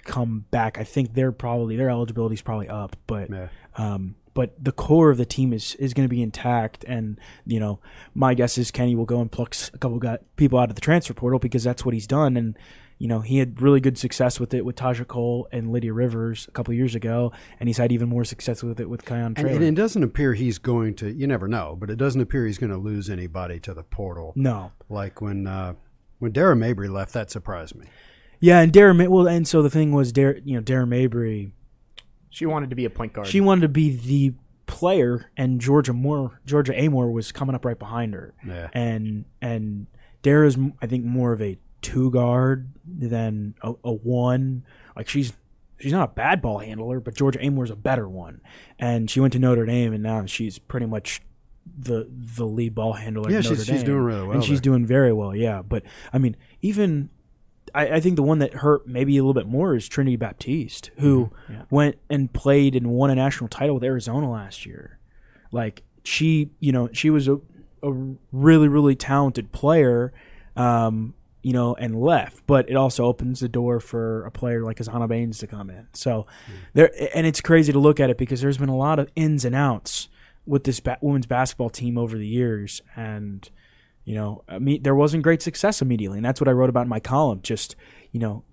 come 0.04 0.46
back. 0.52 0.78
I 0.78 0.84
think 0.84 1.14
they're 1.14 1.32
probably 1.32 1.76
their 1.78 1.90
eligibility 1.90 2.34
is 2.36 2.42
probably 2.42 2.68
up, 2.68 2.96
but 3.08 3.30
Yeah. 3.30 3.48
um, 3.78 4.16
but 4.34 4.54
the 4.64 4.72
core 4.72 5.10
of 5.10 5.18
the 5.18 5.26
team 5.26 5.52
is 5.54 5.76
is 5.76 5.94
going 5.94 6.08
to 6.08 6.14
be 6.14 6.22
intact, 6.22 6.84
and 6.88 7.20
you 7.46 7.60
know, 7.60 7.80
my 8.14 8.34
guess 8.34 8.58
is 8.58 8.72
Kenny 8.72 8.96
will 8.96 9.06
go 9.06 9.20
and 9.22 9.32
pluck 9.32 9.56
a 9.74 9.78
couple 9.78 10.00
got 10.00 10.22
people 10.38 10.58
out 10.58 10.70
of 10.70 10.76
the 10.76 10.82
transfer 10.82 11.14
portal 11.14 11.38
because 11.40 11.64
that's 11.64 11.84
what 11.86 11.94
he's 11.94 12.08
done, 12.08 12.36
and 12.38 12.58
you 13.02 13.08
know, 13.08 13.22
he 13.22 13.40
had 13.40 13.60
really 13.60 13.80
good 13.80 13.98
success 13.98 14.40
with 14.40 14.54
it 14.54 14.64
with 14.64 14.76
Taja 14.76 15.08
Cole 15.08 15.48
and 15.52 15.72
Lydia 15.72 15.92
Rivers 15.92 16.46
a 16.48 16.52
couple 16.52 16.72
years 16.76 16.94
ago, 16.94 17.32
and 17.60 17.68
he's 17.68 17.80
had 17.80 17.92
even 17.92 18.08
more 18.08 18.24
success 18.24 18.62
with 18.62 18.80
it 18.80 18.88
with 18.92 19.04
Kion 19.06 19.36
And, 19.38 19.48
and 19.48 19.64
it 19.64 19.74
doesn't 19.74 20.04
appear 20.04 20.36
he's 20.36 20.60
going 20.60 20.94
to. 20.96 21.12
You 21.12 21.26
never 21.26 21.48
know, 21.48 21.76
but 21.80 21.90
it 21.90 21.96
doesn't 21.98 22.22
appear 22.22 22.46
he's 22.46 22.60
going 22.60 22.70
to 22.70 22.78
lose 22.78 23.10
anybody 23.10 23.60
to 23.62 23.74
the 23.74 23.82
portal. 23.82 24.34
no, 24.36 24.72
Like 24.88 25.20
when 25.20 25.48
uh, 25.48 25.74
when 26.20 26.32
Dara 26.32 26.56
Mabrey 26.56 26.92
left, 26.92 27.14
that 27.14 27.32
surprised 27.32 27.76
me. 27.76 27.88
yeah, 28.40 28.60
and 28.62 28.72
Darren, 28.72 29.08
well, 29.08 29.28
and 29.28 29.48
so 29.48 29.64
the 29.64 29.70
thing 29.72 29.92
was, 29.92 30.12
Dar- 30.12 30.38
you 30.46 30.56
know, 30.56 30.62
Darren 30.62 30.90
Mabrey, 30.90 31.54
She 32.30 32.46
wanted 32.46 32.70
to 32.70 32.76
be 32.76 32.86
a 32.86 32.92
point 32.92 33.14
guard. 33.14 33.26
she 33.28 33.42
wanted 33.42 33.62
to 33.62 33.70
be 33.70 33.96
the 33.96 34.36
player, 34.68 35.32
and 35.36 35.60
Georgia 35.60 35.94
Moore, 35.94 36.40
Georgia 36.46 36.74
Amoore 36.74 37.12
was 37.12 37.32
coming 37.32 37.56
up 37.56 37.66
right 37.66 37.80
behind 37.80 38.14
her. 38.14 38.36
Yeah. 38.46 38.70
and 38.74 39.26
and 39.42 39.88
Dara's 40.22 40.56
I 40.84 40.86
think 40.86 41.04
more 41.04 41.34
of 41.34 41.42
a 41.42 41.58
two 41.82 42.12
guard 42.12 42.70
than 42.86 43.56
a, 43.62 43.74
a 43.84 43.92
one. 43.94 44.64
Like 44.96 45.08
she's 45.08 45.34
she's 45.80 45.92
not 45.94 46.10
a 46.12 46.14
bad 46.14 46.42
ball 46.42 46.60
handler, 46.60 47.00
but 47.00 47.16
Georgia 47.16 47.44
Amoore's 47.44 47.72
a 47.72 47.76
better 47.76 48.08
one. 48.08 48.42
And 48.80 49.10
she 49.10 49.20
went 49.20 49.34
to 49.34 49.40
Notre 49.40 49.66
Dame, 49.66 49.94
and 49.94 50.04
now 50.04 50.26
she's 50.26 50.60
pretty 50.60 50.86
much 50.86 51.22
the 51.78 52.08
the 52.10 52.46
lead 52.46 52.76
ball 52.76 52.94
handler. 52.94 53.32
Yeah, 53.32 53.42
she's- 53.42 53.66
she's 53.66 53.84
doing 53.84 54.02
really 54.02 54.22
well 54.24 54.32
and 54.32 54.44
she's 54.44 54.60
there. 54.60 54.72
doing 54.72 54.86
very 54.86 55.14
well. 55.14 55.36
Yeah, 55.36 55.62
but 55.62 55.84
I 56.12 56.18
mean, 56.18 56.36
even 56.62 57.10
I, 57.74 57.88
I 57.96 58.00
think 58.00 58.16
the 58.16 58.24
one 58.24 58.40
that 58.40 58.56
hurt 58.56 58.88
maybe 58.88 59.16
a 59.18 59.22
little 59.24 59.34
bit 59.40 59.48
more 59.48 59.76
is 59.76 59.88
Trinity 59.88 60.16
Baptiste, 60.18 60.92
who 60.98 61.30
Mm-hmm. 61.50 61.62
went 61.74 61.98
and 62.10 62.34
played 62.34 62.76
and 62.76 62.88
won 62.88 63.10
a 63.12 63.16
national 63.16 63.48
title 63.48 63.76
with 63.76 63.84
Arizona 63.84 64.30
last 64.30 64.66
year. 64.66 65.00
Like 65.52 65.84
she, 66.04 66.50
you 66.60 66.72
know, 66.72 66.90
she 66.92 67.10
was 67.10 67.28
a, 67.28 67.40
a 67.84 67.92
really, 68.32 68.68
really 68.68 68.96
talented 68.96 69.52
player, 69.52 70.12
um, 70.56 71.14
you 71.42 71.54
know, 71.54 71.76
and 71.76 72.00
left. 72.00 72.46
But 72.48 72.70
it 72.70 72.76
also 72.76 73.06
opens 73.06 73.40
the 73.40 73.50
door 73.50 73.80
for 73.80 74.26
a 74.26 74.32
player 74.32 74.64
like 74.64 74.78
Azana 74.78 75.08
Baines 75.08 75.40
to 75.40 75.48
come 75.48 75.70
in. 75.70 75.88
So 75.94 76.28
mm. 76.48 76.54
there, 76.74 76.92
and 77.16 77.26
it's 77.26 77.42
crazy 77.42 77.72
to 77.72 77.80
look 77.80 78.00
at 78.00 78.10
it 78.10 78.18
because 78.18 78.42
there's 78.42 78.58
been 78.58 78.70
a 78.70 78.78
lot 78.78 79.00
of 79.00 79.10
ins 79.16 79.46
and 79.46 79.56
outs 79.56 80.10
with 80.46 80.64
this 80.64 80.80
ba- 80.80 80.98
women's 81.02 81.26
basketball 81.28 81.70
team 81.70 81.98
over 81.98 82.18
the 82.18 82.28
years, 82.28 82.82
and 82.96 83.50
you 84.04 84.16
know, 84.16 84.44
I 84.48 84.60
mean, 84.60 84.84
there 84.84 84.96
wasn't 84.96 85.24
great 85.24 85.42
success 85.42 85.82
immediately, 85.82 86.18
and 86.18 86.26
that's 86.26 86.42
what 86.42 86.48
I 86.48 86.52
wrote 86.52 86.70
about 86.70 86.84
in 86.84 86.90
my 86.90 87.00
column. 87.00 87.42
Just 87.42 87.76
you 88.12 88.20
know, 88.20 88.44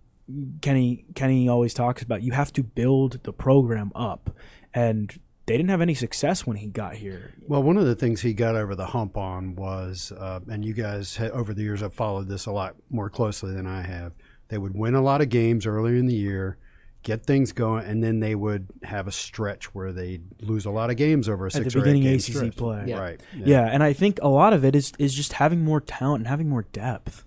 Kenny 0.61 1.07
Kenny 1.14 1.49
always 1.49 1.74
talks 1.74 2.03
about 2.03 2.22
you 2.22 2.32
have 2.32 2.53
to 2.55 2.62
build 2.62 3.22
the 3.24 3.32
program 3.32 3.91
up, 3.95 4.30
and 4.74 5.18
they 5.49 5.57
didn't 5.57 5.71
have 5.71 5.81
any 5.81 5.95
success 5.95 6.47
when 6.47 6.57
he 6.59 6.67
got 6.69 6.95
here. 6.95 7.35
Well, 7.47 7.63
one 7.63 7.77
of 7.77 7.85
the 7.87 7.95
things 7.97 8.21
he 8.21 8.33
got 8.35 8.55
over 8.55 8.75
the 8.75 8.87
hump 8.87 9.17
on 9.17 9.57
was, 9.57 10.13
uh, 10.13 10.41
and 10.49 10.65
you 10.65 10.75
guys 10.75 11.17
ha- 11.17 11.31
over 11.33 11.53
the 11.55 11.63
years 11.63 11.81
have 11.81 11.95
followed 11.95 12.29
this 12.29 12.47
a 12.47 12.53
lot 12.53 12.77
more 12.91 13.11
closely 13.11 13.53
than 13.55 13.67
I 13.67 13.83
have. 13.83 14.15
They 14.49 14.59
would 14.59 14.75
win 14.77 14.95
a 14.95 15.03
lot 15.03 15.21
of 15.21 15.29
games 15.29 15.67
earlier 15.67 15.97
in 15.97 16.07
the 16.07 16.15
year, 16.15 16.57
get 17.03 17.25
things 17.27 17.53
going, 17.53 17.85
and 17.85 18.03
then 18.03 18.21
they 18.21 18.35
would 18.35 18.69
have 18.85 19.07
a 19.07 19.13
stretch 19.13 19.75
where 19.75 19.93
they 19.93 20.21
lose 20.41 20.65
a 20.67 20.71
lot 20.71 20.91
of 20.91 20.97
games 20.97 21.29
over 21.29 21.47
a 21.47 21.49
At 21.49 21.53
the 21.55 21.61
or 21.61 21.67
eight 21.67 21.75
beginning 21.75 22.03
game 22.03 22.15
ACC 22.17 22.23
stretch. 22.23 22.57
play. 22.57 22.85
Yeah. 22.87 22.99
Right. 23.01 23.21
Yeah. 23.35 23.63
and 23.71 23.83
I 23.83 23.93
think 23.93 24.19
a 24.23 24.29
lot 24.29 24.53
of 24.53 24.65
it 24.65 24.75
is 24.77 24.93
is 24.99 25.15
just 25.15 25.35
having 25.35 25.65
more 25.65 25.81
talent 25.81 26.21
and 26.21 26.29
having 26.29 26.49
more 26.49 26.63
depth. 26.73 27.25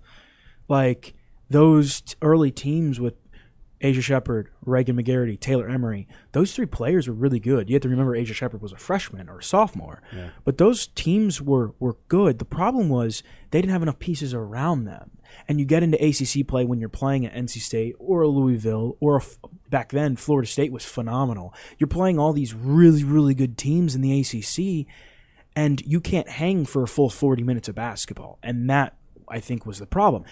Like 0.68 1.14
those 1.50 2.00
t- 2.00 2.14
early 2.22 2.50
teams 2.50 2.98
with 3.00 3.14
Aisha 3.82 4.00
Sheppard, 4.02 4.48
Regan 4.64 4.96
Magarity, 4.96 5.38
Taylor 5.38 5.68
Emery, 5.68 6.06
those 6.32 6.54
three 6.54 6.66
players 6.66 7.08
were 7.08 7.14
really 7.14 7.40
good. 7.40 7.68
You 7.68 7.74
have 7.74 7.82
to 7.82 7.88
remember 7.88 8.16
Aisha 8.16 8.32
Sheppard 8.32 8.62
was 8.62 8.72
a 8.72 8.76
freshman 8.76 9.28
or 9.28 9.38
a 9.38 9.42
sophomore. 9.42 10.02
But 10.44 10.58
those 10.58 10.86
teams 10.86 11.42
were 11.42 11.74
were 11.78 11.96
good. 12.08 12.38
The 12.38 12.44
problem 12.44 12.88
was 12.88 13.22
they 13.50 13.60
didn't 13.60 13.72
have 13.72 13.82
enough 13.82 13.98
pieces 13.98 14.32
around 14.32 14.84
them. 14.84 15.10
And 15.48 15.58
you 15.58 15.66
get 15.66 15.82
into 15.82 16.02
ACC 16.02 16.46
play 16.46 16.64
when 16.64 16.78
you're 16.78 16.88
playing 16.88 17.26
at 17.26 17.34
NC 17.34 17.60
State 17.60 17.94
or 17.98 18.22
a 18.22 18.28
Louisville 18.28 18.96
or 19.00 19.16
a 19.16 19.22
f 19.22 19.38
back 19.68 19.90
then 19.90 20.16
Florida 20.16 20.46
State 20.46 20.72
was 20.72 20.84
phenomenal. 20.84 21.54
You're 21.78 21.88
playing 21.88 22.18
all 22.18 22.32
these 22.32 22.54
really 22.54 23.02
really 23.02 23.34
good 23.34 23.58
teams 23.58 23.94
in 23.94 24.00
the 24.00 24.20
ACC 24.20 24.86
and 25.54 25.82
you 25.82 26.00
can't 26.00 26.28
hang 26.28 26.64
for 26.64 26.82
a 26.82 26.88
full 26.88 27.10
40 27.10 27.42
minutes 27.42 27.68
of 27.68 27.74
basketball 27.74 28.38
and 28.42 28.68
that 28.70 28.96
i 29.28 29.40
think 29.40 29.66
was 29.66 29.78
the 29.78 29.86
problem 29.86 30.24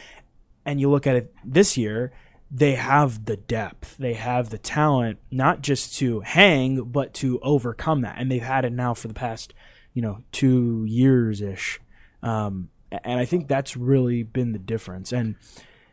and 0.65 0.81
you 0.81 0.91
look 0.91 1.07
at 1.07 1.17
it 1.17 1.35
this 1.45 1.77
year 1.77 2.13
they 2.51 2.75
have 2.75 3.27
the 3.27 3.37
depth, 3.37 3.97
they 3.99 4.15
have 4.15 4.51
the 4.51 4.59
talent, 4.59 5.19
not 5.31 5.63
just 5.63 5.97
to 5.99 6.21
hang, 6.21 6.83
but 6.83 7.15
to 7.15 7.39
overcome 7.41 8.01
that. 8.03 8.17
And 8.19 8.31
they've 8.31 8.43
had 8.43 8.65
it 8.65 8.73
now 8.73 8.93
for 8.93 9.07
the 9.07 9.15
past, 9.15 9.55
you 9.95 10.03
know, 10.03 10.19
two 10.33 10.85
years 10.85 11.41
ish. 11.41 11.81
Um, 12.23 12.71
and 12.91 13.21
I 13.21 13.25
think 13.25 13.47
that's 13.47 13.77
really 13.77 14.25
been 14.25 14.53
the 14.53 14.59
difference. 14.59 15.13
And 15.13 15.37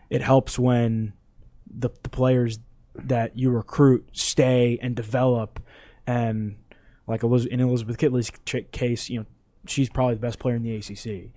it 0.09 0.21
helps 0.21 0.57
when 0.57 1.13
the, 1.69 1.89
the 2.01 2.09
players 2.09 2.57
that 2.95 3.37
you 3.37 3.51
recruit 3.51 4.09
stay 4.13 4.79
and 4.81 4.95
develop. 4.95 5.59
And 6.07 6.57
like 7.05 7.21
Eliz- 7.21 7.45
in 7.45 7.59
Elizabeth 7.59 7.99
Kitley's 7.99 8.31
case, 8.71 9.09
you 9.09 9.19
know, 9.19 9.25
she's 9.67 9.89
probably 9.89 10.15
the 10.15 10.21
best 10.21 10.39
player 10.39 10.55
in 10.55 10.63
the 10.63 10.75
ACC. 10.75 11.31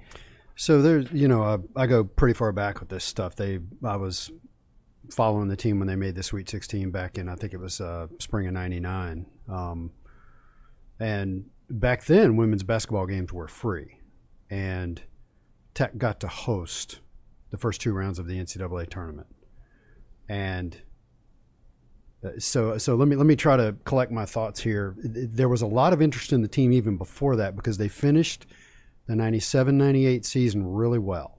So 0.56 0.80
there's, 0.80 1.12
you 1.12 1.28
know, 1.28 1.42
uh, 1.42 1.58
I 1.76 1.86
go 1.86 2.04
pretty 2.04 2.34
far 2.34 2.52
back 2.52 2.80
with 2.80 2.88
this 2.88 3.04
stuff. 3.04 3.36
They, 3.36 3.60
I 3.84 3.96
was 3.96 4.30
following 5.10 5.48
the 5.48 5.56
team 5.56 5.78
when 5.78 5.88
they 5.88 5.96
made 5.96 6.14
the 6.14 6.22
Sweet 6.22 6.48
16 6.48 6.90
back 6.90 7.18
in, 7.18 7.28
I 7.28 7.34
think 7.34 7.52
it 7.52 7.60
was 7.60 7.80
uh, 7.80 8.08
spring 8.18 8.46
of 8.46 8.54
'99. 8.54 9.26
Um, 9.48 9.92
and 10.98 11.46
back 11.68 12.04
then, 12.04 12.36
women's 12.36 12.62
basketball 12.62 13.06
games 13.06 13.32
were 13.32 13.48
free, 13.48 13.98
and 14.48 15.00
Tech 15.74 15.96
got 15.98 16.20
to 16.20 16.28
host 16.28 17.00
the 17.50 17.56
first 17.56 17.80
two 17.80 17.92
rounds 17.92 18.18
of 18.18 18.26
the 18.26 18.38
NCAA 18.38 18.88
tournament. 18.88 19.28
And 20.28 20.80
uh, 22.24 22.30
so, 22.38 22.78
so 22.78 22.94
let 22.94 23.08
me 23.08 23.16
let 23.16 23.26
me 23.26 23.36
try 23.36 23.56
to 23.56 23.76
collect 23.84 24.12
my 24.12 24.24
thoughts 24.24 24.60
here. 24.60 24.94
There 24.98 25.48
was 25.48 25.62
a 25.62 25.66
lot 25.66 25.92
of 25.92 26.02
interest 26.02 26.32
in 26.32 26.42
the 26.42 26.48
team 26.48 26.72
even 26.72 26.96
before 26.96 27.36
that 27.36 27.56
because 27.56 27.78
they 27.78 27.88
finished 27.88 28.46
the 29.06 29.14
97-98 29.14 30.24
season 30.24 30.66
really 30.66 30.98
well. 30.98 31.38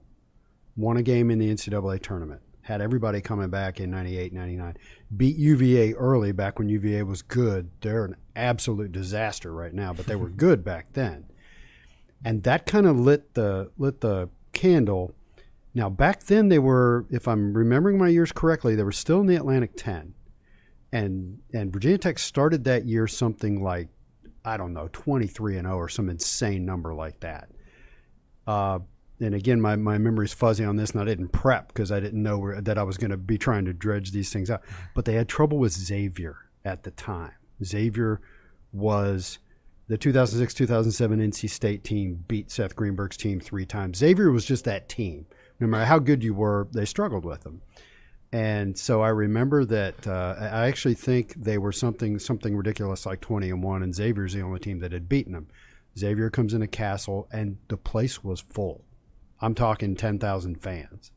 Won 0.76 0.96
a 0.96 1.02
game 1.02 1.30
in 1.30 1.38
the 1.38 1.48
NCAA 1.48 2.02
tournament. 2.02 2.42
Had 2.62 2.80
everybody 2.80 3.20
coming 3.20 3.50
back 3.50 3.80
in 3.80 3.90
98, 3.90 4.32
99. 4.32 4.76
Beat 5.16 5.36
UVA 5.36 5.94
early 5.94 6.32
back 6.32 6.58
when 6.58 6.68
UVA 6.68 7.02
was 7.02 7.22
good. 7.22 7.70
They're 7.80 8.04
an 8.04 8.16
absolute 8.36 8.92
disaster 8.92 9.52
right 9.52 9.74
now, 9.74 9.92
but 9.92 10.06
they 10.06 10.16
were 10.16 10.28
good 10.30 10.64
back 10.64 10.92
then. 10.92 11.26
And 12.24 12.44
that 12.44 12.66
kind 12.66 12.86
of 12.86 12.98
lit 12.98 13.34
the 13.34 13.70
lit 13.78 14.00
the 14.00 14.28
candle. 14.52 15.14
Now 15.74 15.88
back 15.90 16.24
then 16.24 16.48
they 16.48 16.60
were, 16.60 17.06
if 17.10 17.26
I'm 17.26 17.52
remembering 17.52 17.98
my 17.98 18.08
years 18.08 18.30
correctly, 18.30 18.76
they 18.76 18.84
were 18.84 18.92
still 18.92 19.20
in 19.20 19.26
the 19.26 19.36
Atlantic 19.36 19.72
10 19.76 20.14
and 20.92 21.38
and 21.52 21.72
Virginia 21.72 21.98
Tech 21.98 22.18
started 22.18 22.64
that 22.64 22.84
year 22.84 23.06
something 23.06 23.62
like 23.62 23.88
I 24.44 24.56
don't 24.56 24.74
know 24.74 24.88
23 24.92 25.56
and 25.56 25.66
0 25.66 25.76
or 25.76 25.88
some 25.88 26.10
insane 26.10 26.64
number 26.64 26.94
like 26.94 27.20
that. 27.20 27.48
Uh, 28.46 28.80
and 29.20 29.34
again, 29.34 29.60
my, 29.60 29.76
my 29.76 29.98
memory's 29.98 30.32
fuzzy 30.32 30.64
on 30.64 30.76
this, 30.76 30.90
and 30.90 31.00
I 31.00 31.04
didn't 31.04 31.28
prep 31.28 31.68
because 31.68 31.92
I 31.92 32.00
didn't 32.00 32.22
know 32.22 32.38
where, 32.38 32.60
that 32.60 32.78
I 32.78 32.82
was 32.82 32.96
going 32.96 33.10
to 33.10 33.16
be 33.16 33.38
trying 33.38 33.64
to 33.66 33.72
dredge 33.72 34.12
these 34.12 34.32
things 34.32 34.50
out. 34.50 34.62
But 34.94 35.04
they 35.04 35.14
had 35.14 35.28
trouble 35.28 35.58
with 35.58 35.72
Xavier 35.72 36.36
at 36.64 36.82
the 36.82 36.90
time. 36.90 37.32
Xavier 37.62 38.20
was 38.72 39.38
the 39.88 39.98
2006 39.98 40.54
2007 40.54 41.20
NC 41.20 41.50
State 41.50 41.84
team 41.84 42.24
beat 42.26 42.50
Seth 42.50 42.74
Greenberg's 42.74 43.16
team 43.16 43.40
three 43.40 43.66
times. 43.66 43.98
Xavier 43.98 44.30
was 44.30 44.44
just 44.44 44.64
that 44.64 44.88
team. 44.88 45.26
No 45.60 45.66
matter 45.66 45.84
how 45.84 45.98
good 45.98 46.24
you 46.24 46.34
were, 46.34 46.66
they 46.72 46.84
struggled 46.84 47.24
with 47.24 47.42
them. 47.42 47.62
And 48.32 48.78
so 48.78 49.02
I 49.02 49.10
remember 49.10 49.64
that 49.66 50.06
uh, 50.06 50.36
I 50.40 50.66
actually 50.66 50.94
think 50.94 51.34
they 51.34 51.58
were 51.58 51.72
something 51.72 52.18
something 52.18 52.56
ridiculous 52.56 53.04
like 53.04 53.20
20 53.20 53.50
and 53.50 53.62
1 53.62 53.82
and 53.82 53.94
Xavier's 53.94 54.32
the 54.32 54.40
only 54.40 54.58
team 54.58 54.78
that 54.78 54.92
had 54.92 55.08
beaten 55.08 55.34
them. 55.34 55.48
Xavier 55.98 56.30
comes 56.30 56.54
into 56.54 56.66
Cassell 56.66 57.28
and 57.30 57.58
the 57.68 57.76
place 57.76 58.24
was 58.24 58.40
full. 58.40 58.84
I'm 59.42 59.54
talking 59.54 59.96
10,000 59.96 60.62
fans. 60.62 61.10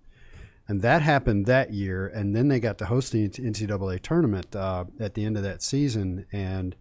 And 0.67 0.81
that 0.81 1.03
happened 1.03 1.45
that 1.45 1.71
year 1.71 2.07
and 2.07 2.35
then 2.35 2.47
they 2.47 2.59
got 2.59 2.79
to 2.79 2.85
host 2.87 3.11
the 3.11 3.29
NCAA 3.29 4.01
tournament 4.01 4.55
uh, 4.55 4.85
at 4.99 5.13
the 5.13 5.23
end 5.23 5.37
of 5.37 5.43
that 5.43 5.61
season 5.61 6.25
and 6.33 6.75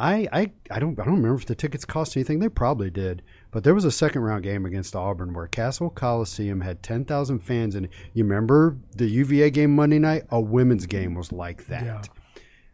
I, 0.00 0.28
I 0.32 0.52
I 0.70 0.78
don't 0.78 0.98
I 1.00 1.04
don't 1.04 1.16
remember 1.16 1.34
if 1.40 1.46
the 1.46 1.56
tickets 1.56 1.84
cost 1.84 2.16
anything. 2.16 2.38
They 2.38 2.48
probably 2.48 2.88
did, 2.88 3.20
but 3.50 3.64
there 3.64 3.74
was 3.74 3.84
a 3.84 3.90
second 3.90 4.22
round 4.22 4.44
game 4.44 4.64
against 4.64 4.94
Auburn 4.94 5.34
where 5.34 5.48
Cassell 5.48 5.90
Coliseum 5.90 6.60
had 6.60 6.84
ten 6.84 7.04
thousand 7.04 7.40
fans, 7.40 7.74
and 7.74 7.88
you 8.14 8.22
remember 8.22 8.76
the 8.94 9.06
UVA 9.08 9.50
game 9.50 9.74
Monday 9.74 9.98
night? 9.98 10.22
A 10.30 10.40
women's 10.40 10.86
game 10.86 11.14
was 11.14 11.32
like 11.32 11.66
that, 11.66 11.82
Yeah. 11.84 12.02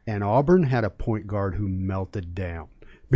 and 0.06 0.22
Auburn 0.22 0.64
had 0.64 0.84
a 0.84 0.90
point 0.90 1.26
guard 1.26 1.54
who 1.54 1.66
melted 1.66 2.34
down 2.34 2.68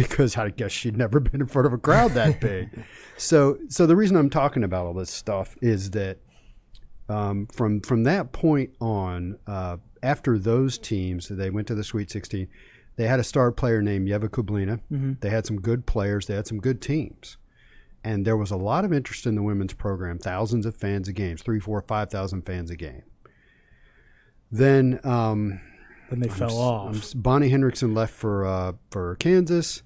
because 0.03 0.37
I 0.37 0.51
guess 0.51 0.73
she'd 0.73 0.97
never 0.97 1.21
been 1.21 1.41
in 1.41 1.47
front 1.47 1.67
of 1.67 1.73
a 1.73 1.79
crowd 1.79 2.13
that 2.13 2.41
big. 2.49 2.85
so 3.17 3.59
so 3.69 3.87
the 3.87 3.97
reason 3.97 4.17
I'm 4.17 4.31
talking 4.31 4.63
about 4.65 4.87
all 4.87 4.95
this 4.95 5.11
stuff 5.11 5.57
is 5.61 5.91
that 5.93 6.19
um, 7.09 7.47
from 7.47 7.81
from 7.81 8.05
that 8.05 8.33
point 8.33 8.71
on, 8.81 9.39
uh, 9.47 9.79
after 10.03 10.39
those 10.39 10.79
teams, 10.79 11.29
they 11.29 11.51
went 11.51 11.67
to 11.69 11.75
the 11.75 11.83
Sweet 11.85 12.11
16. 12.11 12.49
They 12.97 13.07
had 13.07 13.19
a 13.21 13.25
star 13.25 13.51
player 13.53 13.81
named 13.81 14.09
Ieva 14.09 14.29
Kublina. 14.29 14.81
They 15.21 15.31
had 15.31 15.47
some 15.47 15.61
good 15.61 15.87
players. 15.87 16.27
They 16.27 16.35
had 16.35 16.47
some 16.47 16.59
good 16.61 16.83
teams, 16.83 17.37
and 18.05 18.27
there 18.27 18.37
was 18.37 18.51
a 18.51 18.57
lot 18.57 18.85
of 18.85 18.93
interest 18.93 19.25
in 19.27 19.37
the 19.37 19.43
women's 19.43 19.73
program. 19.73 20.19
Thousands 20.19 20.67
of 20.67 20.77
fans 20.77 21.09
a 21.09 21.13
games, 21.13 21.41
three, 21.43 21.61
four, 21.61 21.81
five 21.83 22.11
thousand 22.11 22.43
fans 22.43 22.71
a 22.71 22.77
game. 22.77 23.03
Then 24.51 25.01
um, 25.05 25.61
Then 26.11 26.21
they 26.21 26.29
fell 26.29 26.57
off. 26.59 26.95
um, 26.95 27.03
Bonnie 27.23 27.51
Hendrickson 27.51 27.95
left 27.95 28.15
for 28.15 28.45
uh, 28.45 28.73
for 28.91 29.15
Kansas, 29.17 29.83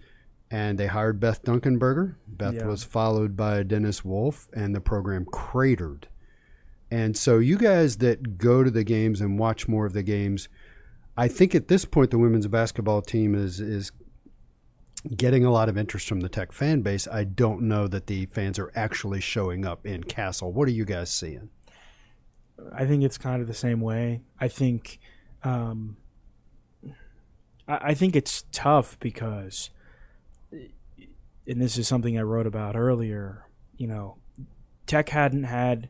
and 0.52 0.78
they 0.78 0.86
hired 0.86 1.18
Beth 1.18 1.42
Dunkenberger. 1.44 2.14
Beth 2.28 2.54
Yeah. 2.54 2.66
was 2.66 2.84
followed 2.84 3.34
by 3.36 3.62
Dennis 3.62 4.04
Wolff, 4.04 4.48
and 4.52 4.74
the 4.74 4.80
program 4.80 5.24
cratered. 5.24 6.06
And 6.90 7.16
so, 7.16 7.38
you 7.38 7.56
guys 7.56 7.96
that 7.98 8.36
go 8.36 8.62
to 8.62 8.70
the 8.70 8.84
games 8.84 9.22
and 9.22 9.38
watch 9.38 9.66
more 9.66 9.86
of 9.86 9.94
the 9.94 10.02
games, 10.02 10.48
I 11.16 11.26
think 11.26 11.54
at 11.54 11.68
this 11.68 11.86
point 11.86 12.10
the 12.10 12.18
women's 12.18 12.46
basketball 12.48 13.00
team 13.00 13.34
is 13.34 13.60
is 13.60 13.92
getting 15.16 15.44
a 15.44 15.50
lot 15.50 15.68
of 15.68 15.76
interest 15.76 16.06
from 16.06 16.20
the 16.20 16.28
Tech 16.28 16.52
fan 16.52 16.82
base. 16.82 17.08
I 17.08 17.24
don't 17.24 17.62
know 17.62 17.88
that 17.88 18.06
the 18.06 18.26
fans 18.26 18.58
are 18.58 18.70
actually 18.76 19.20
showing 19.20 19.64
up 19.66 19.84
in 19.86 20.04
Cassell. 20.04 20.52
What 20.52 20.68
are 20.68 20.72
you 20.72 20.84
guys 20.84 21.10
seeing? 21.10 21.48
I 22.72 22.84
think 22.86 23.02
it's 23.02 23.18
kind 23.18 23.40
of 23.42 23.48
the 23.48 23.54
same 23.54 23.80
way. 23.80 24.20
I 24.38 24.46
think, 24.46 25.00
um, 25.42 25.96
I, 27.66 27.78
I 27.88 27.94
think 27.94 28.14
it's 28.14 28.44
tough 28.52 28.96
because, 29.00 29.70
and 31.46 31.60
this 31.60 31.78
is 31.78 31.88
something 31.88 32.18
I 32.18 32.22
wrote 32.22 32.46
about 32.46 32.76
earlier. 32.76 33.46
You 33.76 33.88
know, 33.88 34.18
Tech 34.86 35.08
hadn't 35.08 35.44
had 35.44 35.88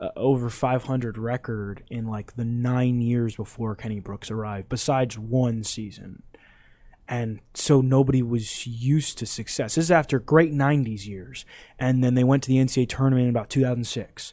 uh, 0.00 0.10
over 0.16 0.50
500 0.50 1.18
record 1.18 1.84
in 1.88 2.06
like 2.06 2.36
the 2.36 2.44
nine 2.44 3.00
years 3.00 3.36
before 3.36 3.74
Kenny 3.74 4.00
Brooks 4.00 4.30
arrived, 4.30 4.68
besides 4.68 5.18
one 5.18 5.64
season. 5.64 6.22
And 7.08 7.40
so 7.54 7.80
nobody 7.80 8.22
was 8.22 8.66
used 8.66 9.18
to 9.18 9.26
success. 9.26 9.74
This 9.74 9.86
is 9.86 9.90
after 9.90 10.20
great 10.20 10.52
90s 10.52 11.06
years. 11.06 11.44
And 11.76 12.04
then 12.04 12.14
they 12.14 12.22
went 12.22 12.44
to 12.44 12.48
the 12.48 12.58
NCAA 12.58 12.88
tournament 12.88 13.24
in 13.24 13.30
about 13.30 13.50
2006 13.50 14.32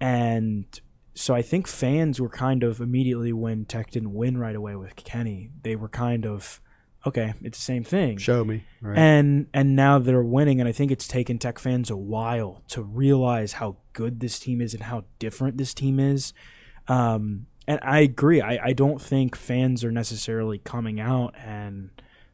and 0.00 0.80
so 1.14 1.34
I 1.34 1.42
think 1.42 1.66
fans 1.66 2.20
were 2.20 2.30
kind 2.30 2.62
of 2.62 2.80
immediately 2.80 3.32
when 3.32 3.66
Tech 3.66 3.90
didn't 3.90 4.14
win 4.14 4.38
right 4.38 4.56
away 4.56 4.74
with 4.74 4.96
Kenny, 4.96 5.50
they 5.62 5.76
were 5.76 5.88
kind 5.88 6.24
of 6.24 6.60
okay, 7.06 7.34
it's 7.42 7.58
the 7.58 7.62
same 7.64 7.84
thing. 7.84 8.18
Show 8.18 8.44
me. 8.44 8.64
Right? 8.80 8.98
And 8.98 9.46
and 9.54 9.74
now 9.76 9.98
they're 9.98 10.22
winning, 10.22 10.60
and 10.60 10.68
I 10.68 10.72
think 10.72 10.90
it's 10.90 11.08
taken 11.08 11.38
Tech 11.38 11.58
fans 11.58 11.90
a 11.90 11.96
while 11.96 12.62
to 12.68 12.82
realize 12.82 13.54
how 13.54 13.76
good 13.92 14.20
this 14.20 14.38
team 14.38 14.60
is 14.60 14.74
and 14.74 14.84
how 14.84 15.04
different 15.18 15.58
this 15.58 15.74
team 15.74 15.98
is. 16.00 16.32
Um, 16.88 17.46
and 17.66 17.78
I 17.82 18.00
agree. 18.00 18.40
I, 18.40 18.58
I 18.68 18.72
don't 18.72 19.00
think 19.00 19.36
fans 19.36 19.84
are 19.84 19.92
necessarily 19.92 20.58
coming 20.58 20.98
out 20.98 21.34
and, 21.38 21.90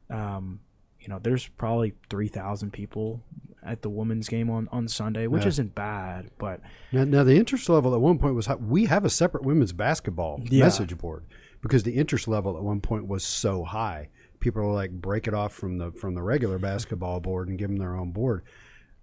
um, 0.09 0.61
you 1.01 1.09
know, 1.09 1.19
there's 1.19 1.47
probably 1.49 1.93
three 2.09 2.29
thousand 2.29 2.73
people 2.73 3.23
at 3.63 3.83
the 3.83 3.91
women's 3.91 4.29
game 4.29 4.49
on, 4.49 4.69
on 4.71 4.87
Sunday, 4.89 5.27
which 5.27 5.43
Yeah. 5.43 5.49
isn't 5.49 5.75
bad, 5.75 6.31
but 6.39 6.61
Now, 6.93 7.03
now 7.05 7.25
the 7.25 7.37
interest 7.37 7.69
level 7.69 7.95
at 7.95 8.01
one 8.01 8.17
point 8.19 8.35
was 8.37 8.49
we 8.61 8.85
have 8.87 9.05
a 9.05 9.11
separate 9.11 9.43
women's 9.45 9.73
basketball 9.73 10.41
Yeah. 10.49 10.65
message 10.65 10.97
board 10.97 11.25
because 11.61 11.83
the 11.83 11.95
interest 11.97 12.29
level 12.29 12.57
at 12.57 12.63
one 12.63 12.81
point 12.81 13.09
was 13.09 13.25
so 13.25 13.65
high. 13.65 14.09
People 14.47 14.63
were 14.63 14.73
like 14.73 14.93
break 14.93 15.27
it 15.27 15.35
off 15.35 15.53
from 15.53 15.79
the 15.79 15.91
from 15.91 16.15
the 16.15 16.23
regular 16.23 16.57
basketball 16.57 17.19
board 17.19 17.49
and 17.49 17.59
give 17.59 17.69
them 17.69 17.79
their 17.79 17.97
own 17.97 18.13
board. 18.13 18.45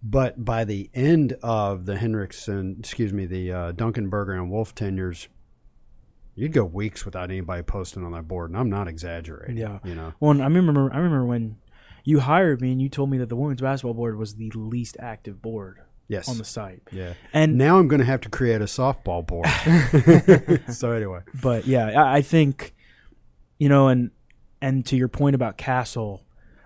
But 0.01 0.45
by 0.45 0.63
the 0.63 0.89
end 0.93 1.35
of 1.43 1.85
the 1.85 1.95
Hendrickson, 1.95 2.79
excuse 2.79 3.11
me, 3.11 3.25
the 3.25 3.51
uh, 3.51 3.71
Dunkenberger 3.73 4.35
and 4.35 4.49
Wolff 4.49 4.73
tenures, 4.73 5.27
you'd 6.33 6.53
go 6.53 6.63
weeks 6.63 7.03
without 7.03 7.29
anybody 7.29 7.61
posting 7.61 8.05
on 8.05 8.13
that 8.13 8.25
board, 8.25 8.51
and 8.51 8.57
I'm 8.57 8.69
not 8.69 8.87
exaggerating. 8.87 9.57
Yeah. 9.57 9.79
you 9.83 9.95
know. 9.95 10.13
Well, 10.21 10.41
I 10.41 10.45
remember 10.45 10.89
I 10.93 10.99
remember 10.99 11.25
when 11.25 11.57
you 12.05 12.21
hired 12.21 12.61
me 12.61 12.71
and 12.71 12.81
you 12.81 12.87
told 12.87 13.09
me 13.09 13.17
that 13.17 13.27
the 13.27 13.35
women's 13.35 13.59
basketball 13.59 13.95
board 13.95 14.17
was 14.17 14.35
the 14.35 14.49
least 14.51 14.95
active 14.97 15.41
board 15.41 15.79
Yes. 16.07 16.29
on 16.29 16.37
the 16.37 16.45
site. 16.45 16.83
yeah. 16.93 17.15
And 17.33 17.57
Now 17.57 17.79
I'm 17.79 17.89
going 17.89 17.99
to 17.99 18.05
have 18.05 18.21
to 18.21 18.29
create 18.29 18.61
a 18.61 18.65
softball 18.65 19.27
board. 19.27 19.47
so 20.73 20.91
anyway, 20.93 21.19
but 21.41 21.67
yeah, 21.67 22.01
I, 22.01 22.17
I 22.17 22.21
think 22.21 22.73
you 23.59 23.67
know, 23.67 23.89
and 23.89 24.11
and 24.63 24.85
to 24.87 24.95
your 24.95 25.07
point 25.09 25.35
about 25.35 25.57
Cassell, 25.57 26.23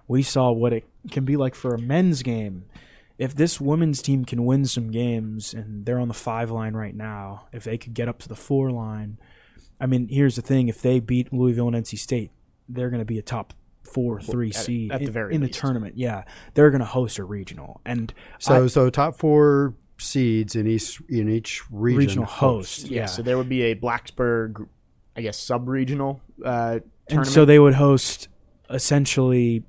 we 0.08 0.22
saw 0.24 0.52
what 0.52 0.72
it 0.72 0.86
can 1.12 1.26
be 1.26 1.36
like 1.36 1.56
for 1.56 1.74
a 1.74 1.80
men's 1.80 2.22
game. 2.24 2.66
if 3.18 3.34
this 3.36 3.60
women's 3.60 4.02
team 4.02 4.24
can 4.26 4.46
win 4.46 4.64
some 4.66 4.92
games 4.92 5.52
and 5.54 5.86
they're 5.86 6.00
on 6.00 6.08
the 6.08 6.14
five 6.14 6.52
line 6.52 6.76
right 6.76 6.96
now, 6.96 7.48
if 7.52 7.64
they 7.64 7.76
could 7.78 7.96
get 7.96 8.08
up 8.08 8.20
to 8.20 8.28
the 8.30 8.36
four 8.36 8.70
line, 8.72 9.18
I 9.82 9.88
mean, 9.88 10.08
here's 10.10 10.36
the 10.36 10.42
thing: 10.44 10.68
if 10.68 10.82
they 10.82 11.00
beat 11.00 11.34
Louisville 11.34 11.68
and 11.68 11.76
NC 11.76 11.98
State, 11.98 12.30
they're 12.70 12.90
going 12.92 13.02
to 13.02 13.06
be 13.06 13.18
a 13.18 13.24
top 13.24 13.54
four, 13.82 14.22
three 14.22 14.50
at- 14.50 14.56
seed 14.56 14.92
at 14.92 15.00
the 15.00 15.08
in, 15.08 15.12
very 15.12 15.34
in 15.36 15.42
the 15.42 15.50
tournament. 15.50 15.98
Yeah, 15.98 16.26
they're 16.54 16.70
going 16.70 16.82
to 16.82 16.86
host 16.86 17.18
a 17.18 17.24
regional, 17.24 17.82
and 17.86 18.14
So 18.40 18.66
I- 18.66 18.68
so 18.68 18.90
top 18.92 19.16
four 19.16 19.74
seeds 19.98 20.56
in 20.56 20.68
each 20.68 21.02
in 21.10 21.28
each 21.30 21.64
region 21.72 21.98
regional 22.00 22.26
host. 22.26 22.82
host. 22.82 22.92
Yeah. 22.92 23.02
Yeah, 23.02 23.06
So 23.08 23.24
there 23.24 23.36
would 23.38 23.50
be 23.50 23.64
a 23.64 23.76
Blacksburg, 23.76 24.68
I 25.16 25.22
guess, 25.22 25.38
sub-regional 25.40 26.22
uh, 26.46 26.80
and 27.10 27.28
so 27.28 27.46
they 27.46 27.60
would 27.60 27.76
host 27.76 28.28
essentially 28.70 29.64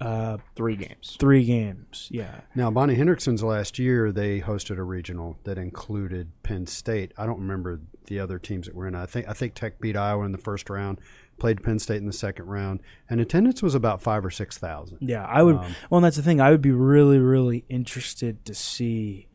uh, 0.00 0.38
three 0.54 0.76
games. 0.76 1.16
three 1.18 1.44
games. 1.44 2.08
Yeah, 2.10 2.40
Now 2.54 2.70
Bonnie 2.70 2.96
Hendrickson's 2.96 3.42
last 3.42 3.78
year 3.78 4.12
they 4.12 4.40
hosted 4.40 4.78
a 4.78 4.82
regional 4.82 5.38
that 5.44 5.56
included 5.56 6.30
Penn 6.42 6.66
State. 6.66 7.12
I 7.16 7.26
don't 7.26 7.40
remember 7.40 7.80
the 8.06 8.20
other 8.20 8.38
teams 8.38 8.66
that 8.66 8.74
were 8.74 8.86
in. 8.86 8.94
I 8.94 9.06
think 9.06 9.28
I 9.28 9.32
think 9.32 9.54
Tech 9.54 9.80
beat 9.80 9.96
Iowa 9.96 10.24
in 10.24 10.32
the 10.32 10.38
first 10.38 10.68
round, 10.68 11.00
played 11.38 11.62
Penn 11.62 11.78
State 11.78 11.98
in 11.98 12.06
the 12.06 12.12
second 12.12 12.46
round, 12.46 12.80
and 13.08 13.20
attendance 13.20 13.62
was 13.62 13.74
about 13.74 14.02
five 14.02 14.24
or 14.24 14.30
six 14.30 14.58
thousand. 14.58 14.98
Yeah, 15.00 15.24
I 15.24 15.42
would. 15.42 15.56
Um, 15.56 15.74
well, 15.90 15.98
and 15.98 16.04
that's 16.04 16.16
the 16.16 16.22
thing. 16.22 16.40
I 16.40 16.50
would 16.50 16.62
be 16.62 16.72
really, 16.72 17.18
really 17.18 17.64
interested 17.68 18.44
to 18.44 18.54
see 18.54 19.28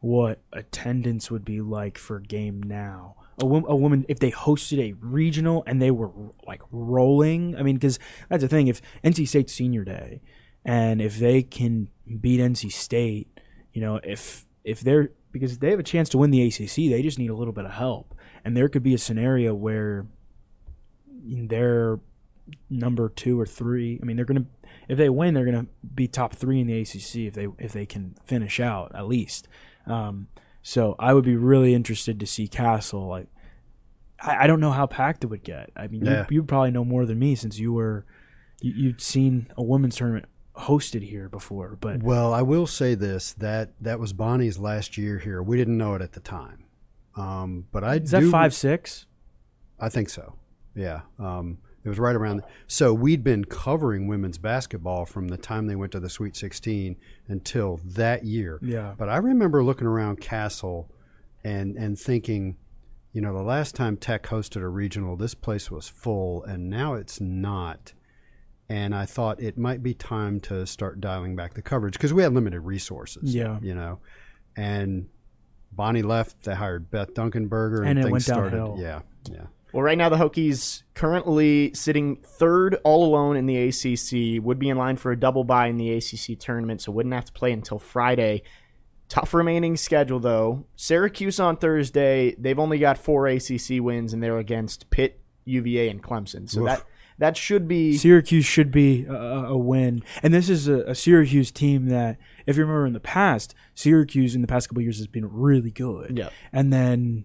what 0.00 0.40
attendance 0.52 1.30
would 1.30 1.44
be 1.44 1.60
like 1.60 1.98
for 1.98 2.20
game 2.20 2.62
now. 2.62 3.16
A, 3.42 3.44
a 3.44 3.76
woman, 3.76 4.04
if 4.08 4.18
they 4.18 4.30
hosted 4.30 4.78
a 4.78 4.94
regional 5.00 5.64
and 5.66 5.80
they 5.80 5.90
were 5.90 6.10
like 6.46 6.62
rolling. 6.70 7.56
I 7.56 7.62
mean, 7.62 7.76
because 7.76 7.98
that's 8.28 8.42
the 8.42 8.48
thing. 8.48 8.68
If 8.68 8.80
NC 9.02 9.28
State 9.28 9.50
senior 9.50 9.84
day, 9.84 10.20
and 10.64 11.00
if 11.00 11.18
they 11.18 11.42
can 11.42 11.88
beat 12.20 12.40
NC 12.40 12.72
State, 12.72 13.28
you 13.72 13.80
know, 13.80 14.00
if 14.02 14.46
if 14.62 14.80
they're 14.80 15.10
because 15.32 15.58
they 15.58 15.70
have 15.70 15.80
a 15.80 15.84
chance 15.84 16.08
to 16.10 16.18
win 16.18 16.30
the 16.30 16.46
ACC, 16.46 16.76
they 16.76 17.02
just 17.02 17.18
need 17.18 17.30
a 17.30 17.34
little 17.34 17.52
bit 17.52 17.64
of 17.64 17.72
help. 17.72 18.14
And 18.44 18.56
there 18.56 18.68
could 18.68 18.82
be 18.82 18.94
a 18.94 18.98
scenario 18.98 19.54
where 19.54 20.06
they're 21.06 21.98
number 22.70 23.08
two 23.08 23.40
or 23.40 23.46
three. 23.46 23.98
I 24.00 24.04
mean, 24.04 24.16
they're 24.16 24.24
gonna 24.24 24.46
if 24.88 24.98
they 24.98 25.08
win, 25.08 25.34
they're 25.34 25.44
gonna 25.44 25.66
be 25.94 26.08
top 26.08 26.34
three 26.34 26.60
in 26.60 26.66
the 26.66 26.80
ACC 26.80 27.26
if 27.26 27.34
they 27.34 27.48
if 27.58 27.72
they 27.72 27.86
can 27.86 28.16
finish 28.24 28.60
out 28.60 28.94
at 28.94 29.06
least. 29.06 29.48
Um, 29.86 30.28
so 30.66 30.96
I 30.98 31.12
would 31.12 31.24
be 31.24 31.36
really 31.36 31.74
interested 31.74 32.18
to 32.18 32.26
see 32.26 32.48
Cassell. 32.48 33.06
Like, 33.06 33.28
I, 34.20 34.44
I 34.44 34.46
don't 34.48 34.58
know 34.60 34.72
how 34.72 34.86
packed 34.86 35.22
it 35.22 35.26
would 35.28 35.44
get. 35.44 35.70
I 35.76 35.86
mean, 35.86 36.04
Yeah. 36.04 36.26
you, 36.30 36.36
you 36.36 36.42
probably 36.42 36.70
know 36.72 36.84
more 36.84 37.04
than 37.06 37.18
me 37.18 37.34
since 37.36 37.58
you 37.58 37.72
were 37.72 38.06
you, 38.62 38.72
you'd 38.72 39.00
seen 39.00 39.46
a 39.56 39.62
women's 39.62 39.96
tournament 39.96 40.24
hosted 40.56 41.02
here 41.02 41.28
before. 41.28 41.76
But 41.80 42.02
Well, 42.02 42.32
I 42.32 42.40
will 42.42 42.66
say 42.66 42.94
this 42.94 43.32
that 43.34 43.74
that 43.80 44.00
was 44.00 44.12
Bonnie's 44.14 44.58
last 44.58 44.96
year 44.96 45.18
here. 45.18 45.42
We 45.42 45.56
didn't 45.58 45.76
know 45.76 45.94
it 45.94 46.02
at 46.02 46.12
the 46.12 46.20
time, 46.20 46.64
um, 47.14 47.66
but 47.70 47.84
I 47.84 47.96
is 47.96 48.10
that 48.12 48.20
do, 48.20 48.30
five 48.30 48.54
six? 48.54 49.06
I 49.78 49.88
think 49.90 50.08
so. 50.08 50.36
Yeah. 50.74 51.02
Um, 51.18 51.58
it 51.84 51.88
was 51.88 51.98
right 51.98 52.16
around. 52.16 52.42
So 52.66 52.94
we'd 52.94 53.22
been 53.22 53.44
covering 53.44 54.06
women's 54.08 54.38
basketball 54.38 55.04
from 55.04 55.28
the 55.28 55.36
time 55.36 55.66
they 55.66 55.76
went 55.76 55.92
to 55.92 56.00
the 56.00 56.08
Sweet 56.08 56.34
16 56.36 56.96
until 57.28 57.80
that 57.84 58.24
year. 58.24 58.58
Yeah. 58.62 58.94
But 58.96 59.08
I 59.10 59.18
remember 59.18 59.62
looking 59.62 59.86
around 59.86 60.20
Cassell 60.20 60.90
and 61.44 61.76
and 61.76 61.98
thinking, 61.98 62.56
you 63.12 63.20
know, 63.20 63.34
the 63.34 63.42
last 63.42 63.74
time 63.74 63.96
Tech 63.96 64.24
hosted 64.24 64.62
a 64.62 64.68
regional, 64.68 65.16
this 65.16 65.34
place 65.34 65.70
was 65.70 65.86
full, 65.88 66.42
and 66.44 66.68
now 66.70 66.94
it's 66.94 67.20
not. 67.20 67.92
And 68.68 68.94
I 68.94 69.04
thought 69.04 69.40
it 69.42 69.58
might 69.58 69.82
be 69.82 69.92
time 69.92 70.40
to 70.40 70.66
start 70.66 70.98
dialing 71.00 71.36
back 71.36 71.52
the 71.52 71.60
coverage 71.60 71.92
because 71.92 72.14
we 72.14 72.22
had 72.22 72.32
limited 72.32 72.60
resources. 72.62 73.34
Yeah. 73.34 73.58
You 73.60 73.74
know, 73.74 73.98
and 74.56 75.08
Bonnie 75.70 76.00
left. 76.02 76.44
They 76.44 76.54
hired 76.54 76.90
Beth 76.90 77.12
Dunkenberger, 77.12 77.80
and, 77.80 77.90
And 77.90 77.98
it 77.98 78.02
things 78.04 78.12
went 78.12 78.24
started. 78.24 78.56
downhill. 78.56 78.76
Yeah. 78.80 79.00
Yeah. 79.30 79.46
Well, 79.74 79.82
right 79.82 79.98
now 79.98 80.08
the 80.08 80.18
Hokies 80.18 80.84
currently 80.94 81.74
sitting 81.74 82.18
third 82.22 82.76
all 82.84 83.04
alone 83.04 83.36
in 83.36 83.46
the 83.46 83.56
ACC. 83.56 84.40
Would 84.40 84.60
be 84.60 84.68
in 84.68 84.78
line 84.78 84.96
for 84.96 85.10
a 85.10 85.18
double 85.18 85.42
bye 85.42 85.66
in 85.66 85.78
the 85.78 85.90
ACC 85.94 86.38
tournament, 86.38 86.80
so 86.80 86.92
wouldn't 86.92 87.12
have 87.12 87.24
to 87.24 87.32
play 87.32 87.50
until 87.50 87.80
Friday. 87.80 88.44
Tough 89.08 89.34
remaining 89.34 89.76
schedule 89.76 90.20
though. 90.20 90.64
Syracuse 90.76 91.40
on 91.40 91.56
Thursday. 91.56 92.36
They've 92.38 92.58
only 92.60 92.78
got 92.78 92.98
four 92.98 93.26
ACC 93.26 93.80
wins, 93.80 94.12
and 94.12 94.22
they're 94.22 94.38
against 94.38 94.90
Pitt, 94.90 95.18
UVA, 95.44 95.88
and 95.88 96.00
Clemson. 96.00 96.48
So 96.48 96.60
Oof. 96.60 96.66
that 96.66 96.84
that 97.18 97.36
should 97.36 97.66
be 97.66 97.96
Syracuse 97.96 98.44
should 98.44 98.70
be 98.70 99.04
a, 99.06 99.12
a 99.12 99.56
win, 99.56 100.04
and 100.22 100.32
this 100.32 100.48
is 100.48 100.68
a, 100.68 100.82
a 100.82 100.94
Syracuse 100.94 101.50
team 101.50 101.86
that, 101.86 102.16
if 102.46 102.56
you 102.56 102.62
remember 102.62 102.86
in 102.86 102.92
the 102.92 103.00
past, 103.00 103.56
Syracuse 103.74 104.36
in 104.36 104.40
the 104.40 104.46
past 104.46 104.68
couple 104.68 104.82
years 104.82 104.98
has 104.98 105.08
been 105.08 105.28
really 105.28 105.72
good. 105.72 106.16
Yeah. 106.16 106.28
and 106.52 106.72
then 106.72 107.24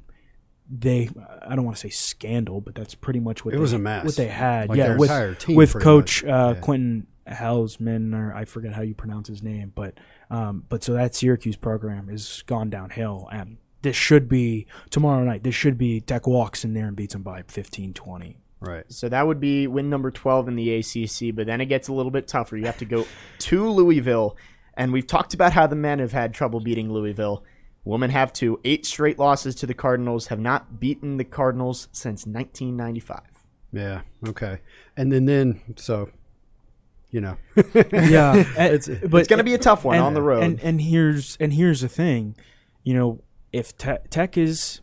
they, 0.69 1.09
I 1.41 1.55
don't 1.55 1.65
want 1.65 1.77
to 1.77 1.81
say 1.81 1.89
scandal, 1.89 2.61
but 2.61 2.75
that's 2.75 2.93
pretty 2.95 3.19
much 3.19 3.43
what 3.43 3.53
It 3.53 3.57
they, 3.57 3.61
was 3.61 3.73
a 3.73 3.79
mess. 3.79 4.05
What 4.05 4.15
they 4.15 4.27
had, 4.27 4.69
Like 4.69 4.77
yeah, 4.77 4.95
with 4.97 5.09
entire 5.09 5.33
team 5.33 5.55
with 5.55 5.73
Coach 5.79 6.23
uh, 6.23 6.53
Yeah. 6.55 6.61
Quentin 6.61 7.07
Hillsman, 7.27 8.13
or 8.13 8.33
I 8.33 8.45
forget 8.45 8.73
how 8.73 8.81
you 8.81 8.93
pronounce 8.93 9.27
his 9.27 9.41
name, 9.41 9.71
but 9.75 9.95
um, 10.29 10.65
but 10.69 10.83
so 10.83 10.93
that 10.93 11.15
Syracuse 11.15 11.55
program 11.55 12.09
is 12.09 12.43
gone 12.45 12.69
downhill, 12.69 13.27
and 13.31 13.57
this 13.81 13.95
should 13.95 14.27
be 14.29 14.67
tomorrow 14.89 15.23
night. 15.23 15.43
This 15.43 15.55
should 15.55 15.77
be 15.77 16.01
Tech 16.01 16.27
walks 16.27 16.63
in 16.63 16.73
there 16.73 16.87
and 16.87 16.95
beats 16.95 17.13
them 17.13 17.23
by 17.23 17.43
15, 17.47 17.93
20. 17.93 18.37
Right. 18.61 18.83
So 18.89 19.07
that 19.09 19.25
would 19.25 19.39
be 19.39 19.67
win 19.67 19.89
number 19.89 20.11
12 20.11 20.49
in 20.49 20.55
the 20.55 20.75
ACC, 20.75 21.33
but 21.33 21.45
then 21.47 21.61
it 21.61 21.67
gets 21.67 21.87
a 21.87 21.93
little 21.93 22.11
bit 22.11 22.27
tougher. 22.27 22.57
You 22.57 22.65
have 22.65 22.77
to 22.79 22.85
go 22.85 23.05
to 23.39 23.69
Louisville, 23.69 24.35
and 24.75 24.91
we've 24.93 25.07
talked 25.07 25.33
about 25.33 25.53
how 25.53 25.65
the 25.65 25.75
men 25.75 25.99
have 25.99 26.11
had 26.11 26.33
trouble 26.33 26.59
beating 26.59 26.91
Louisville. 26.91 27.43
Women 27.89 28.11
have 28.11 28.31
to 28.33 28.59
Eight 28.63 28.85
straight 28.85 29.17
losses 29.17 29.55
to 29.55 29.65
the 29.65 29.73
Cardinals, 29.73 30.27
have 30.27 30.39
not 30.39 30.79
beaten 30.79 31.17
the 31.17 31.23
Cardinals 31.23 31.87
since 31.91 32.25
1995. 32.25 33.21
Yeah. 33.71 34.01
Okay. 34.27 34.59
And 34.95 35.11
then 35.11 35.25
then 35.25 35.61
so, 35.75 36.09
you 37.09 37.21
know, 37.21 37.37
Yeah, 37.91 38.43
it's 38.57 38.87
but 38.87 39.19
It's 39.19 39.27
going 39.27 39.39
to 39.39 39.43
be 39.43 39.53
a 39.53 39.59
tough 39.59 39.83
one 39.83 39.95
and, 39.95 40.05
on 40.05 40.13
the 40.13 40.21
road. 40.21 40.43
And, 40.43 40.59
and 40.61 40.81
here's 40.81 41.35
and 41.39 41.53
here's 41.53 41.81
the 41.81 41.89
thing, 41.89 42.35
you 42.83 42.93
know, 42.93 43.21
if 43.51 43.77
te- 43.77 43.97
Tech 44.09 44.37
is, 44.37 44.81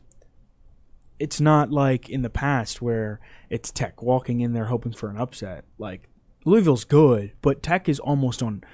it's 1.18 1.40
not 1.40 1.70
like 1.70 2.10
in 2.10 2.22
the 2.22 2.30
past 2.30 2.82
where 2.82 3.20
it's 3.50 3.70
Tech 3.70 4.02
walking 4.02 4.40
in 4.40 4.52
there 4.52 4.66
hoping 4.66 4.92
for 4.92 5.08
an 5.08 5.16
upset. 5.16 5.64
Like 5.78 6.08
Louisville's 6.44 6.84
good, 6.84 7.32
but 7.40 7.62
Tech 7.62 7.88
is 7.88 8.00
almost 8.00 8.42
on. 8.42 8.64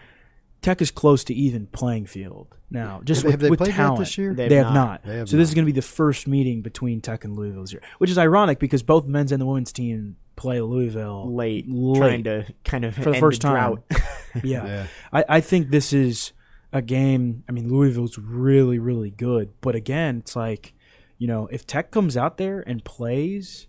Tech 0.63 0.81
is 0.81 0.91
close 0.91 1.25
to 1.25 1.35
even 1.35 1.67
playing 1.67 2.07
field 2.07 2.55
now. 2.71 3.01
Just 3.05 3.23
Have 3.23 3.25
they- 3.25 3.27
with, 3.27 3.33
have 3.33 3.41
they 3.41 3.51
with 3.51 3.59
played 3.59 3.69
yet 3.71 3.77
talent, 3.77 3.99
this 3.99 4.17
year? 4.17 4.33
they, 4.35 4.49
They've 4.49 4.63
not. 4.63 4.75
not. 4.75 5.05
They 5.05 5.17
have 5.19 5.29
so 5.29 5.37
this 5.37 5.49
is 5.49 5.55
going 5.55 5.65
to 5.67 5.73
be 5.73 5.77
the 5.77 5.83
first 5.87 6.27
meeting 6.29 6.63
between 6.63 7.01
Tech 7.01 7.25
and 7.25 7.37
Louisville 7.37 7.63
this 7.63 7.73
year, 7.73 7.83
which 7.99 8.11
is 8.11 8.17
ironic 8.19 8.59
because 8.59 8.83
both 8.83 9.05
men's 9.07 9.33
and 9.33 9.41
the 9.41 9.47
women's 9.47 9.73
team 9.73 10.17
play 10.37 10.61
Louisville 10.61 11.35
late, 11.35 11.67
late. 11.69 11.97
trying 11.99 12.25
to 12.25 12.47
kind 12.65 12.85
of 12.85 12.95
For 12.95 13.01
the 13.03 13.11
end 13.11 13.21
first 13.21 13.43
the 13.43 13.49
time. 13.49 13.55
drought. 13.55 13.83
Yeah. 14.45 14.67
Yeah. 14.67 14.87
I, 15.13 15.25
I 15.29 15.41
think 15.43 15.69
this 15.71 15.93
is 15.93 16.33
a 16.73 16.81
game. 16.81 17.45
I 17.49 17.53
mean, 17.53 17.69
Louisville's 17.71 18.17
really, 18.17 18.79
really 18.79 19.11
good. 19.11 19.51
But 19.61 19.75
again, 19.75 20.19
it's 20.19 20.35
like, 20.35 20.73
you 21.19 21.27
know, 21.27 21.49
if 21.53 21.67
Tech 21.67 21.91
comes 21.91 22.17
out 22.17 22.39
there 22.39 22.61
and 22.67 22.83
plays 22.83 23.67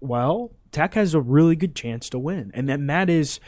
well, 0.00 0.50
Tech 0.72 0.94
has 0.94 1.14
a 1.14 1.20
really 1.20 1.54
good 1.54 1.76
chance 1.76 2.08
to 2.10 2.18
win. 2.18 2.50
And 2.54 2.68
then 2.68 2.86
that 2.88 3.08
is, 3.08 3.38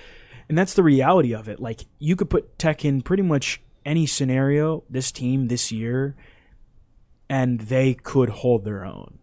and 0.49 0.57
that's 0.59 0.75
the 0.75 0.83
reality 0.83 1.35
of 1.35 1.49
it. 1.49 1.61
Like, 1.61 1.83
you 1.99 2.17
could 2.17 2.31
put 2.31 2.59
Tech 2.59 2.85
in 2.85 3.03
pretty 3.03 3.23
much 3.23 3.61
any 3.85 4.07
scenario, 4.07 4.85
this 4.89 5.11
team 5.13 5.49
this 5.49 5.71
year, 5.73 6.17
and 7.29 7.61
they 7.61 7.95
could 7.95 8.29
hold 8.31 8.65
their 8.65 8.85
own. 8.85 9.19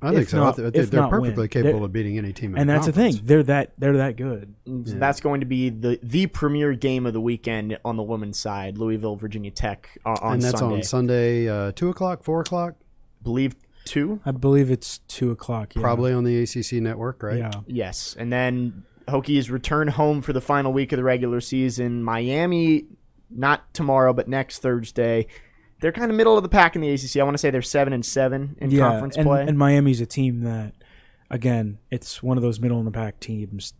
I 0.00 0.10
think 0.10 0.22
If 0.22 0.28
so. 0.30 0.36
Not- 0.38 0.56
th- 0.56 0.74
if 0.74 0.90
they're 0.92 1.08
perfectly 1.08 1.42
win. 1.42 1.48
capable 1.48 1.78
They're- 1.80 1.84
of 1.86 1.92
beating 1.92 2.18
any 2.18 2.32
team. 2.32 2.54
In 2.54 2.60
And 2.60 2.70
the 2.70 2.74
that's 2.74 2.86
the 2.86 2.92
thing. 2.92 3.18
They're 3.24 3.42
that 3.42 3.72
they're 3.78 3.96
that 3.96 4.16
good. 4.16 4.54
So 4.66 4.94
That's 4.94 5.20
going 5.20 5.40
to 5.40 5.46
be 5.46 5.70
the 5.70 5.98
the 6.04 6.28
premier 6.28 6.72
game 6.74 7.04
of 7.04 7.14
the 7.14 7.20
weekend 7.20 7.76
on 7.84 7.96
the 7.96 8.04
women's 8.04 8.38
side. 8.38 8.78
Louisville, 8.78 9.16
Virginia 9.16 9.50
Tech 9.50 9.88
uh, 10.06 10.10
on 10.22 10.34
and 10.34 10.42
that's 10.42 10.60
Sunday. 10.60 10.74
on 10.76 10.82
Sunday, 10.84 11.48
uh, 11.48 11.72
two 11.72 11.88
o'clock, 11.88 12.22
four 12.22 12.42
o'clock, 12.42 12.76
believe 13.24 13.56
two. 13.86 14.20
I 14.24 14.30
believe 14.30 14.70
it's 14.70 14.98
two 15.08 15.32
o'clock. 15.32 15.74
Yeah. 15.74 15.82
probably 15.82 16.12
on 16.12 16.22
the 16.22 16.42
ACC 16.44 16.74
network, 16.80 17.20
right? 17.24 17.38
Yeah. 17.38 17.50
Yes, 17.66 18.14
and 18.16 18.32
then 18.32 18.84
Hokies 19.08 19.50
return 19.50 19.88
home 19.88 20.22
for 20.22 20.32
the 20.32 20.40
final 20.40 20.72
week 20.72 20.92
of 20.92 20.96
the 20.96 21.04
regular 21.04 21.40
season. 21.40 22.02
Miami, 22.02 22.84
not 23.30 23.72
tomorrow, 23.74 24.12
but 24.12 24.28
next 24.28 24.60
Thursday. 24.60 25.26
They're 25.80 25.92
kind 25.92 26.10
of 26.10 26.16
middle 26.16 26.36
of 26.36 26.42
the 26.42 26.48
pack 26.48 26.74
in 26.74 26.82
the 26.82 26.90
ACC. 26.90 27.16
I 27.18 27.22
want 27.22 27.34
to 27.34 27.38
say 27.38 27.50
they're 27.50 27.62
seven 27.62 27.92
and 27.92 28.04
seven 28.04 28.56
in 28.60 28.76
conference 28.76 29.16
and, 29.16 29.26
play. 29.26 29.44
And 29.46 29.56
Miami's 29.56 30.00
a 30.00 30.06
team 30.06 30.42
that, 30.42 30.74
again, 31.30 31.78
it's 31.90 32.22
one 32.22 32.36
of 32.36 32.42
those 32.42 32.58
middle 32.58 32.78
in 32.80 32.84
the 32.84 32.90
pack 32.90 33.20
teams 33.20 33.74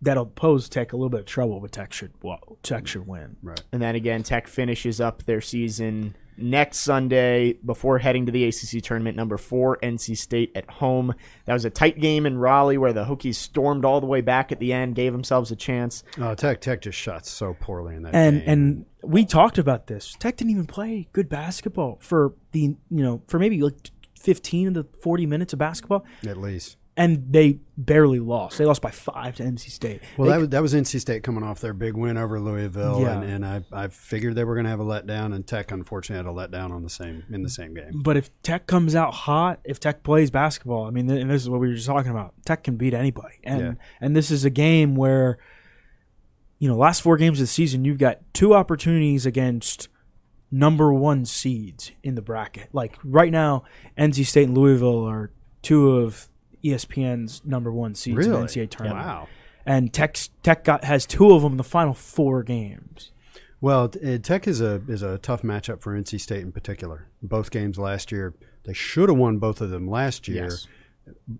that'll 0.00 0.26
pose 0.26 0.68
Tech 0.68 0.92
a 0.92 0.96
little 0.96 1.08
bit 1.08 1.20
of 1.20 1.26
trouble, 1.26 1.60
but 1.60 1.72
Tech 1.72 1.92
should 1.92 2.12
well, 2.22 2.58
Tech 2.62 2.86
should 2.86 3.06
win. 3.06 3.36
Right. 3.42 3.62
And 3.72 3.82
then 3.82 3.94
again, 3.94 4.22
Tech 4.22 4.46
finishes 4.46 5.00
up 5.00 5.24
their 5.24 5.40
season 5.40 6.14
next 6.38 6.78
Sunday 6.78 7.54
before 7.64 7.98
heading 7.98 8.26
to 8.26 8.32
the 8.32 8.44
ACC 8.44 8.82
tournament. 8.82 9.16
Number 9.16 9.36
four, 9.36 9.78
NC 9.82 10.16
State 10.16 10.52
at 10.54 10.70
home. 10.70 11.14
That 11.44 11.52
was 11.52 11.64
a 11.64 11.70
tight 11.70 11.98
game 11.98 12.26
in 12.26 12.38
Raleigh 12.38 12.78
where 12.78 12.92
the 12.92 13.04
Hokies 13.04 13.34
stormed 13.34 13.84
all 13.84 14.00
the 14.00 14.06
way 14.06 14.20
back 14.20 14.52
at 14.52 14.60
the 14.60 14.72
end, 14.72 14.94
gave 14.94 15.12
themselves 15.12 15.50
a 15.50 15.56
chance. 15.56 16.02
Uh, 16.20 16.34
Tech 16.34 16.60
Tech 16.60 16.80
just 16.80 16.98
shot 16.98 17.26
so 17.26 17.54
poorly 17.60 17.96
in 17.96 18.02
that 18.02 18.14
and 18.14 18.40
game. 18.40 18.48
and 18.48 18.86
we 19.02 19.24
talked 19.24 19.58
about 19.58 19.86
this. 19.86 20.14
Tech 20.18 20.36
didn't 20.36 20.50
even 20.50 20.66
play 20.66 21.08
good 21.12 21.28
basketball 21.28 21.98
for 22.00 22.34
the 22.52 22.60
you 22.60 22.76
know 22.90 23.22
for 23.28 23.38
maybe 23.38 23.60
like 23.60 23.90
fifteen 24.18 24.68
of 24.68 24.74
the 24.74 24.86
forty 25.02 25.26
minutes 25.26 25.52
of 25.52 25.58
basketball, 25.58 26.04
at 26.26 26.36
least. 26.36 26.76
And 26.98 27.32
they 27.32 27.60
barely 27.76 28.18
lost. 28.18 28.58
They 28.58 28.64
lost 28.64 28.82
by 28.82 28.90
five 28.90 29.36
to 29.36 29.44
NC 29.44 29.70
State. 29.70 30.02
Well, 30.16 30.26
They 30.26 30.32
that 30.34 30.40
was, 30.40 30.48
that 30.50 30.62
was 30.62 30.74
NC 30.74 31.00
State 31.00 31.22
coming 31.22 31.44
off 31.44 31.60
their 31.60 31.72
big 31.72 31.94
win 31.96 32.18
over 32.18 32.40
Louisville, 32.40 33.00
Yeah. 33.00 33.20
and, 33.20 33.44
and 33.44 33.46
I, 33.46 33.62
I 33.72 33.86
figured 33.88 34.34
they 34.34 34.42
were 34.44 34.54
going 34.54 34.64
to 34.64 34.70
have 34.70 34.80
a 34.80 34.84
letdown, 34.84 35.32
and 35.34 35.46
Tech 35.46 35.70
unfortunately 35.70 36.26
had 36.26 36.30
a 36.30 36.36
letdown 36.36 36.72
on 36.72 36.82
the 36.82 36.90
same 36.90 37.22
in 37.30 37.42
the 37.44 37.48
same 37.48 37.72
game. 37.72 38.02
But 38.02 38.16
if 38.16 38.30
Tech 38.42 38.66
comes 38.66 38.94
out 38.96 39.14
hot, 39.14 39.60
if 39.64 39.78
Tech 39.78 40.02
plays 40.02 40.30
basketball, 40.32 40.86
I 40.86 40.90
mean, 40.90 41.08
and 41.08 41.30
this 41.30 41.40
is 41.40 41.48
what 41.48 41.60
we 41.60 41.68
were 41.68 41.74
just 41.74 41.86
talking 41.86 42.10
about. 42.10 42.34
Tech 42.44 42.64
can 42.64 42.76
beat 42.76 42.92
anybody, 42.94 43.36
and 43.44 43.60
Yeah. 43.60 43.72
and 44.00 44.16
this 44.16 44.30
is 44.32 44.44
a 44.44 44.50
game 44.50 44.96
where, 44.96 45.38
you 46.58 46.68
know, 46.68 46.76
last 46.76 47.00
four 47.02 47.16
games 47.16 47.38
of 47.38 47.44
the 47.44 47.46
season, 47.46 47.84
you've 47.84 47.98
got 47.98 48.18
two 48.34 48.54
opportunities 48.54 49.24
against 49.24 49.88
number 50.50 50.92
one 50.92 51.24
seeds 51.24 51.92
in 52.02 52.16
the 52.16 52.22
bracket. 52.22 52.70
Like 52.72 52.96
right 53.04 53.30
now, 53.30 53.62
NC 53.96 54.24
State 54.26 54.48
and 54.48 54.58
Louisville 54.58 55.04
are 55.04 55.30
two 55.62 55.92
of 55.98 56.28
ESPN's 56.64 57.42
number 57.44 57.72
one 57.72 57.94
seeds 57.94 58.26
in 58.26 58.32
the 58.32 58.38
NCAA 58.38 58.70
tournament. 58.70 59.06
Wow. 59.06 59.28
And 59.66 59.92
Tech 59.92 60.16
Tech 60.42 60.64
got 60.64 60.84
has 60.84 61.04
two 61.06 61.32
of 61.32 61.42
them 61.42 61.52
in 61.52 61.56
the 61.58 61.64
final 61.64 61.94
four 61.94 62.42
games. 62.42 63.12
Well, 63.60 63.92
uh, 64.04 64.18
Tech 64.18 64.46
is 64.48 64.60
a 64.60 64.80
is 64.88 65.02
a 65.02 65.18
tough 65.18 65.42
matchup 65.42 65.80
for 65.82 65.92
NC 65.98 66.20
State 66.20 66.42
in 66.42 66.52
particular. 66.52 67.08
Both 67.22 67.50
games 67.50 67.78
last 67.78 68.10
year, 68.12 68.34
they 68.64 68.72
should 68.72 69.08
have 69.08 69.18
won 69.18 69.38
both 69.38 69.60
of 69.60 69.70
them 69.70 69.88
last 69.88 70.28
year, 70.28 70.44
Yes. 70.44 70.66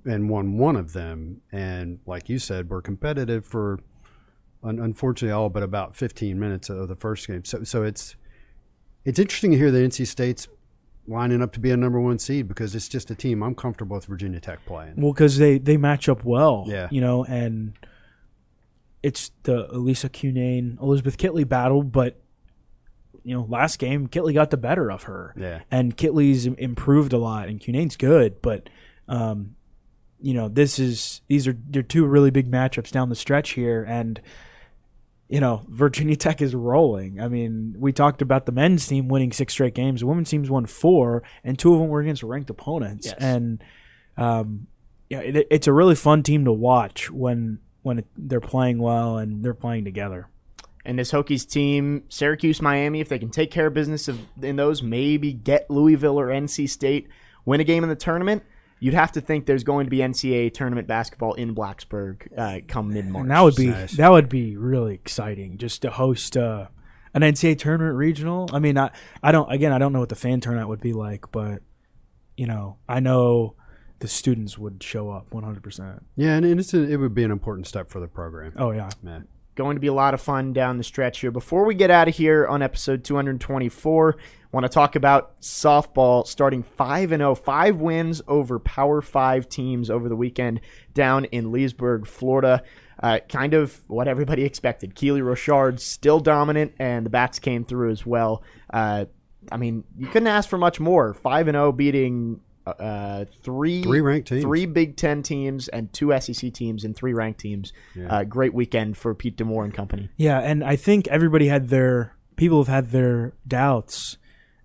and 0.04 0.28
won 0.28 0.58
one 0.58 0.76
of 0.76 0.92
them. 0.92 1.40
And 1.52 2.00
like 2.06 2.28
you 2.28 2.38
said, 2.38 2.68
were 2.68 2.82
competitive 2.82 3.46
for 3.46 3.78
unfortunately 4.62 5.32
all 5.32 5.48
but 5.48 5.62
about 5.62 5.94
15 5.94 6.38
minutes 6.38 6.68
of 6.68 6.88
the 6.88 6.96
first 6.96 7.26
game. 7.28 7.44
So 7.44 7.62
so 7.62 7.82
it's 7.84 8.16
it's 9.04 9.18
interesting 9.18 9.52
to 9.52 9.56
hear 9.56 9.70
that 9.70 9.78
NC 9.78 10.06
State's 10.06 10.48
lining 11.08 11.42
up 11.42 11.52
to 11.52 11.60
be 11.60 11.70
a 11.70 11.76
number 11.76 12.00
one 12.00 12.18
seed 12.18 12.46
because 12.48 12.74
it's 12.74 12.88
just 12.88 13.10
a 13.10 13.14
team 13.14 13.42
I'm 13.42 13.54
comfortable 13.54 13.96
with 13.96 14.04
Virginia 14.06 14.40
Tech 14.40 14.64
playing. 14.66 14.94
Well, 14.96 15.12
because 15.12 15.38
they 15.38 15.58
they 15.58 15.76
match 15.76 16.08
up 16.08 16.24
well. 16.24 16.64
Yeah. 16.68 16.88
You 16.90 17.00
know, 17.00 17.24
and 17.24 17.72
it's 19.02 19.30
the 19.44 19.68
Elissa 19.70 20.08
Cunane 20.08 20.80
Elizabeth 20.80 21.16
Kitley 21.18 21.48
battle, 21.48 21.82
but 21.82 22.20
you 23.24 23.34
know, 23.34 23.46
last 23.48 23.78
game 23.78 24.08
Kitley 24.08 24.34
got 24.34 24.50
the 24.50 24.56
better 24.56 24.90
of 24.90 25.04
her. 25.04 25.34
Yeah. 25.36 25.60
And 25.70 25.96
Kitley's 25.96 26.46
improved 26.46 27.12
a 27.12 27.18
lot, 27.18 27.48
and 27.48 27.60
Cunane's 27.60 27.96
good, 27.96 28.40
but 28.42 28.68
um, 29.08 29.56
you 30.20 30.34
know, 30.34 30.48
this 30.48 30.78
is 30.78 31.22
these 31.28 31.46
are 31.48 31.56
they're 31.68 31.82
two 31.82 32.04
really 32.04 32.30
big 32.30 32.50
matchups 32.50 32.90
down 32.90 33.08
the 33.08 33.14
stretch 33.14 33.50
here, 33.50 33.84
and 33.88 34.20
you 35.28 35.40
know, 35.40 35.62
Virginia 35.68 36.16
Tech 36.24 36.40
is 36.42 36.54
rolling. 36.54 37.20
I 37.20 37.28
mean, 37.28 37.74
we 37.78 37.92
talked 37.92 38.22
about 38.22 38.46
the 38.46 38.52
men's 38.52 38.86
team 38.86 39.08
winning 39.08 39.32
six 39.32 39.52
straight 39.52 39.74
games. 39.74 40.00
The 40.00 40.06
women's 40.06 40.30
team's 40.30 40.50
won 40.50 40.66
four, 40.66 41.22
and 41.44 41.58
two 41.58 41.74
of 41.74 41.80
them 41.80 41.88
were 41.88 42.00
against 42.00 42.22
ranked 42.22 42.50
opponents. 42.50 43.06
Yes. 43.06 43.16
And 43.18 43.62
um, 44.16 44.66
yeah, 45.08 45.20
it, 45.20 45.46
it's 45.50 45.66
a 45.66 45.72
really 45.72 45.94
fun 45.94 46.22
team 46.22 46.44
to 46.44 46.52
watch 46.52 47.10
when 47.10 47.60
when 47.82 48.00
it, 48.00 48.06
they're 48.16 48.40
playing 48.40 48.78
well 48.78 49.16
and 49.16 49.42
they're 49.42 49.54
playing 49.54 49.84
together. 49.84 50.28
And 50.84 50.98
this 50.98 51.12
Hokies 51.12 51.48
team, 51.48 52.04
Syracuse, 52.08 52.62
Miami, 52.62 53.00
if 53.00 53.08
they 53.08 53.18
can 53.18 53.30
take 53.30 53.50
care 53.50 53.66
of 53.66 53.74
business 53.74 54.08
of, 54.08 54.20
in 54.42 54.56
those, 54.56 54.82
maybe 54.82 55.32
get 55.32 55.70
Louisville 55.70 56.18
or 56.18 56.28
NC 56.28 56.68
State, 56.68 57.08
win 57.44 57.60
a 57.60 57.64
game 57.64 57.82
in 57.82 57.88
the 57.88 57.96
tournament, 57.96 58.42
you'd 58.80 58.94
have 58.94 59.12
to 59.12 59.20
think 59.20 59.46
there's 59.46 59.64
going 59.64 59.86
to 59.86 59.90
be 59.90 59.98
NCAA 59.98 60.52
tournament 60.54 60.86
basketball 60.88 61.34
in 61.34 61.54
Blacksburg 61.54 62.28
uh, 62.36 62.60
come 62.68 62.92
mid 62.92 63.06
March. 63.08 63.28
That 63.28 63.40
would 63.42 63.56
be 63.56 63.66
Nice. 63.68 63.96
that 63.96 64.10
would 64.10 64.28
be 64.28 64.56
really 64.56 64.94
exciting 64.94 65.58
just 65.58 65.82
to 65.82 65.90
host 65.90 66.36
uh, 66.36 66.66
an 67.14 67.22
NCAA 67.22 67.58
tournament 67.58 67.96
regional. 67.96 68.48
I 68.52 68.58
mean, 68.58 68.78
I 68.78 68.90
I 69.22 69.32
don't 69.32 69.50
again 69.50 69.72
I 69.72 69.78
don't 69.78 69.92
know 69.92 70.00
what 70.00 70.08
the 70.10 70.14
fan 70.16 70.40
turnout 70.40 70.68
would 70.68 70.80
be 70.80 70.92
like, 70.92 71.30
but 71.32 71.62
you 72.36 72.46
know 72.46 72.76
I 72.88 73.00
know 73.00 73.54
the 74.00 74.06
students 74.08 74.56
would 74.56 74.80
show 74.82 75.10
up 75.10 75.32
100. 75.34 75.62
percent 75.62 76.06
Yeah, 76.14 76.36
and 76.36 76.44
it's 76.46 76.72
a, 76.72 76.82
it 76.82 76.96
would 76.98 77.14
be 77.14 77.24
an 77.24 77.30
important 77.32 77.66
step 77.66 77.90
for 77.90 77.98
the 78.00 78.06
program. 78.08 78.52
Oh 78.56 78.70
yeah, 78.70 78.90
Man. 79.02 79.26
Going 79.58 79.74
to 79.74 79.80
be 79.80 79.88
a 79.88 79.92
lot 79.92 80.14
of 80.14 80.20
fun 80.20 80.52
down 80.52 80.78
the 80.78 80.84
stretch 80.84 81.18
here. 81.18 81.32
Before 81.32 81.64
we 81.64 81.74
get 81.74 81.90
out 81.90 82.06
of 82.06 82.14
here 82.14 82.46
on 82.46 82.62
episode 82.62 83.02
224, 83.02 84.16
want 84.52 84.62
to 84.62 84.68
talk 84.68 84.94
about 84.94 85.38
softball 85.40 86.24
starting 86.26 86.62
5 86.62 87.10
and 87.10 87.20
0, 87.20 87.34
5 87.34 87.80
wins 87.80 88.22
over 88.28 88.60
Power 88.60 89.02
5 89.02 89.48
teams 89.48 89.90
over 89.90 90.08
the 90.08 90.14
weekend 90.14 90.60
down 90.94 91.24
in 91.26 91.50
Leesburg, 91.50 92.06
Florida. 92.06 92.62
Uh, 93.02 93.18
kind 93.28 93.52
of 93.52 93.80
what 93.88 94.06
everybody 94.06 94.44
expected. 94.46 94.94
Keely 94.94 95.22
Rochard 95.22 95.80
still 95.80 96.20
dominant, 96.20 96.74
and 96.78 97.04
the 97.04 97.10
bats 97.10 97.40
came 97.40 97.64
through 97.64 97.90
as 97.90 98.06
well. 98.06 98.44
Uh, 98.72 99.06
I 99.50 99.56
mean, 99.56 99.82
you 99.98 100.06
couldn't 100.06 100.28
ask 100.28 100.48
for 100.48 100.58
much 100.58 100.78
more. 100.78 101.14
5 101.14 101.48
and 101.48 101.56
0 101.56 101.72
beating 101.72 102.40
uh, 102.78 103.24
three 103.42 103.82
Three 103.82 104.00
ranked 104.00 104.28
teams. 104.28 104.42
three 104.42 104.66
Big 104.66 104.96
Ten 104.96 105.22
teams, 105.22 105.68
and 105.68 105.92
two 105.92 106.12
SEC 106.20 106.52
teams, 106.52 106.84
and 106.84 106.94
three 106.96 107.12
ranked 107.14 107.40
teams. 107.40 107.72
Uh, 108.08 108.24
great 108.24 108.54
weekend 108.54 108.96
for 108.96 109.14
Pete 109.14 109.36
D'Amour 109.36 109.64
and 109.64 109.74
company. 109.74 110.08
yeah, 110.16 110.38
and 110.40 110.62
I 110.64 110.76
think 110.76 111.08
everybody 111.08 111.48
had 111.48 111.68
their 111.68 112.14
people 112.36 112.58
have 112.58 112.68
had 112.68 112.90
their 112.90 113.34
doubts, 113.46 114.16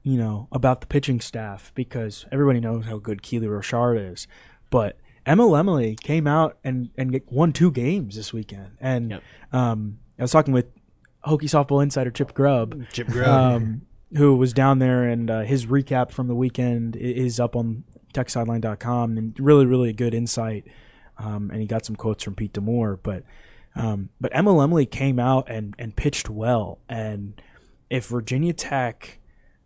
you 0.04 0.18
know, 0.18 0.48
about 0.52 0.82
the 0.82 0.88
pitching 0.88 1.20
staff 1.22 1.72
because 1.76 2.26
everybody 2.32 2.60
knows 2.60 2.86
how 2.86 2.98
good 2.98 3.22
Keely 3.22 3.48
Rochard 3.48 3.98
is, 4.12 4.28
but. 4.70 4.98
Emma 5.26 5.44
Lemley 5.44 5.98
came 5.98 6.28
out 6.28 6.58
and 6.66 6.90
and 6.98 7.18
won 7.28 7.54
two 7.54 7.72
games 7.72 8.18
this 8.18 8.34
weekend, 8.34 8.72
and 8.82 9.10
Yep. 9.12 9.24
um, 9.54 10.00
I 10.20 10.24
was 10.24 10.34
talking 10.34 10.54
with 10.54 10.66
Hokie 11.26 11.44
softball 11.44 11.82
insider 11.82 12.12
Chip 12.12 12.34
Grubb, 12.34 12.84
Chip 12.92 13.08
Grubb. 13.08 13.30
um, 13.30 13.82
who 14.18 14.36
was 14.36 14.52
down 14.52 14.80
there, 14.80 15.04
and 15.06 15.32
uh, 15.32 15.40
his 15.44 15.66
recap 15.68 16.12
from 16.12 16.28
the 16.28 16.36
weekend 16.36 16.98
is 16.98 17.40
up 17.40 17.56
on 17.56 17.86
techsideline.com, 18.14 19.18
and 19.18 19.40
really, 19.40 19.66
really 19.66 19.94
good 19.94 20.14
insight. 20.14 20.66
Um, 21.18 21.52
and 21.52 21.62
he 21.62 21.68
got 21.68 21.86
some 21.86 21.96
quotes 21.96 22.24
from 22.24 22.36
Pete 22.36 22.54
D'Amour, 22.54 23.00
but 23.04 23.24
um, 23.76 24.10
but 24.20 24.36
Emma 24.36 24.52
Lemley 24.52 24.90
came 24.90 25.20
out 25.20 25.50
and 25.50 25.76
and 25.78 25.96
pitched 25.96 26.30
well, 26.30 26.80
and 26.90 27.42
if 27.90 28.08
Virginia 28.08 28.54
Tech 28.54 29.20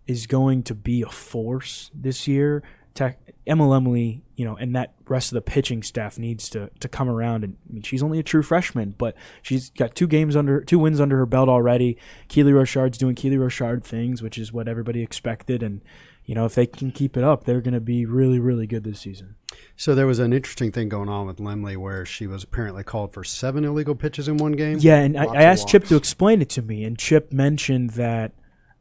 is 0.06 0.28
going 0.28 0.64
to 0.64 0.76
be 0.76 1.02
a 1.02 1.10
force 1.10 1.92
this 1.94 2.28
year, 2.28 2.64
Tech 2.94 3.20
Emma 3.46 3.66
Lemley, 3.66 4.22
you 4.36 4.44
know, 4.44 4.56
and 4.56 4.76
that 4.76 4.96
rest 5.08 5.32
of 5.32 5.36
the 5.36 5.42
pitching 5.42 5.84
staff 5.84 6.18
needs 6.18 6.50
to 6.50 6.72
to 6.80 6.88
come 6.88 7.08
around. 7.08 7.44
And 7.44 7.58
I 7.70 7.74
mean, 7.74 7.84
she's 7.84 8.02
only 8.02 8.18
a 8.18 8.24
true 8.24 8.42
freshman, 8.42 8.96
but 8.98 9.16
she's 9.42 9.70
got 9.70 9.94
two 9.94 10.08
games 10.08 10.36
under, 10.36 10.62
two 10.62 10.80
wins 10.80 11.00
under 11.00 11.18
her 11.18 11.26
belt 11.26 11.48
already. 11.48 11.96
Keely 12.28 12.52
Rochard's 12.52 12.98
doing 12.98 13.16
Keely 13.16 13.38
Rochard 13.38 13.84
things, 13.84 14.22
which 14.22 14.38
is 14.38 14.52
what 14.52 14.68
everybody 14.68 15.04
expected. 15.04 15.62
And 15.62 15.82
you 16.28 16.36
know, 16.36 16.46
if 16.46 16.54
they 16.54 16.68
can 16.68 16.92
keep 16.92 17.18
it 17.18 17.24
up, 17.24 17.46
they're 17.46 17.62
going 17.62 17.74
to 17.74 17.80
be 17.80 18.06
really, 18.06 18.38
really 18.40 18.68
good 18.68 18.84
this 18.84 19.00
season. 19.00 19.36
So 19.76 19.96
there 19.96 20.06
was 20.06 20.20
an 20.20 20.34
interesting 20.34 20.72
thing 20.72 20.90
going 20.90 21.10
on 21.10 21.26
with 21.26 21.38
Lemley 21.38 21.78
where 21.78 22.06
she 22.06 22.28
was 22.28 22.44
apparently 22.44 22.84
called 22.84 23.14
for 23.14 23.24
seven 23.24 23.64
illegal 23.64 23.96
pitches 23.96 24.28
in 24.28 24.38
one 24.38 24.52
game. 24.52 24.78
Yeah, 24.80 24.98
and 24.98 25.18
I, 25.18 25.24
I 25.24 25.26
of 25.26 25.36
asked 25.36 25.68
Chip 25.70 25.86
to 25.86 25.96
explain 25.96 26.42
it 26.42 26.50
to 26.50 26.62
me, 26.62 26.84
and 26.84 26.98
Chip 27.00 27.32
mentioned 27.32 27.92
that 27.92 28.34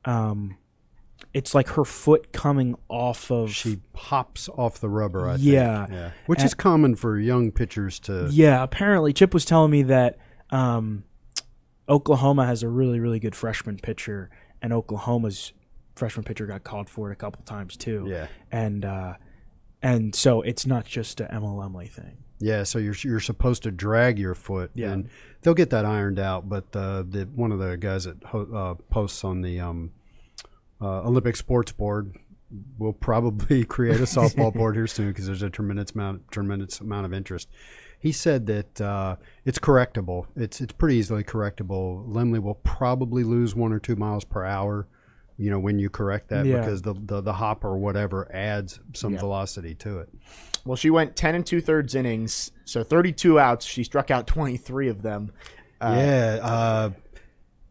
um, 0.04 0.56
it's 1.32 1.54
like 1.54 1.68
her 1.70 1.84
foot 1.84 2.32
coming 2.32 2.74
off 2.88 3.30
of 3.30 3.52
She 3.52 3.78
pops 3.92 4.48
off 4.48 4.80
the 4.80 4.88
rubber, 4.88 5.28
I 5.28 5.36
Yeah. 5.36 5.86
think. 5.86 5.96
Yeah. 5.96 6.10
Which 6.26 6.40
And- 6.40 6.46
is 6.46 6.54
common 6.54 6.94
for 6.96 7.18
young 7.18 7.52
pitchers 7.52 8.00
to. 8.00 8.28
Yeah, 8.30 8.62
apparently 8.62 9.12
Chip 9.12 9.32
was 9.32 9.44
telling 9.44 9.70
me 9.70 9.82
that 9.84 10.18
um, 10.50 11.04
Oklahoma 11.88 12.46
has 12.46 12.62
a 12.62 12.68
really, 12.68 12.98
really 12.98 13.20
good 13.20 13.34
freshman 13.36 13.76
pitcher, 13.78 14.30
and 14.60 14.72
Oklahoma's 14.72 15.52
freshman 15.96 16.22
pitcher 16.24 16.46
got 16.46 16.62
called 16.62 16.88
for 16.88 17.10
it 17.10 17.12
a 17.12 17.16
couple 17.16 17.42
times 17.44 17.76
too. 17.76 18.06
Yeah. 18.08 18.28
and 18.52 18.84
uh, 18.84 19.14
and 19.82 20.14
so 20.14 20.42
it's 20.42 20.64
not 20.66 20.84
just 20.84 21.20
a 21.20 21.32
Emma 21.34 21.48
Lemley 21.48 21.90
thing. 21.90 22.18
Yeah, 22.38 22.62
so 22.64 22.78
you're 22.78 22.94
you're 23.02 23.20
supposed 23.20 23.62
to 23.64 23.70
drag 23.70 24.18
your 24.18 24.34
foot, 24.34 24.70
Yeah. 24.74 24.92
and 24.92 25.08
they'll 25.40 25.54
get 25.54 25.70
that 25.70 25.84
ironed 25.86 26.18
out. 26.18 26.48
But 26.48 26.64
uh, 26.76 27.02
the 27.08 27.28
one 27.34 27.50
of 27.50 27.58
the 27.58 27.76
guys 27.78 28.04
that 28.04 28.22
ho- 28.24 28.48
uh, 28.54 28.74
posts 28.92 29.24
on 29.24 29.40
the 29.40 29.58
um, 29.60 29.90
uh, 30.80 31.00
Olympic 31.02 31.36
Sports 31.36 31.72
Board 31.72 32.14
will 32.78 32.92
probably 32.92 33.64
create 33.76 34.00
a 34.00 34.04
softball 34.04 34.52
board 34.52 34.76
here 34.76 34.86
soon 34.86 35.08
because 35.08 35.26
there's 35.26 35.42
a 35.42 35.48
tremendous 35.50 35.92
amount 35.92 36.30
tremendous 36.30 36.78
amount 36.80 37.06
of 37.06 37.12
interest. 37.14 37.48
He 37.98 38.12
said 38.12 38.46
that 38.46 38.80
uh, 38.82 39.16
it's 39.46 39.58
correctable. 39.58 40.26
It's 40.36 40.60
it's 40.60 40.74
pretty 40.74 40.96
easily 40.96 41.24
correctable. 41.24 42.06
Lemley 42.06 42.40
will 42.42 42.56
probably 42.56 43.24
lose 43.24 43.54
one 43.54 43.72
or 43.72 43.78
two 43.78 43.96
miles 43.96 44.24
per 44.24 44.44
hour. 44.44 44.86
You 45.38 45.50
know 45.50 45.58
when 45.58 45.78
you 45.78 45.90
correct 45.90 46.28
that 46.30 46.46
Yeah. 46.46 46.60
because 46.60 46.82
the, 46.82 46.94
the 46.94 47.20
the 47.20 47.32
hop 47.34 47.64
or 47.64 47.76
whatever 47.76 48.26
adds 48.32 48.80
some 48.94 49.16
velocity 49.18 49.74
to 49.76 49.98
it. 49.98 50.08
Well, 50.64 50.76
she 50.76 50.90
went 50.90 51.14
10 51.14 51.34
and 51.34 51.46
two 51.46 51.60
thirds 51.60 51.94
innings, 51.94 52.50
so 52.64 52.82
32 52.82 53.38
outs. 53.38 53.64
She 53.66 53.84
struck 53.84 54.10
out 54.10 54.26
23 54.26 54.88
of 54.88 55.02
them. 55.02 55.32
yeah, 55.80 56.38
uh, 56.42 56.90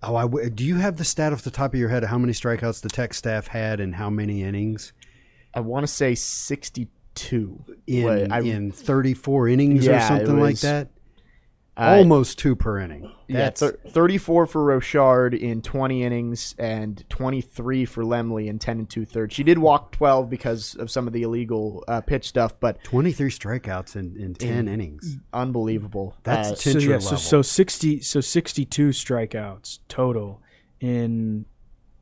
Oh, 0.04 0.16
I 0.16 0.22
w- 0.22 0.50
do 0.52 0.64
you 0.64 0.76
have 0.76 0.98
the 0.98 1.04
stat 1.04 1.34
off 1.34 1.42
the 1.42 1.50
top 1.50 1.74
of 1.74 1.80
your 1.80 1.90
head 1.90 2.04
of 2.04 2.10
how 2.10 2.20
many 2.20 2.32
strikeouts 2.34 2.82
the 2.82 2.90
Tech 2.90 3.14
staff 3.16 3.48
had 3.48 3.80
and 3.80 3.96
how 3.96 4.10
many 4.12 4.44
innings 4.44 4.94
I 5.54 5.62
want 5.62 5.84
to 5.84 5.88
say 5.92 6.14
62. 6.14 7.64
in 7.88 8.04
Wait, 8.06 8.32
I- 8.32 8.42
in 8.42 8.72
34 8.72 9.48
innings 9.48 9.88
or 9.88 9.92
Yeah, 9.92 10.06
it 10.06 10.08
something 10.08 10.40
like 10.40 10.60
that? 10.60 10.90
I- 11.78 11.98
Almost 11.98 12.40
two 12.40 12.56
per 12.56 12.80
inning. 12.80 13.12
Yeah, 13.28 13.38
That's 13.46 13.60
thir- 13.60 13.80
34 13.88 14.46
for 14.46 14.64
Rochard 14.66 15.34
in 15.38 15.62
20 15.62 16.04
innings 16.04 16.54
and 16.60 17.04
23 17.10 17.84
for 17.86 18.04
Lemley 18.04 18.48
in 18.48 18.60
10 18.60 18.80
and 18.80 18.90
two 18.90 19.04
thirds. 19.04 19.34
She 19.34 19.44
did 19.44 19.58
walk 19.58 19.92
12 19.92 20.30
because 20.30 20.76
of 20.76 20.90
some 20.92 21.08
of 21.08 21.12
the 21.14 21.24
illegal 21.24 21.84
uh, 21.88 22.02
pitch 22.02 22.28
stuff, 22.30 22.58
but 22.60 22.82
23 22.84 23.30
strikeouts 23.30 23.96
in, 23.96 24.16
in 24.16 24.36
10 24.36 24.68
innings. 24.68 25.18
unbelievable. 25.34 26.16
That's 26.24 26.52
Uh, 26.52 26.56
t- 26.56 26.72
so 26.72 26.80
yeah, 26.80 27.00
so, 27.00 27.06
level. 27.06 27.18
so 27.18 27.42
sixty, 27.42 28.00
so 28.00 28.22
sixty-two 28.22 28.90
strikeouts 28.90 29.80
total 29.90 30.42
in 30.80 31.46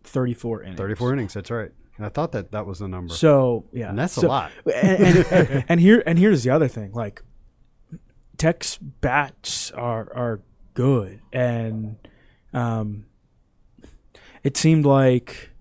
thirty-four 0.04 0.64
innings. 0.64 0.78
34 0.78 1.14
innings, 1.14 1.34
that's 1.34 1.52
right. 1.52 1.72
I 2.00 2.10
thought 2.10 2.32
that 2.34 2.52
that 2.52 2.66
was 2.66 2.80
the 2.80 2.88
number. 2.88 3.14
So 3.14 3.66
yeah, 3.72 3.90
And 3.90 3.98
that's 4.00 4.18
a 4.18 4.28
lot. 4.28 4.52
And, 4.66 5.00
and, 5.04 5.26
and, 5.32 5.66
and 5.70 5.80
here 5.80 6.04
and 6.06 6.18
here's 6.20 6.44
the 6.44 6.50
other 6.50 6.68
thing: 6.68 6.92
like 6.92 7.22
Tech's 8.44 8.76
bats 8.76 9.72
are 9.72 10.12
are 10.14 10.42
good, 10.74 11.22
and 11.32 11.96
um, 12.54 13.06
it 14.44 14.58
seemed 14.58 14.86
like 14.86 15.52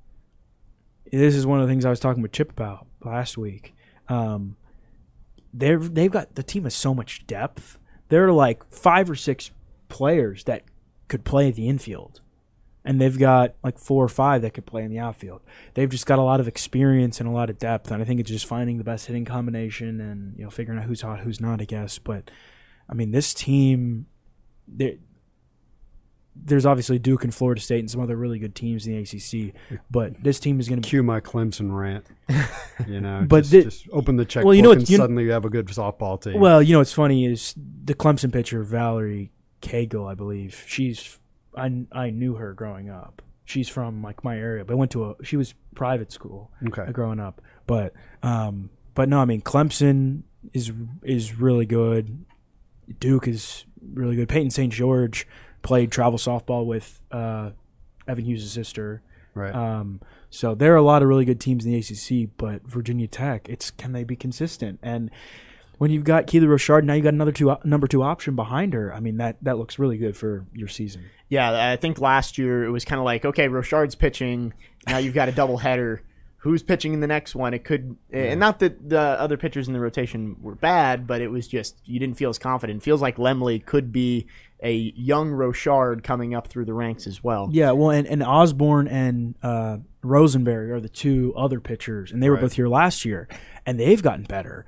this 1.13 1.37
is 1.37 1.47
one 1.47 1.61
of 1.61 1.69
the 1.69 1.73
things 1.73 1.85
I 1.85 1.91
was 1.91 2.01
talking 2.01 2.23
with 2.23 2.33
Chip 2.33 2.51
about 2.51 2.89
last 3.05 3.39
week. 3.39 3.73
Um, 4.09 4.57
they've 5.55 5.95
they've 5.95 6.11
got 6.11 6.35
the 6.35 6.43
team 6.43 6.65
has 6.65 6.75
so 6.75 6.93
much 6.93 7.25
depth. 7.29 7.79
There 8.09 8.27
are 8.27 8.33
like 8.33 8.69
five 8.69 9.09
or 9.09 9.15
six 9.15 9.53
players 9.89 10.43
that 10.43 10.65
could 11.07 11.23
play 11.25 11.53
the 11.53 11.69
infield 11.69 12.21
and 12.85 13.01
they've 13.01 13.17
got 13.17 13.55
like 13.63 13.79
four 13.79 14.05
or 14.05 14.09
five 14.09 14.43
that 14.43 14.55
could 14.55 14.67
play 14.67 14.83
in 14.83 14.91
the 14.91 14.99
outfield. 14.99 15.41
They've 15.75 15.89
just 15.89 16.07
got 16.07 16.19
a 16.19 16.23
lot 16.23 16.41
of 16.41 16.49
experience 16.49 17.21
and 17.21 17.29
a 17.29 17.33
lot 17.33 17.49
of 17.49 17.61
depth, 17.61 17.93
and 17.93 18.03
I 18.03 18.05
think 18.05 18.19
it's 18.19 18.29
just 18.29 18.47
finding 18.47 18.79
the 18.79 18.83
best 18.83 19.07
hitting 19.07 19.25
combination 19.25 20.01
and 20.01 20.37
you 20.37 20.43
know 20.43 20.51
figuring 20.51 20.81
out 20.81 20.87
who's 20.87 21.03
hot, 21.03 21.21
who's 21.21 21.41
not. 21.41 21.61
I 21.61 21.65
guess, 21.65 22.01
but 22.01 22.29
I 22.93 22.95
mean, 22.95 23.11
this 23.11 23.33
team, 23.33 24.07
there, 24.69 24.97
there's 26.37 26.65
obviously 26.67 26.99
Duke 26.99 27.25
and 27.25 27.35
Florida 27.35 27.61
State 27.61 27.81
and 27.81 27.91
some 27.91 28.01
other 28.01 28.17
really 28.17 28.39
good 28.39 28.55
teams 28.55 28.87
in 28.87 28.93
the 28.95 29.01
ACC, 29.03 29.55
but 29.91 30.23
this 30.23 30.39
team 30.39 30.61
is 30.61 30.69
going 30.69 30.81
to 30.81 30.87
be. 30.87 30.91
Cue 30.91 31.03
my 31.03 31.21
Clemson 31.21 31.75
rant. 31.77 32.07
You 32.89 33.01
know, 33.01 33.25
But 33.29 33.41
just, 33.45 33.51
the- 33.53 33.63
just 33.65 33.89
open 33.93 34.17
the 34.17 34.25
checkbook 34.25 34.47
Well, 34.47 34.55
you 34.55 34.63
know 34.63 34.73
and 34.73 34.89
you- 34.89 34.97
suddenly 34.97 35.25
you 35.25 35.31
have 35.33 35.45
a 35.45 35.51
good 35.51 35.67
softball 35.69 36.21
team. 36.21 36.41
Well, 36.41 36.61
you 36.63 36.73
know 36.73 36.79
what's 36.81 36.93
funny 36.93 37.27
is 37.27 37.55
the 37.85 37.95
Clemson 37.95 38.33
pitcher 38.33 38.63
Valerie 38.65 39.31
Cagle, 39.61 40.11
I 40.11 40.15
believe. 40.15 40.65
She's 40.67 41.19
I 41.57 41.85
I 41.93 42.11
knew 42.11 42.35
her 42.35 42.55
growing 42.55 42.91
up. 42.91 43.23
She's 43.45 43.69
from 43.69 44.03
like 44.03 44.25
my 44.25 44.37
area, 44.37 44.65
but 44.65 44.73
I 44.73 44.77
went 44.77 44.91
to 44.93 45.05
a 45.11 45.15
she 45.25 45.37
was 45.37 45.55
private 45.77 46.11
school 46.11 46.51
Okay. 46.67 46.91
growing 46.93 47.21
up. 47.21 47.41
But 47.67 47.93
um 48.23 48.71
but 48.95 49.09
no, 49.09 49.21
I 49.21 49.27
mean 49.27 49.43
Clemson 49.43 50.23
is 50.53 50.73
is 51.05 51.39
really 51.39 51.67
good. 51.67 52.25
Duke 52.99 53.29
is 53.29 53.65
really 53.95 54.17
good. 54.17 54.29
Peyton 54.29 54.51
St. 54.51 54.73
George 54.73 55.27
played 55.63 55.93
travel 55.93 56.19
softball 56.19 56.67
with 56.67 57.01
uh, 57.11 57.51
Evan 58.07 58.25
Hughes' 58.25 58.51
sister. 58.51 59.03
right. 59.35 59.55
Um, 59.55 60.01
so 60.31 60.55
there 60.55 60.73
are 60.73 60.77
a 60.77 60.83
lot 60.83 61.03
of 61.03 61.09
really 61.09 61.27
good 61.27 61.41
teams 61.41 61.67
in 61.67 61.73
the 61.73 61.79
ACC, 61.79 62.31
but 62.39 62.67
Virginia 62.67 63.07
Tech, 63.07 63.49
it's 63.51 63.71
can 63.71 63.93
they 63.93 64.03
be 64.03 64.17
consistent? 64.17 64.79
And 64.83 65.11
when 65.77 65.91
you've 65.91 66.05
got 66.05 66.27
Keely 66.27 66.47
Rochard, 66.47 66.85
now 66.85 66.95
you've 66.95 67.05
got 67.05 67.13
another 67.13 67.33
two 67.33 67.55
number 67.65 67.87
two 67.87 68.03
option 68.03 68.35
behind 68.35 68.73
her. 68.73 68.95
I 68.95 69.01
mean 69.01 69.19
that 69.19 69.37
that 69.43 69.59
looks 69.59 69.79
really 69.79 69.99
good 69.99 70.17
for 70.17 70.47
your 70.55 70.69
season. 70.69 71.11
Yeah, 71.29 71.71
I 71.71 71.77
think 71.77 72.01
last 72.01 72.39
year 72.39 72.65
it 72.65 72.71
was 72.71 72.85
kind 72.85 72.99
of 72.99 73.05
like, 73.05 73.25
okay, 73.25 73.49
Rochard's 73.49 73.95
pitching. 73.95 74.55
Now 74.87 74.99
you've 74.99 75.13
got 75.13 75.29
a 75.29 75.33
double 75.33 75.59
header. 75.59 76.03
Who's 76.43 76.63
pitching 76.65 76.93
in 76.93 76.99
the 76.99 77.07
next 77.07 77.37
one? 77.37 77.55
It 77.55 77.63
could, 77.63 77.97
and 78.11 78.41
not 78.41 78.59
that 78.59 78.89
the 78.89 78.99
other 78.99 79.37
pitchers 79.37 79.69
in 79.69 79.75
the 79.75 79.79
rotation 79.81 80.37
were 80.41 80.57
bad, 80.57 81.07
but 81.07 81.21
it 81.21 81.29
was 81.29 81.47
just 81.47 81.77
you 81.85 82.01
didn't 82.01 82.17
feel 82.17 82.31
as 82.31 82.39
confident. 82.39 82.83
It 82.83 82.85
feels 82.85 83.01
like 83.01 83.17
Lemley 83.17 83.65
could 83.65 83.93
be 83.93 84.27
a 84.61 84.73
young 84.97 85.31
Rochard 85.31 86.03
coming 86.03 86.35
up 86.35 86.49
through 86.49 86.65
the 86.65 86.75
ranks 86.75 87.07
as 87.07 87.23
well. 87.23 87.49
Yeah, 87.53 87.71
well, 87.73 87.91
and, 87.91 88.09
and 88.09 88.25
Osborne 88.25 88.89
and 88.89 89.37
uh, 89.43 89.79
Rosenberry 90.03 90.73
are 90.73 90.81
the 90.81 90.89
two 90.89 91.33
other 91.37 91.61
pitchers, 91.61 92.11
and 92.11 92.21
they 92.21 92.29
were 92.29 92.35
Right. 92.37 92.43
both 92.43 92.55
here 92.55 92.69
last 92.69 93.05
year, 93.05 93.29
and 93.65 93.79
they've 93.79 94.03
gotten 94.03 94.25
better. 94.25 94.67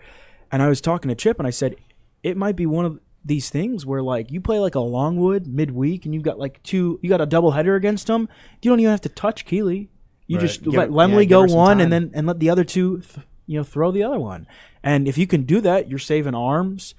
And 0.53 0.63
I 0.63 0.69
was 0.69 0.81
talking 0.81 1.09
to 1.09 1.17
Chip, 1.17 1.39
and 1.41 1.47
I 1.47 1.51
said 1.51 1.75
it 2.23 2.37
might 2.37 2.55
be 2.55 2.67
one 2.67 2.85
of 2.85 3.01
these 3.25 3.51
things 3.51 3.85
where 3.85 4.03
like 4.03 4.31
you 4.31 4.41
play 4.41 4.61
like 4.61 4.77
a 4.77 4.81
Longwood 4.81 5.49
midweek, 5.49 6.05
and 6.05 6.15
you've 6.15 6.23
got 6.23 6.39
like 6.39 6.63
two, 6.63 7.01
you 7.03 7.09
got 7.09 7.21
a 7.21 7.27
double 7.27 7.51
header 7.51 7.75
against 7.75 8.07
them. 8.07 8.29
You 8.63 8.71
don't 8.71 8.79
even 8.79 8.93
have 8.93 9.01
to 9.01 9.09
touch 9.09 9.45
Keely. 9.45 9.89
You 10.27 10.39
Right. 10.39 10.47
just 10.47 10.63
Give- 10.63 10.75
let 10.75 10.91
yeah, 10.91 10.97
Lemley 10.97 11.21
give 11.23 11.29
go 11.31 11.43
her 11.43 11.49
some 11.49 11.57
one, 11.59 11.77
time. 11.79 11.81
and 11.85 11.93
then 11.93 12.11
and 12.15 12.27
let 12.27 12.39
the 12.41 12.51
other 12.51 12.65
two, 12.65 12.99
th- 13.01 13.27
you 13.47 13.59
know, 13.59 13.65
throw 13.65 13.91
the 13.91 14.03
other 14.03 14.19
one. 14.19 14.47
And 14.83 15.07
if 15.07 15.19
you 15.19 15.27
can 15.27 15.43
do 15.43 15.61
that, 15.61 15.89
you're 15.91 15.99
saving 15.99 16.35
arms 16.35 16.95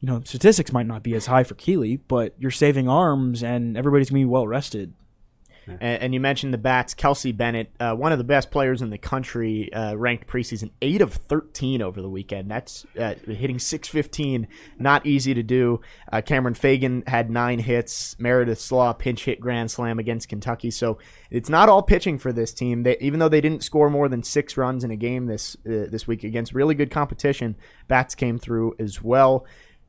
you 0.00 0.06
know, 0.06 0.20
statistics 0.24 0.72
might 0.72 0.86
not 0.86 1.02
be 1.02 1.12
as 1.16 1.26
high 1.26 1.42
for 1.42 1.56
Keely, 1.56 1.96
but 2.06 2.32
you're 2.38 2.52
saving 2.52 2.88
arms 2.88 3.42
and 3.42 3.76
everybody's 3.76 4.10
gonna 4.10 4.20
be 4.20 4.24
well 4.24 4.46
rested. 4.46 4.92
And, 5.70 6.02
and 6.02 6.14
you 6.14 6.20
mentioned 6.20 6.54
the 6.54 6.58
bats. 6.58 6.94
Kelsey 6.94 7.32
Bennett, 7.32 7.72
uh, 7.80 7.94
one 7.94 8.12
of 8.12 8.18
the 8.18 8.24
best 8.24 8.50
players 8.50 8.82
in 8.82 8.90
the 8.90 8.98
country, 8.98 9.72
uh, 9.72 9.94
ranked 9.94 10.26
preseason 10.26 10.70
eight 10.82 11.00
of 11.00 11.12
thirteen 11.12 11.82
over 11.82 12.00
the 12.00 12.08
weekend. 12.08 12.50
That's 12.50 12.86
uh, 12.98 13.14
hitting 13.26 13.58
six 13.58 13.88
fifteen. 13.88 14.48
Not 14.78 15.06
easy 15.06 15.34
to 15.34 15.42
do. 15.42 15.80
Uh, 16.12 16.20
Cameron 16.20 16.54
Fagan 16.54 17.02
had 17.06 17.30
nine 17.30 17.58
hits. 17.58 18.18
Meredith 18.18 18.60
Slaw 18.60 18.92
pinch 18.92 19.24
hit 19.24 19.40
grand 19.40 19.70
slam 19.70 19.98
against 19.98 20.28
Kentucky. 20.28 20.70
So 20.70 20.98
it's 21.30 21.48
not 21.48 21.68
all 21.68 21.82
pitching 21.82 22.18
for 22.18 22.32
this 22.32 22.52
team. 22.52 22.82
They, 22.82 22.96
even 23.00 23.20
though 23.20 23.28
they 23.28 23.40
didn't 23.40 23.62
score 23.62 23.90
more 23.90 24.08
than 24.08 24.22
six 24.22 24.56
runs 24.56 24.84
in 24.84 24.90
a 24.90 24.96
game 24.96 25.26
this 25.26 25.56
uh, 25.66 25.86
this 25.90 26.06
week 26.06 26.24
against 26.24 26.54
really 26.54 26.74
good 26.74 26.90
competition, 26.90 27.56
bats 27.88 28.14
came 28.14 28.38
through 28.38 28.74
as 28.78 29.02
well. 29.02 29.46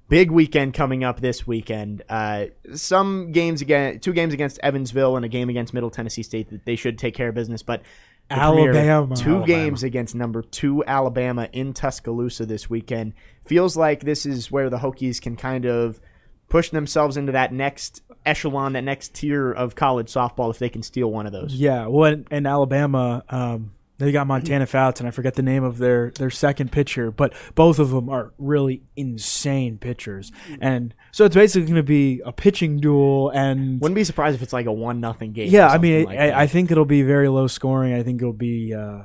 Big 0.10 0.32
weekend 0.32 0.74
coming 0.74 1.04
up 1.04 1.22
this 1.22 1.46
weekend. 1.46 2.02
Uh, 2.10 2.48
some 2.74 3.32
games 3.32 3.62
again, 3.62 4.00
two 4.00 4.12
games 4.12 4.34
against 4.34 4.60
Evansville 4.64 5.16
and 5.16 5.24
a 5.24 5.30
game 5.30 5.50
against 5.50 5.74
Middle 5.74 5.92
Tennessee 5.92 6.24
State 6.24 6.50
that 6.50 6.66
they 6.66 6.76
should 6.76 6.98
take 6.98 7.14
care 7.14 7.30
of 7.30 7.36
business. 7.36 7.62
But 7.62 7.84
the 8.30 8.36
premier, 8.36 8.74
Alabama. 8.74 9.16
two 9.16 9.30
Alabama. 9.30 9.46
games 9.46 9.84
against 9.84 10.16
number 10.16 10.42
two 10.42 10.84
Alabama 10.86 11.48
in 11.54 11.74
Tuscaloosa 11.74 12.46
this 12.46 12.70
weekend. 12.70 13.14
Feels 13.46 13.78
like 13.78 14.02
this 14.02 14.26
is 14.26 14.52
where 14.52 14.70
the 14.70 14.80
Hokies 14.80 15.22
can 15.22 15.36
kind 15.36 15.66
of 15.66 16.02
push 16.50 16.72
themselves 16.72 17.16
into 17.16 17.32
that 17.32 17.54
next 17.54 18.02
echelon, 18.26 18.74
that 18.74 18.84
next 18.84 19.14
tier 19.14 19.52
of 19.52 19.76
college 19.76 20.08
softball 20.08 20.50
if 20.50 20.60
they 20.60 20.70
can 20.70 20.84
steal 20.84 21.12
one 21.12 21.26
of 21.26 21.32
those. 21.32 21.54
Yeah, 21.54 21.88
well, 21.88 22.12
in, 22.12 22.28
in 22.32 22.46
Alabama, 22.46 23.24
um, 23.30 23.72
they 24.00 24.14
got 24.14 24.28
Montana 24.28 24.66
Fouts, 24.66 25.02
and 25.02 25.08
I 25.08 25.12
forget 25.12 25.36
the 25.36 25.44
name 25.44 25.64
of 25.64 25.78
their 25.78 26.12
their 26.12 26.30
second 26.30 26.72
pitcher, 26.72 27.12
but 27.12 27.34
both 27.54 27.80
of 27.80 27.92
them 27.92 28.10
are 28.10 28.34
really 28.38 28.82
insane 28.96 29.78
pitchers, 29.78 30.32
and 30.62 30.96
so 31.12 31.26
it's 31.26 31.36
basically 31.36 31.66
going 31.68 31.76
to 31.76 31.84
be 31.84 32.22
a 32.26 32.32
pitching 32.32 32.80
duel. 32.80 33.30
And 33.30 33.80
Wouldn't 33.82 33.96
be 33.96 34.06
surprised 34.06 34.36
if 34.36 34.42
it's 34.42 34.54
like 34.54 34.66
a 34.66 34.72
one 34.72 35.02
nothing 35.02 35.34
game. 35.34 35.50
yeah, 35.50 35.68
or 35.68 35.72
I 35.72 35.78
mean, 35.78 36.06
something 36.06 36.18
like 36.18 36.18
that. 36.18 36.38
I, 36.38 36.44
I 36.44 36.48
think 36.48 36.72
it'll 36.72 36.86
be 36.86 37.02
very 37.02 37.28
low 37.28 37.48
scoring. 37.48 37.94
I 37.94 38.02
think 38.02 38.22
it'll 38.22 38.34
be 38.34 38.74
uh, 38.74 39.04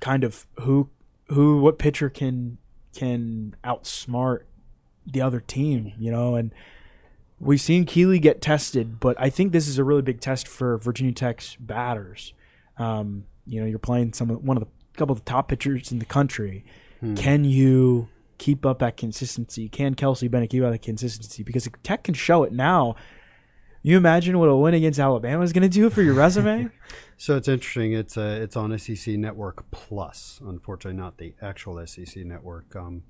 kind 0.00 0.24
of 0.24 0.44
who 0.60 0.90
who 1.28 1.60
what 1.60 1.78
pitcher 1.78 2.10
can 2.10 2.58
can 2.94 3.54
outsmart 3.64 4.40
the 5.06 5.20
other 5.20 5.38
team, 5.38 5.92
you 5.98 6.10
know, 6.10 6.34
and 6.34 6.52
we've 7.38 7.60
seen 7.60 7.84
Keely 7.84 8.18
get 8.18 8.40
tested, 8.40 8.98
but 8.98 9.16
I 9.20 9.30
think 9.30 9.52
this 9.52 9.68
is 9.68 9.78
a 9.78 9.84
really 9.84 10.02
big 10.02 10.20
test 10.20 10.48
for 10.48 10.76
Virginia 10.78 11.12
Tech's 11.12 11.54
batters. 11.56 12.32
Um, 12.78 13.24
you 13.46 13.60
know, 13.60 13.66
you're 13.66 13.78
playing 13.78 14.12
some 14.12 14.30
of, 14.30 14.42
one 14.42 14.56
of 14.56 14.62
the 14.62 14.68
couple 14.96 15.12
of 15.12 15.20
the 15.24 15.30
top 15.30 15.48
pitchers 15.48 15.92
in 15.92 15.98
the 15.98 16.04
country. 16.06 16.64
Can 17.14 17.44
you 17.44 18.08
keep 18.38 18.66
up 18.66 18.80
that 18.80 18.96
consistency? 18.96 19.68
Can 19.68 19.94
Kelsey 19.94 20.26
Bennett 20.28 20.50
keep 20.50 20.62
up 20.64 20.72
that 20.72 20.82
consistency? 20.82 21.42
Because 21.44 21.66
if 21.66 21.80
Tech 21.82 22.02
can 22.04 22.14
show 22.14 22.42
it 22.42 22.52
now. 22.52 22.96
You 23.82 23.96
imagine 23.96 24.36
what 24.40 24.48
a 24.48 24.56
win 24.56 24.74
against 24.74 24.98
Alabama 24.98 25.44
is 25.44 25.52
going 25.52 25.62
to 25.62 25.68
do 25.68 25.88
for 25.90 26.02
your 26.02 26.14
resume? 26.14 26.70
So 27.18 27.36
it's 27.36 27.48
interesting. 27.48 27.92
It's 27.92 28.18
uh, 28.18 28.40
it's 28.42 28.56
on 28.56 28.76
SEC 28.78 29.14
Network 29.14 29.70
Plus. 29.70 30.38
Unfortunately, 30.44 31.00
not 31.00 31.16
the 31.16 31.34
actual 31.40 31.86
SEC 31.86 32.24
Network. 32.26 32.76
Um, 32.76 33.04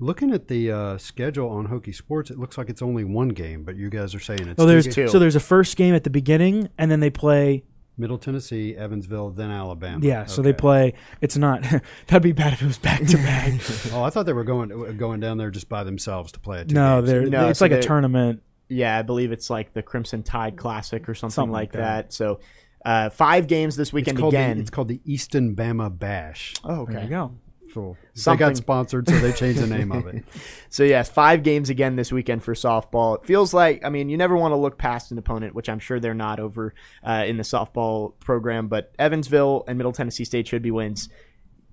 looking 0.00 0.32
at 0.32 0.48
the 0.48 0.72
uh, 0.72 0.98
schedule 0.98 1.50
on 1.50 1.68
Hokie 1.68 1.94
Sports, 1.94 2.30
it 2.30 2.38
looks 2.38 2.58
like 2.58 2.68
it's 2.68 2.82
only 2.82 3.04
one 3.04 3.28
game, 3.28 3.62
but 3.62 3.76
you 3.76 3.90
guys 3.90 4.12
are 4.12 4.18
saying 4.20 4.48
it's 4.48 4.58
well, 4.58 4.66
two 4.66 4.72
there's 4.72 4.84
games. 4.86 4.94
two. 4.96 5.08
so 5.08 5.18
there's 5.20 5.36
a 5.36 5.40
first 5.40 5.76
game 5.76 5.94
at 5.94 6.02
the 6.02 6.10
beginning, 6.10 6.68
and 6.78 6.90
then 6.90 6.98
they 6.98 7.10
play. 7.10 7.62
Middle 7.96 8.18
Tennessee, 8.18 8.74
Evansville, 8.76 9.30
then 9.30 9.50
Alabama. 9.50 10.04
Yeah, 10.04 10.26
so 10.26 10.42
they 10.42 10.52
play. 10.52 10.94
It's 11.20 11.36
not. 11.36 11.62
that'd 12.06 12.22
be 12.22 12.32
bad 12.32 12.52
if 12.52 12.62
it 12.62 12.66
was 12.66 12.78
back 12.78 13.04
to 13.06 13.16
back. 13.18 13.52
Oh, 13.92 14.02
I 14.02 14.10
thought 14.10 14.26
they 14.26 14.32
were 14.32 14.44
going 14.44 14.96
going 14.96 15.20
down 15.20 15.38
there 15.38 15.50
just 15.50 15.68
by 15.68 15.84
themselves 15.84 16.32
to 16.32 16.40
play 16.40 16.60
it. 16.60 16.72
No, 16.72 17.00
they're, 17.02 17.26
No, 17.26 17.48
it's 17.48 17.58
so 17.60 17.64
like 17.66 17.72
a 17.72 17.74
they're- 17.76 17.82
tournament. 17.82 18.42
Yeah, 18.68 18.98
I 18.98 19.02
believe 19.02 19.30
it's 19.30 19.50
like 19.50 19.74
the 19.74 19.82
Crimson 19.82 20.22
Tide 20.22 20.56
Classic 20.56 21.06
or 21.08 21.14
something, 21.14 21.34
Something 21.34 21.52
like 21.52 21.74
like 21.74 21.82
that. 21.82 22.12
So, 22.14 22.40
uh, 22.84 23.10
five 23.10 23.46
games 23.46 23.76
this 23.76 23.88
it's 23.88 23.92
weekend 23.92 24.18
called 24.18 24.32
again. 24.32 24.56
The, 24.56 24.62
it's 24.62 24.70
called 24.70 24.88
the 24.88 25.00
Easton 25.04 25.54
Bama 25.54 25.96
Bash. 25.96 26.54
oh, 26.64 26.86
There 26.86 26.96
okay. 26.96 27.04
you 27.04 27.10
go. 27.10 27.32
So 27.74 28.30
they 28.30 28.36
got 28.36 28.56
sponsored, 28.56 29.08
so 29.08 29.18
they 29.18 29.32
changed 29.32 29.60
the 29.60 29.66
name 29.66 29.90
of 29.92 30.06
it. 30.06 30.24
So 30.70 30.82
yes, 30.82 31.08
five 31.08 31.42
games 31.44 31.70
again 31.70 31.94
this 31.94 32.10
weekend 32.10 32.42
for 32.42 32.54
softball. 32.54 33.16
It 33.20 33.24
feels 33.24 33.54
like 33.54 33.84
I 33.84 33.90
mean 33.90 34.08
you 34.08 34.16
never 34.16 34.36
want 34.36 34.50
to 34.52 34.56
look 34.56 34.76
past 34.78 35.12
an 35.12 35.18
opponent, 35.18 35.54
which 35.54 35.68
I'm 35.68 35.78
sure 35.78 36.00
they're 36.00 36.14
not 36.14 36.40
over 36.40 36.74
uh, 37.06 37.24
in 37.26 37.36
the 37.36 37.44
softball 37.44 38.18
program. 38.18 38.66
But 38.66 38.92
Evansville 38.98 39.64
and 39.68 39.78
Middle 39.78 39.92
Tennessee 39.92 40.24
State 40.24 40.48
should 40.48 40.62
be 40.62 40.72
wins. 40.72 41.08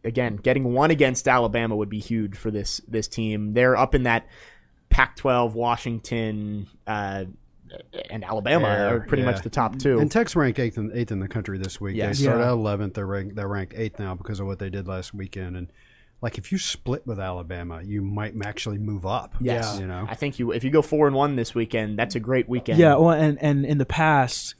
Again, 0.03 0.36
getting 0.36 0.73
one 0.73 0.91
against 0.91 1.28
Alabama 1.28 1.76
would 1.76 1.90
be 1.90 1.99
huge 1.99 2.36
for 2.36 2.52
this 2.52 2.80
this 2.88 3.07
team. 3.07 3.53
They're 3.53 3.76
up 3.76 3.95
in 3.95 4.03
that 4.03 4.28
Pac-12, 4.90 5.53
Washington, 5.53 6.68
uh, 6.86 7.26
and 8.10 8.23
Alabama 8.23 8.68
Yeah, 8.68 8.90
are 8.90 8.99
pretty 8.99 9.23
yeah. 9.23 9.32
much 9.32 9.41
the 9.41 9.49
top 9.49 9.80
two. 9.80 9.99
And 9.99 10.11
Tech's 10.11 10.36
ranked 10.36 10.60
eighth 10.60 10.78
in, 10.78 10.91
eighth 10.94 11.11
in 11.11 11.19
the 11.19 11.28
country 11.30 11.57
this 11.57 11.80
week. 11.80 11.95
Yes. 11.95 12.18
They 12.18 12.23
started 12.26 12.41
Yeah. 12.41 12.49
out 12.49 12.57
eleventh. 12.57 12.95
They're 12.95 13.07
ranked, 13.07 13.36
they're 13.36 13.48
ranked 13.48 13.73
eighth 13.78 13.98
now 13.99 14.14
because 14.15 14.40
of 14.40 14.48
what 14.48 14.60
they 14.60 14.69
did 14.69 14.88
last 14.88 15.14
weekend. 15.14 15.56
And 15.56 15.68
like 16.22 16.38
if 16.38 16.52
you 16.52 16.57
split 16.57 17.06
with 17.07 17.19
Alabama, 17.19 17.81
you 17.84 18.02
might 18.02 18.34
actually 18.45 18.77
move 18.77 19.06
up. 19.06 19.35
yes, 19.41 19.80
you 19.80 19.88
know. 19.88 20.06
I 20.10 20.15
think 20.15 20.39
you 20.39 20.52
if 20.52 20.64
you 20.64 20.69
go 20.69 20.81
four 20.81 21.07
and 21.07 21.15
one 21.15 21.35
this 21.35 21.56
weekend, 21.56 21.98
that's 21.98 22.15
a 22.15 22.19
great 22.19 22.48
weekend. 22.48 22.80
Yeah, 22.80 22.95
well, 22.95 23.11
and 23.11 23.41
and 23.41 23.65
in 23.65 23.77
the 23.80 23.85
past, 23.85 24.53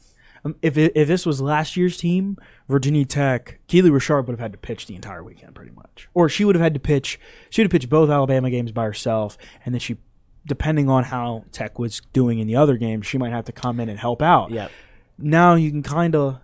um, 0.44 0.56
if 0.62 0.78
it, 0.78 0.92
if 0.96 1.08
this 1.08 1.26
was 1.26 1.40
last 1.40 1.78
year's 1.78 1.98
team, 1.98 2.38
Virginia 2.68 3.06
Tech, 3.06 3.60
Keely 3.68 3.92
Rochard 3.92 4.26
would 4.28 4.34
have 4.34 4.40
had 4.40 4.52
to 4.54 4.58
pitch 4.58 4.88
the 4.88 4.96
entire 4.96 5.24
weekend, 5.24 5.54
pretty 5.54 5.72
much, 5.72 6.10
or 6.14 6.28
she 6.30 6.44
would 6.46 6.56
have 6.56 6.64
had 6.64 6.74
to 6.74 6.80
pitch. 6.80 7.20
She 7.50 7.62
would 7.62 7.66
have 7.66 7.72
pitched 7.72 7.90
both 7.90 8.10
Alabama 8.10 8.50
games 8.50 8.72
by 8.72 8.86
herself, 8.86 9.38
and 9.64 9.76
then 9.76 9.80
she, 9.80 9.98
depending 10.48 10.90
on 10.90 11.04
how 11.06 11.46
Tech 11.52 11.78
was 11.78 12.02
doing 12.12 12.40
in 12.40 12.48
the 12.48 12.56
other 12.56 12.76
games, 12.78 13.06
she 13.06 13.18
might 13.20 13.32
have 13.32 13.46
to 13.46 13.52
come 13.52 13.80
in 13.80 13.88
and 13.88 14.00
help 14.00 14.22
out. 14.22 14.50
yeah. 14.52 14.70
Now 15.24 15.54
you 15.54 15.70
can 15.70 15.84
kind 15.84 16.16
of 16.16 16.40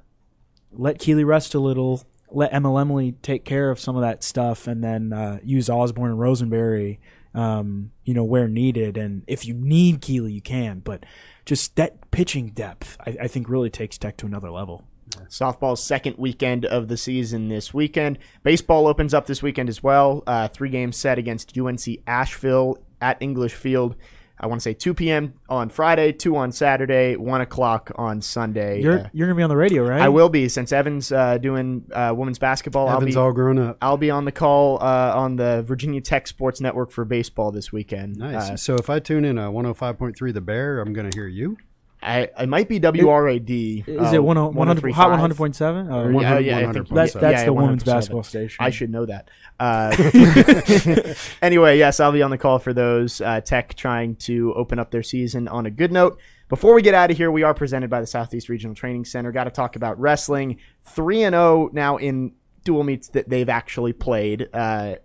let 0.72 1.00
Keely 1.00 1.24
rest 1.24 1.56
a 1.56 1.60
little, 1.60 2.04
let 2.30 2.54
Emily 2.54 3.14
take 3.22 3.46
care 3.46 3.70
of 3.70 3.80
some 3.80 3.96
of 3.96 4.02
that 4.02 4.24
stuff, 4.24 4.68
and 4.68 4.84
then 4.84 5.14
uh, 5.14 5.40
use 5.44 5.70
Osborne 5.70 6.12
and 6.12 6.20
Rosenberry, 6.20 7.00
um, 7.34 7.92
you 8.04 8.14
know, 8.14 8.24
where 8.24 8.48
needed. 8.48 8.98
And 8.98 9.24
if 9.28 9.46
you 9.46 9.54
need 9.54 10.02
Keely, 10.02 10.34
you 10.34 10.42
can. 10.42 10.80
But 10.80 11.06
just 11.46 11.76
that 11.76 12.12
pitching 12.12 12.50
depth, 12.50 12.98
I, 13.06 13.18
I 13.24 13.28
think, 13.28 13.50
really 13.50 13.70
takes 13.70 13.98
Tech 13.98 14.18
to 14.18 14.26
another 14.26 14.52
level. 14.52 14.86
Softball's 15.30 15.84
second 15.84 16.16
weekend 16.18 16.66
of 16.66 16.88
the 16.88 16.98
season 16.98 17.48
this 17.48 17.74
weekend. 17.74 18.20
Baseball 18.44 18.88
opens 18.88 19.14
up 19.14 19.26
this 19.26 19.42
weekend 19.42 19.70
as 19.70 19.82
well. 19.82 20.24
Uh, 20.28 20.48
three 20.48 20.70
games 20.70 20.98
set 20.98 21.18
against 21.18 21.58
UNC 21.58 21.82
Asheville 22.06 22.78
at 23.02 23.18
English 23.22 23.54
Field. 23.54 23.96
I 24.40 24.46
want 24.48 24.62
to 24.62 24.64
say 24.64 24.74
2 24.74 24.94
p.m. 24.94 25.34
on 25.50 25.70
Friday, 25.70 26.12
2 26.12 26.36
on 26.36 26.52
Saturday, 26.52 27.16
1 27.16 27.42
o'clock 27.42 27.92
on 27.96 28.22
Sunday. 28.22 28.82
You're 28.82 29.00
Uh, 29.00 29.10
you're 29.12 29.28
gonna 29.28 29.38
be 29.38 29.44
on 29.44 29.50
the 29.50 29.58
radio, 29.58 29.84
right? 29.88 30.02
I 30.02 30.10
will 30.10 30.30
be 30.30 30.48
since 30.48 30.72
Evan's 30.72 31.12
uh, 31.12 31.38
doing 31.40 31.86
uh, 31.92 32.14
women's 32.16 32.38
basketball. 32.40 32.88
Evan's 32.88 33.16
I'll 33.16 33.24
be 33.24 33.28
all 33.28 33.34
grown 33.34 33.58
up. 33.58 33.78
I'll 33.82 33.98
be 33.98 34.12
on 34.12 34.26
the 34.26 34.32
call 34.32 34.78
uh, 34.82 35.14
on 35.16 35.38
the 35.38 35.64
Virginia 35.64 36.02
Tech 36.02 36.28
Sports 36.28 36.62
Network 36.62 36.92
for 36.92 37.04
baseball 37.04 37.52
this 37.52 37.72
weekend. 37.72 38.18
Nice. 38.18 38.52
Uh, 38.52 38.58
so 38.58 38.76
if 38.76 38.90
I 38.90 39.00
tune 39.00 39.26
in 39.26 39.38
a 39.38 39.52
105.3 39.52 40.34
The 40.34 40.42
Bear, 40.42 40.80
I'm 40.82 40.94
going 40.94 41.10
to 41.10 41.18
hear 41.18 41.28
you. 41.28 41.58
I, 42.08 42.30
it 42.40 42.48
might 42.48 42.70
be 42.70 42.80
WRAD. 42.80 43.88
Is 43.88 44.14
it 44.14 44.24
one, 44.24 44.38
100, 44.38 44.94
hot 44.94 45.20
100.7? 45.20 45.92
Oh, 45.92 46.08
Yeah, 46.08 46.16
100 46.16 46.46
yeah, 46.46 46.58
I 46.58 46.72
think- 46.72 46.88
100.7. 46.88 46.96
That's 46.96 47.16
yeah, 47.16 47.22
that's 47.22 47.40
yeah, 47.40 47.46
the 47.46 47.54
women's 47.54 47.84
basketball 47.84 48.24
station. 48.24 48.58
I 48.64 48.70
should 48.70 48.90
know 48.90 49.06
that. 49.06 49.30
Uh, 49.60 51.14
anyway, 51.42 51.78
yes, 51.78 52.00
I'll 52.00 52.14
be 52.14 52.22
on 52.22 52.32
the 52.32 52.38
call 52.38 52.60
for 52.60 52.74
those. 52.74 53.20
Uh, 53.20 53.42
Tech 53.42 53.76
trying 53.76 54.16
to 54.18 54.54
open 54.56 54.80
up 54.80 54.92
their 54.92 55.04
season 55.04 55.48
on 55.50 55.66
a 55.66 55.72
good 55.72 55.92
note. 55.92 56.18
Before 56.48 56.74
we 56.74 56.82
get 56.82 56.94
out 56.94 57.12
of 57.12 57.18
here, 57.18 57.30
we 57.30 57.44
are 57.44 57.54
presented 57.54 57.90
by 57.90 58.00
the 58.00 58.08
Southeast 58.08 58.48
Regional 58.48 58.74
Training 58.74 59.04
Center. 59.04 59.34
Got 59.34 59.46
to 59.46 59.52
talk 59.52 59.76
about 59.76 60.00
wrestling. 60.00 60.60
Three 60.84 61.24
and 61.24 61.34
zero 61.34 61.70
now 61.74 61.98
in 61.98 62.34
dual 62.64 62.84
meets 62.84 63.10
that 63.10 63.28
they've 63.28 63.50
actually 63.50 63.92
played. 63.92 64.48
Uh, 64.54 64.96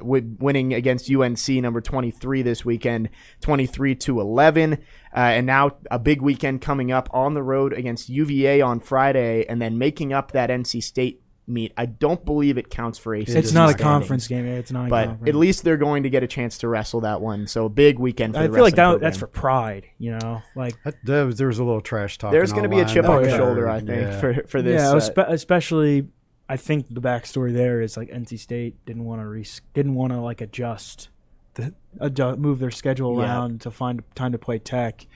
winning 0.00 0.72
against 0.72 1.10
UNC 1.10 1.48
number 1.48 1.80
23 1.80 2.42
this 2.42 2.64
weekend, 2.64 3.10
23 3.40 3.94
to 3.96 4.20
11. 4.20 4.72
Uh, 4.74 4.76
and 5.14 5.46
now 5.46 5.72
a 5.90 5.98
big 5.98 6.22
weekend 6.22 6.62
coming 6.62 6.90
up 6.90 7.08
on 7.12 7.34
the 7.34 7.42
road 7.42 7.72
against 7.72 8.08
UVA 8.08 8.60
on 8.62 8.80
Friday, 8.80 9.44
and 9.46 9.60
then 9.60 9.76
making 9.76 10.12
up 10.12 10.32
that 10.32 10.48
NC 10.50 10.82
State 10.82 11.22
meet. 11.46 11.72
I 11.76 11.86
don't 11.86 12.24
believe 12.24 12.56
it 12.56 12.70
counts 12.70 12.98
for 12.98 13.14
ACC. 13.14 13.30
it's 13.30 13.52
not 13.52 13.68
a 13.68 13.74
conference 13.74 14.28
game. 14.28 14.46
It's 14.46 14.70
not. 14.70 14.86
A 14.86 14.90
but 14.90 15.06
conference. 15.06 15.28
at 15.28 15.34
least 15.34 15.64
they're 15.64 15.76
going 15.76 16.04
to 16.04 16.10
get 16.10 16.22
a 16.22 16.26
chance 16.26 16.58
to 16.58 16.68
wrestle 16.68 17.00
that 17.02 17.20
one. 17.20 17.46
So 17.46 17.66
a 17.66 17.68
big 17.68 17.98
weekend. 17.98 18.34
For 18.34 18.38
the 18.38 18.44
I 18.44 18.46
the 18.46 18.54
feel 18.54 18.62
like 18.64 18.76
that, 18.76 19.00
that's 19.00 19.18
for 19.18 19.26
pride. 19.26 19.86
You 19.98 20.12
know, 20.18 20.40
like 20.54 20.80
That, 20.84 20.94
there, 21.04 21.26
was, 21.26 21.36
there 21.38 21.48
was 21.48 21.58
a 21.58 21.64
little 21.64 21.80
trash 21.80 22.16
talk. 22.18 22.32
There's 22.32 22.52
going 22.52 22.62
to 22.62 22.68
be 22.68 22.78
a 22.80 22.86
chip 22.86 23.06
on 23.06 23.22
the 23.24 23.30
shoulder, 23.36 23.68
I 23.68 23.80
think, 23.80 23.88
Yeah. 24.02 24.20
for 24.20 24.42
for 24.46 24.62
this. 24.62 24.80
yeah, 24.80 24.92
uh, 24.92 25.26
especially 25.28 26.08
I 26.48 26.56
think 26.56 26.86
the 26.92 27.00
backstory 27.00 27.52
there 27.52 27.80
is 27.80 27.96
like 27.96 28.10
NC 28.10 28.38
State 28.38 28.84
didn't 28.84 29.04
want 29.04 29.20
to 29.22 29.26
res- 29.26 29.60
didn't 29.74 29.94
want 29.94 30.12
to 30.12 30.20
like 30.20 30.40
adjust 30.40 31.08
the 31.54 31.74
adjust, 32.00 32.38
move 32.38 32.58
their 32.58 32.70
schedule 32.70 33.16
Yeah. 33.18 33.24
around 33.24 33.60
to 33.62 33.70
find 33.70 34.02
time 34.14 34.32
to 34.32 34.38
play 34.38 34.58
Tech, 34.58 35.06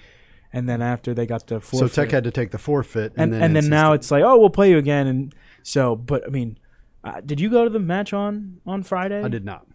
and 0.53 0.69
then 0.69 0.81
after 0.83 1.13
they 1.15 1.27
got 1.27 1.47
the 1.47 1.61
So 1.61 1.89
Tech 1.89 2.11
had 2.11 2.25
to 2.25 2.31
take 2.31 2.51
the 2.53 2.59
forfeit, 2.59 3.13
and 3.17 3.35
and, 3.35 3.43
and 3.43 3.57
then, 3.57 3.69
now 3.69 3.91
State- 3.91 3.95
it's 3.97 4.11
like 4.11 4.23
oh 4.25 4.39
we'll 4.39 4.51
play 4.51 4.71
you 4.71 4.79
again, 4.79 5.07
and 5.07 5.35
so 5.63 5.97
but 5.97 6.25
I 6.25 6.29
mean, 6.29 6.59
uh, 7.05 7.21
did 7.25 7.41
you 7.41 7.51
go 7.51 7.65
to 7.65 7.71
the 7.71 7.81
match 7.81 8.13
on 8.13 8.61
on 8.67 8.83
Friday? 8.83 9.23
I 9.23 9.29
did 9.29 9.45
not. 9.45 9.67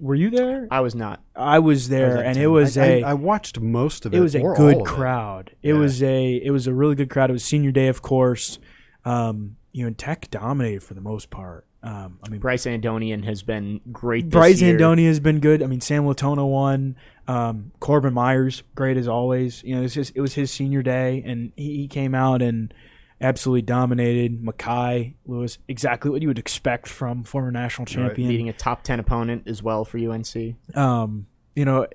Were 0.00 0.14
you 0.16 0.28
there? 0.28 0.68
I 0.70 0.80
was 0.80 0.94
not. 0.94 1.22
I 1.34 1.60
was 1.60 1.88
there, 1.88 2.18
at 2.18 2.26
and 2.26 2.36
it 2.36 2.48
was 2.48 2.76
I, 2.76 2.84
a 2.86 3.02
I, 3.04 3.10
I 3.10 3.14
watched 3.14 3.58
most 3.60 4.04
of 4.04 4.12
it. 4.12 4.18
it 4.18 4.20
was 4.20 4.34
a 4.34 4.40
good 4.40 4.74
of 4.76 4.80
it. 4.82 4.84
crowd. 4.86 5.52
It. 5.62 5.68
Yeah. 5.72 5.78
was 5.80 6.02
a 6.02 6.34
it 6.34 6.50
was 6.50 6.66
a 6.66 6.74
really 6.74 6.94
good 6.94 7.08
crowd. 7.08 7.30
It 7.30 7.32
was 7.32 7.44
senior 7.44 7.70
day, 7.70 7.88
of 7.88 8.02
course. 8.02 8.58
Um, 9.06 9.56
you 9.78 9.84
know, 9.84 9.88
and 9.88 9.96
Tech 9.96 10.28
dominated 10.28 10.82
for 10.82 10.94
the 10.94 11.00
most 11.00 11.30
part. 11.30 11.64
Um, 11.84 12.18
I 12.24 12.30
mean, 12.30 12.40
Bryce 12.40 12.64
Andonian 12.66 13.24
has 13.24 13.44
been 13.44 13.80
great. 13.92 14.24
This 14.24 14.32
Bryce 14.32 14.60
year. 14.60 14.76
Andoni 14.76 15.06
has 15.06 15.20
been 15.20 15.38
good. 15.38 15.62
I 15.62 15.66
mean, 15.66 15.80
Sam 15.80 16.04
Latona 16.04 16.44
won. 16.44 16.96
Um, 17.28 17.70
Corbin 17.78 18.12
Myers, 18.12 18.64
great 18.74 18.96
as 18.96 19.06
always. 19.06 19.62
You 19.62 19.76
know, 19.76 19.80
it 19.80 19.84
was 19.84 19.94
his, 19.94 20.10
it 20.10 20.20
was 20.20 20.34
his 20.34 20.50
senior 20.50 20.82
day, 20.82 21.22
and 21.24 21.52
he, 21.54 21.76
he 21.76 21.86
came 21.86 22.12
out 22.12 22.42
and 22.42 22.74
absolutely 23.20 23.62
dominated. 23.62 24.42
Mekhi 24.42 25.14
Lewis, 25.26 25.58
exactly 25.68 26.10
what 26.10 26.22
you 26.22 26.26
would 26.26 26.40
expect 26.40 26.88
from 26.88 27.22
former 27.22 27.52
national 27.52 27.86
champion. 27.86 28.28
beating 28.28 28.48
a 28.48 28.52
top 28.52 28.82
ten 28.82 28.98
opponent 28.98 29.44
as 29.46 29.62
well 29.62 29.84
for 29.84 29.98
UNC. 29.98 30.56
Um, 30.76 31.28
you 31.54 31.64
know, 31.64 31.86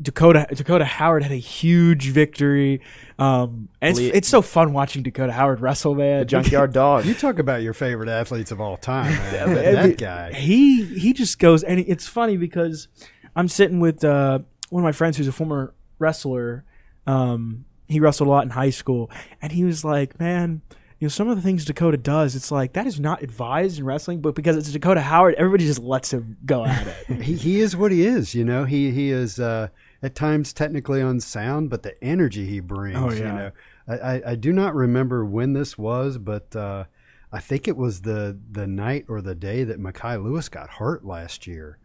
Dakota 0.00 0.46
Dakota 0.50 0.84
Howard 0.84 1.22
had 1.22 1.32
a 1.32 1.36
huge 1.36 2.08
victory. 2.08 2.80
Um, 3.18 3.68
and 3.80 3.98
it's, 3.98 4.16
it's 4.16 4.28
so 4.28 4.40
fun 4.40 4.72
watching 4.72 5.02
Dakota 5.02 5.32
Howard 5.32 5.60
wrestle, 5.60 5.94
man. 5.94 6.20
The 6.20 6.24
Junkyard 6.24 6.72
Dog. 6.72 7.04
You 7.10 7.14
talk 7.14 7.38
about 7.38 7.62
your 7.62 7.74
favorite 7.74 8.08
athletes 8.08 8.50
of 8.50 8.60
all 8.60 8.76
time, 8.76 9.12
man. 9.12 9.54
that, 9.54 9.74
that 9.74 9.98
guy. 9.98 10.32
He 10.32 10.84
he 10.84 11.12
just 11.12 11.38
goes, 11.38 11.62
and 11.62 11.80
it's 11.80 12.06
funny 12.06 12.36
because 12.36 12.88
I'm 13.36 13.48
sitting 13.48 13.80
with 13.80 14.04
uh, 14.04 14.40
one 14.70 14.82
of 14.82 14.84
my 14.84 14.92
friends 14.92 15.16
who's 15.16 15.28
a 15.28 15.32
former 15.32 15.74
wrestler. 15.98 16.64
Um, 17.06 17.64
he 17.88 18.00
wrestled 18.00 18.28
a 18.28 18.30
lot 18.30 18.44
in 18.44 18.50
high 18.50 18.70
school, 18.70 19.10
and 19.42 19.52
he 19.52 19.64
was 19.64 19.84
like, 19.84 20.18
"Man, 20.20 20.62
you 20.98 21.06
know, 21.06 21.08
some 21.10 21.28
of 21.28 21.36
the 21.36 21.42
things 21.42 21.64
Dakota 21.64 21.96
does, 21.96 22.36
it's 22.36 22.50
like 22.50 22.72
that 22.74 22.86
is 22.86 23.00
not 23.00 23.22
advised 23.22 23.78
in 23.78 23.84
wrestling, 23.84 24.20
but 24.20 24.34
because 24.34 24.56
it's 24.56 24.70
Dakota 24.70 25.00
Howard, 25.00 25.34
everybody 25.34 25.66
just 25.66 25.80
lets 25.80 26.12
him 26.12 26.36
go 26.44 26.64
at 26.64 26.86
it." 26.86 27.22
He, 27.22 27.34
he 27.34 27.60
is 27.60 27.76
what 27.76 27.90
he 27.92 28.06
is, 28.06 28.34
you 28.34 28.44
know. 28.44 28.64
He 28.64 28.92
he 28.92 29.10
is 29.10 29.40
uh, 29.40 29.68
at 30.02 30.14
times 30.14 30.52
technically 30.52 31.00
unsound, 31.00 31.70
but 31.70 31.82
the 31.82 32.02
energy 32.02 32.46
he 32.46 32.60
brings, 32.60 32.96
Oh, 32.98 33.10
you 33.12 33.24
know. 33.24 33.50
I, 33.88 33.94
I, 33.94 34.22
I 34.30 34.34
do 34.34 34.52
not 34.52 34.74
remember 34.74 35.24
when 35.24 35.52
this 35.52 35.76
was, 35.76 36.16
but 36.18 36.54
uh, 36.56 36.84
I 37.32 37.40
think 37.40 37.68
it 37.68 37.76
was 37.76 38.02
the 38.02 38.38
the 38.50 38.66
night 38.66 39.04
or 39.08 39.20
the 39.20 39.34
day 39.34 39.64
that 39.64 39.78
Mekhi 39.80 40.22
Lewis 40.22 40.48
got 40.48 40.70
hurt 40.70 41.04
last 41.04 41.46
year. 41.46 41.78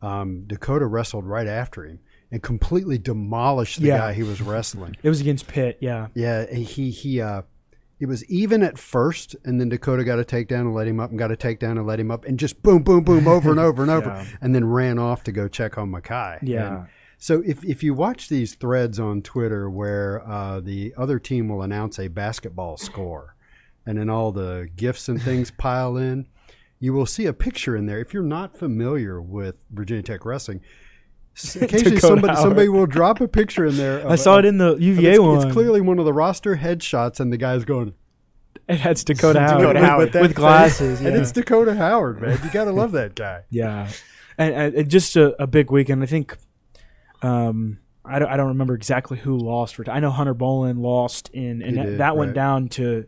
Um, 0.00 0.44
Dakota 0.46 0.86
wrestled 0.86 1.24
right 1.26 1.46
after 1.46 1.84
him 1.84 2.00
and 2.32 2.42
completely 2.42 2.98
demolished 2.98 3.80
the 3.80 3.88
Yeah. 3.88 3.98
guy 3.98 4.12
he 4.14 4.22
was 4.22 4.40
wrestling. 4.40 4.96
it 5.02 5.08
was 5.08 5.20
against 5.20 5.46
Pitt, 5.46 5.78
yeah. 5.80 6.08
Yeah, 6.14 6.52
he 6.52 6.90
he 6.90 7.20
uh 7.20 7.42
it 8.00 8.06
was 8.06 8.24
even 8.24 8.64
at 8.64 8.78
first, 8.78 9.36
and 9.44 9.60
then 9.60 9.68
Dakota 9.68 10.02
got 10.02 10.18
a 10.18 10.24
takedown 10.24 10.62
and 10.62 10.74
let 10.74 10.88
him 10.88 10.98
up, 10.98 11.10
and 11.10 11.18
got 11.20 11.30
a 11.30 11.36
takedown 11.36 11.72
and 11.78 11.86
let 11.86 12.00
him 12.00 12.10
up, 12.10 12.24
and 12.24 12.36
just 12.36 12.60
boom, 12.60 12.82
boom, 12.82 13.04
boom, 13.04 13.28
over 13.28 13.50
and 13.50 13.60
over 13.60 13.82
and 13.82 13.90
over, 13.98 14.08
Yeah. 14.08 14.24
and 14.40 14.52
then 14.52 14.64
ran 14.64 14.98
off 14.98 15.22
to 15.24 15.32
go 15.32 15.46
check 15.46 15.78
on 15.78 15.92
Mekhi. 15.92 16.38
Yeah. 16.42 16.78
And 16.78 16.86
so 17.22 17.40
if 17.46 17.64
if 17.64 17.84
you 17.84 17.94
watch 17.94 18.28
these 18.28 18.56
threads 18.56 18.98
on 18.98 19.22
Twitter 19.22 19.70
where 19.70 20.28
uh, 20.28 20.58
the 20.58 20.92
other 20.98 21.20
team 21.20 21.48
will 21.48 21.62
announce 21.62 22.00
a 22.00 22.08
basketball 22.08 22.76
score, 22.76 23.36
and 23.86 23.96
then 23.96 24.10
all 24.10 24.32
the 24.32 24.68
gifts 24.74 25.08
and 25.08 25.22
things 25.22 25.50
pile 25.56 25.96
in, 25.96 26.26
you 26.80 26.92
will 26.92 27.06
see 27.06 27.26
a 27.26 27.32
picture 27.32 27.76
in 27.76 27.86
there. 27.86 28.00
If 28.00 28.12
you're 28.12 28.24
not 28.24 28.58
familiar 28.58 29.22
with 29.22 29.64
Virginia 29.70 30.02
Tech 30.02 30.24
wrestling. 30.24 30.62
Occasionally, 31.60 32.00
somebody, 32.00 32.34
somebody 32.34 32.68
will 32.68 32.86
drop 32.86 33.20
a 33.20 33.28
picture 33.28 33.66
in 33.66 33.76
there. 33.76 34.04
I 34.10 34.16
saw 34.16 34.40
of- 34.40 34.44
it 34.44 34.48
in 34.48 34.58
the 34.58 34.74
UVA 34.74 35.12
it's, 35.12 35.20
one. 35.20 35.46
it's 35.46 35.52
clearly 35.52 35.80
one 35.80 36.00
of 36.00 36.04
the 36.04 36.12
roster 36.12 36.56
headshots, 36.56 37.20
and 37.20 37.32
the 37.32 37.36
guy's 37.36 37.64
going 37.64 37.94
it 38.68 38.80
has 38.80 39.04
Dakota 39.04 39.38
Howard, 39.38 39.58
Dakota 39.58 39.78
with, 39.78 39.88
Howard. 39.88 40.14
with, 40.14 40.34
glasses, 40.34 40.98
face. 40.98 41.06
and 41.06 41.16
it's 41.16 41.30
Dakota 41.30 41.76
Howard, 41.76 42.20
man. 42.20 42.40
You 42.42 42.50
gotta 42.50 42.72
love 42.72 42.90
that 42.92 43.14
guy. 43.14 43.44
Yeah, 43.48 43.88
and, 44.36 44.54
and 44.54 44.74
and 44.74 44.90
just 44.90 45.14
a, 45.14 45.40
a 45.40 45.46
big 45.46 45.70
weekend. 45.70 46.02
I 46.02 46.06
think. 46.06 46.36
Um, 47.22 47.78
I 48.04 48.18
don't, 48.18 48.28
I 48.28 48.36
don't 48.36 48.48
remember 48.48 48.74
exactly 48.74 49.16
who 49.18 49.36
lost. 49.38 49.76
For 49.76 49.88
I 49.90 50.00
know 50.00 50.10
Hunter 50.10 50.34
Bolin 50.34 50.80
lost 50.80 51.28
in, 51.30 51.62
and 51.62 51.76
that, 51.78 51.86
did, 51.86 51.98
that 51.98 52.16
went 52.16 52.34
down 52.34 52.68
to. 52.70 53.06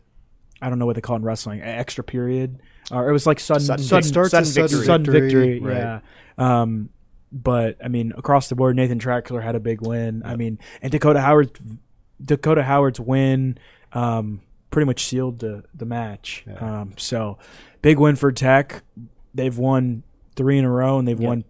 I 0.62 0.68
don't 0.70 0.78
know 0.78 0.86
what 0.86 0.94
they 0.94 1.00
call 1.02 1.16
it 1.16 1.18
in 1.18 1.24
wrestling, 1.24 1.60
extra 1.62 2.04
period, 2.04 2.60
or 2.92 3.08
it 3.08 3.12
was 3.12 3.26
like 3.26 3.40
sudden 3.40 3.64
Sudden 3.66 3.84
sudden, 3.84 4.08
starts 4.08 4.30
sudden 4.30 4.50
victory. 4.52 4.86
sudden 4.86 5.12
victory. 5.12 5.60
right. 5.60 5.76
Yeah. 5.76 6.00
Um, 6.38 6.90
but 7.32 7.76
I 7.84 7.88
mean, 7.88 8.12
across 8.16 8.48
the 8.48 8.54
board, 8.54 8.76
Nathan 8.76 8.98
Traxler 9.00 9.42
had 9.42 9.56
a 9.56 9.60
big 9.60 9.84
win. 9.84 10.22
I 10.24 10.36
mean, 10.36 10.58
and 10.80 10.92
Dakota 10.92 11.20
Howard, 11.20 11.58
Dakota 12.24 12.62
Howard's 12.62 13.00
win, 13.00 13.58
um, 13.92 14.40
pretty 14.70 14.86
much 14.86 15.04
sealed 15.04 15.40
the 15.40 15.64
the 15.74 15.84
match. 15.84 16.44
Um, 16.60 16.94
so 16.96 17.38
big 17.82 17.98
win 17.98 18.14
for 18.16 18.30
Tech. 18.30 18.82
They've 19.34 19.58
won 19.58 20.04
three 20.36 20.56
in 20.58 20.64
a 20.64 20.70
row, 20.70 20.98
and 21.00 21.06
they've 21.08 21.20
Yeah. 21.20 21.28
won 21.28 21.44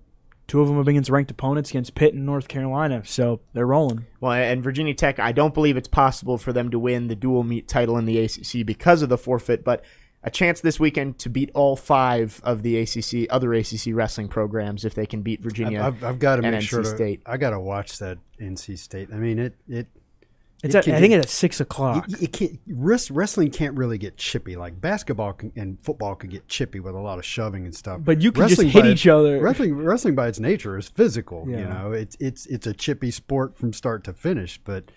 two 0.55 0.61
of 0.61 0.69
them 0.69 0.79
against 0.87 1.11
ranked 1.11 1.33
opponents 1.33 1.71
against 1.71 1.97
Pitt 1.97 2.15
and 2.15 2.25
North 2.25 2.47
Carolina. 2.47 3.03
So 3.05 3.41
they're 3.55 3.67
rolling. 3.67 4.07
Well, 4.21 4.31
and 4.31 4.63
Virginia 4.63 4.95
Tech, 4.95 5.19
I 5.19 5.33
don't 5.33 5.53
believe 5.53 5.77
it's 5.77 5.89
possible 5.89 6.39
for 6.39 6.53
them 6.53 6.71
to 6.71 6.79
win 6.79 7.09
the 7.09 7.17
dual 7.17 7.43
meet 7.43 7.67
title 7.67 7.99
in 7.99 8.05
the 8.05 8.21
ACC 8.21 8.65
because 8.65 9.03
of 9.03 9.09
the 9.09 9.19
forfeit, 9.19 9.65
but 9.65 9.85
a 10.23 10.31
chance 10.31 10.61
this 10.61 10.79
weekend 10.79 11.19
to 11.19 11.29
beat 11.29 11.51
all 11.55 11.75
five 11.75 12.41
of 12.45 12.63
the 12.63 12.79
ACC 12.79 13.27
other 13.31 13.53
ACC 13.53 13.87
wrestling 13.89 14.29
programs 14.29 14.85
if 14.85 14.95
they 14.95 15.07
can 15.07 15.23
beat 15.23 15.43
Virginia. 15.43 15.83
I've, 15.83 16.05
I've 16.05 16.21
got 16.21 16.37
to 16.37 16.43
make 16.43 16.55
NC 16.55 16.63
sure 16.63 16.83
to, 16.83 16.89
State. 16.89 17.23
I 17.27 17.37
got 17.37 17.51
to 17.51 17.59
watch 17.59 17.99
that 17.99 18.19
NC 18.41 18.79
State. 18.79 19.09
I 19.13 19.17
mean, 19.17 19.41
it 19.41 19.57
it 19.69 19.89
It's 20.65 20.74
it 20.74 20.89
at, 20.89 20.95
I 20.95 21.01
think 21.01 21.11
get- 21.12 21.19
it's 21.20 21.27
at 21.27 21.31
six 21.31 21.61
o'clock. 21.61 22.09
it, 22.09 22.23
it 22.23 22.32
can't, 22.32 22.59
wrest- 22.69 23.11
wrestling 23.11 23.51
can't 23.51 23.77
really 23.77 23.99
get 23.99 24.16
chippy. 24.16 24.57
Like 24.57 24.81
basketball 24.81 25.32
can, 25.35 25.53
and 25.57 25.81
football 25.82 26.15
could 26.15 26.31
get 26.31 26.49
chippy 26.49 26.81
with 26.81 26.95
a 26.95 26.99
lot 27.01 27.19
of 27.19 27.24
shoving 27.24 27.65
and 27.65 27.74
stuff. 27.74 28.01
But 28.05 28.20
you 28.20 28.32
can 28.32 28.49
just 28.49 28.61
Wrestling 28.62 28.69
hit 28.69 28.86
each 28.86 29.07
it- 29.07 29.11
other. 29.11 29.41
Wrestling, 29.41 29.77
wrestling 29.77 30.15
by 30.15 30.28
its 30.28 30.41
nature 30.41 30.77
is 30.78 30.89
physical. 30.89 31.45
You 31.49 31.57
know, 31.65 31.93
it's 31.93 32.16
it's 32.20 32.47
it's 32.47 32.66
a 32.66 32.73
chippy 32.73 33.11
sport 33.11 33.57
from 33.57 33.73
start 33.73 34.05
to 34.05 34.12
finish. 34.12 34.59
But 34.65 34.91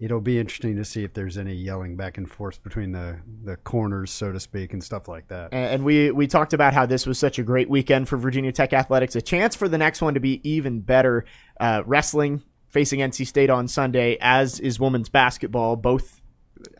it'll 0.00 0.20
be 0.20 0.40
interesting 0.40 0.74
to 0.74 0.84
see 0.84 1.04
if 1.04 1.14
there's 1.14 1.38
any 1.38 1.54
yelling 1.54 1.96
back 1.96 2.18
and 2.18 2.28
forth 2.28 2.62
between 2.64 2.90
the 2.92 3.20
the 3.44 3.56
corners, 3.58 4.10
so 4.10 4.32
to 4.32 4.40
speak, 4.40 4.72
and 4.72 4.82
stuff 4.82 5.06
like 5.06 5.28
that. 5.28 5.50
And 5.54 5.84
we 5.84 6.10
we 6.10 6.26
talked 6.26 6.52
about 6.52 6.74
how 6.74 6.84
this 6.86 7.06
was 7.06 7.18
such 7.18 7.38
a 7.38 7.42
great 7.44 7.70
weekend 7.70 8.08
for 8.08 8.16
Virginia 8.16 8.50
Tech 8.52 8.72
athletics. 8.72 9.14
A 9.14 9.22
chance 9.22 9.54
for 9.54 9.68
the 9.68 9.78
next 9.78 10.02
one 10.02 10.14
to 10.14 10.20
be 10.20 10.40
even 10.48 10.80
better. 10.80 11.24
Uh, 11.60 11.82
wrestling 11.86 12.42
facing 12.74 12.98
NC 12.98 13.26
State 13.26 13.50
on 13.50 13.68
Sunday, 13.68 14.18
as 14.20 14.58
is 14.58 14.80
women's 14.80 15.08
basketball. 15.08 15.76
Both 15.76 16.20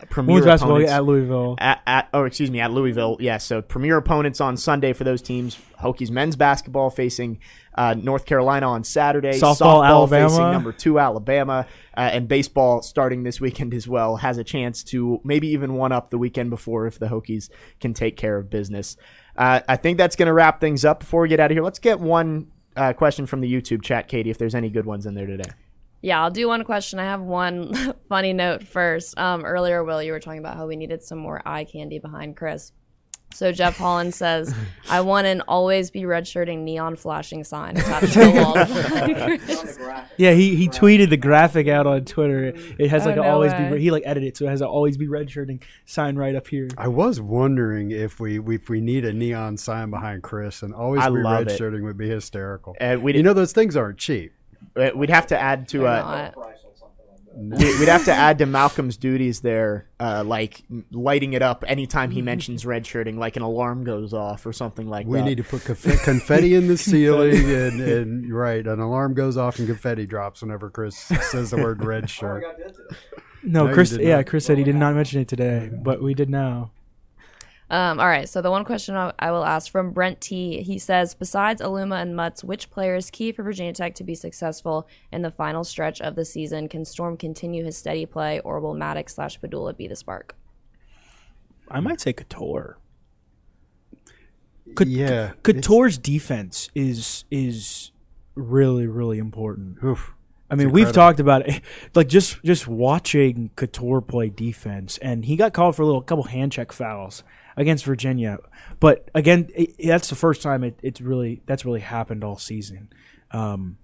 premier 0.09 0.35
Women's 0.35 0.45
basketball 0.45 0.75
opponents 0.75 0.91
at 0.91 1.05
Louisville. 1.05 1.55
at, 1.57 1.81
at 1.87 2.09
oh 2.13 2.25
excuse 2.25 2.51
me 2.51 2.59
at 2.59 2.71
Louisville. 2.71 3.15
Yes, 3.21 3.45
so 3.45 3.61
premier 3.61 3.95
opponents 3.97 4.41
on 4.41 4.57
Sunday 4.57 4.91
for 4.91 5.05
those 5.05 5.21
teams. 5.21 5.57
Hokies 5.81 6.11
men's 6.11 6.35
basketball 6.35 6.89
facing 6.89 7.39
uh, 7.75 7.93
North 7.93 8.25
Carolina 8.25 8.67
on 8.67 8.83
Saturday. 8.83 9.39
Softball, 9.39 9.85
Alabama. 9.85 10.29
facing 10.29 10.51
number 10.51 10.73
two 10.73 10.99
Alabama, 10.99 11.65
uh, 11.95 12.01
and 12.01 12.27
baseball 12.27 12.81
starting 12.81 13.23
this 13.23 13.39
weekend 13.39 13.73
as 13.73 13.87
well 13.87 14.17
has 14.17 14.37
a 14.37 14.43
chance 14.43 14.83
to 14.83 15.21
maybe 15.23 15.47
even 15.47 15.75
one 15.75 15.93
up 15.93 16.09
the 16.09 16.17
weekend 16.17 16.49
before 16.49 16.87
if 16.87 16.99
the 16.99 17.07
Hokies 17.07 17.49
can 17.79 17.93
take 17.93 18.17
care 18.17 18.37
of 18.37 18.49
business. 18.49 18.97
Uh, 19.37 19.61
I 19.67 19.77
think 19.77 19.97
that's 19.97 20.17
going 20.17 20.27
to 20.27 20.33
wrap 20.33 20.59
things 20.59 20.83
up. 20.83 20.99
Before 20.99 21.21
we 21.21 21.29
get 21.29 21.39
out 21.39 21.51
of 21.51 21.55
here, 21.55 21.63
let's 21.63 21.79
get 21.79 22.01
one 22.01 22.51
uh, 22.75 22.91
question 22.91 23.25
from 23.25 23.39
the 23.39 23.53
YouTube 23.53 23.81
chat, 23.81 24.09
Katie. 24.09 24.29
If 24.29 24.37
there's 24.37 24.55
any 24.55 24.69
good 24.69 24.85
ones 24.85 25.05
in 25.05 25.13
there 25.13 25.27
today. 25.27 25.51
Yeah, 26.05 26.21
I'll 26.21 26.29
do 26.29 26.47
one 26.47 26.63
question. 26.63 26.99
I 26.99 27.05
have 27.05 27.21
one 27.21 27.73
funny 28.09 28.31
note 28.31 28.61
first. 28.61 29.17
Um, 29.17 29.43
earlier, 29.43 29.83
Will, 29.83 30.03
you 30.03 30.11
were 30.11 30.19
talking 30.19 30.37
about 30.37 30.55
how 30.55 30.67
we 30.67 30.75
needed 30.75 31.01
some 31.01 31.17
more 31.17 31.41
eye 31.47 31.63
candy 31.63 31.97
behind 31.97 32.37
Chris. 32.37 32.71
So 33.33 33.51
Jeff 33.51 33.77
Holland 33.77 34.13
says, 34.13 34.53
"I 34.89 35.01
want 35.01 35.25
an 35.25 35.41
always 35.47 35.89
be 35.89 36.01
redshirting 36.03 36.59
neon 36.59 36.95
flashing 36.95 37.43
sign 37.43 37.75
attached 37.77 38.13
to 38.13 38.19
the 38.19 38.31
wall." 38.31 40.05
Yeah, 40.17 40.33
he, 40.33 40.55
he 40.55 40.69
tweeted 40.69 41.09
the 41.09 41.17
graphic 41.17 41.67
out 41.67 41.87
on 41.87 42.05
Twitter. 42.05 42.53
It 42.77 42.89
has 42.91 43.03
Oh, 43.03 43.09
like 43.09 43.17
a 43.17 43.21
no 43.21 43.29
always 43.31 43.51
way. 43.53 43.71
be 43.73 43.79
he 43.81 43.89
like 43.89 44.03
edited 44.05 44.29
it 44.29 44.37
so 44.37 44.45
it 44.45 44.49
has 44.49 44.61
a 44.61 44.67
always 44.67 44.97
be 44.97 45.07
redshirting 45.07 45.63
sign 45.85 46.17
right 46.17 46.35
up 46.35 46.47
here. 46.47 46.67
I 46.77 46.87
was 46.87 47.19
wondering 47.19 47.89
if 47.89 48.19
we 48.19 48.39
if 48.39 48.69
we 48.69 48.79
need 48.79 49.05
a 49.05 49.11
neon 49.11 49.57
sign 49.57 49.89
behind 49.89 50.21
Chris, 50.21 50.61
and 50.61 50.71
always 50.71 51.01
I 51.01 51.09
be 51.09 51.17
love 51.17 51.47
red 51.47 51.59
it. 51.59 51.81
would 51.81 51.97
be 51.97 52.09
hysterical. 52.09 52.75
Uh, 52.79 52.97
we 53.01 53.15
you 53.17 53.23
know 53.23 53.33
those 53.33 53.53
things 53.53 53.75
aren't 53.75 53.97
cheap. 53.97 54.33
Uh, 54.75 54.89
We'd 54.95 55.09
have 55.09 55.27
to 55.27 55.39
add 55.39 55.67
to 55.69 55.87
uh, 55.87 56.31
we- 57.37 57.79
we'd 57.79 57.89
have 57.89 58.05
to 58.05 58.13
add 58.13 58.37
to 58.39 58.45
Malcolm's 58.57 58.95
duties 58.97 59.41
there, 59.41 59.87
uh, 59.99 60.23
like 60.25 60.63
lighting 60.91 61.33
it 61.33 61.41
up 61.41 61.63
anytime 61.67 62.11
he 62.11 62.21
mentions 62.21 62.63
redshirting, 62.65 63.17
like 63.17 63.35
an 63.35 63.41
alarm 63.41 63.83
goes 63.83 64.13
off 64.13 64.45
or 64.45 64.53
something 64.53 64.87
like 64.87 65.05
We 65.05 65.17
that. 65.19 65.25
need 65.25 65.37
to 65.37 65.43
put 65.43 65.65
conf- 65.65 66.03
confetti 66.03 66.55
in 66.55 66.67
the 66.67 66.77
ceiling, 66.89 67.35
and, 67.51 67.81
and 67.81 68.33
right, 68.33 68.65
an 68.65 68.79
alarm 68.79 69.13
goes 69.15 69.35
off 69.37 69.59
and 69.59 69.67
confetti 69.67 70.05
drops 70.05 70.41
whenever 70.41 70.69
Chris 70.69 70.97
says 70.97 71.51
the 71.51 71.57
word 71.57 71.83
red 71.83 72.09
shirt. 72.09 72.43
No, 73.43 73.67
No, 73.67 73.73
Chris. 73.73 73.91
Yeah, 73.99 74.17
not. 74.17 74.25
Chris 74.27 74.45
said 74.45 74.57
he 74.57 74.63
did 74.63 74.75
not 74.75 74.95
mention 74.95 75.19
it 75.21 75.27
today, 75.27 75.69
but 75.71 76.01
we 76.01 76.13
did 76.13 76.29
now. 76.29 76.71
Um, 77.69 77.99
all 77.99 78.07
right, 78.07 78.29
so 78.29 78.41
the 78.41 78.51
one 78.51 78.63
question 78.63 78.95
I 78.95 79.11
I 79.17 79.31
will 79.31 79.43
ask 79.43 79.71
from 79.71 79.91
Brent 79.91 80.21
T. 80.21 80.61
He 80.61 80.77
says, 80.77 81.15
besides 81.15 81.61
Aluma 81.61 81.99
and 81.99 82.15
Mutts, 82.15 82.43
which 82.43 82.69
player 82.69 82.95
is 82.95 83.09
key 83.09 83.31
for 83.31 83.41
Virginia 83.41 83.73
Tech 83.73 83.95
to 83.95 84.03
be 84.03 84.13
successful 84.13 84.87
in 85.11 85.23
the 85.23 85.31
final 85.31 85.63
stretch 85.63 85.99
of 85.99 86.15
the 86.15 86.25
season? 86.25 86.69
Can 86.69 86.85
Storm 86.85 87.17
continue 87.17 87.63
his 87.65 87.75
steady 87.75 88.05
play, 88.05 88.39
or 88.41 88.59
will 88.59 88.75
Maddox 88.75 89.15
slash 89.15 89.39
Pedulla 89.39 89.75
be 89.75 89.87
the 89.87 89.95
spark? 89.95 90.35
I 91.67 91.79
might 91.79 91.99
say 91.99 92.13
Cattoor. 92.13 92.75
Cout- 94.75 94.87
yeah, 94.87 95.33
Cattoor's 95.41 95.97
defense 95.97 96.69
is 96.75 97.25
is 97.31 97.91
really 98.35 98.85
really 98.85 99.17
important. 99.17 99.77
Oof. 99.83 100.11
I 100.51 100.53
mean, 100.53 100.71
we've 100.71 100.91
talked 100.91 101.19
about 101.19 101.49
it. 101.49 101.63
Like 101.95 102.09
just 102.09 102.43
just 102.43 102.67
watching 102.67 103.49
Cattoor 103.55 104.07
play 104.07 104.29
defense, 104.29 104.99
and 104.99 105.25
he 105.25 105.35
got 105.35 105.53
called 105.53 105.75
for 105.75 105.81
a 105.81 105.85
little 105.85 106.03
couple 106.03 106.25
hand 106.25 106.51
check 106.51 106.71
fouls 106.71 107.23
against 107.57 107.85
Virginia. 107.85 108.39
But 108.79 109.09
again, 109.13 109.49
it, 109.55 109.75
that's 109.85 110.09
the 110.09 110.15
first 110.15 110.41
time 110.41 110.63
it, 110.63 110.79
it's 110.81 111.01
really 111.01 111.41
that's 111.45 111.65
really 111.65 111.81
happened 111.81 112.23
all 112.23 112.37
season. 112.37 112.89
Um, 113.31 113.77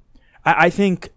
I, 0.46 0.66
I 0.66 0.70
think, 0.70 1.10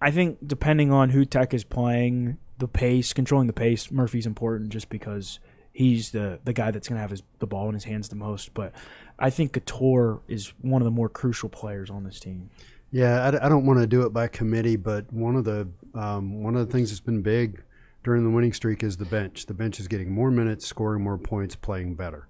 I 0.00 0.10
think 0.10 0.38
depending 0.46 0.92
on 0.92 1.10
who 1.10 1.24
Tech 1.24 1.52
is 1.54 1.64
playing, 1.64 2.38
the 2.58 2.68
pace, 2.68 3.12
controlling 3.12 3.46
the 3.46 3.52
pace, 3.52 3.90
Murphy's 3.90 4.26
important 4.26 4.70
just 4.70 4.88
because 4.88 5.38
he's 5.72 6.10
the 6.10 6.40
the 6.44 6.52
guy 6.52 6.70
that's 6.70 6.88
going 6.88 6.96
to 6.96 7.00
have 7.00 7.10
his 7.10 7.22
the 7.38 7.46
ball 7.46 7.68
in 7.68 7.74
his 7.74 7.84
hands 7.84 8.08
the 8.08 8.16
most. 8.16 8.54
But 8.54 8.72
I 9.18 9.30
think 9.30 9.52
Cattoor 9.52 10.20
is 10.28 10.52
one 10.60 10.82
of 10.82 10.84
the 10.84 10.90
more 10.90 11.08
crucial 11.08 11.48
players 11.48 11.90
on 11.90 12.04
this 12.04 12.20
team. 12.20 12.50
Yeah, 12.90 13.38
I 13.42 13.48
don't 13.50 13.66
want 13.66 13.80
to 13.80 13.86
do 13.86 14.02
it 14.02 14.14
by 14.14 14.28
committee, 14.28 14.76
but 14.76 15.12
one 15.12 15.36
of 15.36 15.44
the 15.44 15.68
um, 15.94 16.42
one 16.42 16.56
of 16.56 16.66
the 16.66 16.72
things 16.72 16.90
that's 16.90 17.00
been 17.00 17.20
big 17.20 17.62
during 18.04 18.24
the 18.24 18.30
winning 18.30 18.52
streak 18.52 18.82
is 18.82 18.96
the 18.96 19.04
bench. 19.04 19.46
The 19.46 19.54
bench 19.54 19.80
is 19.80 19.88
getting 19.88 20.10
more 20.10 20.30
minutes, 20.30 20.66
scoring 20.66 21.02
more 21.02 21.18
points, 21.18 21.56
playing 21.56 21.94
better. 21.94 22.28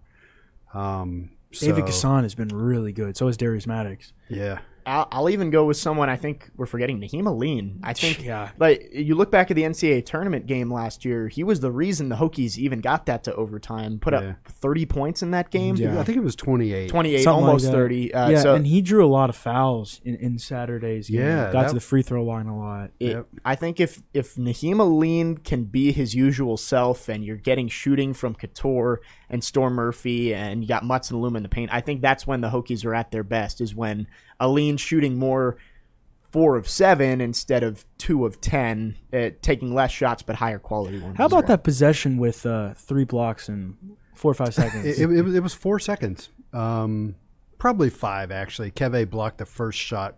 Um, 0.75 1.31
David 1.53 1.89
so, 1.89 1.93
Gasson 1.93 2.23
has 2.23 2.35
been 2.35 2.49
really 2.49 2.93
good. 2.93 3.17
So 3.17 3.27
has 3.27 3.37
Darius 3.37 3.67
Maddox. 3.67 4.13
Yeah, 4.29 4.61
I'll, 4.89 5.09
I'll 5.13 5.31
even 5.31 5.51
go 5.51 5.65
with 5.67 5.77
someone 5.77 6.09
I 6.09 6.17
think 6.17 6.51
we're 6.57 6.67
forgetting, 6.67 7.01
Nahiem 7.01 7.27
Alleyne. 7.27 7.81
I 7.83 7.93
think, 7.93 8.25
Yeah. 8.25 8.51
like 8.59 8.89
you 8.93 9.15
look 9.15 9.31
back 9.31 9.51
at 9.51 9.55
the 9.55 9.63
NCAA 9.63 10.05
tournament 10.05 10.47
game 10.47 10.73
last 10.73 11.05
year, 11.05 11.29
he 11.29 11.45
was 11.45 11.61
the 11.61 11.71
reason 11.71 12.09
the 12.09 12.17
Hokies 12.17 12.57
even 12.59 12.81
got 12.81 13.07
that 13.07 13.25
to 13.25 13.35
overtime. 13.35 13.99
Put 14.01 14.15
Yeah. 14.15 14.19
up 14.21 14.37
30 14.49 14.87
points 14.87 15.23
in 15.23 15.31
that 15.33 15.51
game. 15.51 15.77
Yeah. 15.77 16.01
I 16.01 16.05
think 16.05 16.17
it 16.19 16.25
was 16.25 16.35
twenty 16.35 16.73
eight. 16.73 16.89
28, 16.91 17.23
Something 17.23 17.45
almost 17.45 17.67
that. 17.67 17.73
30. 17.73 18.15
Uh, 18.15 18.31
yeah, 18.31 18.41
so 18.41 18.55
and 18.55 18.67
he 18.67 18.81
drew 18.83 19.05
a 19.05 19.09
lot 19.09 19.29
of 19.31 19.37
fouls 19.37 20.01
in, 20.05 20.15
in 20.17 20.39
Saturday's 20.39 21.09
game. 21.11 21.21
Yeah, 21.21 21.53
got 21.53 21.63
that- 21.63 21.69
to 21.69 21.75
the 21.75 21.81
free 21.81 22.03
throw 22.03 22.25
line 22.25 22.47
a 22.47 22.57
lot. 22.59 22.91
it, 22.99 23.09
Yep. 23.11 23.27
I 23.45 23.55
think 23.55 23.81
if 23.81 24.03
if 24.15 24.35
Nahiem 24.37 24.79
Alleyne 24.81 25.37
can 25.39 25.65
be 25.65 25.93
his 25.93 26.15
usual 26.15 26.57
self, 26.57 27.09
and 27.09 27.23
you're 27.25 27.37
getting 27.37 27.69
shooting 27.69 28.15
from 28.15 28.35
Cattoor 28.35 28.97
and 29.31 29.43
Storm 29.45 29.75
Murphy, 29.75 30.35
and 30.35 30.63
you 30.63 30.69
got 30.69 30.85
Mutts 30.85 31.11
and 31.11 31.21
Luma 31.21 31.37
in 31.39 31.43
the 31.43 31.49
paint, 31.49 31.71
I 31.73 31.81
think 31.81 32.01
that's 32.01 32.27
when 32.27 32.41
the 32.41 32.49
Hokies 32.51 32.85
are 32.85 32.95
at 32.95 33.11
their 33.11 33.23
best. 33.25 33.61
Is 33.61 33.75
when 33.75 34.07
Alleyne 34.41 34.77
shooting 34.77 35.19
more 35.19 35.57
four 36.31 36.57
of 36.57 36.69
seven 36.69 37.21
instead 37.21 37.63
of 37.63 37.85
two 37.97 38.27
of 38.27 38.41
ten, 38.41 38.95
uh, 39.13 39.31
taking 39.43 39.75
less 39.75 39.91
shots 39.91 40.23
but 40.23 40.37
higher 40.37 40.59
quality 40.59 40.99
ones. 40.99 41.17
How 41.17 41.27
about 41.27 41.45
well. 41.45 41.57
that 41.57 41.65
possession 41.65 42.19
with 42.19 42.45
uh, 42.45 42.75
three 42.75 43.05
blocks 43.05 43.49
in 43.49 43.77
four 44.15 44.31
or 44.31 44.35
five 44.35 44.55
seconds? 44.63 44.85
It, 44.87 44.99
it, 45.11 45.11
it 45.19 45.23
was- 45.23 45.35
it 45.35 45.43
was 45.43 45.55
four 45.55 45.79
seconds, 45.79 46.29
um, 46.53 47.15
probably 47.59 47.91
five 47.91 48.31
actually. 48.31 48.71
Keve 48.71 49.09
blocked 49.11 49.39
the 49.39 49.47
first 49.47 49.79
shot 49.79 50.17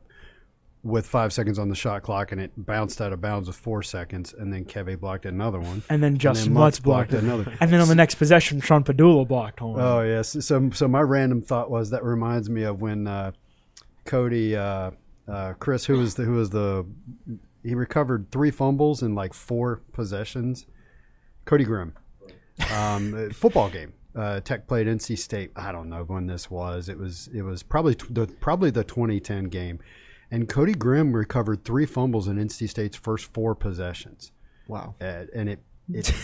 with 0.83 1.07
five 1.07 1.33
seconds 1.33 1.59
on 1.59 1.69
the 1.69 1.75
shot 1.75 2.03
clock, 2.03 2.33
and 2.33 2.41
it 2.41 2.53
bounced 2.57 3.01
out 3.03 3.13
of 3.13 3.21
bounds 3.21 3.47
with 3.49 3.57
four 3.57 3.83
seconds, 3.83 4.33
and 4.33 4.53
then 4.53 4.65
Keve 4.65 4.99
blocked 4.99 5.27
another 5.27 5.61
one. 5.61 5.83
and 5.91 6.03
then 6.03 6.17
Justyn 6.17 6.49
Mutts 6.49 6.49
Mutts 6.49 6.81
blocked 6.81 7.13
it. 7.13 7.23
another. 7.23 7.53
And 7.61 7.71
then 7.71 7.81
on 7.81 7.89
the 7.89 7.95
next 7.95 8.15
possession, 8.15 8.61
Sean 8.61 8.83
Pedulla 8.83 9.27
blocked 9.29 9.61
home. 9.61 9.77
Oh 9.79 10.01
yes. 10.03 10.37
So 10.45 10.71
so 10.73 10.89
my 10.89 11.01
random 11.03 11.43
thought 11.43 11.71
was 11.71 11.91
that 11.91 12.03
reminds 12.05 12.49
me 12.49 12.63
of 12.63 12.81
when 12.81 13.07
uh, 13.07 13.33
Cody 14.07 14.57
uh, 14.57 14.93
uh, 15.29 15.53
Chris 15.59 15.85
who 15.85 15.99
was 15.99 16.15
the 16.15 16.25
who 16.25 16.33
was 16.33 16.51
the 16.51 16.87
he 17.63 17.75
recovered 17.75 18.31
three 18.33 18.51
fumbles 18.51 19.03
in 19.03 19.15
like 19.15 19.35
four 19.35 19.83
possessions. 19.93 20.67
Cody 21.45 21.65
Grimm, 21.65 21.95
um, 22.75 23.31
football 23.31 23.69
game. 23.71 23.93
Uh, 24.15 24.41
Tech 24.41 24.67
played 24.67 24.87
NC 24.87 25.19
State. 25.19 25.53
I 25.55 25.71
don't 25.73 25.89
know 25.89 26.05
when 26.05 26.27
this 26.27 26.51
was. 26.51 26.89
It 26.89 26.99
was 26.99 27.29
it 27.35 27.43
was 27.43 27.63
probably 27.63 27.95
t- 27.95 28.07
the 28.11 28.27
probably 28.27 28.71
the 28.71 28.83
2010 28.83 29.45
game, 29.45 29.79
and 30.31 30.49
Cody 30.49 30.75
Grimm 30.75 31.13
recovered 31.15 31.65
three 31.65 31.87
fumbles 31.87 32.29
in 32.29 32.37
NC 32.37 32.69
State's 32.69 32.97
first 32.97 33.27
four 33.33 33.55
possessions. 33.55 34.33
wow? 34.69 34.95
Uh, 35.01 35.25
and 35.35 35.49
it, 35.49 35.61
it 35.93 36.05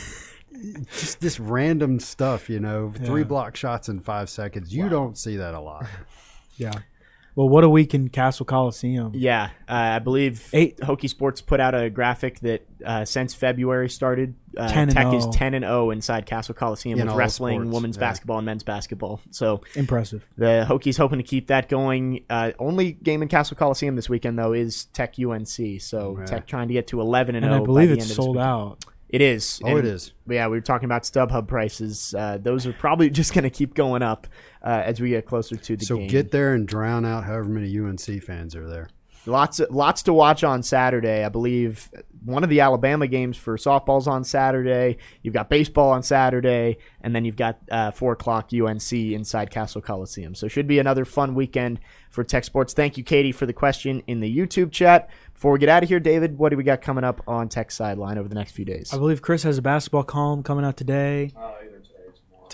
just 0.93 1.20
this 1.20 1.39
random 1.41 1.99
stuff, 2.01 2.49
you 2.49 2.61
know, 2.61 2.93
three 3.05 3.23
Yeah. 3.23 3.27
block 3.27 3.57
shots 3.57 3.89
in 3.89 4.01
five 4.01 4.31
seconds. 4.31 4.74
You 4.74 4.89
don't 4.89 5.16
see 5.19 5.37
that 5.37 5.55
a 5.55 5.61
lot. 5.61 5.87
Yeah. 6.59 6.73
Well, 7.36 7.50
what 7.50 7.64
a 7.64 7.68
week 7.68 7.92
in 7.92 8.08
Cassell 8.08 8.46
Coliseum. 8.46 9.12
Yeah, 9.14 9.50
uh, 9.68 9.72
I 9.74 9.98
believe 9.98 10.48
Eight- 10.54 10.78
Hokie 10.78 11.08
Sports 11.10 11.42
put 11.42 11.60
out 11.60 11.74
a 11.74 11.90
graphic 11.90 12.40
that 12.40 12.66
uh, 12.82 13.04
since 13.04 13.34
February 13.34 13.90
started, 13.90 14.34
uh, 14.56 14.68
10 14.68 14.78
and 14.88 14.90
Tech 14.90 15.12
is 15.12 15.26
ten 15.32 15.52
and 15.52 15.62
zero 15.62 15.90
inside 15.90 16.24
Cassell 16.24 16.54
Coliseum 16.54 16.98
In 16.98 17.06
with 17.08 17.14
wrestling, 17.14 17.60
sports, 17.60 17.74
women's 17.74 17.96
yeah. 17.98 18.00
basketball, 18.00 18.38
and 18.38 18.46
men's 18.46 18.62
basketball. 18.62 19.20
So 19.32 19.60
Impressive. 19.74 20.26
the 20.38 20.64
Hokies 20.66 20.96
hoping 20.96 21.18
to 21.18 21.22
keep 21.22 21.48
that 21.48 21.68
going. 21.68 22.24
Uh, 22.30 22.52
only 22.58 22.92
game 22.92 23.20
in 23.20 23.28
Cassell 23.28 23.58
Coliseum 23.58 23.96
this 23.96 24.08
weekend 24.08 24.38
though 24.38 24.54
is 24.54 24.86
Tech 24.86 25.16
UNC. 25.18 25.78
So 25.82 26.16
Yeah. 26.18 26.24
Tech 26.24 26.46
trying 26.46 26.68
to 26.68 26.74
get 26.74 26.86
to 26.86 27.02
eleven 27.02 27.34
and 27.34 27.44
And 27.44 27.52
zero. 27.52 27.62
I 27.62 27.66
believe 27.66 27.88
by 27.90 27.94
the 27.96 28.00
it's 28.00 28.04
end 28.04 28.10
of 28.12 28.16
sold 28.16 28.36
weekend. 28.36 28.48
out. 28.48 28.84
It 29.08 29.20
is. 29.20 29.60
Oh, 29.62 29.68
it 29.76 29.78
And, 29.80 29.88
is. 29.88 30.12
Yeah, 30.28 30.48
we 30.48 30.56
were 30.56 30.60
talking 30.62 30.86
about 30.86 31.04
StubHub 31.04 31.46
prices. 31.46 32.12
Uh, 32.12 32.38
those 32.40 32.66
are 32.66 32.72
probably 32.72 33.08
just 33.20 33.34
going 33.34 33.44
to 33.44 33.50
keep 33.50 33.74
going 33.74 34.02
up 34.02 34.26
uh, 34.66 34.82
as 34.84 35.01
we 35.01 35.10
get 35.10 35.24
closer 35.24 35.55
to 35.55 35.76
the 35.76 35.84
So 35.84 35.97
game. 35.97 36.09
So 36.09 36.12
get 36.12 36.32
there 36.32 36.55
and 36.55 36.66
drown 36.66 37.06
out 37.06 37.24
however 37.24 37.48
many 37.48 37.78
UNC 37.78 38.22
fans 38.22 38.56
are 38.56 38.68
there. 38.68 38.88
Lots 39.24 39.60
of, 39.60 39.70
lots 39.70 40.02
to 40.05 40.12
watch 40.12 40.44
on 40.44 40.62
Saturday. 40.62 41.24
I 41.24 41.28
believe 41.28 41.90
one 42.24 42.44
of 42.44 42.51
the 42.51 42.60
Alabama 42.60 43.06
games 43.06 43.36
for 43.36 43.56
softball's 43.56 44.06
on 44.06 44.22
Saturday. 44.24 44.98
You've 45.22 45.34
got 45.34 45.48
baseball 45.48 45.90
on 45.90 46.02
Saturday, 46.02 46.78
and 47.01 47.14
then 47.14 47.24
you've 47.24 47.36
got 47.36 47.59
uh, 47.70 47.90
four 47.90 48.12
o'clock 48.12 48.51
UNC 48.52 48.93
inside 48.93 49.51
Cassell 49.51 49.80
Coliseum. 49.80 50.34
So 50.34 50.47
should 50.47 50.68
be 50.68 50.78
another 50.78 51.05
fun 51.05 51.34
weekend 51.34 51.80
for 52.10 52.22
Tech 52.22 52.44
Sports. 52.44 52.72
Thank 52.72 52.97
you, 52.97 53.05
Katie, 53.05 53.32
for 53.32 53.47
the 53.47 53.52
question 53.52 54.02
in 54.06 54.20
the 54.20 54.36
YouTube 54.36 54.70
chat. 54.70 55.10
Before 55.34 55.52
we 55.52 55.59
get 55.59 55.68
out 55.68 55.82
of 55.82 55.88
here, 55.88 56.01
David, 56.01 56.38
what 56.38 56.51
do 56.51 56.56
we 56.56 56.64
got 56.64 56.80
coming 56.80 57.05
up 57.05 57.20
on 57.26 57.48
Tech 57.48 57.70
Sideline 57.70 58.18
over 58.18 58.28
the 58.28 58.36
next 58.36 58.52
few 58.52 58.64
days? 58.64 58.93
I 58.94 58.97
believe 58.97 59.22
Chris 59.22 59.43
has 59.43 59.59
a 59.59 59.62
basketball 59.62 60.05
column 60.05 60.43
coming 60.43 60.64
out 60.64 60.76
today. 60.76 61.32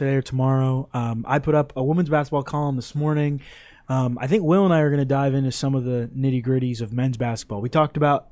Today 0.02 0.16
or 0.16 0.22
tomorrow. 0.22 0.88
Um, 0.92 1.24
I 1.28 1.38
put 1.38 1.54
up 1.54 1.72
a 1.76 1.84
women's 1.84 2.08
basketball 2.08 2.42
column 2.42 2.74
this 2.74 2.92
morning. 2.92 3.40
Um, 3.88 4.18
I 4.20 4.26
think 4.26 4.42
Will 4.42 4.64
and 4.64 4.74
I 4.74 4.80
are 4.80 4.88
going 4.90 4.98
to 4.98 5.04
dive 5.04 5.32
into 5.32 5.52
some 5.52 5.76
of 5.76 5.84
the 5.84 6.10
nitty 6.12 6.44
gritties 6.44 6.80
of 6.80 6.92
men's 6.92 7.16
basketball. 7.16 7.60
We 7.60 7.68
talked 7.68 7.96
about 7.96 8.26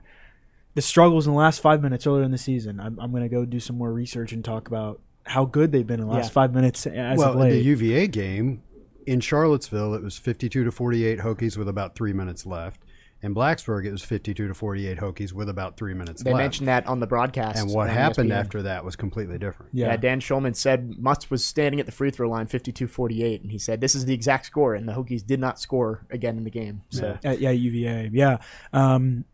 the 0.74 0.82
struggles 0.82 1.28
in 1.28 1.32
the 1.32 1.38
last 1.38 1.60
five 1.60 1.80
minutes 1.80 2.08
earlier 2.08 2.24
in 2.24 2.32
the 2.32 2.38
season. 2.38 2.80
I'm, 2.80 2.98
I'm 2.98 3.12
going 3.12 3.22
to 3.22 3.28
go 3.28 3.44
do 3.44 3.60
some 3.60 3.78
more 3.78 3.92
research 3.92 4.32
and 4.32 4.44
talk 4.44 4.66
about 4.66 5.00
how 5.26 5.44
good 5.44 5.70
they've 5.70 5.86
been 5.86 6.00
in 6.00 6.08
the 6.08 6.12
last 6.12 6.30
Yeah. 6.30 6.32
five 6.32 6.52
minutes 6.52 6.88
as 6.88 7.16
well, 7.18 7.28
of 7.28 7.34
in 7.36 7.40
late. 7.42 7.50
the 7.50 7.62
UVA 7.62 8.08
game 8.08 8.64
in 9.06 9.20
Charlottesville, 9.20 9.94
it 9.94 10.02
was 10.02 10.18
52 10.18 10.64
to 10.64 10.72
48 10.72 11.20
Hokies 11.20 11.56
with 11.56 11.68
about 11.68 11.94
three 11.94 12.12
minutes 12.12 12.46
left. 12.46 12.80
In 13.22 13.34
Blacksburg, 13.34 13.84
it 13.84 13.92
was 13.92 14.02
52 14.02 14.48
to 14.48 14.54
48 14.54 14.96
Hokies 14.98 15.32
with 15.34 15.50
about 15.50 15.76
three 15.76 15.92
minutes 15.92 16.22
they 16.22 16.32
left. 16.32 16.42
mentioned 16.42 16.68
that 16.68 16.86
on 16.86 17.00
the 17.00 17.06
broadcast. 17.06 17.58
and 17.58 17.70
what 17.70 17.90
on 17.90 17.94
happened 17.94 18.30
ESPN. 18.30 18.34
after 18.40 18.62
that 18.62 18.82
was 18.82 18.96
completely 18.96 19.36
different. 19.38 19.72
Yeah. 19.74 19.88
yeah. 19.88 19.96
Dan 19.98 20.20
Shulman 20.20 20.56
said 20.56 20.98
Mutts 20.98 21.30
was 21.30 21.44
standing 21.44 21.80
at 21.80 21.86
the 21.86 21.92
free 21.92 22.10
throw 22.10 22.30
line 22.30 22.46
52-48, 22.46 23.42
and 23.42 23.52
he 23.52 23.58
said 23.58 23.82
this 23.82 23.94
is 23.94 24.06
the 24.06 24.14
exact 24.14 24.46
score, 24.46 24.74
and 24.74 24.88
the 24.88 24.94
Hokies 24.94 25.24
did 25.26 25.38
not 25.38 25.60
score 25.60 26.06
again 26.10 26.38
in 26.38 26.44
the 26.44 26.50
game. 26.50 26.82
So 26.88 27.18
Uh, 27.22 27.32
yeah, 27.32 27.50
UVA. 27.50 28.08
Yeah. 28.10 28.38
Um, 28.72 29.26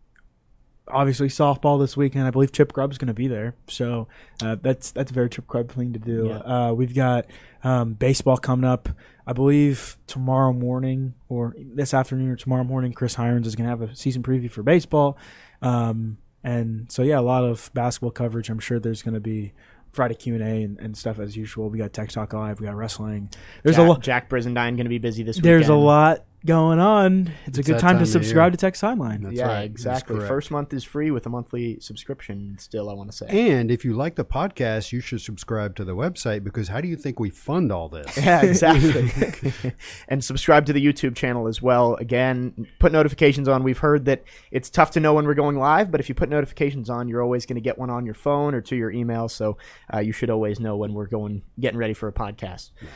obviously, 0.88 1.28
softball 1.28 1.80
this 1.80 1.96
weekend. 1.96 2.26
I 2.26 2.30
believe 2.30 2.50
Chip 2.50 2.72
Grubb's 2.72 2.98
going 2.98 3.08
to 3.08 3.14
be 3.14 3.28
there, 3.28 3.54
so 3.68 4.08
uh, 4.42 4.56
that's 4.60 4.90
that's 4.90 5.12
a 5.12 5.14
very 5.14 5.28
Chip 5.28 5.46
Grubb 5.46 5.70
thing 5.70 5.92
to 5.92 6.00
do. 6.00 6.26
Yeah. 6.28 6.38
Uh, 6.38 6.72
we've 6.72 6.94
got 6.94 7.26
um, 7.62 7.94
baseball 7.94 8.36
coming 8.36 8.68
up. 8.68 8.88
I 9.26 9.32
believe 9.32 9.98
tomorrow 10.06 10.52
morning 10.52 11.14
or 11.28 11.54
this 11.58 11.92
afternoon 11.92 12.30
or 12.30 12.36
tomorrow 12.36 12.64
morning, 12.64 12.92
Chris 12.92 13.16
Hirons 13.16 13.46
is 13.46 13.56
going 13.56 13.64
to 13.64 13.70
have 13.70 13.82
a 13.82 13.96
season 13.96 14.22
preview 14.22 14.50
for 14.50 14.62
baseball. 14.62 15.18
Um, 15.62 16.18
and 16.44 16.90
so 16.92 17.02
yeah, 17.02 17.18
a 17.18 17.20
lot 17.20 17.44
of 17.44 17.70
basketball 17.74 18.12
coverage. 18.12 18.48
I'm 18.48 18.60
sure 18.60 18.78
there's 18.78 19.02
going 19.02 19.14
to 19.14 19.20
be. 19.20 19.52
Friday 19.92 20.14
Q 20.14 20.34
and 20.34 20.42
A 20.42 20.84
and 20.84 20.94
stuff 20.94 21.18
as 21.18 21.38
usual. 21.38 21.70
We 21.70 21.78
got 21.78 21.94
Tech 21.94 22.10
Talk 22.10 22.34
Live. 22.34 22.60
We 22.60 22.66
got 22.66 22.76
wrestling. 22.76 23.30
There's 23.62 23.76
Jack, 23.76 23.86
a 23.86 23.88
lot. 23.88 24.02
Jack 24.02 24.28
Brizendine 24.28 24.76
going 24.76 24.84
to 24.84 24.90
be 24.90 24.98
busy 24.98 25.22
this 25.22 25.36
weekend. 25.36 25.54
There's 25.54 25.68
a 25.70 25.74
lot 25.74 26.26
going 26.46 26.78
on. 26.78 27.32
It's, 27.44 27.58
a 27.58 27.62
good 27.62 27.78
time, 27.78 27.96
time 27.96 27.98
to 27.98 28.06
subscribe 28.06 28.52
year. 28.52 28.52
to 28.52 28.56
Tech 28.56 28.76
Sideline. 28.76 29.22
That's 29.22 29.36
yeah, 29.36 29.48
right. 29.48 29.64
Exactly. 29.64 30.16
correct. 30.16 30.28
First 30.28 30.50
month 30.50 30.72
is 30.72 30.84
free 30.84 31.10
with 31.10 31.26
a 31.26 31.28
monthly 31.28 31.78
subscription. 31.80 32.56
Still, 32.58 32.88
I 32.88 32.94
want 32.94 33.10
to 33.10 33.16
say. 33.16 33.26
And 33.50 33.70
if 33.70 33.84
you 33.84 33.92
like 33.92 34.14
the 34.14 34.24
podcast, 34.24 34.92
you 34.92 35.00
should 35.00 35.20
subscribe 35.20 35.76
to 35.76 35.84
the 35.84 35.94
website 35.94 36.44
because 36.44 36.68
how 36.68 36.80
do 36.80 36.88
you 36.88 36.96
think 36.96 37.20
we 37.20 37.30
fund 37.30 37.70
all 37.70 37.88
this? 37.88 38.16
Yeah, 38.26 38.42
exactly. 38.42 39.52
and 40.08 40.24
subscribe 40.24 40.66
to 40.66 40.72
the 40.72 40.84
YouTube 40.84 41.14
channel 41.14 41.46
as 41.46 41.60
well. 41.60 41.94
Again, 41.96 42.66
put 42.78 42.90
notifications 42.90 43.46
on. 43.46 43.62
We've 43.62 43.78
heard 43.78 44.04
that 44.06 44.24
it's 44.50 44.70
tough 44.70 44.90
to 44.92 45.00
know 45.00 45.14
when 45.14 45.26
we're 45.26 45.34
going 45.34 45.56
live, 45.58 45.90
but 45.90 46.00
if 46.00 46.08
you 46.08 46.14
put 46.14 46.28
notifications 46.28 46.90
on, 46.90 47.08
you're 47.08 47.22
always 47.22 47.46
going 47.46 47.56
to 47.56 47.60
get 47.60 47.78
one 47.78 47.90
on 47.90 48.04
your 48.04 48.14
phone 48.14 48.54
or 48.54 48.60
to 48.62 48.74
your 48.74 48.90
email. 48.90 49.28
So 49.28 49.58
uh, 49.92 49.98
you 49.98 50.12
should 50.12 50.30
always 50.30 50.58
know 50.58 50.76
when 50.76 50.94
we're 50.94 51.06
going, 51.06 51.42
getting 51.60 51.78
ready 51.78 51.94
for 51.94 52.08
a 52.08 52.12
podcast. 52.12 52.70
I 52.82 52.86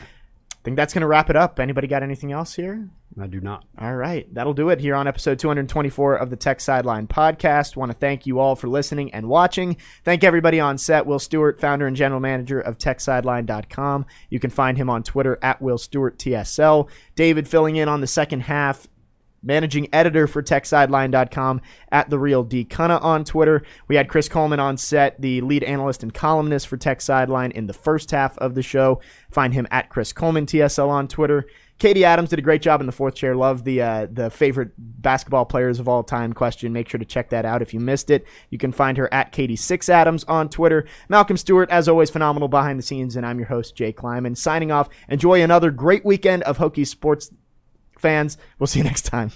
think 0.63 0.77
that's 0.77 0.93
going 0.93 1.01
to 1.01 1.07
wrap 1.07 1.29
it 1.29 1.35
up. 1.35 1.59
Anybody 1.59 1.87
got 1.87 2.03
anything 2.03 2.31
else 2.31 2.55
here? 2.55 2.89
I 3.19 3.27
do 3.27 3.41
not. 3.41 3.65
All 3.77 3.95
right. 3.95 4.31
That'll 4.33 4.53
do 4.53 4.69
it 4.69 4.79
here 4.79 4.95
on 4.95 5.07
episode 5.07 5.39
224 5.39 6.15
of 6.15 6.29
the 6.29 6.35
Tech 6.35 6.61
Sideline 6.61 7.07
podcast. 7.07 7.75
Want 7.75 7.91
to 7.91 7.97
thank 7.97 8.25
you 8.25 8.39
all 8.39 8.55
for 8.55 8.67
listening 8.67 9.13
and 9.13 9.27
watching. 9.27 9.75
Thank 10.05 10.23
everybody 10.23 10.59
on 10.59 10.77
set. 10.77 11.05
Will 11.05 11.19
Stewart, 11.19 11.59
founder 11.59 11.87
and 11.87 11.95
general 11.95 12.21
manager 12.21 12.59
of 12.59 12.77
TechSideline.com. 12.77 14.05
You 14.29 14.39
can 14.39 14.49
find 14.49 14.77
him 14.77 14.89
on 14.89 15.03
Twitter 15.03 15.37
at 15.41 15.61
Will 15.61 15.77
Stewart 15.77 16.17
TSL. 16.17 16.89
David 17.15 17.47
filling 17.47 17.75
in 17.75 17.89
on 17.89 18.01
the 18.01 18.07
second 18.07 18.41
half 18.41 18.87
managing 19.43 19.87
editor 19.93 20.27
for 20.27 20.43
techsideline.com 20.43 21.61
at 21.91 22.09
the 22.09 22.19
real 22.19 22.43
D 22.43 22.65
Cunna 22.65 23.01
on 23.01 23.23
Twitter. 23.23 23.63
We 23.87 23.95
had 23.95 24.09
Chris 24.09 24.29
Coleman 24.29 24.59
on 24.59 24.77
set, 24.77 25.21
the 25.21 25.41
lead 25.41 25.63
analyst 25.63 26.03
and 26.03 26.13
columnist 26.13 26.67
for 26.67 26.77
Tech 26.77 27.01
Sideline 27.01 27.51
in 27.51 27.67
the 27.67 27.73
first 27.73 28.11
half 28.11 28.37
of 28.37 28.55
the 28.55 28.63
show. 28.63 29.01
Find 29.29 29.53
him 29.53 29.67
at 29.71 29.89
Chris 29.89 30.13
Coleman 30.13 30.45
TSL 30.45 30.89
on 30.89 31.07
Twitter. 31.07 31.47
Katie 31.81 32.05
Adams 32.05 32.29
did 32.29 32.37
a 32.37 32.43
great 32.43 32.61
job 32.61 32.79
in 32.79 32.85
the 32.85 32.91
fourth 32.91 33.15
chair. 33.15 33.35
Love 33.35 33.63
the 33.63 33.81
uh, 33.81 34.07
the 34.11 34.29
favorite 34.29 34.69
basketball 34.77 35.45
players 35.45 35.79
of 35.79 35.87
all 35.87 36.03
time 36.03 36.31
question. 36.31 36.71
Make 36.71 36.87
sure 36.87 36.99
to 36.99 37.05
check 37.05 37.31
that 37.31 37.43
out 37.43 37.63
if 37.63 37.73
you 37.73 37.79
missed 37.79 38.11
it. 38.11 38.23
You 38.51 38.59
can 38.59 38.71
find 38.71 38.99
her 38.99 39.11
at 39.11 39.31
Katie 39.31 39.55
Six 39.55 39.89
Adams 39.89 40.23
on 40.25 40.47
Twitter. 40.49 40.85
Malcolm 41.09 41.37
Stewart, 41.37 41.71
as 41.71 41.89
always, 41.89 42.11
phenomenal 42.11 42.49
behind 42.49 42.77
the 42.77 42.83
scenes, 42.83 43.15
and 43.15 43.25
I'm 43.25 43.39
your 43.39 43.47
host 43.47 43.75
Jay 43.75 43.91
Kleiman. 43.91 44.35
Signing 44.35 44.71
off. 44.71 44.89
Enjoy 45.09 45.41
another 45.41 45.71
great 45.71 46.05
weekend 46.05 46.43
of 46.43 46.59
Hokie 46.59 46.85
sports 46.85 47.31
fans. 48.01 48.37
We'll 48.59 48.67
see 48.67 48.79
you 48.79 48.83
next 48.85 49.03
time. 49.03 49.31